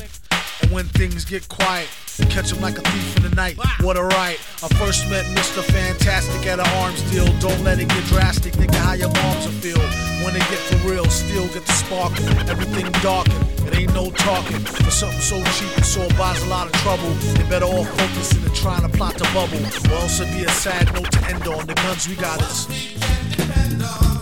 When 0.70 0.84
things 0.84 1.24
get 1.24 1.48
quiet, 1.48 1.88
catch 2.28 2.52
him 2.52 2.60
like 2.60 2.76
a 2.76 2.82
thief 2.82 3.16
in 3.16 3.22
the 3.22 3.34
night. 3.34 3.56
What 3.80 3.96
a 3.96 4.02
right. 4.02 4.38
I 4.62 4.68
first 4.76 5.08
met 5.08 5.24
Mr. 5.34 5.62
Fantastic 5.62 6.46
at 6.46 6.60
an 6.60 6.66
arms 6.76 7.00
deal. 7.10 7.26
Don't 7.40 7.62
let 7.64 7.80
it 7.80 7.88
get 7.88 8.04
drastic. 8.04 8.54
Of 8.54 8.74
how 8.74 8.92
your 8.92 9.08
moms 9.08 9.46
will 9.46 9.52
feel. 9.64 9.80
When 10.24 10.36
it 10.36 10.44
get 10.50 10.58
for 10.58 10.88
real, 10.88 11.06
still 11.06 11.46
get 11.48 11.64
the 11.64 11.72
spark. 11.72 12.12
Everything 12.48 12.90
darkened. 13.00 13.44
It 13.66 13.78
ain't 13.78 13.94
no 13.94 14.10
talking. 14.10 14.60
For 14.60 14.90
something 14.90 15.20
so 15.20 15.42
cheap 15.56 15.74
and 15.76 15.86
so 15.86 16.06
buys 16.18 16.42
a 16.42 16.48
lot 16.48 16.66
of 16.66 16.72
trouble. 16.84 17.10
They 17.34 17.48
better 17.48 17.66
all 17.66 17.84
focusing 17.84 18.44
and 18.44 18.54
trying 18.54 18.82
to 18.82 18.88
plot 18.94 19.14
the 19.14 19.24
bubble. 19.32 19.58
Or 19.90 20.02
else 20.02 20.20
it'd 20.20 20.34
be 20.36 20.44
a 20.44 20.50
sad 20.50 20.92
note 20.92 21.10
to 21.12 21.24
end 21.28 21.46
on. 21.48 21.66
The 21.66 21.74
guns 21.74 22.08
we 22.08 22.16
got 22.16 22.42
is. 22.42 24.17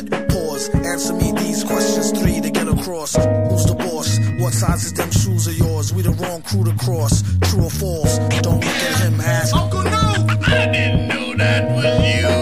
Pause. 0.00 0.70
Answer 0.74 1.12
me 1.14 1.32
these 1.32 1.64
questions 1.64 2.12
three 2.18 2.40
to 2.40 2.50
get 2.50 2.66
across. 2.66 3.14
Who's 3.14 3.66
the 3.66 3.74
boss? 3.74 4.18
What 4.40 4.52
size 4.54 4.84
is 4.84 4.92
them 4.94 5.10
shoes 5.10 5.46
of 5.46 5.56
yours? 5.58 5.92
We 5.92 6.02
the 6.02 6.12
wrong 6.12 6.42
crew 6.42 6.64
to 6.64 6.74
cross. 6.84 7.22
True 7.42 7.64
or 7.64 7.70
false? 7.70 8.18
Don't 8.40 8.64
look 8.64 8.64
at 8.64 9.00
him. 9.00 9.20
Ask 9.20 9.54
Uncle 9.54 9.82
No. 9.82 10.26
I 10.46 10.66
didn't 10.72 11.08
know 11.08 11.34
that 11.36 11.70
was 11.76 12.14
you. 12.14 12.41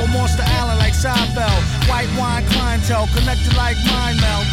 I'm 0.00 0.12
Monster 0.12 0.44
Island 0.56 0.78
like 0.78 0.94
Seinfeld. 0.94 1.60
White 1.84 2.08
wine 2.16 2.44
clientele, 2.48 3.06
connected 3.12 3.54
like 3.56 3.76
mind 3.84 4.16
meld. 4.20 4.46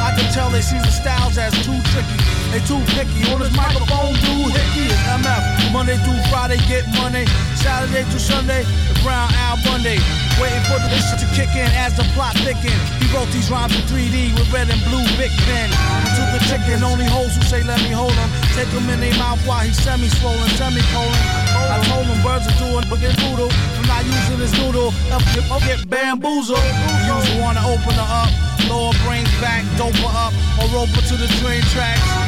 I 0.00 0.14
can 0.16 0.24
tell 0.32 0.48
they 0.48 0.62
see 0.62 0.78
the 0.78 0.90
styles 0.90 1.36
as 1.36 1.52
too 1.64 1.76
tricky. 1.92 2.16
They 2.48 2.60
too 2.64 2.80
picky. 2.96 3.28
On 3.32 3.40
this 3.40 3.54
microphone, 3.54 4.14
dude, 4.24 4.56
hickey 4.56 4.88
is 4.88 5.00
MF. 5.20 5.72
Monday 5.72 5.96
through 6.00 6.20
Friday, 6.32 6.56
get 6.68 6.88
money. 6.96 7.26
Saturday 7.56 8.04
through 8.08 8.20
Sunday, 8.20 8.62
the 8.88 8.98
brown 9.04 9.28
owl 9.34 9.58
Monday. 9.68 10.00
Waiting 10.36 10.60
for 10.68 10.76
the 10.76 10.92
shit 11.00 11.16
to 11.24 11.28
kick 11.32 11.48
in 11.56 11.64
as 11.80 11.96
the 11.96 12.04
plot 12.12 12.36
thicken. 12.44 12.76
He 13.00 13.08
wrote 13.16 13.32
these 13.32 13.48
rhymes 13.48 13.72
in 13.72 13.80
3D 13.88 14.36
with 14.36 14.52
red 14.52 14.68
and 14.68 14.76
blue 14.84 15.00
big 15.16 15.32
pen. 15.48 15.72
To 15.72 16.22
the 16.28 16.40
chicken, 16.44 16.84
only 16.84 17.08
hoes 17.08 17.32
who 17.32 17.42
say 17.48 17.64
let 17.64 17.80
me 17.80 17.88
hold 17.88 18.12
him. 18.12 18.28
Take 18.52 18.68
him 18.68 18.84
in 18.92 19.00
their 19.00 19.16
mouth 19.16 19.40
while 19.48 19.64
he's 19.64 19.80
semi-swollen, 19.80 20.48
semicolon. 20.60 21.16
I 21.72 21.80
told 21.88 22.04
him 22.04 22.20
birds 22.20 22.44
are 22.44 22.58
doing 22.60 22.84
boogie 22.84 23.16
voodoo 23.16 23.48
from 23.48 23.86
not 23.88 24.04
using 24.04 24.36
his 24.36 24.52
noodle. 24.60 24.92
Up 25.08 25.24
get, 25.32 25.48
up 25.48 25.64
get 25.64 25.88
bamboozled. 25.88 26.60
Use 26.60 27.28
wanna 27.40 27.64
open 27.64 27.96
her 27.96 28.10
up, 28.20 28.30
lower 28.68 28.92
brains 29.08 29.32
back, 29.40 29.64
dope 29.80 29.96
her 30.04 30.12
up, 30.12 30.36
or 30.60 30.68
rope 30.76 30.92
her 30.92 31.04
to 31.08 31.16
the 31.16 31.28
train 31.40 31.62
tracks. 31.72 32.25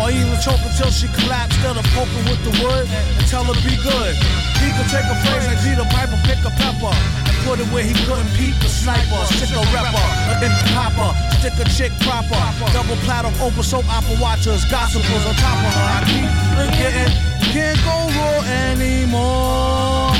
Or 0.00 0.10
even 0.10 0.38
choke 0.38 0.62
till 0.78 0.90
she 0.90 1.08
collapsed, 1.08 1.54
instead 1.64 1.80
of 1.80 1.86
poking 1.96 2.24
with 2.28 2.42
the 2.44 2.52
wood 2.60 2.84
and 2.86 3.24
tell 3.26 3.44
her 3.44 3.56
be 3.64 3.74
good. 3.80 4.14
He 4.60 4.68
could 4.76 4.88
take 4.92 5.08
a 5.08 5.16
phrase 5.24 5.48
like 5.48 5.60
Peter 5.64 5.86
Piper, 5.88 6.18
pick 6.28 6.40
a 6.44 6.52
pepper, 6.60 6.92
and 6.92 7.36
put 7.42 7.58
it 7.58 7.68
where 7.72 7.82
he 7.82 7.96
couldn't 8.04 8.28
peep 8.36 8.52
the 8.60 8.68
sniper, 8.68 9.20
stick 9.32 9.50
a 9.56 9.60
rapper, 9.72 10.04
a 10.28 10.34
hip 10.44 10.52
hopper, 10.76 11.10
stick 11.40 11.56
a 11.56 11.64
chick 11.72 11.92
proper, 12.04 12.36
double 12.72 12.96
platter, 13.08 13.32
open 13.40 13.62
soap 13.62 13.88
opera 13.88 14.16
watchers, 14.20 14.64
gossipers 14.68 15.24
on 15.24 15.34
top 15.40 15.56
of 15.56 15.72
her. 15.72 15.86
I 15.88 16.00
keep 16.04 16.28
forgetting, 16.52 17.12
you 17.40 17.48
can't 17.52 17.80
go 17.80 17.96
raw 18.12 18.44
anymore. 18.68 20.12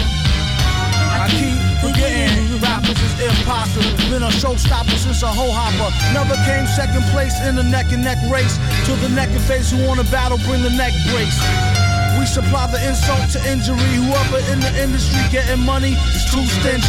I 1.14 1.28
keep 1.28 1.56
forgetting 1.84 2.43
rappers 2.84 3.02
is 3.02 3.14
impossible. 3.20 3.96
Been 4.10 4.22
a 4.22 4.28
showstopper 4.28 4.96
since 4.96 5.22
a 5.22 5.26
hoe 5.26 5.52
hopper. 5.52 5.90
Never 6.12 6.36
came 6.44 6.66
second 6.66 7.02
place 7.12 7.34
in 7.46 7.56
the 7.56 7.62
neck 7.62 7.92
and 7.92 8.04
neck 8.04 8.18
race. 8.30 8.58
To 8.86 8.92
the 8.96 9.08
neck 9.08 9.30
and 9.30 9.40
face 9.42 9.70
who 9.70 9.86
wanna 9.86 10.04
battle, 10.04 10.38
bring 10.44 10.62
the 10.62 10.70
neck 10.70 10.92
brace. 11.10 11.38
We 12.18 12.26
supply 12.26 12.66
the 12.68 12.80
insult 12.86 13.30
to 13.32 13.40
injury. 13.50 13.94
Whoever 14.00 14.38
in 14.52 14.60
the 14.60 14.72
industry 14.80 15.20
getting 15.30 15.60
money 15.60 15.92
is 16.14 16.24
too 16.30 16.44
stingy. 16.60 16.88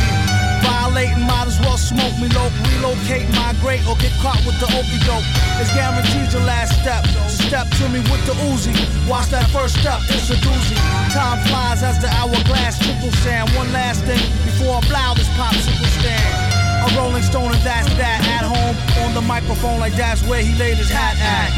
Violating, 0.61 1.21
might 1.27 1.45
as 1.45 1.59
well 1.59 1.77
smoke 1.77 2.15
me 2.17 2.27
low. 2.29 2.49
Relocate, 2.73 3.27
migrate, 3.35 3.85
or 3.87 3.95
get 3.97 4.13
caught 4.21 4.41
with 4.45 4.57
the 4.59 4.65
okey 4.65 4.99
doke. 5.05 5.25
It's 5.61 5.69
guaranteed 5.73 6.31
your 6.33 6.45
last 6.45 6.73
step. 6.81 7.05
So 7.29 7.45
step 7.49 7.67
to 7.77 7.89
me 7.89 7.99
with 8.09 8.23
the 8.25 8.33
Uzi. 8.49 8.73
Watch 9.07 9.29
that 9.29 9.49
first 9.51 9.77
step, 9.77 10.01
it's 10.09 10.29
a 10.29 10.37
doozy. 10.41 10.77
Time 11.13 11.39
flies 11.47 11.83
as 11.83 11.99
the 11.99 12.09
hourglass 12.09 12.79
triple 12.79 13.11
sand. 13.21 13.49
One 13.55 13.71
last 13.71 14.03
thing 14.05 14.21
before 14.45 14.81
I 14.81 14.81
blow 14.89 15.13
this 15.13 15.29
popsicle 15.37 15.84
stand. 15.99 16.91
A 16.91 16.97
rolling 16.97 17.23
stone 17.23 17.51
and 17.51 17.61
that's 17.61 17.93
that. 17.95 18.21
At 18.27 18.45
home 18.45 18.75
on 19.05 19.13
the 19.13 19.21
microphone, 19.21 19.79
like 19.79 19.93
that's 19.93 20.21
where 20.23 20.41
he 20.41 20.53
laid 20.57 20.77
his 20.77 20.89
hat 20.89 21.15
at. 21.19 21.51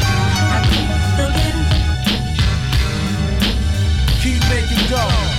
Keep 4.22 4.40
making 4.48 4.88
dough. 4.88 5.37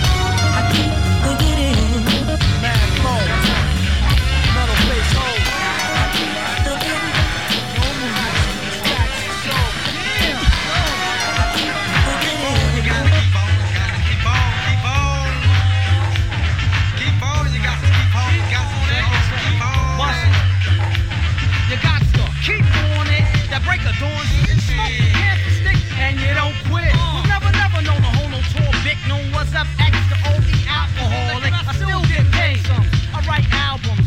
Break 23.79 23.93
of 23.93 23.99
dawn, 23.99 24.25
you 24.47 24.55
smoke 24.59 24.91
the 24.97 25.09
cancer 25.13 25.51
stick, 25.51 25.79
and 25.99 26.19
you 26.19 26.33
don't 26.33 26.55
quit. 26.69 26.91
Uh. 26.93 27.21
You 27.23 27.27
never, 27.27 27.51
never 27.51 27.81
known 27.81 28.01
a 28.03 28.11
hold 28.17 28.31
no 28.31 28.41
tour, 28.51 28.71
big 28.83 28.97
no 29.07 29.17
what's 29.31 29.53
up, 29.55 29.67
extra 29.79 30.17
OD 30.27 30.49
alcoholic. 30.67 31.53
I 31.53 31.73
still 31.73 32.01
get 32.07 32.25
paid. 32.31 32.59
I 33.13 33.19
write 33.27 33.47
albums, 33.53 33.98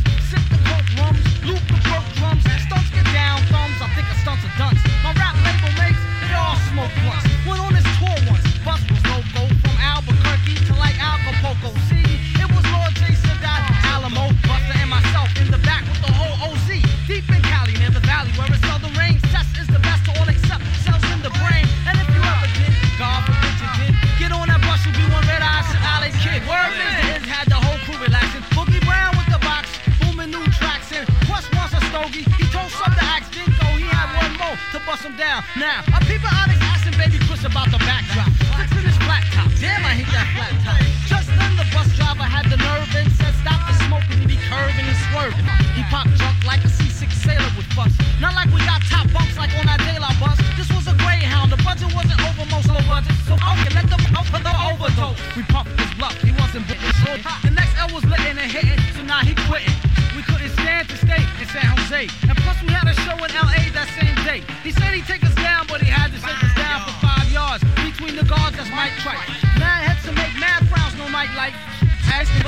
Jose. 62.08 62.28
And 62.28 62.38
plus 62.38 62.62
we 62.62 62.68
had 62.72 62.88
a 62.88 62.94
show 62.94 63.12
in 63.12 63.30
LA 63.34 63.70
that 63.72 63.88
same 63.98 64.14
day. 64.24 64.42
He 64.62 64.72
said 64.72 64.94
he'd 64.94 65.06
take 65.06 65.24
us 65.24 65.34
down, 65.34 65.66
but 65.68 65.80
he 65.80 65.90
had 65.90 66.12
to 66.12 66.20
take 66.20 66.42
us 66.42 66.54
down 66.54 66.86
for 66.86 67.06
five 67.06 67.30
yards. 67.30 67.64
Between 67.74 68.16
the 68.16 68.24
guards, 68.24 68.56
that's 68.56 68.70
Mike 68.70 68.92
Trice. 68.98 69.41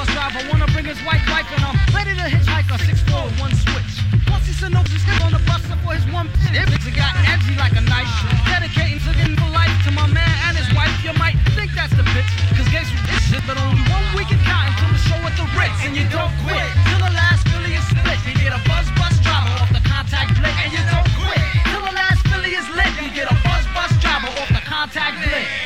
Bus 0.04 0.12
driver, 0.12 0.44
wanna 0.52 0.68
bring 0.76 0.84
his 0.84 1.00
white 1.00 1.24
wife 1.32 1.48
and 1.56 1.64
I'm 1.64 1.80
ready 1.96 2.12
to 2.12 2.28
hitchhike 2.28 2.68
a 2.68 2.76
6-4 2.76 3.24
with 3.24 3.40
one 3.40 3.54
switch. 3.56 4.04
He 4.44 4.52
sent 4.52 4.76
over 4.76 4.84
his 4.92 5.00
hip 5.00 5.16
on 5.24 5.32
the 5.32 5.40
bus 5.48 5.64
for 5.64 5.96
his 5.96 6.04
one 6.12 6.28
pin. 6.44 6.60
It 6.60 6.68
got 6.92 7.16
edgy 7.24 7.56
like 7.56 7.72
a 7.72 7.80
knife. 7.80 8.12
Dedicating 8.44 9.00
to 9.00 9.16
getting 9.16 9.36
for 9.40 9.48
life 9.48 9.72
to 9.88 9.90
my 9.96 10.04
man 10.04 10.28
and 10.44 10.60
his 10.60 10.68
wife. 10.76 10.92
You 11.00 11.16
might 11.16 11.40
think 11.56 11.72
that's 11.72 11.96
the 11.96 12.04
bitch, 12.12 12.28
cause 12.52 12.68
gays 12.68 12.84
with 12.92 13.00
this 13.08 13.32
shit, 13.32 13.40
but 13.48 13.56
only 13.56 13.80
one 13.88 14.04
week 14.12 14.28
in 14.28 14.36
cotton 14.44 14.76
till 14.76 14.92
the 14.92 15.00
show 15.08 15.16
at 15.24 15.32
the 15.40 15.48
Ritz. 15.56 15.80
And 15.88 15.96
you 15.96 16.04
don't 16.12 16.34
quit 16.44 16.68
till 16.84 17.00
the 17.00 17.12
last 17.16 17.48
Philly 17.48 17.72
is 17.72 17.86
split. 17.88 18.20
You 18.28 18.36
get 18.36 18.52
a 18.52 18.60
buzz 18.68 18.84
bus 19.00 19.16
driver 19.24 19.56
off 19.56 19.72
the 19.72 19.80
contact 19.88 20.36
blick. 20.36 20.52
And 20.52 20.68
you 20.68 20.84
don't 20.84 21.08
quit 21.16 21.40
till 21.72 21.80
the 21.80 21.94
last 21.96 22.20
Philly 22.28 22.52
is 22.52 22.68
lit. 22.76 22.92
You 23.00 23.08
get 23.16 23.32
a 23.32 23.36
buzz 23.40 23.64
bus 23.72 23.88
driver 24.04 24.28
off 24.28 24.52
the 24.52 24.60
contact 24.68 25.24
blick. 25.24 25.63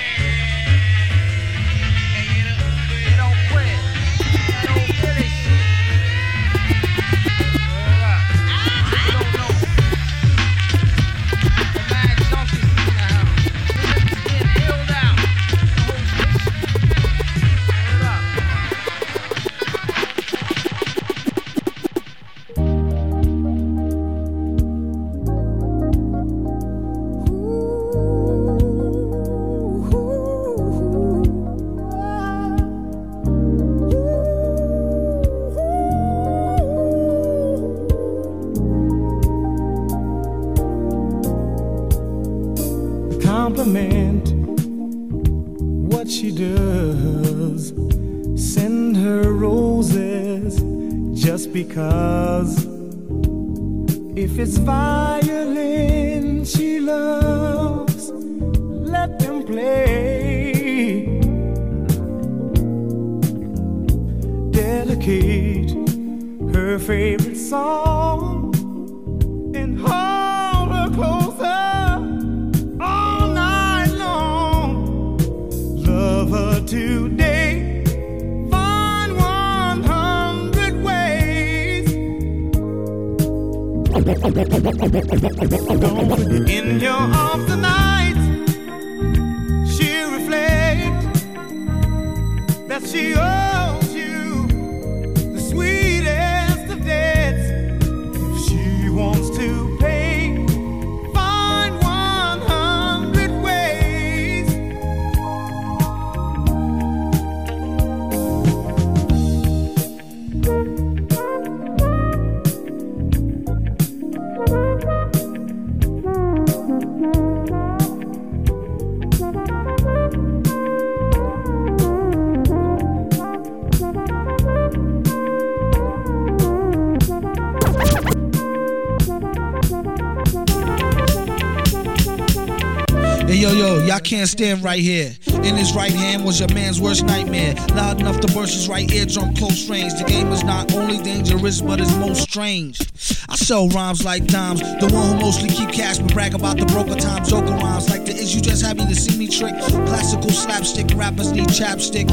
Can't 134.08 134.28
stand 134.28 134.64
right 134.64 134.80
here. 134.80 135.12
In 135.44 135.54
his 135.54 135.74
right 135.74 135.92
hand 135.92 136.24
was 136.24 136.40
your 136.40 136.48
man's 136.54 136.80
worst 136.80 137.04
nightmare. 137.04 137.54
Loud 137.74 138.00
enough 138.00 138.20
to 138.20 138.32
burst 138.32 138.54
his 138.54 138.66
right 138.66 138.90
eardrum 138.90 139.34
close 139.34 139.68
range. 139.68 139.92
The 139.98 140.04
game 140.04 140.32
is 140.32 140.42
not 140.42 140.74
only 140.74 140.96
dangerous, 140.96 141.60
but 141.60 141.78
it's 141.78 141.94
most 141.96 142.22
strange. 142.22 142.80
I 143.28 143.36
sell 143.36 143.68
rhymes 143.68 144.06
like 144.06 144.24
dimes. 144.24 144.60
The 144.60 144.88
one 144.94 145.08
who 145.08 145.20
mostly 145.20 145.50
keep 145.50 145.70
cash 145.72 145.98
but 145.98 146.14
brag 146.14 146.34
about 146.34 146.56
the 146.56 146.64
broker 146.64 146.94
times. 146.94 147.28
Joker 147.28 147.52
rhymes 147.52 147.90
like 147.90 148.06
the 148.06 148.12
is 148.12 148.34
you 148.34 148.40
just 148.40 148.64
happy 148.64 148.86
to 148.86 148.94
see 148.94 149.18
me 149.18 149.28
trick. 149.28 149.54
Classical 149.86 150.30
slapstick 150.30 150.86
rappers 150.94 151.30
need 151.32 151.48
chapstick. 151.48 152.08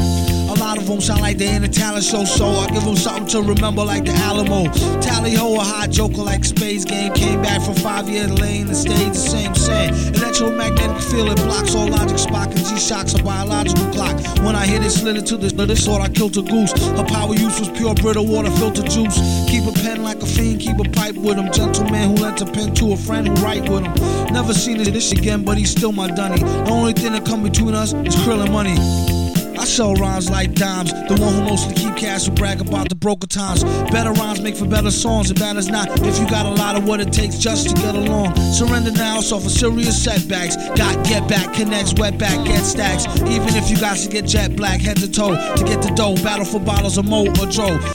A 0.56 0.58
lot 0.58 0.78
of 0.78 0.86
them 0.86 1.00
sound 1.02 1.20
like 1.20 1.36
they 1.36 1.54
in 1.54 1.64
a 1.64 1.68
talent 1.68 2.04
show, 2.04 2.24
so 2.24 2.46
I 2.46 2.66
give 2.68 2.84
them 2.84 2.96
something 2.96 3.26
to 3.28 3.42
remember 3.42 3.84
like 3.84 4.04
the 4.06 4.12
Alamo. 4.12 4.72
Tally 5.00 5.34
ho, 5.34 5.56
a 5.56 5.60
hot 5.60 5.90
joker 5.90 6.22
like 6.22 6.44
Space 6.44 6.84
Game. 6.84 7.12
Came 7.12 7.42
back 7.42 7.60
from 7.60 7.74
five 7.74 8.08
years 8.08 8.32
lane 8.32 8.66
and 8.66 8.76
stayed 8.76 9.10
the 9.10 9.14
same. 9.14 9.54
Saying 9.54 9.92
electromagnetic 10.14 11.02
field 11.02 11.30
it 11.32 11.36
blocks 11.44 11.74
all 11.74 11.88
logic. 11.88 12.16
Spock 12.16 12.56
and 12.56 12.64
G 12.64 12.78
shocks 12.78 13.12
a 13.12 13.22
biological 13.22 13.84
clock. 13.92 14.16
When 14.44 14.56
I 14.56 14.66
hit 14.66 14.82
it, 14.82 14.90
slid 14.90 15.26
to 15.26 15.36
the 15.36 15.66
this 15.66 15.84
thought 15.84 16.00
I 16.00 16.08
killed 16.08 16.36
a 16.38 16.42
goose. 16.42 16.72
Her 16.72 17.04
power 17.04 17.34
use 17.34 17.60
was 17.60 17.68
pure 17.68 17.94
brittle 17.94 18.26
water 18.26 18.50
filter 18.52 18.82
juice. 18.82 19.20
Keep 19.48 19.66
a 19.66 19.72
pen 19.72 20.02
like 20.02 20.22
a 20.22 20.26
fiend, 20.26 20.60
keep 20.60 20.78
a 20.78 20.88
pipe 20.90 21.16
with 21.16 21.36
him. 21.36 21.52
Gentleman 21.52 22.16
who 22.16 22.22
lent 22.22 22.40
a 22.40 22.46
pen 22.46 22.74
to 22.76 22.92
a 22.92 22.96
friend 22.96 23.28
who 23.28 23.34
write 23.44 23.68
with 23.68 23.84
him. 23.84 23.92
Never 24.32 24.54
seen 24.54 24.80
it 24.80 24.92
this 24.92 25.12
again, 25.12 25.44
but 25.44 25.58
he's 25.58 25.70
still 25.70 25.92
my 25.92 26.08
dunny. 26.08 26.40
The 26.40 26.70
only 26.70 26.94
thing 26.94 27.12
that 27.12 27.26
come 27.26 27.42
between 27.42 27.74
us 27.74 27.92
is 27.92 28.16
krill 28.16 28.42
and 28.42 28.52
money. 28.52 29.15
I 29.58 29.64
sell 29.64 29.94
rhymes 29.94 30.30
like 30.30 30.54
dimes. 30.54 30.92
The 30.92 31.16
one 31.20 31.34
who 31.34 31.42
mostly 31.42 31.74
keep 31.74 31.96
cash 31.96 32.28
and 32.28 32.36
brag 32.36 32.60
about 32.60 32.88
the 32.88 32.94
broker 32.94 33.26
times. 33.26 33.64
Better 33.90 34.12
rhymes 34.12 34.40
make 34.40 34.56
for 34.56 34.66
better 34.66 34.90
songs, 34.90 35.32
bad 35.32 35.56
as 35.56 35.68
not. 35.68 35.88
If 36.02 36.18
you 36.18 36.28
got 36.28 36.46
a 36.46 36.50
lot 36.50 36.76
of 36.76 36.86
what 36.86 37.00
it 37.00 37.12
takes 37.12 37.38
just 37.38 37.68
to 37.68 37.74
get 37.74 37.94
along. 37.94 38.36
Surrender 38.52 38.92
now, 38.92 39.20
so 39.20 39.38
for 39.38 39.48
serious 39.48 40.02
setbacks. 40.02 40.56
Got 40.76 41.04
get 41.06 41.26
back, 41.28 41.54
connects, 41.54 41.94
wet 41.94 42.18
back, 42.18 42.44
get 42.46 42.64
stacks. 42.64 43.06
Even 43.22 43.54
if 43.54 43.70
you 43.70 43.78
got 43.78 43.96
to 43.96 44.08
get 44.08 44.26
jet 44.26 44.56
black, 44.56 44.80
head 44.80 44.98
to 44.98 45.10
toe 45.10 45.34
to 45.56 45.64
get 45.64 45.80
the 45.80 45.92
dough. 45.96 46.14
Battle 46.16 46.44
for 46.44 46.60
bottles 46.60 46.98
of 46.98 47.06
Mo 47.06 47.26
or. 47.26 47.46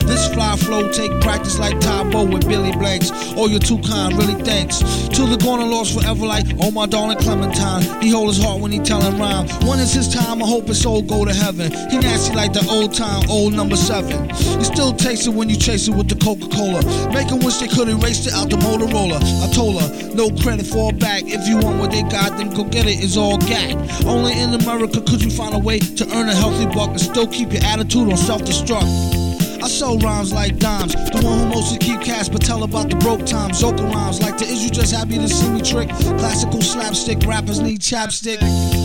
This 0.05 0.33
fly 0.33 0.55
flow 0.55 0.91
take 0.91 1.11
practice 1.21 1.59
like 1.59 1.79
Tae 1.79 2.09
Bo 2.09 2.25
with 2.25 2.47
Billy 2.47 2.71
Blanks. 2.71 3.11
Oh, 3.37 3.47
you're 3.47 3.59
too 3.59 3.79
kind, 3.79 4.17
really 4.17 4.41
thanks. 4.43 4.79
To 4.79 5.27
the 5.27 5.37
gonna 5.37 5.65
lost 5.65 5.99
forever 5.99 6.25
like, 6.25 6.45
oh 6.61 6.71
my 6.71 6.85
darling 6.85 7.17
Clementine. 7.17 8.01
He 8.01 8.09
hold 8.09 8.29
his 8.29 8.41
heart 8.41 8.61
when 8.61 8.71
he 8.71 8.79
tellin' 8.79 9.19
rhyme. 9.19 9.47
When 9.67 9.79
is 9.79 9.93
his 9.93 10.13
time? 10.13 10.41
I 10.41 10.47
hope 10.47 10.67
his 10.67 10.81
soul 10.81 11.01
go 11.01 11.25
to 11.25 11.33
heaven. 11.33 11.50
He 11.51 11.97
nasty 11.99 12.33
like 12.33 12.53
the 12.53 12.65
old 12.69 12.93
time, 12.93 13.29
old 13.29 13.53
number 13.53 13.75
seven. 13.75 14.29
You 14.29 14.63
still 14.63 14.93
taste 14.93 15.27
it 15.27 15.31
when 15.31 15.49
you 15.49 15.57
chase 15.57 15.87
it 15.87 15.95
with 15.95 16.07
the 16.07 16.15
Coca 16.15 16.47
Cola. 16.47 16.79
Make 17.13 17.31
wish 17.43 17.57
they 17.57 17.67
could 17.67 17.89
erase 17.89 18.25
it 18.25 18.33
out 18.33 18.49
the 18.49 18.55
Motorola. 18.57 19.19
I 19.19 19.51
told 19.51 19.81
her, 19.81 20.15
no 20.15 20.29
credit 20.41 20.65
for 20.65 20.91
a. 20.93 21.27
If 21.27 21.47
you 21.47 21.57
want 21.57 21.79
what 21.79 21.91
they 21.91 22.03
got, 22.03 22.37
then 22.37 22.51
go 22.51 22.63
get 22.63 22.87
it. 22.87 23.03
It's 23.03 23.17
all 23.17 23.37
gag. 23.37 23.75
Only 24.05 24.39
in 24.39 24.53
America 24.53 25.01
could 25.01 25.21
you 25.21 25.29
find 25.29 25.53
a 25.53 25.59
way 25.59 25.79
to 25.79 26.05
earn 26.15 26.29
a 26.29 26.35
healthy 26.35 26.65
buck 26.67 26.91
and 26.91 27.01
still 27.01 27.27
keep 27.27 27.51
your 27.51 27.63
attitude 27.63 28.09
on 28.09 28.17
self 28.17 28.43
destruct. 28.43 29.21
I 29.61 29.67
sell 29.67 29.97
rhymes 29.99 30.33
like 30.33 30.57
dimes. 30.57 30.95
The 30.95 31.21
one 31.23 31.37
who 31.37 31.45
mostly 31.47 31.77
keep 31.77 32.01
cash 32.01 32.29
but 32.29 32.41
tell 32.41 32.63
about 32.63 32.89
the 32.89 32.95
broke 32.95 33.25
times. 33.25 33.61
Zoka 33.61 33.83
rhymes 33.93 34.19
like 34.19 34.37
the 34.37 34.45
is 34.45 34.63
you 34.63 34.71
just 34.71 34.93
happy 34.93 35.17
to 35.17 35.27
see 35.27 35.49
me 35.49 35.61
trick. 35.61 35.89
Classical 36.17 36.61
slapstick 36.61 37.19
rappers 37.27 37.59
need 37.59 37.79
chapstick. 37.79 38.39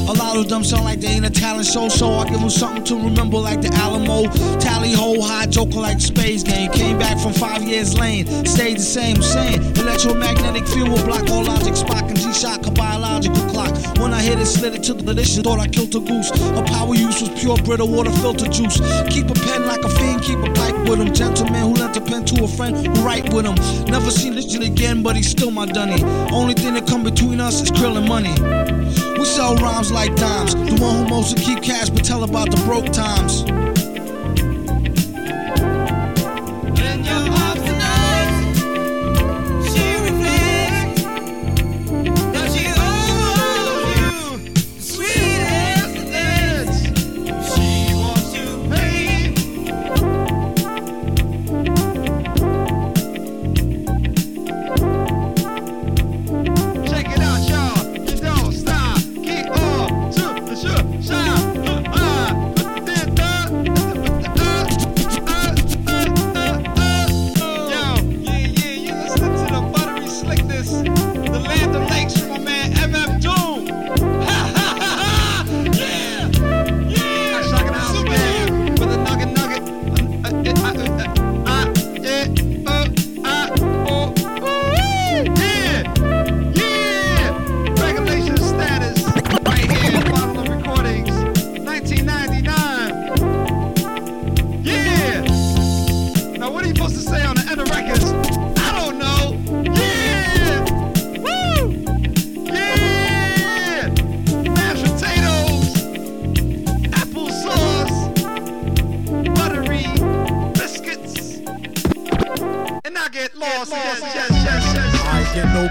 A 0.08 0.14
lot 0.14 0.36
of 0.36 0.48
them 0.48 0.62
sound 0.62 0.84
like 0.84 1.00
they 1.00 1.08
ain't 1.08 1.26
a 1.26 1.30
talent 1.30 1.66
show, 1.66 1.88
so 1.88 2.12
I 2.14 2.28
give 2.28 2.38
them 2.38 2.48
something 2.48 2.84
to 2.84 2.94
remember 2.94 3.38
like 3.38 3.60
the 3.60 3.74
Alamo. 3.74 4.30
Tally 4.58 4.92
ho, 4.92 5.20
high 5.20 5.46
joker 5.46 5.80
like 5.80 6.00
Space 6.00 6.44
Game. 6.44 6.70
Came 6.70 6.96
back 6.96 7.18
from 7.18 7.32
five 7.32 7.62
years 7.62 7.98
lane, 7.98 8.26
stayed 8.46 8.76
the 8.76 8.82
same, 8.82 9.20
same. 9.20 9.60
Electromagnetic 9.74 10.66
field 10.68 10.90
will 10.90 11.04
block 11.04 11.28
all 11.30 11.42
logic. 11.42 11.74
Spock 11.74 12.08
and 12.08 12.16
G 12.16 12.32
shock 12.32 12.66
a 12.66 12.70
biological 12.70 13.42
clock. 13.50 13.74
When 13.98 14.14
I 14.14 14.22
hit 14.22 14.38
it, 14.38 14.46
slid 14.46 14.74
it 14.74 14.84
to 14.84 14.94
the 14.94 15.12
dish, 15.12 15.36
thought 15.38 15.58
I 15.58 15.66
killed 15.66 15.94
a 15.96 16.00
goose. 16.00 16.30
Her 16.30 16.64
power 16.64 16.94
use 16.94 17.20
was 17.20 17.30
pure 17.40 17.56
brittle 17.56 17.88
water 17.88 18.12
filter 18.22 18.46
juice. 18.46 18.78
Keep 19.10 19.30
a 19.30 19.34
pen 19.34 19.66
like 19.66 19.82
a 19.82 19.88
fiend, 19.88 20.22
keep 20.22 20.38
a 20.38 20.52
pipe 20.52 20.88
with 20.88 21.00
him. 21.00 21.12
Gentleman 21.12 21.62
who 21.62 21.74
lent 21.74 21.96
a 21.96 22.00
pen 22.00 22.24
to 22.26 22.44
a 22.44 22.48
friend 22.48 22.76
who 22.76 22.92
write 23.04 23.32
with 23.34 23.44
him. 23.44 23.56
Never 23.86 24.12
seen 24.12 24.36
this 24.36 24.54
again, 24.54 25.02
but 25.02 25.16
he's 25.16 25.28
still 25.28 25.50
my 25.50 25.66
dunny. 25.66 26.02
Only 26.32 26.54
thing 26.54 26.74
that 26.74 26.86
come 26.86 27.02
between 27.02 27.40
us 27.40 27.60
is 27.60 27.72
krill 27.72 27.96
and 27.96 28.06
money. 28.08 28.34
We 29.18 29.24
sell 29.24 29.56
rhymes 29.56 29.90
like 29.90 30.14
dimes. 30.16 30.54
The 30.54 30.76
one 30.80 31.04
who 31.04 31.08
mostly 31.08 31.42
keep 31.42 31.62
cash 31.62 31.88
but 31.88 32.04
tell 32.04 32.22
about 32.22 32.50
the 32.50 32.58
broke 32.64 32.92
times. 32.92 33.44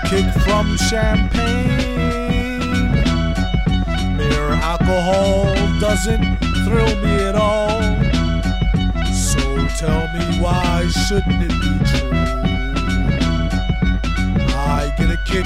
Kick 0.10 0.26
from 0.44 0.78
champagne. 0.78 1.78
Mere 4.18 4.52
alcohol 4.62 5.46
doesn't 5.80 6.38
thrill 6.66 6.96
me 7.02 7.16
at 7.24 7.36
all. 7.36 7.82
So 9.14 9.40
tell 9.78 10.08
me 10.14 10.40
why 10.40 10.88
shouldn't 11.08 11.42
it 11.42 11.56
be 11.62 11.74
true? 11.90 12.12
I 14.56 14.94
get 14.98 15.10
a 15.10 15.20
kick 15.26 15.46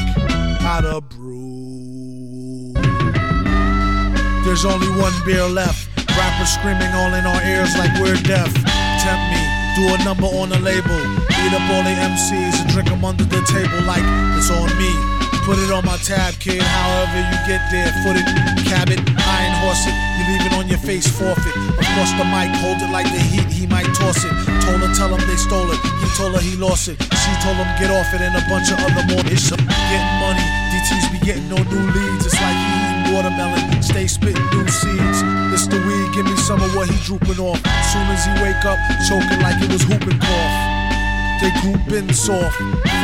out 0.63 0.85
of 0.85 1.07
brew. 1.09 2.73
There's 4.43 4.65
only 4.65 4.89
one 4.99 5.13
beer 5.25 5.47
left. 5.47 5.87
Rappers 6.17 6.49
screaming 6.49 6.91
all 6.93 7.13
in 7.13 7.25
our 7.25 7.41
ears 7.43 7.77
like 7.77 7.93
we're 8.01 8.21
deaf. 8.23 8.51
Tempt 8.99 9.25
me, 9.31 9.41
Do 9.79 9.87
a 9.95 9.97
number 10.03 10.27
on 10.27 10.51
a 10.51 10.59
label. 10.59 10.99
Beat 11.39 11.55
up 11.55 11.63
all 11.71 11.87
the 11.87 11.95
MCs 11.95 12.59
and 12.59 12.67
drink 12.67 12.91
them 12.91 12.99
under 12.99 13.23
the 13.23 13.39
table 13.47 13.79
like 13.87 14.03
it's 14.35 14.51
on 14.51 14.67
me. 14.75 14.91
Put 15.47 15.55
it 15.55 15.71
on 15.71 15.87
my 15.87 15.95
tab, 16.03 16.35
kid. 16.35 16.59
However 16.59 17.23
you 17.23 17.39
get 17.47 17.63
there, 17.71 17.87
foot 18.03 18.19
it, 18.19 18.27
cab 18.67 18.91
it, 18.91 18.99
iron 19.15 19.55
horse 19.63 19.87
it. 19.87 19.95
You 20.19 20.35
leave 20.35 20.43
it 20.51 20.53
on 20.59 20.67
your 20.67 20.83
face, 20.83 21.07
forfeit. 21.07 21.55
Across 21.79 22.11
the 22.19 22.27
mic, 22.27 22.51
hold 22.59 22.83
it 22.83 22.91
like 22.91 23.07
the 23.07 23.23
heat. 23.23 23.47
He 23.47 23.71
might 23.71 23.87
toss 23.95 24.19
it. 24.27 24.35
Told 24.67 24.83
her, 24.83 24.91
tell 24.99 25.15
him 25.15 25.23
they 25.23 25.39
stole 25.39 25.71
it. 25.71 25.79
He 26.03 26.07
told 26.19 26.35
her 26.35 26.43
he 26.43 26.59
lost 26.59 26.91
it. 26.91 26.99
She 26.99 27.31
told 27.39 27.55
him 27.55 27.71
get 27.79 27.87
off 27.87 28.11
it, 28.11 28.19
and 28.19 28.35
a 28.35 28.43
bunch 28.51 28.75
of 28.75 28.83
other 28.83 29.07
more. 29.07 29.23
It's 29.31 29.47
getting 29.47 30.13
money. 30.19 30.43
DTs 30.75 31.07
be 31.07 31.23
getting 31.23 31.47
no 31.47 31.55
new 31.55 31.87
leads. 31.95 32.27
It's 32.27 32.35
like 32.35 32.51
he 32.51 32.98
watermelon. 33.13 33.81
Stay 33.81 34.07
spitting 34.07 34.45
new 34.51 34.67
seeds. 34.67 35.19
It's 35.53 35.67
the 35.67 35.77
weed. 35.81 36.13
Give 36.13 36.25
me 36.25 36.35
some 36.37 36.61
of 36.61 36.73
what 36.75 36.89
he 36.89 36.97
drooping 37.05 37.39
off. 37.39 37.59
Soon 37.91 38.05
as 38.13 38.25
he 38.25 38.33
wake 38.43 38.63
up, 38.65 38.79
choking 39.07 39.41
like 39.41 39.61
it 39.61 39.71
was 39.71 39.85
whooping 39.87 40.19
cough. 40.19 40.79
They 41.39 41.51
grouping 41.61 42.11
soft. 42.11 42.57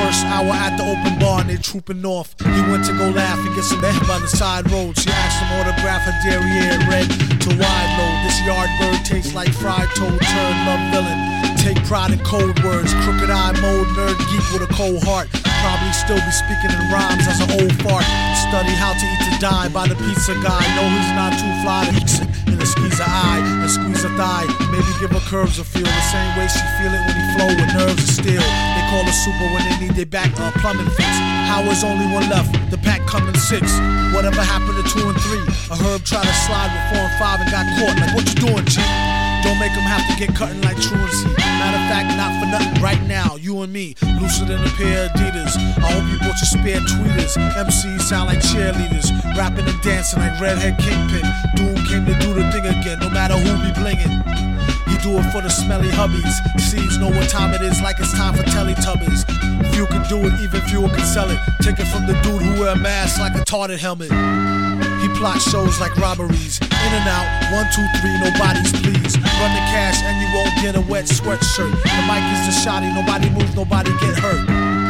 First 0.04 0.26
hour 0.28 0.52
at 0.52 0.76
the 0.76 0.84
open 0.84 1.18
bar 1.20 1.40
and 1.40 1.50
they 1.50 1.56
trooping 1.56 2.04
off. 2.06 2.36
He 2.44 2.62
went 2.68 2.84
to 2.86 2.94
go 2.98 3.10
laugh 3.10 3.40
and 3.40 3.56
get 3.56 3.64
some 3.64 3.80
head 3.80 3.96
by 4.08 4.20
the 4.20 4.28
side 4.28 4.70
road. 4.72 5.00
She 5.00 5.10
asked 5.10 5.40
him 5.40 5.56
autograph 5.56 6.04
her 6.04 6.16
derriere 6.20 6.76
red 6.92 7.08
to 7.08 7.50
wide 7.56 7.92
load. 7.96 8.16
This 8.28 8.38
yard 8.44 8.70
bird 8.80 9.06
tastes 9.06 9.34
like 9.34 9.54
fried 9.54 9.88
toad, 9.96 10.20
turd, 10.20 10.56
love 10.68 10.84
villain. 10.92 11.56
Take 11.56 11.82
pride 11.86 12.12
in 12.12 12.20
cold 12.26 12.62
words, 12.62 12.94
crooked 13.08 13.30
eye 13.30 13.56
mode, 13.62 13.88
nerd 13.96 14.20
geek 14.28 14.46
with 14.52 14.70
a 14.70 14.74
cold 14.74 15.02
heart. 15.04 15.30
Probably 15.66 15.98
still 15.98 16.22
be 16.22 16.30
speaking 16.30 16.70
in 16.70 16.94
rhymes 16.94 17.26
as 17.26 17.42
an 17.42 17.50
old 17.58 17.74
fart. 17.82 18.06
Study 18.38 18.70
how 18.78 18.94
to 18.94 19.02
eat 19.02 19.22
to 19.26 19.34
die 19.42 19.68
by 19.74 19.90
the 19.90 19.98
pizza 19.98 20.38
guy. 20.46 20.62
No, 20.78 20.86
he's 20.94 21.10
not 21.18 21.34
too 21.34 21.50
fly 21.66 21.90
it. 21.90 22.22
In 22.46 22.62
the 22.62 22.70
squeeze 22.70 23.02
a 23.02 23.08
eye, 23.10 23.42
and 23.42 23.66
squeeze 23.66 24.06
a 24.06 24.14
thigh. 24.14 24.46
Maybe 24.70 24.86
give 25.02 25.10
her 25.10 25.26
curves 25.26 25.58
a 25.58 25.66
feel 25.66 25.90
the 25.90 26.06
same 26.14 26.32
way 26.38 26.46
she 26.46 26.62
feel 26.78 26.94
it 26.94 27.02
when 27.10 27.18
he 27.18 27.26
flow 27.34 27.50
with 27.50 27.74
nerves 27.74 27.98
of 27.98 28.14
steel. 28.14 28.46
They 28.46 28.84
call 28.94 29.10
her 29.10 29.18
super 29.26 29.48
when 29.58 29.66
they 29.66 29.76
need 29.82 29.96
their 29.98 30.06
back 30.06 30.30
uh, 30.38 30.54
plumbing 30.62 30.90
fix. 30.94 31.10
How 31.50 31.66
is 31.74 31.84
only 31.84 32.06
one 32.14 32.30
left? 32.30 32.54
The 32.70 32.78
pack 32.78 33.02
coming 33.10 33.34
six. 33.34 33.66
Whatever 34.14 34.46
happened 34.46 34.78
to 34.78 34.86
two 34.94 35.10
and 35.10 35.18
three? 35.26 35.42
A 35.74 35.76
herb 35.82 36.06
tried 36.06 36.30
to 36.30 36.36
slide 36.46 36.70
with 36.70 36.86
four 36.94 37.10
and 37.10 37.18
five 37.18 37.42
and 37.42 37.50
got 37.50 37.66
caught. 37.82 37.98
Like 37.98 38.14
what 38.14 38.30
you 38.30 38.38
doing, 38.38 38.66
G? 38.70 38.78
Don't 39.46 39.60
make 39.60 39.78
them 39.78 39.86
have 39.86 40.02
to 40.10 40.16
get 40.18 40.34
cutting 40.36 40.60
like 40.62 40.82
truancy. 40.82 41.30
Matter 41.38 41.78
of 41.78 41.86
fact, 41.86 42.10
not 42.18 42.34
for 42.42 42.50
nothing. 42.50 42.82
Right 42.82 43.02
now, 43.06 43.36
you 43.36 43.62
and 43.62 43.72
me, 43.72 43.94
looser 44.20 44.44
than 44.44 44.58
a 44.58 44.70
pair 44.74 45.06
of 45.06 45.12
Adidas. 45.12 45.54
I 45.78 45.94
hope 45.94 46.10
you 46.10 46.18
bought 46.18 46.42
your 46.42 46.50
spare 46.50 46.82
tweeters. 46.82 47.38
MCs 47.54 48.02
sound 48.02 48.26
like 48.26 48.40
cheerleaders, 48.40 49.14
rapping 49.38 49.70
and 49.70 49.82
dancing 49.84 50.18
like 50.18 50.42
Redhead 50.42 50.80
Kingpin. 50.80 51.22
Doom 51.54 51.78
came 51.86 52.06
to 52.10 52.18
do 52.18 52.34
the 52.34 52.52
thing 52.52 52.66
again, 52.66 52.98
no 53.00 53.10
matter 53.12 53.38
who 53.38 53.54
be 53.62 53.72
blingin'. 53.80 54.26
He 54.90 54.98
do 55.06 55.14
it 55.20 55.30
for 55.32 55.42
the 55.42 55.50
smelly 55.50 55.90
hubbies. 55.90 56.36
Seeds 56.60 56.98
know 56.98 57.10
what 57.10 57.30
time 57.30 57.54
it 57.54 57.62
is, 57.62 57.80
like 57.84 58.00
it's 58.00 58.14
time 58.14 58.34
for 58.34 58.44
Teletubbies. 58.44 59.30
Few 59.76 59.86
can 59.86 60.10
do 60.10 60.26
it, 60.26 60.34
even 60.42 60.62
fewer 60.62 60.90
can 60.90 61.06
sell 61.06 61.30
it. 61.30 61.40
Take 61.62 61.78
it 61.78 61.86
from 61.86 62.08
the 62.08 62.14
dude 62.24 62.42
who 62.42 62.62
wear 62.62 62.74
a 62.74 62.80
mask 62.80 63.20
like 63.20 63.36
a 63.36 63.46
tarted 63.46 63.80
helmet. 63.80 64.10
Plot 65.16 65.40
shows 65.42 65.80
like 65.80 65.96
robberies. 65.98 66.60
In 66.60 66.92
and 66.92 67.08
out, 67.08 67.28
one, 67.56 67.66
two, 67.72 67.88
three, 68.00 68.14
nobody's 68.20 68.72
please. 68.72 69.16
Run 69.16 69.52
the 69.56 69.64
cash 69.72 70.04
and 70.04 70.16
you 70.20 70.28
won't 70.36 70.54
get 70.62 70.76
a 70.76 70.84
wet 70.92 71.06
sweatshirt. 71.06 71.72
The 71.72 72.02
mic 72.04 72.24
is 72.36 72.44
the 72.52 72.56
shotty, 72.62 72.94
nobody 72.94 73.30
moves, 73.30 73.56
nobody 73.56 73.92
get 74.04 74.20
hurt. 74.20 74.46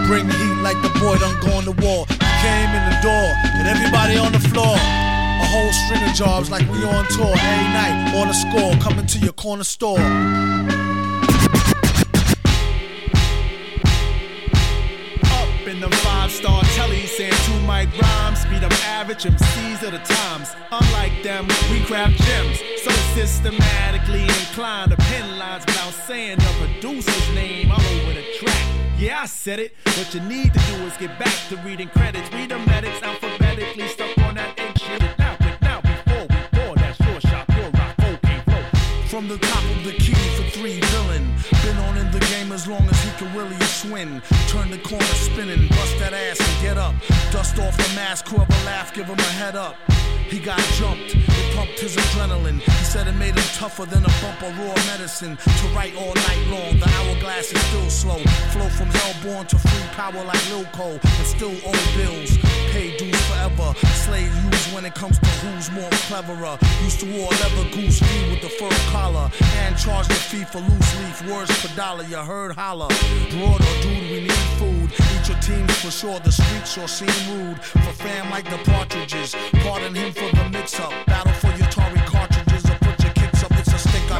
Bring 0.08 0.28
the 0.28 0.34
heat 0.34 0.62
like 0.62 0.82
the 0.82 0.90
boy 1.00 1.18
done 1.18 1.38
go 1.42 1.54
on 1.54 1.66
the 1.66 1.78
wall. 1.86 2.06
Came 2.42 2.70
in 2.74 2.84
the 2.90 2.98
door 3.06 3.28
and 3.54 3.68
everybody 3.68 4.18
on 4.18 4.32
the 4.32 4.40
floor. 4.40 4.76
A 4.76 5.46
whole 5.46 5.72
string 5.86 6.04
of 6.04 6.16
jobs 6.16 6.50
like 6.50 6.68
we 6.72 6.84
on 6.84 7.06
tour 7.14 7.30
every 7.30 7.70
night 7.74 8.16
on 8.18 8.28
a 8.28 8.34
score 8.34 8.74
coming 8.82 9.06
to 9.06 9.20
your 9.20 9.34
corner 9.34 9.64
store. 9.64 10.00
Average 19.06 19.26
MCs 19.26 19.84
of 19.84 19.91
the 19.91 19.99
times. 19.99 20.56
Unlike 20.72 21.22
them, 21.22 21.48
we 21.69 21.80
craft 21.86 22.18
gems, 22.23 22.60
so 22.84 22.90
systematically 23.14 24.23
inclined 24.23 24.90
to 24.90 24.98
pen 24.98 25.38
lines 25.38 25.64
without 25.68 25.94
saying 25.94 26.40
the 26.40 26.53
producer's 26.57 27.36
name 27.36 27.72
all 27.72 27.80
over 27.80 28.14
the 28.14 28.26
track. 28.40 28.65
Yeah, 28.98 29.19
I 29.22 29.27
said 29.27 29.60
it. 29.60 29.73
What 29.86 30.11
you 30.11 30.22
need 30.22 30.56
to 30.56 30.60
do 30.60 30.76
is 30.88 30.98
get 30.98 31.19
back 31.19 31.38
to 31.49 31.57
reading 31.57 31.88
credits. 31.90 32.34
Read 32.34 32.49
the 32.49 32.57
medics 32.57 32.99
alphabetically, 33.03 33.88
stuck 33.90 34.18
on 34.18 34.34
that 34.36 34.60
ink 34.60 34.76
shit. 34.80 35.03
Now, 35.19 35.38
but 35.40 35.61
now, 35.61 35.82
before 35.82 36.26
we 36.27 36.38
bore 36.57 36.76
that 36.76 36.95
short 37.03 37.22
shot, 37.22 37.48
pure 37.49 37.69
rock, 37.69 37.95
okay, 37.99 38.41
flow. 38.45 38.64
From 39.07 39.27
the 39.27 39.38
top 39.38 39.64
of 39.76 39.84
the 39.84 39.91
key 39.91 40.15
for 40.36 40.49
three 40.49 40.80
villain. 40.80 41.32
Been 41.66 41.78
on 41.78 41.98
in 41.98 42.12
the 42.12 42.20
game 42.20 42.52
as 42.52 42.68
long 42.68 42.88
as 42.88 43.04
he 43.04 43.10
can 43.18 43.36
really 43.36 43.60
swing. 43.66 44.22
Turn 44.50 44.70
the 44.70 44.78
corner 44.78 45.04
spinning, 45.04 45.68
bust 45.70 45.98
that 45.98 46.14
ass 46.14 46.40
and 46.40 46.62
get 46.62 46.78
up. 46.78 46.94
Dust 47.32 47.58
off 47.58 47.76
the 47.76 47.96
mask, 47.96 48.28
whoever 48.28 48.54
laugh, 48.66 48.94
give 48.94 49.08
him 49.08 49.18
a 49.18 49.32
head 49.42 49.56
up. 49.56 49.76
He 50.30 50.40
got 50.40 50.60
jumped, 50.78 51.16
it 51.16 51.56
pumped 51.56 51.80
his 51.80 51.96
adrenaline. 51.96 52.60
He 52.60 52.86
said 52.86 53.08
it 53.08 53.14
made 53.14 53.36
him 53.36 53.50
tougher 53.54 53.86
than 53.86 54.04
a 54.04 54.14
bump 54.22 54.42
of 54.44 54.58
raw 54.60 54.76
medicine. 54.94 55.38
To 55.38 55.68
write 55.76 55.96
all 55.96 56.14
night 56.14 56.44
long, 56.50 56.80
the 56.80 56.90
hourglass 56.98 57.52
is 57.52 57.62
still 57.70 57.90
slow. 57.90 58.20
Flow 58.54 58.70
from 58.70 58.90
hellborn 58.90 59.48
to 59.48 59.58
free 59.58 59.88
power 59.94 60.24
like 60.24 60.50
Lil 60.50 60.66
Cole, 60.66 61.00
and 61.02 61.26
still 61.26 61.56
owe 61.66 61.86
bills. 61.98 62.38
Pay 62.74 62.98
dues 62.98 63.22
forever. 63.26 63.74
Slave 64.06 64.34
used 64.46 64.74
when 64.74 64.86
it 64.86 64.96
comes 64.96 65.18
to 65.20 65.30
who's 65.42 65.72
more 65.72 65.90
cleverer. 66.10 66.58
Used 66.84 67.00
to 67.02 67.06
wear 67.06 67.30
leather 67.42 67.70
goose 67.74 68.00
fee 68.00 68.30
with 68.32 68.42
the 68.42 68.50
fur 68.50 68.70
collar, 68.92 69.32
and 69.62 69.78
charge 69.78 70.08
the 70.08 70.16
fee 70.16 70.44
for 70.44 70.60
loose 70.60 70.92
leaf 71.00 71.32
words 71.32 71.55
per 71.61 71.76
dollar. 71.76 72.03
You 72.03 72.18
heard 72.18 72.52
holler. 72.56 72.88
Broad 73.32 73.61
or 73.61 73.82
dude, 73.82 74.10
we 74.11 74.22
need 74.22 74.44
food. 74.60 74.91
Eat 74.91 75.27
your 75.30 75.40
teams 75.40 75.76
for 75.80 75.91
sure. 75.91 76.19
The 76.19 76.32
streets 76.32 76.73
sure 76.73 76.88
seem 76.88 77.15
rude. 77.30 77.60
For 77.61 77.94
fam 78.03 78.30
like 78.30 78.49
the 78.49 78.57
partridges. 78.69 79.36
Pardon 79.64 79.94
him 79.95 80.14
for 80.14 80.30
the 80.36 80.49
mix 80.49 80.80
up. 80.80 80.94
Battle 81.06 81.35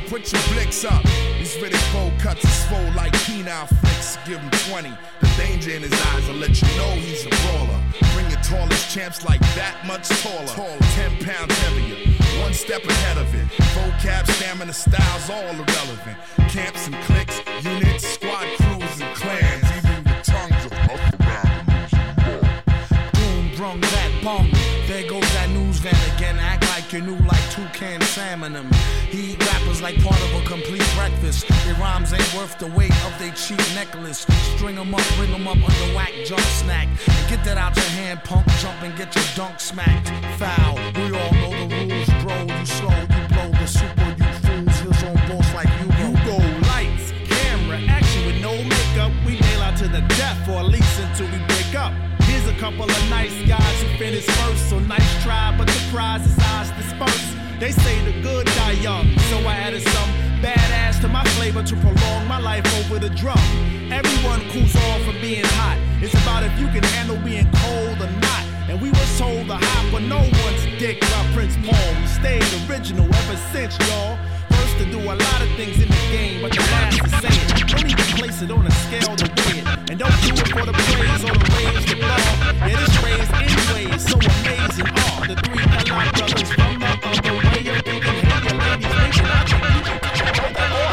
Put 0.08 0.32
your 0.32 0.42
blicks 0.54 0.86
up. 0.86 1.04
These 1.40 1.58
bowl 1.92 2.12
cuts 2.20 2.44
is 2.44 2.68
swole 2.68 2.92
like 2.96 3.12
penile 3.26 3.68
flicks. 3.68 4.18
Give 4.28 4.40
him 4.40 4.52
20. 4.70 4.90
The 5.20 5.28
danger 5.36 5.72
in 5.72 5.82
his 5.82 5.94
eyes 6.08 6.28
will 6.28 6.36
let 6.36 6.62
you 6.62 6.68
know 6.78 6.92
he's 6.92 7.26
a 7.26 7.30
brawler. 7.30 7.82
Bring 8.14 8.30
your 8.30 8.42
tallest 8.42 8.94
champs 8.94 9.26
like 9.26 9.40
that 9.56 9.76
much 9.86 10.08
taller. 10.22 10.46
Tall, 10.46 10.78
10 10.94 11.26
pounds 11.26 11.58
heavier. 11.58 12.16
One 12.44 12.54
step 12.54 12.84
ahead 12.84 13.18
of 13.18 13.34
it. 13.34 13.48
Vocab, 13.74 14.30
stamina, 14.30 14.74
styles, 14.74 15.30
all 15.30 15.42
irrelevant. 15.42 16.18
Camps 16.50 16.86
and 16.88 16.96
cliques, 17.06 17.42
units, 17.64 18.06
squad 18.06 18.46
crews, 18.58 19.02
and 19.02 19.16
clans. 19.16 19.64
Even 19.78 20.06
your 20.06 20.22
tongues 20.22 20.66
are 20.70 20.92
up 20.92 21.20
around 21.20 21.66
Boom, 23.14 23.56
brung 23.58 23.82
that 23.82 24.12
bong. 24.24 24.52
There 24.88 25.10
goes 25.10 25.34
that 25.34 25.50
news 25.50 25.80
van 25.80 25.96
again. 26.16 26.38
Act 26.38 26.64
like 26.70 26.94
you 26.94 27.02
knew 27.02 27.18
like 27.26 27.50
toucan 27.50 28.02
salmon 28.02 28.54
them. 28.54 28.75
He 29.76 29.82
like 29.82 30.02
part 30.04 30.22
of 30.22 30.34
a 30.42 30.46
complete 30.48 30.86
breakfast. 30.96 31.48
Their 31.66 31.76
rhymes 31.76 32.14
ain't 32.14 32.34
worth 32.34 32.58
the 32.60 32.68
weight 32.68 32.96
of 33.06 33.20
their 33.20 33.34
cheap 33.34 33.60
necklace. 33.76 34.26
String 34.56 34.78
'em 34.78 34.96
up, 34.96 35.02
bring 35.18 35.34
'em 35.34 35.48
up 35.48 35.58
under 35.58 35.96
whack 35.96 36.14
jump 36.26 36.42
snack. 36.62 36.88
And 37.08 37.30
get 37.30 37.44
that 37.44 37.58
out 37.58 37.76
your 37.76 37.86
hand, 37.86 38.24
punk. 38.24 38.46
Jump 38.62 38.82
and 38.84 38.96
get 38.96 39.14
your 39.16 39.26
dunk 39.36 39.60
smacked. 39.60 40.10
Foul. 40.40 40.76
We 40.96 41.04
all 41.20 41.34
know 41.42 41.68
the 41.68 41.76
rules, 41.76 42.10
bro. 42.24 42.38
You 42.58 42.66
slow, 42.66 43.00
you 43.16 43.22
blow 43.34 43.52
the 43.60 43.68
super, 43.68 44.16
you 44.20 44.32
fools. 44.44 44.80
Heels 44.80 45.04
on 45.04 45.16
boss 45.28 45.54
like 45.54 45.72
you 45.82 45.88
go. 46.00 46.08
You 46.08 46.12
go 46.30 46.38
lights, 46.72 47.12
camera, 47.28 47.80
action 47.90 48.26
with 48.28 48.40
no 48.42 48.54
makeup. 48.64 49.12
We 49.26 49.40
nail 49.40 49.62
out 49.62 49.76
to 49.78 49.88
the 49.90 50.02
death, 50.20 50.48
or 50.48 50.60
at 50.60 50.70
least 50.76 51.00
until 51.00 51.28
we 51.28 51.55
couple 52.72 52.90
of 52.90 53.10
nice 53.12 53.48
guys 53.48 53.82
who 53.84 53.96
finished 53.96 54.28
first, 54.42 54.72
so 54.72 54.80
nice 54.80 55.24
try, 55.24 55.54
but 55.56 55.68
the 55.68 55.80
prize 55.92 56.26
is 56.26 56.36
ours 56.50 56.72
dispersed. 56.72 57.38
They 57.60 57.70
say 57.70 57.96
the 58.06 58.20
good 58.24 58.48
die 58.58 58.72
young, 58.82 59.06
so 59.30 59.38
I 59.46 59.54
added 59.54 59.84
some 59.84 60.10
badass 60.42 61.00
to 61.02 61.08
my 61.08 61.24
flavor 61.38 61.62
to 61.62 61.76
prolong 61.76 62.28
my 62.28 62.40
life 62.40 62.66
over 62.80 62.98
the 62.98 63.12
drum. 63.12 63.38
Everyone 63.92 64.42
cools 64.50 64.76
off 64.76 65.02
for 65.04 65.14
being 65.22 65.46
hot. 65.62 65.78
It's 66.02 66.16
about 66.24 66.42
if 66.42 66.60
you 66.60 66.66
can 66.70 66.82
handle 66.96 67.18
being 67.18 67.48
cold 67.54 68.02
or 68.02 68.10
not. 68.26 68.44
And 68.68 68.82
we 68.82 68.90
were 68.90 69.10
told 69.20 69.46
to 69.46 69.58
hop 69.62 69.92
but 69.92 70.02
no 70.02 70.18
one's 70.18 70.66
dick 70.80 71.00
by 71.02 71.22
Prince 71.36 71.56
Paul. 71.68 71.90
We 72.02 72.08
stayed 72.08 72.50
original 72.68 73.06
ever 73.06 73.38
since, 73.54 73.78
y'all. 73.88 74.18
First 74.76 74.92
to 74.92 74.98
do 74.98 75.00
a 75.00 75.16
lot 75.16 75.42
of 75.42 75.50
things 75.56 75.80
in 75.80 75.88
the 75.88 76.04
game, 76.12 76.42
but 76.42 76.52
the 76.52 76.60
last 76.60 77.00
to 77.00 77.10
say 77.24 77.32
it. 77.32 77.48
Don't 77.68 77.88
even 77.88 78.10
place 78.20 78.42
it 78.42 78.52
on 78.52 78.68
a 78.68 78.72
scale 78.72 79.16
to 79.16 79.24
weigh 79.24 79.60
it. 79.64 79.68
And 79.90 80.00
don't 80.00 80.20
do 80.20 80.36
it 80.36 80.48
for 80.52 80.66
the 80.66 80.74
praise 80.74 81.24
or 81.24 81.32
the 81.32 81.48
raise 81.56 81.86
the 81.88 81.96
bar. 81.96 82.20
It 82.68 82.76
is 82.76 82.92
raised 83.00 83.32
anyway, 83.40 83.96
it's 83.96 84.04
so 84.04 84.20
amazing. 84.20 84.92
Oh, 84.92 85.24
the 85.32 85.36
three 85.48 85.64
LI 85.64 86.12
brothers 86.12 86.52
from 86.52 86.76
the 86.76 86.92
other 86.92 87.32
way 87.40 87.72
of 87.72 87.80
thinking. 87.88 88.20
Hey, 88.20 88.44
your 88.44 88.60
ladies 88.68 89.00
thinking 89.00 89.32
I 89.32 89.48
think 89.48 89.64
you 89.64 89.96
can 89.96 90.12
control 90.12 90.52
that 90.60 90.84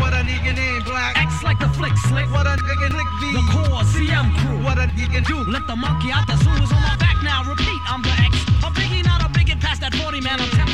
What 0.00 0.12
a 0.16 0.24
nigga 0.24 0.52
named 0.56 0.84
Black. 0.88 1.12
X 1.20 1.44
like 1.44 1.58
the 1.60 1.68
flick 1.76 1.92
slick. 2.08 2.24
What 2.32 2.46
a 2.46 2.56
nigga 2.56 2.88
Nick 2.88 3.08
V. 3.20 3.36
The 3.36 3.44
core 3.52 3.84
CM 3.92 4.32
crew. 4.40 4.64
What 4.64 4.78
a 4.80 4.88
nigga 4.96 5.20
do. 5.28 5.44
Let 5.44 5.66
the 5.66 5.76
monkey 5.76 6.08
out 6.08 6.26
the 6.26 6.40
zoo 6.40 6.56
is 6.56 6.72
on 6.72 6.80
my 6.80 6.96
back 6.96 7.20
now. 7.20 7.44
Repeat, 7.44 7.80
I'm 7.84 8.00
the 8.00 8.14
X. 8.16 8.32
A 8.64 8.72
biggie, 8.72 9.04
not 9.04 9.20
a 9.20 9.28
bigot. 9.28 9.60
Past 9.60 9.82
that 9.82 9.92
40 9.94 10.22
man, 10.22 10.40
I'm 10.40 10.48
tempted 10.56 10.71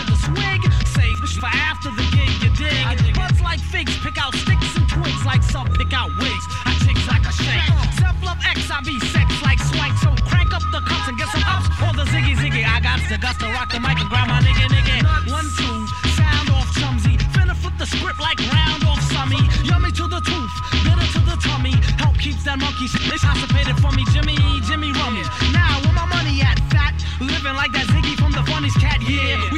to 1.34 1.40
for 1.40 1.52
after 1.52 1.90
the 1.90 2.06
gig, 2.14 2.32
you 2.42 2.50
dig. 2.56 2.84
I 2.86 2.96
Buds 3.12 3.40
like 3.40 3.60
figs, 3.60 3.96
pick 3.98 4.16
out 4.18 4.34
sticks 4.34 4.76
and 4.76 4.88
twigs 4.88 5.24
like 5.24 5.42
some 5.42 5.68
pick 5.74 5.92
out 5.92 6.10
wigs. 6.18 6.44
I 6.64 6.72
chicks 6.84 7.06
like 7.08 7.24
a 7.26 7.32
shank. 7.32 7.64
Self 7.98 8.16
love 8.22 8.38
X, 8.44 8.70
I 8.70 8.80
be 8.80 8.98
sex 9.12 9.28
like 9.42 9.58
swank. 9.58 9.92
So 9.98 10.14
crank 10.28 10.54
up 10.54 10.62
the 10.72 10.80
cups 10.80 11.08
and 11.08 11.18
get 11.18 11.28
some 11.28 11.44
ups. 11.44 11.68
Or 11.82 11.92
the 11.92 12.04
ziggy 12.10 12.34
ziggy. 12.36 12.64
I 12.64 12.80
got 12.80 13.00
the 13.08 13.18
guts 13.18 13.38
to 13.38 13.48
rock 13.52 13.72
the 13.72 13.80
mic 13.80 13.98
and 13.98 14.08
grab 14.08 14.28
my 14.28 14.40
nigga 14.40 14.66
nigga. 14.72 14.96
One, 15.30 15.48
two, 15.58 15.76
sound 16.16 16.48
off 16.54 16.70
chumsy. 16.78 17.18
Finna 17.34 17.54
flip 17.56 17.76
the 17.78 17.86
script 17.86 18.20
like 18.20 18.38
round 18.52 18.84
off 18.84 19.02
summy. 19.12 19.40
Yummy 19.66 19.90
to 19.92 20.06
the 20.06 20.20
tooth, 20.20 20.54
bitter 20.84 21.08
to 21.18 21.20
the 21.28 21.36
tummy. 21.42 21.74
Help 21.98 22.16
keeps 22.18 22.44
that 22.44 22.58
monkey 22.58 22.86
shit 22.88 23.20
constipated 23.20 23.76
for 23.82 23.92
me. 23.92 24.04
Jimmy, 24.14 24.36
Jimmy 24.64 24.92
Rummy. 24.92 25.24
Now, 25.52 25.82
where 25.84 25.94
my 25.94 26.06
money 26.06 26.40
at, 26.42 26.58
fat? 26.70 26.94
Living 27.20 27.56
like 27.58 27.72
that 27.72 27.86
Ziggy 27.90 28.14
from 28.14 28.30
the 28.30 28.46
funniest 28.46 28.78
cat, 28.78 29.02
yeah. 29.02 29.42
We 29.50 29.57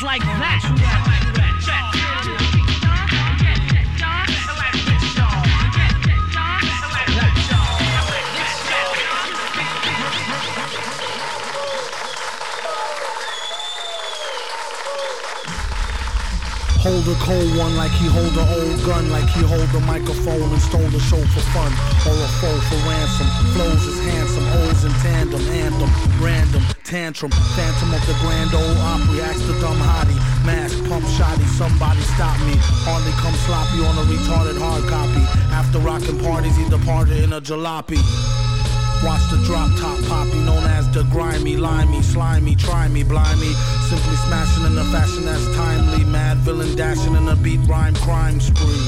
is 0.00 0.04
like 0.04 0.22
that. 0.22 0.60
Hold 16.80 17.08
a 17.08 17.14
cold 17.20 17.56
one 17.58 17.76
like 17.76 17.90
he 17.92 18.06
hold 18.06 18.36
a 18.36 18.40
old 18.40 18.84
gun, 18.84 19.10
like 19.10 19.28
he 19.28 19.42
hold 19.42 19.68
a 19.74 19.80
microphone 19.80 20.42
and 20.42 20.62
stole 20.62 20.80
the 20.88 21.00
show 21.00 21.20
for 21.20 21.40
fun, 21.52 21.72
or 22.08 22.16
a 22.16 22.28
foe 22.40 22.60
for 22.68 22.76
ransom. 22.88 23.26
Flows 23.52 23.84
is 23.84 24.00
handsome, 24.04 24.44
hoes 24.46 24.84
in 24.84 24.92
tandem, 25.02 25.42
anthem, 25.50 25.90
random, 26.24 26.62
tantrum, 26.90 27.30
phantom 27.54 27.94
of 27.94 28.02
the 28.10 28.18
Grand 28.18 28.52
Ole 28.52 28.78
Opry, 28.82 29.22
ask 29.22 29.38
the 29.46 29.54
dumb 29.62 29.78
hottie, 29.78 30.18
mask, 30.44 30.74
pump 30.90 31.06
shotty, 31.14 31.46
somebody 31.54 32.00
stop 32.18 32.34
me. 32.42 32.58
Hardly 32.82 33.14
come 33.22 33.34
sloppy 33.46 33.78
on 33.86 33.94
a 33.94 34.04
retarded 34.10 34.58
hard 34.58 34.82
copy. 34.90 35.22
After 35.54 35.78
rocking 35.78 36.18
parties, 36.18 36.56
he 36.56 36.68
departed 36.68 37.22
in 37.22 37.32
a 37.32 37.40
jalopy. 37.40 38.02
Watch 39.06 39.22
the 39.30 39.38
drop 39.46 39.70
top 39.78 40.02
poppy, 40.10 40.42
known 40.42 40.66
as 40.66 40.90
the 40.90 41.04
grimy, 41.14 41.56
limey, 41.56 42.02
slimy, 42.02 42.56
try 42.56 42.88
me, 42.88 43.04
blind 43.04 43.38
me. 43.38 43.54
Simply 43.86 44.16
smashing 44.26 44.66
in 44.66 44.76
a 44.76 44.84
fashion 44.90 45.24
that's 45.24 45.46
timely. 45.54 46.02
Mad 46.04 46.38
villain 46.38 46.74
dashing 46.74 47.14
in 47.14 47.28
a 47.28 47.36
beat 47.36 47.60
rhyme 47.70 47.94
crime 48.02 48.40
spree. 48.40 48.82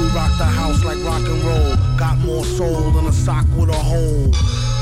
We 0.00 0.08
rock 0.16 0.32
the 0.40 0.48
house 0.48 0.82
like 0.84 0.98
rock 1.04 1.20
and 1.20 1.44
roll. 1.44 1.76
Got 2.00 2.16
more 2.18 2.46
soul 2.46 2.90
than 2.92 3.04
a 3.04 3.12
sock 3.12 3.44
with 3.58 3.68
a 3.68 3.76
hole. 3.76 4.32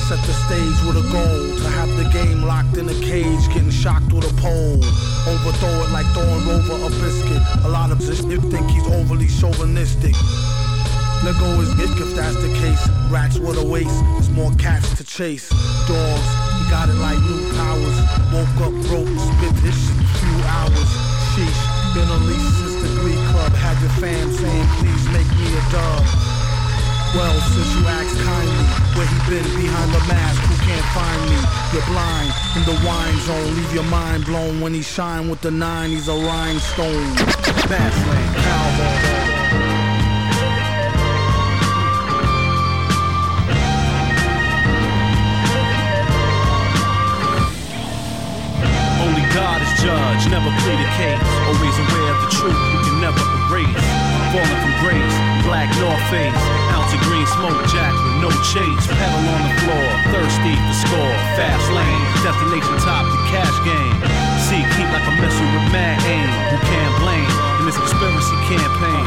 Set 0.08 0.20
the 0.26 0.34
stage 0.34 0.76
with 0.84 1.00
a 1.00 1.06
goal 1.08 1.56
to 1.56 1.68
have 1.80 1.88
the 1.96 2.04
game 2.12 2.42
locked 2.42 2.76
in 2.76 2.86
a 2.86 2.98
cage, 3.00 3.40
getting 3.48 3.70
shocked 3.70 4.12
with 4.12 4.28
a 4.28 4.34
pole. 4.36 4.76
Overthrow 5.24 5.80
it 5.80 5.90
like 5.96 6.04
throwing 6.12 6.44
over 6.44 6.76
a 6.84 6.90
biscuit. 7.00 7.40
A 7.64 7.68
lot 7.70 7.90
of 7.90 7.96
this 8.04 8.20
think 8.20 8.68
he's 8.68 8.86
overly 8.92 9.28
chauvinistic. 9.28 10.12
Let 11.24 11.40
go 11.40 11.48
his 11.56 11.72
dick 11.80 11.96
if 11.96 12.14
that's 12.14 12.36
the 12.36 12.52
case. 12.60 12.84
Rats 13.08 13.38
with 13.38 13.56
a 13.56 13.64
waste, 13.64 13.96
there's 14.12 14.28
more 14.28 14.52
cats 14.56 14.92
to 14.98 15.04
chase. 15.04 15.48
Dogs, 15.88 16.28
he 16.60 16.68
got 16.68 16.90
it 16.92 17.00
like 17.00 17.16
new 17.24 17.40
powers. 17.56 17.96
Woke 18.28 18.60
up 18.60 18.76
broke, 18.92 19.08
spit 19.08 19.56
his 19.64 19.88
few 20.20 20.36
hours. 20.52 20.90
Sheesh, 21.32 21.60
been 21.96 22.04
unleashed 22.12 22.52
since 22.60 22.76
the 22.76 22.90
Glee 23.00 23.16
Club. 23.32 23.56
Had 23.56 23.80
your 23.80 23.94
fam 24.04 24.28
saying, 24.36 24.68
please 24.84 25.04
make 25.16 25.30
me 25.40 25.48
a 25.48 25.64
dub. 25.72 26.23
Well, 27.14 27.40
since 27.40 27.74
you 27.76 27.86
asked 27.86 28.18
kindly, 28.26 28.64
where 28.96 29.06
he 29.06 29.18
been 29.30 29.62
behind 29.62 29.92
the 29.92 30.00
mask, 30.08 30.42
who 30.42 30.56
can't 30.66 30.84
find 30.90 31.22
me? 31.30 31.38
You're 31.72 31.86
blind 31.86 32.32
in 32.56 32.64
the 32.64 32.76
wine 32.84 33.18
zone, 33.20 33.54
leave 33.54 33.72
your 33.72 33.84
mind 33.84 34.24
blown 34.24 34.60
when 34.60 34.74
he 34.74 34.82
shine 34.82 35.30
with 35.30 35.40
the 35.40 35.52
nine. 35.52 35.90
He's 35.90 36.08
a 36.08 36.14
rhinestone. 36.14 37.14
Fastland 37.68 38.36
cowboy. 38.36 39.33
Judge, 50.14 50.30
never 50.30 50.50
plead 50.62 50.78
a 50.78 50.90
case. 50.94 51.18
Always 51.46 51.76
aware 51.78 52.10
of 52.14 52.18
the 52.22 52.30
truth, 52.30 52.60
we 52.72 52.78
can 52.86 53.00
never 53.00 53.22
erase. 53.46 53.84
Falling 54.30 54.60
from 54.62 54.74
grace, 54.82 55.16
black 55.46 55.70
North 55.78 56.02
Face. 56.10 56.34
Ounce 56.74 56.92
of 56.94 57.00
green 57.06 57.26
smoke 57.38 57.58
jack 57.70 57.92
with 57.94 58.16
no 58.22 58.30
chase. 58.54 58.84
Pedal 58.86 59.24
on 59.26 59.42
the 59.46 59.54
floor, 59.62 59.86
thirsty 60.14 60.54
for 60.54 60.76
score. 60.86 61.14
Fast 61.38 61.66
lane, 61.70 62.04
destination 62.22 62.76
top, 62.82 63.06
the 63.06 63.20
cash 63.30 63.56
game. 63.66 63.96
See, 64.46 64.62
keep 64.76 64.88
like 64.90 65.06
a 65.06 65.14
missile 65.18 65.50
with 65.50 65.66
mad 65.72 65.98
aim. 66.06 66.30
Who 66.50 66.58
can't 66.62 66.94
blame 67.02 67.30
in 67.60 67.64
this 67.66 67.78
conspiracy 67.78 68.36
campaign? 68.50 69.06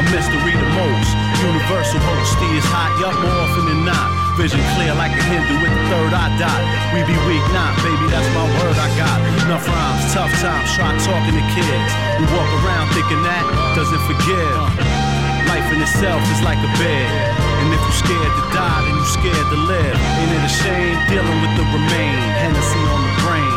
A 0.00 0.04
mystery 0.12 0.52
the 0.52 0.70
most. 0.76 1.25
Universal 1.46 2.02
host, 2.02 2.34
is 2.58 2.66
hot, 2.74 2.90
yup, 2.98 3.14
more 3.22 3.38
often 3.46 3.70
than 3.70 3.86
not. 3.86 4.10
Vision 4.34 4.58
clear 4.74 4.90
like 4.98 5.14
a 5.14 5.22
Hindu 5.30 5.62
with 5.62 5.70
the 5.70 5.82
third 5.86 6.10
eye 6.10 6.34
dot. 6.42 6.58
We 6.90 7.06
be 7.06 7.14
weak, 7.30 7.44
not 7.54 7.70
baby, 7.86 8.10
that's 8.10 8.26
my 8.34 8.42
word 8.58 8.74
I 8.74 8.90
got. 8.98 9.18
Enough 9.46 9.62
rhymes, 9.62 10.10
tough 10.10 10.34
times, 10.42 10.68
try 10.74 10.90
talking 11.06 11.38
to 11.38 11.44
kids. 11.54 11.92
We 12.18 12.26
walk 12.34 12.50
around 12.66 12.90
thinking 12.98 13.22
that 13.22 13.46
doesn't 13.78 14.02
forgive. 14.10 14.58
Life 15.46 15.70
in 15.70 15.78
itself 15.78 16.18
is 16.34 16.42
like 16.42 16.58
a 16.58 16.70
bed. 16.82 17.10
And 17.62 17.70
if 17.70 17.78
you're 17.78 18.00
scared 18.02 18.34
to 18.34 18.44
die, 18.50 18.82
then 18.82 18.94
you're 18.98 19.14
scared 19.14 19.46
to 19.54 19.58
live. 19.70 19.96
Ain't 20.18 20.32
it 20.34 20.42
a 20.42 20.50
shame 20.50 20.98
dealing 21.06 21.38
with 21.46 21.54
the 21.54 21.64
remain? 21.70 22.18
Hennessy 22.42 22.82
on 22.90 23.00
the 23.06 23.14
brain, 23.22 23.55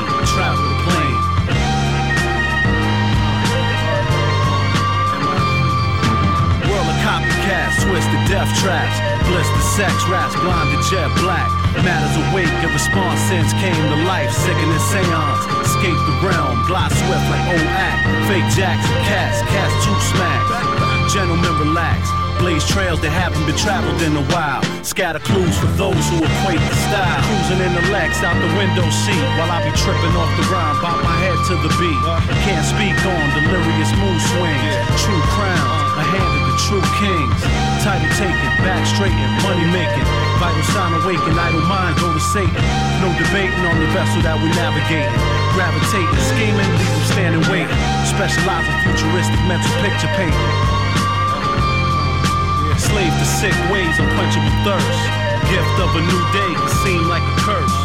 copycats, 7.69 7.83
twisted 7.83 8.27
death 8.27 8.49
traps, 8.59 8.97
blister 9.27 9.61
sex 9.75 9.93
raps, 10.09 10.35
blinded 10.35 10.83
jet 10.89 11.09
black. 11.19 11.49
Matters 11.83 12.17
awake, 12.29 12.49
a 12.63 12.69
response 12.73 13.19
since 13.29 13.53
came 13.53 13.75
to 13.75 13.97
life, 14.05 14.31
sickening 14.31 14.79
seance. 14.79 15.43
Escape 15.65 15.99
the 16.07 16.15
realm, 16.27 16.65
glide 16.67 16.91
swift 16.91 17.25
like 17.29 17.45
old 17.53 17.69
act. 17.77 18.01
Fake 18.27 18.47
jacks 18.57 18.85
and 18.89 19.05
cats, 19.05 19.41
cats 19.49 19.73
too 19.85 19.95
smack. 20.15 20.43
Gentlemen 21.13 21.53
relax, 21.57 22.09
blaze 22.37 22.65
trails 22.67 23.01
that 23.01 23.09
haven't 23.09 23.45
been 23.45 23.57
traveled 23.57 24.01
in 24.01 24.13
a 24.17 24.25
while. 24.33 24.61
Scatter 24.83 25.21
clues 25.21 25.57
for 25.57 25.69
those 25.77 26.03
who 26.09 26.17
equate 26.21 26.61
the 26.61 26.77
style. 26.89 27.21
Cruising 27.25 27.61
in 27.65 27.73
the 27.73 27.85
Lex 27.93 28.21
out 28.25 28.37
the 28.37 28.51
window 28.57 28.85
seat 28.89 29.25
while 29.37 29.49
I 29.49 29.61
be 29.65 29.73
tripping 29.77 30.13
off 30.17 30.29
the 30.37 30.45
rhyme, 30.49 30.77
bob 30.81 31.01
my 31.05 31.17
head 31.21 31.37
to 31.49 31.55
the 31.65 31.71
beat. 31.77 32.01
Can't 32.45 32.65
speak 32.65 32.97
on 32.97 33.25
delirious 33.37 33.91
mood 33.97 34.19
swings. 34.21 34.73
True 35.01 35.23
crown, 35.33 35.69
a 35.97 36.03
hand 36.03 36.48
the 36.48 36.48
true 36.68 36.84
kings. 36.99 37.40
Title 37.86 38.10
taken, 38.19 38.49
back 38.65 38.84
straighten, 38.84 39.30
money 39.45 39.64
making. 39.72 40.07
Vital 40.41 40.65
sign 40.76 40.91
awaken, 40.99 41.38
idle 41.38 41.64
mind 41.68 41.95
go 41.99 42.11
to 42.11 42.19
Satan. 42.19 42.64
No 42.99 43.07
debating 43.15 43.64
on 43.64 43.80
the 43.80 43.88
vessel 43.95 44.19
that 44.27 44.36
we 44.40 44.52
navigating. 44.56 45.15
Gravitating, 45.56 46.19
scheming, 46.27 46.72
leave 46.76 46.91
them 46.91 47.06
standing 47.07 47.45
waiting. 47.48 47.80
Specialize 48.07 48.68
in 48.68 48.76
futuristic 48.88 49.40
mental 49.48 49.72
picture 49.80 50.11
painting. 50.19 50.52
Slave 52.80 53.11
to 53.11 53.27
sick 53.27 53.56
ways, 53.72 53.95
unquenchable 53.99 54.56
thirst. 54.64 55.02
Gift 55.52 55.76
of 55.81 55.91
a 55.95 56.03
new 56.03 56.23
day 56.31 56.52
can 56.56 56.72
seem 56.84 57.02
like 57.07 57.23
a 57.23 57.36
curse. 57.44 57.77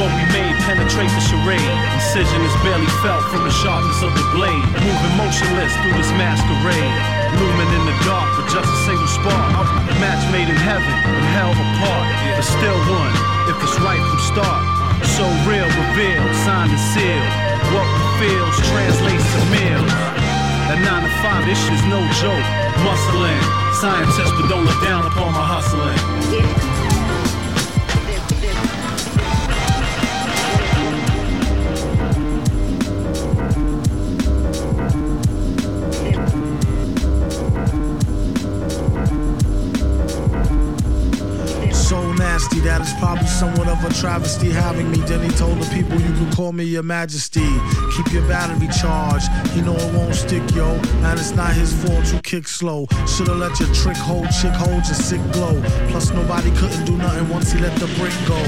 What 0.00 0.10
we 0.12 0.24
made 0.34 0.56
penetrate 0.66 1.12
the 1.12 1.24
charade. 1.24 1.72
Incision 1.94 2.40
is 2.42 2.56
barely 2.60 2.90
felt 3.00 3.24
from 3.30 3.44
the 3.44 3.54
sharpness 3.54 4.02
of 4.02 4.12
the 4.12 4.26
blade. 4.34 4.64
Moving 4.82 5.14
motionless 5.16 5.72
through 5.80 5.96
this 5.96 6.10
masquerade. 6.18 7.13
Looming 7.40 7.70
in 7.74 7.84
the 7.86 7.96
dark 8.06 8.30
with 8.38 8.48
just 8.50 8.68
a 8.68 8.78
single 8.86 9.10
spark. 9.10 9.50
A 9.90 9.94
Match 9.98 10.22
made 10.30 10.48
in 10.48 10.58
heaven 10.58 10.86
and 10.86 11.26
hell 11.34 11.50
apart. 11.50 12.06
But 12.36 12.46
still 12.46 12.78
one, 12.90 13.14
if 13.50 13.56
it's 13.58 13.78
right 13.82 13.98
from 13.98 14.20
start. 14.22 14.62
So 15.18 15.24
real, 15.46 15.66
revealed, 15.66 16.32
signed 16.46 16.70
and 16.70 16.84
sealed. 16.94 17.30
What 17.74 17.88
feels 18.18 18.54
translates 18.70 19.26
to 19.34 19.40
meals. 19.50 19.92
At 20.70 20.80
9 20.80 21.02
to 21.02 21.12
5, 21.22 21.44
this 21.46 21.58
shit's 21.58 21.84
no 21.90 22.00
joke. 22.22 22.46
Muscling, 22.86 23.42
scientists, 23.74 24.32
but 24.38 24.48
don't 24.48 24.64
look 24.64 24.82
down 24.82 25.04
upon 25.06 25.32
my 25.32 25.44
hustling. 25.44 26.73
That 42.64 42.80
it's 42.80 42.94
probably 42.94 43.26
somewhat 43.26 43.68
of 43.68 43.84
a 43.84 43.92
travesty 43.92 44.50
having 44.50 44.90
me. 44.90 44.98
Then 45.00 45.22
he 45.22 45.28
told 45.36 45.58
the 45.60 45.68
people 45.74 46.00
you 46.00 46.12
can 46.14 46.32
call 46.32 46.52
me 46.52 46.64
your 46.64 46.82
majesty. 46.82 47.46
Keep 47.96 48.12
your 48.12 48.26
battery 48.26 48.68
charged. 48.80 49.28
You 49.54 49.62
know 49.62 49.76
it 49.76 49.94
won't 49.94 50.14
stick, 50.14 50.42
yo. 50.54 50.70
And 51.04 51.20
it's 51.20 51.32
not 51.32 51.52
his 51.52 51.72
fault 51.84 52.10
you 52.12 52.20
kick 52.34 52.48
slow. 52.48 52.84
Should've 53.06 53.36
let 53.36 53.60
your 53.60 53.72
trick 53.72 53.96
hold, 53.96 54.28
chick 54.30 54.50
hold 54.50 54.82
your 54.90 54.98
sick 55.08 55.20
glow. 55.30 55.54
Plus 55.90 56.10
nobody 56.10 56.50
couldn't 56.58 56.84
do 56.84 56.96
nothing 56.96 57.28
once 57.28 57.52
he 57.52 57.60
let 57.60 57.78
the 57.78 57.86
brick 57.98 58.14
go. 58.26 58.40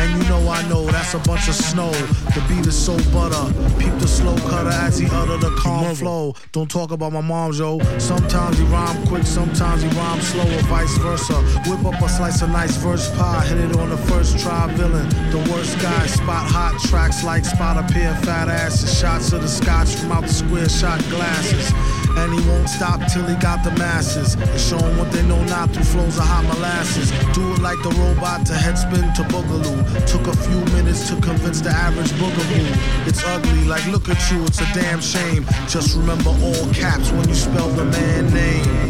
And 0.00 0.22
you 0.22 0.28
know 0.28 0.46
I 0.46 0.60
know 0.68 0.84
that's 0.84 1.14
a 1.14 1.20
bunch 1.20 1.48
of 1.48 1.54
snow. 1.54 1.90
The 2.34 2.44
beat 2.48 2.66
is 2.66 2.76
so 2.76 2.94
butter. 3.14 3.44
Peep 3.78 3.94
the 3.98 4.06
slow 4.06 4.36
cutter 4.48 4.76
as 4.86 4.98
he 4.98 5.06
utter 5.10 5.38
the 5.38 5.50
calm 5.56 5.94
flow. 5.94 6.34
Don't 6.52 6.70
talk 6.70 6.90
about 6.90 7.12
my 7.12 7.22
mom, 7.22 7.52
yo. 7.54 7.78
Sometimes 7.98 8.58
he 8.58 8.64
rhyme 8.64 9.06
quick, 9.06 9.24
sometimes 9.24 9.82
he 9.82 9.88
rhyme 9.88 10.20
slow, 10.20 10.44
or 10.44 10.62
vice 10.74 10.96
versa. 10.98 11.36
Whip 11.66 11.82
up 11.86 12.00
a 12.02 12.08
slice 12.10 12.42
of 12.42 12.50
nice 12.50 12.76
verse 12.76 13.08
pie, 13.16 13.46
hit 13.46 13.58
it 13.58 13.76
on 13.78 13.88
the 13.88 13.96
first 14.10 14.38
try. 14.38 14.70
Villain, 14.74 15.08
the 15.30 15.38
worst 15.50 15.80
guy. 15.80 16.06
Spot 16.06 16.46
hot 16.46 16.78
tracks 16.90 17.24
like 17.24 17.46
spot 17.46 17.78
a 17.78 17.92
pair 17.92 18.10
of 18.10 18.22
fat 18.22 18.48
asses. 18.48 18.98
Shots 18.98 19.32
of 19.32 19.40
the 19.40 19.48
scotch 19.48 19.94
from 19.94 20.12
out 20.12 20.24
the 20.24 20.34
square 20.34 20.68
shot 20.68 21.00
glasses. 21.08 21.72
And 22.20 22.34
he 22.34 22.48
won't 22.50 22.68
stop 22.68 23.00
till 23.10 23.24
he 23.24 23.34
got 23.36 23.64
the 23.64 23.70
masses. 23.72 24.34
And 24.34 24.60
show 24.60 24.76
'em 24.78 24.98
what 24.98 25.10
they 25.10 25.22
know 25.22 25.42
not 25.44 25.72
through 25.72 25.84
flows 25.84 26.18
of 26.18 26.26
hot 26.26 26.44
molasses. 26.44 27.10
Do 27.32 27.42
it 27.54 27.60
like 27.60 27.80
the 27.82 27.92
robot 28.02 28.44
to 28.46 28.52
headspin 28.52 29.14
to 29.14 29.22
boogaloo. 29.32 29.80
Took 30.12 30.26
a 30.26 30.36
few 30.46 30.60
minutes 30.76 31.08
to 31.08 31.16
convince 31.16 31.62
the 31.62 31.70
average 31.70 32.12
boogaboo. 32.20 32.66
It's 33.08 33.24
ugly, 33.24 33.64
like 33.64 33.86
look 33.86 34.10
at 34.10 34.20
you, 34.30 34.44
it's 34.44 34.60
a 34.60 34.68
damn 34.74 35.00
shame. 35.00 35.46
Just 35.66 35.96
remember 35.96 36.30
all 36.30 36.66
caps 36.74 37.10
when 37.10 37.26
you 37.26 37.34
spell 37.34 37.70
the 37.70 37.86
man 37.86 38.24
name. 38.34 38.80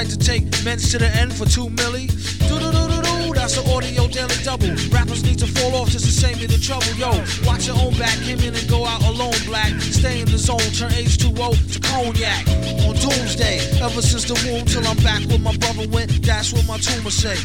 Like 0.00 0.08
to 0.08 0.16
take 0.16 0.44
men's 0.64 0.90
to 0.90 0.96
the 0.96 1.10
end 1.20 1.30
for 1.30 1.44
two 1.44 1.68
milli. 1.76 2.08
That's 3.34 3.58
an 3.58 3.68
audio 3.68 4.06
daily 4.08 4.34
double. 4.42 4.72
Rappers 4.88 5.22
need 5.22 5.38
to 5.40 5.46
fall 5.46 5.74
off 5.76 5.90
just 5.90 6.06
to 6.06 6.10
save 6.10 6.40
me 6.40 6.46
the 6.46 6.56
trouble. 6.56 6.88
Yo, 6.96 7.10
watch 7.44 7.66
your 7.66 7.76
own 7.76 7.92
back. 7.98 8.16
Came 8.24 8.40
in 8.40 8.54
and 8.54 8.66
go 8.66 8.86
out 8.86 9.02
alone. 9.02 9.36
Black. 9.44 9.72
Stay 9.80 10.20
in 10.20 10.26
the 10.26 10.38
zone. 10.38 10.58
Turn 10.72 10.90
H2O 10.92 11.52
to 11.72 11.78
cognac. 11.80 12.48
On 12.88 12.96
doomsday. 12.96 13.60
Ever 13.84 14.00
since 14.00 14.24
the 14.24 14.36
womb 14.48 14.64
till 14.64 14.86
I'm 14.86 14.96
back 15.04 15.20
where 15.28 15.38
my 15.38 15.54
brother 15.58 15.86
went. 15.90 16.22
That's 16.24 16.50
what 16.54 16.66
my 16.66 16.78
tumor 16.78 17.10
say. 17.10 17.36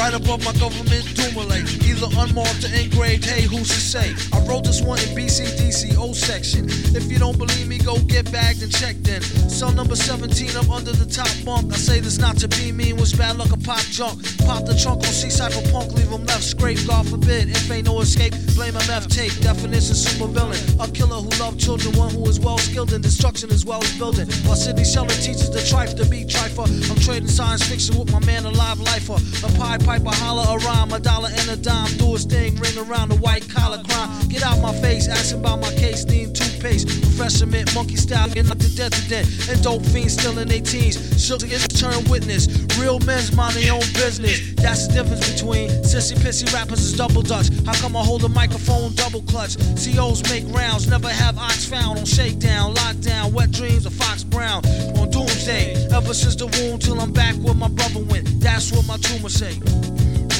Right 0.00 0.14
above 0.14 0.42
my 0.42 0.52
government 0.54 1.04
doomulate. 1.12 1.68
Either 1.84 2.08
unmarked 2.16 2.64
or 2.64 2.72
engraved, 2.72 3.22
hey, 3.22 3.42
who's 3.42 3.68
to 3.68 3.80
say? 3.80 4.14
I 4.32 4.40
wrote 4.46 4.64
this 4.64 4.80
one 4.80 4.98
in 4.98 5.14
BCDC 5.14 5.98
O 5.98 6.14
section. 6.14 6.64
If 6.96 7.12
you 7.12 7.18
don't 7.18 7.36
believe 7.36 7.68
me, 7.68 7.76
go 7.76 7.98
get 8.08 8.32
bagged 8.32 8.62
and 8.62 8.72
checked 8.72 9.06
in. 9.08 9.20
Cell 9.20 9.72
number 9.72 9.94
17, 9.94 10.56
I'm 10.56 10.70
under 10.70 10.92
the 10.92 11.04
top 11.04 11.28
bunk. 11.44 11.70
I 11.74 11.76
say 11.76 12.00
this 12.00 12.16
not 12.16 12.38
to 12.38 12.48
be 12.48 12.72
mean, 12.72 12.96
was 12.96 13.12
bad 13.12 13.36
luck 13.36 13.52
a 13.52 13.58
pop 13.58 13.84
junk. 13.92 14.24
Pop 14.46 14.64
the 14.64 14.72
trunk 14.72 15.04
on 15.04 15.12
C 15.12 15.28
Cypher 15.28 15.60
Punk, 15.70 15.92
leave 15.92 16.08
him 16.08 16.24
left 16.24 16.44
scrape. 16.44 16.78
God 16.86 17.06
forbid, 17.06 17.50
if 17.50 17.70
ain't 17.70 17.84
no 17.84 18.00
escape, 18.00 18.32
blame 18.60 18.74
MF. 18.74 19.40
Definition 19.40 19.94
super 19.94 20.26
villain. 20.26 20.60
A 20.80 20.86
killer 20.86 21.16
who 21.16 21.30
loved 21.40 21.58
children, 21.58 21.96
one 21.96 22.12
who 22.12 22.28
is 22.28 22.38
well 22.38 22.58
skilled 22.58 22.92
in 22.92 23.00
destruction 23.00 23.50
as 23.50 23.64
well 23.64 23.82
as 23.82 23.90
building. 23.96 24.28
While 24.44 24.56
Sidney 24.56 24.84
Sheldon 24.84 25.16
teaches 25.16 25.48
the 25.50 25.60
trife 25.60 25.96
to 25.96 26.04
be 26.04 26.24
trifer. 26.24 26.68
I'm 26.90 27.00
trading 27.00 27.28
science 27.28 27.66
fiction 27.66 27.98
with 27.98 28.12
my 28.12 28.20
man, 28.26 28.44
a 28.44 28.50
live 28.50 28.78
lifer. 28.80 29.16
A 29.46 29.50
pie 29.58 29.78
piper, 29.78 30.12
holler 30.12 30.44
a 30.44 30.58
rhyme, 30.66 30.92
a 30.92 31.00
dollar 31.00 31.30
and 31.32 31.48
a 31.48 31.56
dime. 31.56 31.90
Do 31.96 32.12
his 32.12 32.26
thing, 32.26 32.54
ring 32.56 32.76
around 32.76 33.08
the 33.08 33.16
white 33.16 33.48
collar 33.48 33.82
crime. 33.82 34.28
Get 34.28 34.42
out 34.42 34.60
my 34.60 34.74
face, 34.80 35.08
asking 35.08 35.40
about 35.40 35.60
my 35.60 35.72
case, 35.72 36.04
need 36.04 36.34
toothpaste. 36.34 36.86
Refreshment, 36.86 37.74
monkey 37.74 37.96
style, 37.96 38.28
getting 38.28 38.52
up 38.52 38.58
to 38.58 38.76
death 38.76 38.92
to 38.92 39.08
death. 39.08 39.48
And 39.48 39.62
dope 39.62 39.86
fiends 39.86 40.14
still 40.20 40.38
in 40.38 40.48
their 40.48 40.60
teens. 40.60 41.00
Shook 41.16 41.42
against 41.42 41.80
turn 41.80 42.04
witness. 42.10 42.46
Real 42.80 42.98
men's 43.00 43.36
mind 43.36 43.54
their 43.54 43.74
own 43.74 43.86
business. 43.92 44.54
That's 44.54 44.86
the 44.86 44.94
difference 44.94 45.30
between 45.32 45.68
sissy 45.84 46.16
pissy 46.16 46.50
rappers 46.54 46.80
is 46.80 46.96
double 46.96 47.20
dutch. 47.20 47.50
How 47.66 47.74
come 47.74 47.94
I 47.94 48.02
hold 48.02 48.24
a 48.24 48.28
microphone 48.28 48.94
double 48.94 49.20
clutch? 49.22 49.56
COs 49.76 50.22
make 50.30 50.44
rounds, 50.48 50.88
never 50.88 51.10
have 51.10 51.36
ox 51.36 51.66
found 51.66 51.98
on 51.98 52.06
shakedown, 52.06 52.74
lockdown, 52.74 53.32
wet 53.32 53.50
dreams 53.50 53.84
of 53.84 53.92
Fox 53.92 54.24
Brown. 54.24 54.64
On 54.96 55.10
doomsday, 55.10 55.74
ever 55.92 56.14
since 56.14 56.36
the 56.36 56.46
womb 56.46 56.78
till 56.78 56.98
I'm 57.00 57.12
back 57.12 57.34
where 57.36 57.54
my 57.54 57.68
brother 57.68 58.00
went. 58.00 58.40
That's 58.40 58.72
what 58.72 58.86
my 58.86 58.96
tumor 58.96 59.28
say. 59.28 59.60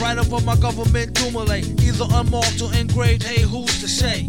Right 0.01 0.17
above 0.17 0.47
my 0.47 0.57
government 0.57 1.13
doomulate. 1.13 1.79
Either 1.83 2.07
unmarked 2.11 2.63
or 2.63 2.73
engraved, 2.75 3.23
hey, 3.23 3.43
who's 3.43 3.81
to 3.81 3.89
say? 3.89 4.27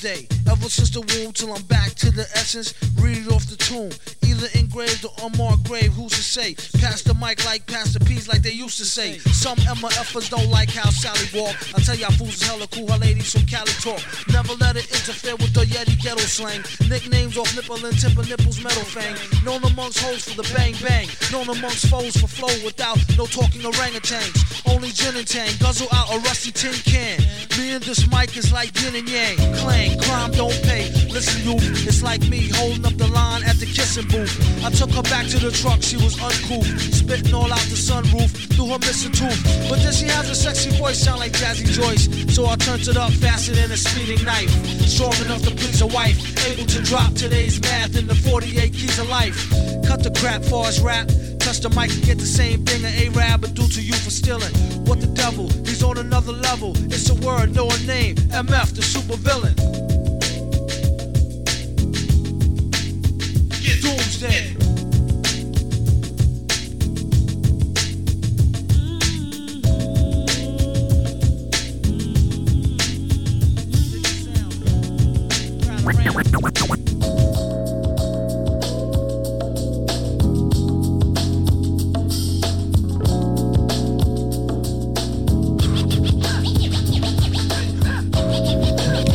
Doomsday, 0.00 0.28
ever 0.50 0.68
since 0.68 0.90
the 0.90 1.00
womb 1.00 1.32
till 1.32 1.52
I'm 1.52 1.62
back 1.64 1.94
to 1.96 2.10
the 2.10 2.22
essence. 2.34 2.72
Read 2.98 3.18
it 3.18 3.32
off 3.32 3.44
the 3.46 3.56
tomb. 3.56 3.90
Either 4.24 4.46
engraved 4.54 5.04
or 5.04 5.12
unmarked 5.26 5.64
grave, 5.64 5.92
who's 5.92 6.12
to 6.12 6.22
say? 6.22 6.54
Pass 6.80 7.02
the 7.02 7.12
mic 7.14 7.44
like 7.44 7.66
pass 7.66 7.92
the 7.92 8.00
peas 8.00 8.28
like 8.28 8.42
they 8.42 8.52
used 8.52 8.78
to 8.78 8.84
say. 8.84 9.18
Some 9.18 9.56
MFers 9.58 10.30
don't 10.30 10.50
like 10.50 10.70
how 10.70 10.88
Sally 10.90 11.28
walk. 11.34 11.56
I 11.74 11.80
tell 11.80 11.96
y'all 11.96 12.12
fools 12.12 12.40
is 12.40 12.42
hella 12.42 12.66
cool, 12.68 12.88
how 12.88 12.96
ladies 12.98 13.32
from 13.32 13.44
Cali 13.44 13.72
talk. 13.84 14.00
Never 14.32 14.54
let 14.54 14.76
it 14.76 14.88
interfere 14.88 15.36
with 15.36 15.52
the 15.52 15.64
Yeti 15.68 16.00
ghetto 16.00 16.24
slang. 16.24 16.62
Nicknames 16.88 17.36
off 17.36 17.54
nipple 17.54 17.84
and 17.84 17.98
tip 17.98 18.16
of 18.16 18.28
nipples 18.28 18.62
metal 18.62 18.84
fang. 18.84 19.16
Known 19.44 19.64
amongst 19.64 20.00
hoes 20.00 20.24
for 20.24 20.40
the 20.40 20.46
bang 20.54 20.74
bang. 20.80 21.08
Known 21.32 21.50
amongst 21.50 21.86
foes 21.88 22.16
for 22.16 22.28
flow 22.28 22.54
without 22.64 22.96
no 23.18 23.26
talking 23.26 23.60
orangutans. 23.62 24.64
Only 24.64 24.90
gin 24.90 25.16
and 25.16 25.26
tang, 25.26 25.52
guzzle 25.58 25.88
out 25.92 26.14
a 26.14 26.18
rusty 26.20 26.52
tin 26.52 26.72
can. 26.88 27.20
Me 27.58 27.72
and 27.74 27.82
this 27.84 28.08
mic 28.10 28.36
is 28.36 28.52
like 28.52 28.72
yin 28.80 28.94
and 28.94 29.08
yang. 29.08 29.36
Clang, 29.60 29.89
crime 29.98 30.30
don't 30.32 30.58
pay. 30.62 30.90
Listen, 31.08 31.42
you, 31.44 31.56
it's 31.86 32.02
like 32.02 32.20
me 32.28 32.48
holding 32.54 32.84
up 32.84 32.96
the 32.96 33.08
line 33.08 33.42
at 33.44 33.56
the 33.56 33.66
kissing 33.66 34.06
booth. 34.08 34.34
I 34.64 34.70
took 34.70 34.90
her 34.90 35.02
back 35.02 35.26
to 35.28 35.38
the 35.38 35.50
truck, 35.50 35.82
she 35.82 35.96
was 35.96 36.20
uncouth. 36.20 36.66
Spitting 36.94 37.34
all 37.34 37.52
out 37.52 37.66
the 37.72 37.78
sunroof 37.78 38.49
her 38.70 38.78
missing 38.78 39.12
tooth. 39.12 39.42
But 39.68 39.82
then 39.82 39.92
she 39.92 40.06
has 40.06 40.30
a 40.30 40.34
sexy 40.34 40.70
voice, 40.78 40.98
sound 40.98 41.20
like 41.20 41.32
Jazzy 41.32 41.66
Joyce. 41.66 42.06
So 42.34 42.46
I 42.46 42.56
turned 42.56 42.86
it 42.86 42.96
up 42.96 43.12
faster 43.12 43.52
than 43.52 43.70
a 43.72 43.76
speeding 43.76 44.24
knife. 44.24 44.50
Strong 44.86 45.14
enough 45.24 45.42
to 45.42 45.50
please 45.50 45.80
a 45.80 45.86
wife. 45.86 46.16
Able 46.46 46.66
to 46.66 46.82
drop 46.82 47.14
today's 47.14 47.60
math 47.60 47.96
in 47.96 48.06
the 48.06 48.14
48 48.14 48.72
keys 48.72 48.98
of 48.98 49.08
life. 49.08 49.34
Cut 49.86 50.02
the 50.02 50.10
crap 50.20 50.42
for 50.42 50.66
us 50.66 50.80
rap. 50.80 51.08
Touch 51.40 51.60
the 51.60 51.70
mic 51.70 51.90
and 51.90 52.04
get 52.04 52.18
the 52.18 52.26
same 52.26 52.64
thing 52.64 52.84
an 52.84 52.94
A-Rab 52.94 53.42
would 53.42 53.54
do 53.54 53.66
to 53.66 53.82
you 53.82 53.94
for 53.94 54.10
stealing. 54.10 54.54
What 54.86 55.00
the 55.00 55.08
devil? 55.08 55.48
He's 55.66 55.82
on 55.82 55.98
another 55.98 56.32
level. 56.32 56.72
It's 56.92 57.10
a 57.10 57.14
word, 57.14 57.54
no 57.54 57.68
a 57.68 57.78
name. 57.86 58.16
MF, 58.16 58.74
the 58.76 58.82
super 58.82 59.16
villain. 59.16 59.54
Doomsday. 63.80 64.59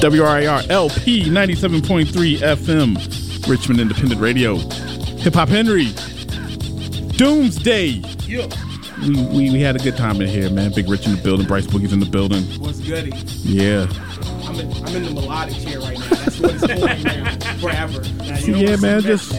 WRIR 0.06 0.69
LP 0.69 1.23
97.3 1.23 2.38
FM, 2.38 3.48
Richmond 3.49 3.80
Independent 3.80 4.22
Radio. 4.22 4.57
Hip 5.18 5.34
Hop 5.34 5.49
Henry. 5.49 5.88
Doomsday. 7.18 8.03
Yeah. 8.27 8.45
We, 9.02 9.26
we, 9.26 9.52
we 9.52 9.61
had 9.61 9.76
a 9.76 9.80
good 9.80 9.98
time 9.98 10.22
in 10.22 10.27
here, 10.27 10.52
man. 10.52 10.73
Big 10.73 10.88
Rich 10.88 11.07
in 11.07 11.15
the 11.15 11.22
building, 11.23 11.48
Bryce 11.48 11.65
Boogie's 11.65 11.91
in 11.91 11.99
the 11.99 12.06
building. 12.06 12.44
What's 12.61 12.82
goody? 12.82 13.14
Yeah. 13.41 13.88
I'm 14.44 14.60
in, 14.60 14.72
I'm 14.86 14.95
in 14.95 15.03
the 15.06 15.11
melodic 15.11 15.56
chair 15.56 15.80
right 15.80 15.98
now. 15.98 16.10
That's 16.10 16.40
what 16.40 16.53
it's 16.53 16.68
called 16.68 17.03
now. 17.03 17.56
Forever. 17.57 18.02
Now, 18.23 18.38
you 18.38 18.52
know 18.52 18.60
yeah, 18.60 18.76
man. 18.76 19.02
Just 19.02 19.32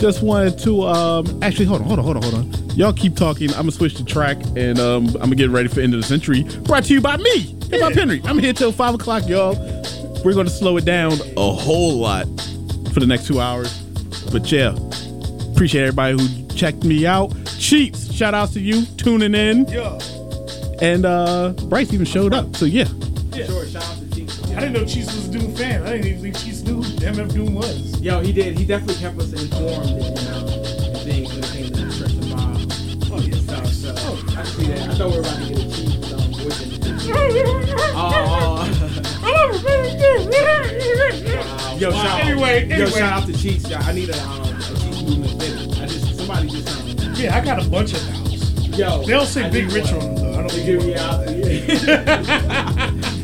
just 0.00 0.22
wanted 0.24 0.58
to 0.60 0.82
um 0.82 1.40
actually 1.42 1.66
hold 1.66 1.82
on, 1.82 1.86
hold 1.86 1.98
on, 2.00 2.04
hold 2.04 2.16
on, 2.16 2.22
hold 2.24 2.34
on. 2.34 2.70
Y'all 2.70 2.92
keep 2.92 3.14
talking. 3.14 3.50
I'm 3.50 3.58
gonna 3.58 3.72
switch 3.72 3.94
the 3.94 4.04
track 4.04 4.38
and 4.56 4.80
um 4.80 5.06
I'm 5.06 5.30
gonna 5.30 5.36
get 5.36 5.50
ready 5.50 5.68
for 5.68 5.80
end 5.80 5.94
of 5.94 6.00
the 6.00 6.06
century. 6.06 6.42
Brought 6.62 6.84
to 6.84 6.94
you 6.94 7.00
by 7.00 7.16
me, 7.16 7.57
Hip 7.70 7.82
Hop 7.82 7.92
Henry. 7.92 8.22
I'm 8.24 8.38
here 8.38 8.52
till 8.52 8.72
five 8.72 8.94
o'clock, 8.94 9.28
y'all. 9.28 9.54
We're 10.24 10.34
gonna 10.34 10.50
slow 10.50 10.76
it 10.78 10.84
down 10.84 11.12
a 11.36 11.52
whole 11.52 11.98
lot 11.98 12.26
for 12.92 13.00
the 13.00 13.06
next 13.06 13.26
two 13.26 13.40
hours. 13.40 13.72
But 14.32 14.50
yeah, 14.50 14.74
appreciate 15.52 15.82
everybody 15.82 16.16
who 16.18 16.48
checked 16.54 16.84
me 16.84 17.06
out. 17.06 17.32
Cheats, 17.58 18.12
shout 18.12 18.34
outs 18.34 18.54
to 18.54 18.60
you 18.60 18.84
tuning 18.96 19.34
in. 19.34 19.66
Yeah. 19.66 19.98
And 20.80 21.04
uh 21.04 21.52
Bryce 21.64 21.92
even 21.92 22.06
showed 22.06 22.32
up. 22.32 22.56
So 22.56 22.64
yeah. 22.64 22.86
Yeah. 23.32 23.46
Sure, 23.46 23.66
shout 23.66 23.84
out 23.84 23.98
to 23.98 24.10
Cheats. 24.14 24.42
I 24.52 24.60
didn't 24.60 24.72
know 24.72 24.84
Cheese 24.84 25.06
was 25.06 25.28
a 25.28 25.38
Doom 25.38 25.54
fan. 25.54 25.82
I 25.82 25.92
didn't 25.92 26.06
even 26.06 26.22
think 26.22 26.38
Cheese 26.38 26.64
knew 26.64 26.82
who 26.82 26.96
MF 26.98 27.32
Doom 27.32 27.54
was. 27.54 28.00
Yo, 28.00 28.20
he 28.20 28.32
did. 28.32 28.58
He 28.58 28.64
definitely 28.64 28.96
kept 28.96 29.18
us 29.18 29.32
informed, 29.32 29.90
and, 29.90 30.18
you 30.18 30.24
know, 30.24 30.46
and 30.86 30.98
things 30.98 31.28
when 31.28 31.44
it 31.44 31.50
came 31.52 31.72
to 31.72 31.84
the 31.84 31.92
stretch 31.92 32.12
of 32.12 32.30
Bob. 32.30 33.12
Oh, 33.12 33.20
yeah. 33.20 33.62
So, 33.62 33.92
so 33.92 33.94
oh, 33.98 34.34
I 34.36 34.42
see 34.44 34.66
that. 34.66 34.90
I 34.90 34.94
thought 34.94 35.10
we 35.10 35.16
were 35.16 35.20
about 35.20 35.38
to 35.38 35.48
get 35.48 35.58
a 35.58 35.70
Chiefs 35.70 36.12
um, 36.12 36.32
voice 36.32 36.62
in 36.62 36.87
Yo, 41.78 41.92
shout 41.92 42.20
Anyway, 42.20 42.66
Yo, 42.66 42.74
anyway. 42.74 42.90
shout 42.90 43.12
out 43.12 43.26
to. 43.26 43.32
Yo, 43.32 43.76
I 43.78 43.92
need 43.92 44.10
a 44.10 44.20
um, 44.24 44.42
a 44.42 44.58
Chiefs 44.58 45.02
movement 45.02 45.40
video. 45.40 45.70
I 45.80 45.86
just 45.86 46.16
somebody 46.16 46.48
just 46.48 46.68
um, 46.68 47.14
Yeah, 47.14 47.36
I 47.36 47.40
got 47.44 47.64
a 47.64 47.68
bunch 47.70 47.92
of 47.94 48.04
those. 48.06 48.78
Yo, 48.78 49.02
they 49.04 49.12
don't 49.12 49.26
say 49.26 49.44
I 49.44 49.50
Big 49.50 49.70
Rich 49.70 49.92
what? 49.92 50.02
on 50.02 50.14
them 50.14 50.16
though. 50.16 50.32
I 50.32 50.42
don't 50.42 50.50
think 50.50 50.66
give 50.66 50.84
me 50.84 50.96
out. 50.96 51.24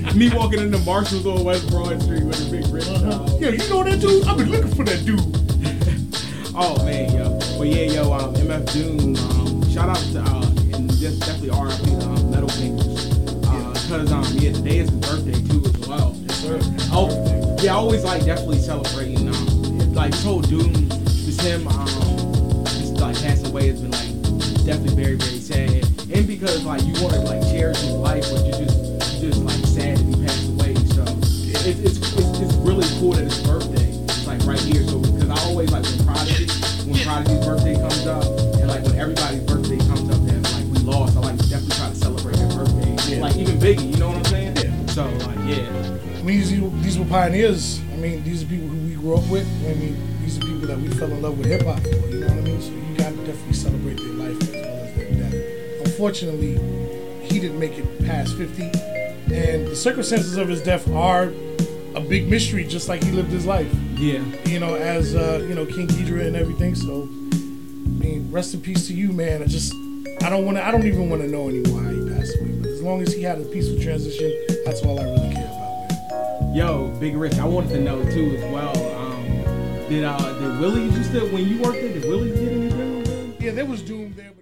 Me 0.14 0.30
walking 0.30 0.60
into 0.60 0.78
Marshalls 0.78 1.26
on 1.26 1.42
West 1.42 1.68
Broad 1.68 2.00
Street 2.00 2.22
with 2.22 2.46
a 2.46 2.50
big 2.50 2.64
rich. 2.72 2.86
Uh, 2.86 3.26
Yo, 3.40 3.48
you 3.50 3.68
know 3.68 3.82
that 3.82 4.00
dude? 4.00 4.24
I've 4.28 4.38
been 4.38 4.48
looking 4.48 4.72
for 4.72 4.84
that 4.84 5.04
dude. 5.04 5.18
oh 6.56 6.80
man, 6.84 7.12
yo. 7.12 7.36
But 7.58 7.66
yeah, 7.66 7.90
yo, 7.90 8.12
um, 8.12 8.32
MF 8.34 8.72
Doom. 8.72 9.16
Um, 9.16 9.68
shout 9.70 9.88
out 9.88 9.96
to 9.96 10.20
uh, 10.20 10.76
and 10.76 10.88
just 10.92 11.18
definitely 11.18 11.50
RIP 11.50 12.04
um, 12.04 12.30
Metal. 12.30 12.93
Uh, 13.84 13.98
cause 13.98 14.12
um, 14.12 14.24
yeah, 14.38 14.50
today 14.50 14.78
is 14.78 14.88
his 14.88 14.98
birthday 15.00 15.36
too 15.48 15.62
as 15.66 15.88
well. 15.88 16.16
Oh, 16.90 17.58
yeah, 17.62 17.72
I 17.72 17.76
always 17.76 18.02
like 18.02 18.24
definitely 18.24 18.58
celebrating. 18.58 19.28
Um, 19.28 19.92
like 19.92 20.14
whole 20.14 20.40
Doom, 20.40 20.72
just 20.88 21.42
him, 21.42 21.68
um, 21.68 21.86
just 22.64 22.94
like 22.94 23.14
passing 23.20 23.46
away 23.46 23.68
has 23.68 23.82
been 23.82 23.90
like 23.90 24.08
definitely 24.64 24.96
very 24.96 25.16
very 25.16 25.38
sad. 25.38 25.84
And 26.10 26.26
because 26.26 26.64
like 26.64 26.82
you 26.84 26.94
want 27.02 27.12
to 27.14 27.20
like 27.20 27.42
cherish 27.42 27.78
his 27.78 27.92
life, 27.92 28.24
but 28.32 28.46
you 28.46 28.52
just 28.52 29.20
you 29.20 29.28
just 29.28 29.42
like 29.42 29.60
sad 29.66 29.98
that 29.98 30.04
he 30.04 30.24
passed 30.24 30.48
away. 30.48 30.74
So 30.96 31.02
it, 31.68 31.78
it's, 31.84 31.98
it's 31.98 32.40
it's 32.40 32.54
really 32.64 32.88
cool 33.00 33.12
that 33.12 33.24
his 33.24 33.42
birthday 33.46 33.84
is 33.84 34.26
like 34.26 34.44
right 34.46 34.60
here. 34.60 34.82
So 34.84 34.98
because 34.98 35.28
I 35.28 35.38
always 35.44 35.70
like 35.70 35.84
when 35.84 36.06
Prodigy 36.06 36.46
when 36.88 36.98
Prodigy's 37.04 37.44
birthday 37.44 37.74
comes 37.76 38.06
up 38.06 38.24
and 38.24 38.66
like 38.66 38.82
when 38.84 38.96
everybody's 38.96 39.40
birthday 39.40 39.53
Like 43.24 43.36
even 43.36 43.58
Biggie, 43.58 43.90
you 43.90 43.96
know 43.96 44.08
what 44.08 44.18
I'm 44.18 44.24
saying? 44.26 44.56
Yeah. 44.56 44.86
So 44.88 45.06
like 45.06 45.38
yeah. 45.48 45.64
I 46.18 46.22
mean, 46.22 46.40
these, 46.40 46.50
these 46.82 46.98
were 46.98 47.06
pioneers. 47.06 47.80
I 47.94 47.96
mean, 47.96 48.22
these 48.22 48.42
are 48.42 48.46
people 48.46 48.68
who 48.68 48.76
we 48.86 48.96
grew 48.96 49.16
up 49.16 49.26
with. 49.30 49.48
I 49.64 49.72
mean, 49.72 49.96
these 50.20 50.36
are 50.36 50.42
people 50.42 50.66
that 50.66 50.78
we 50.78 50.88
fell 50.88 51.10
in 51.10 51.22
love 51.22 51.38
with 51.38 51.46
hip 51.46 51.62
hop 51.62 51.80
for. 51.80 51.88
You 51.88 52.20
know 52.20 52.26
what 52.26 52.36
I 52.36 52.40
mean? 52.42 52.60
So 52.60 52.68
you 52.72 52.94
got 52.98 53.08
to 53.12 53.16
definitely 53.24 53.54
celebrate 53.54 53.96
their 53.96 54.12
life 54.12 54.42
as 54.42 54.50
well 54.50 54.76
as 54.76 54.94
their 54.94 55.10
death. 55.14 55.86
Unfortunately, 55.86 57.26
he 57.26 57.40
didn't 57.40 57.58
make 57.58 57.78
it 57.78 58.04
past 58.04 58.36
50, 58.36 58.64
and 58.64 59.68
the 59.68 59.74
circumstances 59.74 60.36
of 60.36 60.46
his 60.46 60.62
death 60.62 60.86
are 60.90 61.32
a 61.94 62.00
big 62.00 62.28
mystery, 62.28 62.62
just 62.66 62.90
like 62.90 63.02
he 63.02 63.10
lived 63.10 63.30
his 63.30 63.46
life. 63.46 63.72
Yeah. 63.94 64.22
You 64.44 64.60
know, 64.60 64.74
as 64.74 65.14
uh, 65.14 65.42
you 65.48 65.54
know, 65.54 65.64
King 65.64 65.86
Geedorah 65.86 66.26
and 66.26 66.36
everything. 66.36 66.74
So, 66.74 67.04
I 67.32 68.04
mean, 68.04 68.28
rest 68.30 68.52
in 68.52 68.60
peace 68.60 68.86
to 68.88 68.92
you, 68.94 69.12
man. 69.14 69.42
I 69.42 69.46
just, 69.46 69.72
I 70.22 70.28
don't 70.28 70.44
want 70.44 70.58
to. 70.58 70.66
I 70.66 70.70
don't 70.70 70.86
even 70.86 71.08
want 71.08 71.22
to 71.22 71.28
know 71.28 71.48
anymore 71.48 71.80
how 71.80 71.88
he 71.88 72.10
passed 72.14 72.36
away. 72.38 72.73
Long 72.84 73.00
as 73.00 73.14
he 73.14 73.22
had 73.22 73.38
a 73.40 73.44
peaceful 73.44 73.80
transition, 73.80 74.30
that's 74.66 74.82
all 74.82 75.00
I 75.00 75.04
really 75.04 75.34
care 75.34 75.46
about. 75.46 76.54
Yo, 76.54 76.94
Big 77.00 77.16
Rich, 77.16 77.38
I 77.38 77.46
wanted 77.46 77.70
to 77.70 77.80
know 77.80 78.02
too 78.10 78.36
as 78.36 78.52
well. 78.52 78.76
Um, 78.98 79.24
did 79.88 80.04
uh 80.04 80.18
did 80.38 80.60
Willie 80.60 80.84
used 80.84 81.10
to 81.12 81.20
when 81.32 81.48
you 81.48 81.62
worked 81.62 81.80
there? 81.80 81.94
Did 81.94 82.04
Willie 82.04 82.28
get 82.28 82.52
anything? 82.52 83.36
Yeah, 83.40 83.52
there 83.52 83.64
was 83.64 83.80
Doom 83.80 84.12
there. 84.14 84.34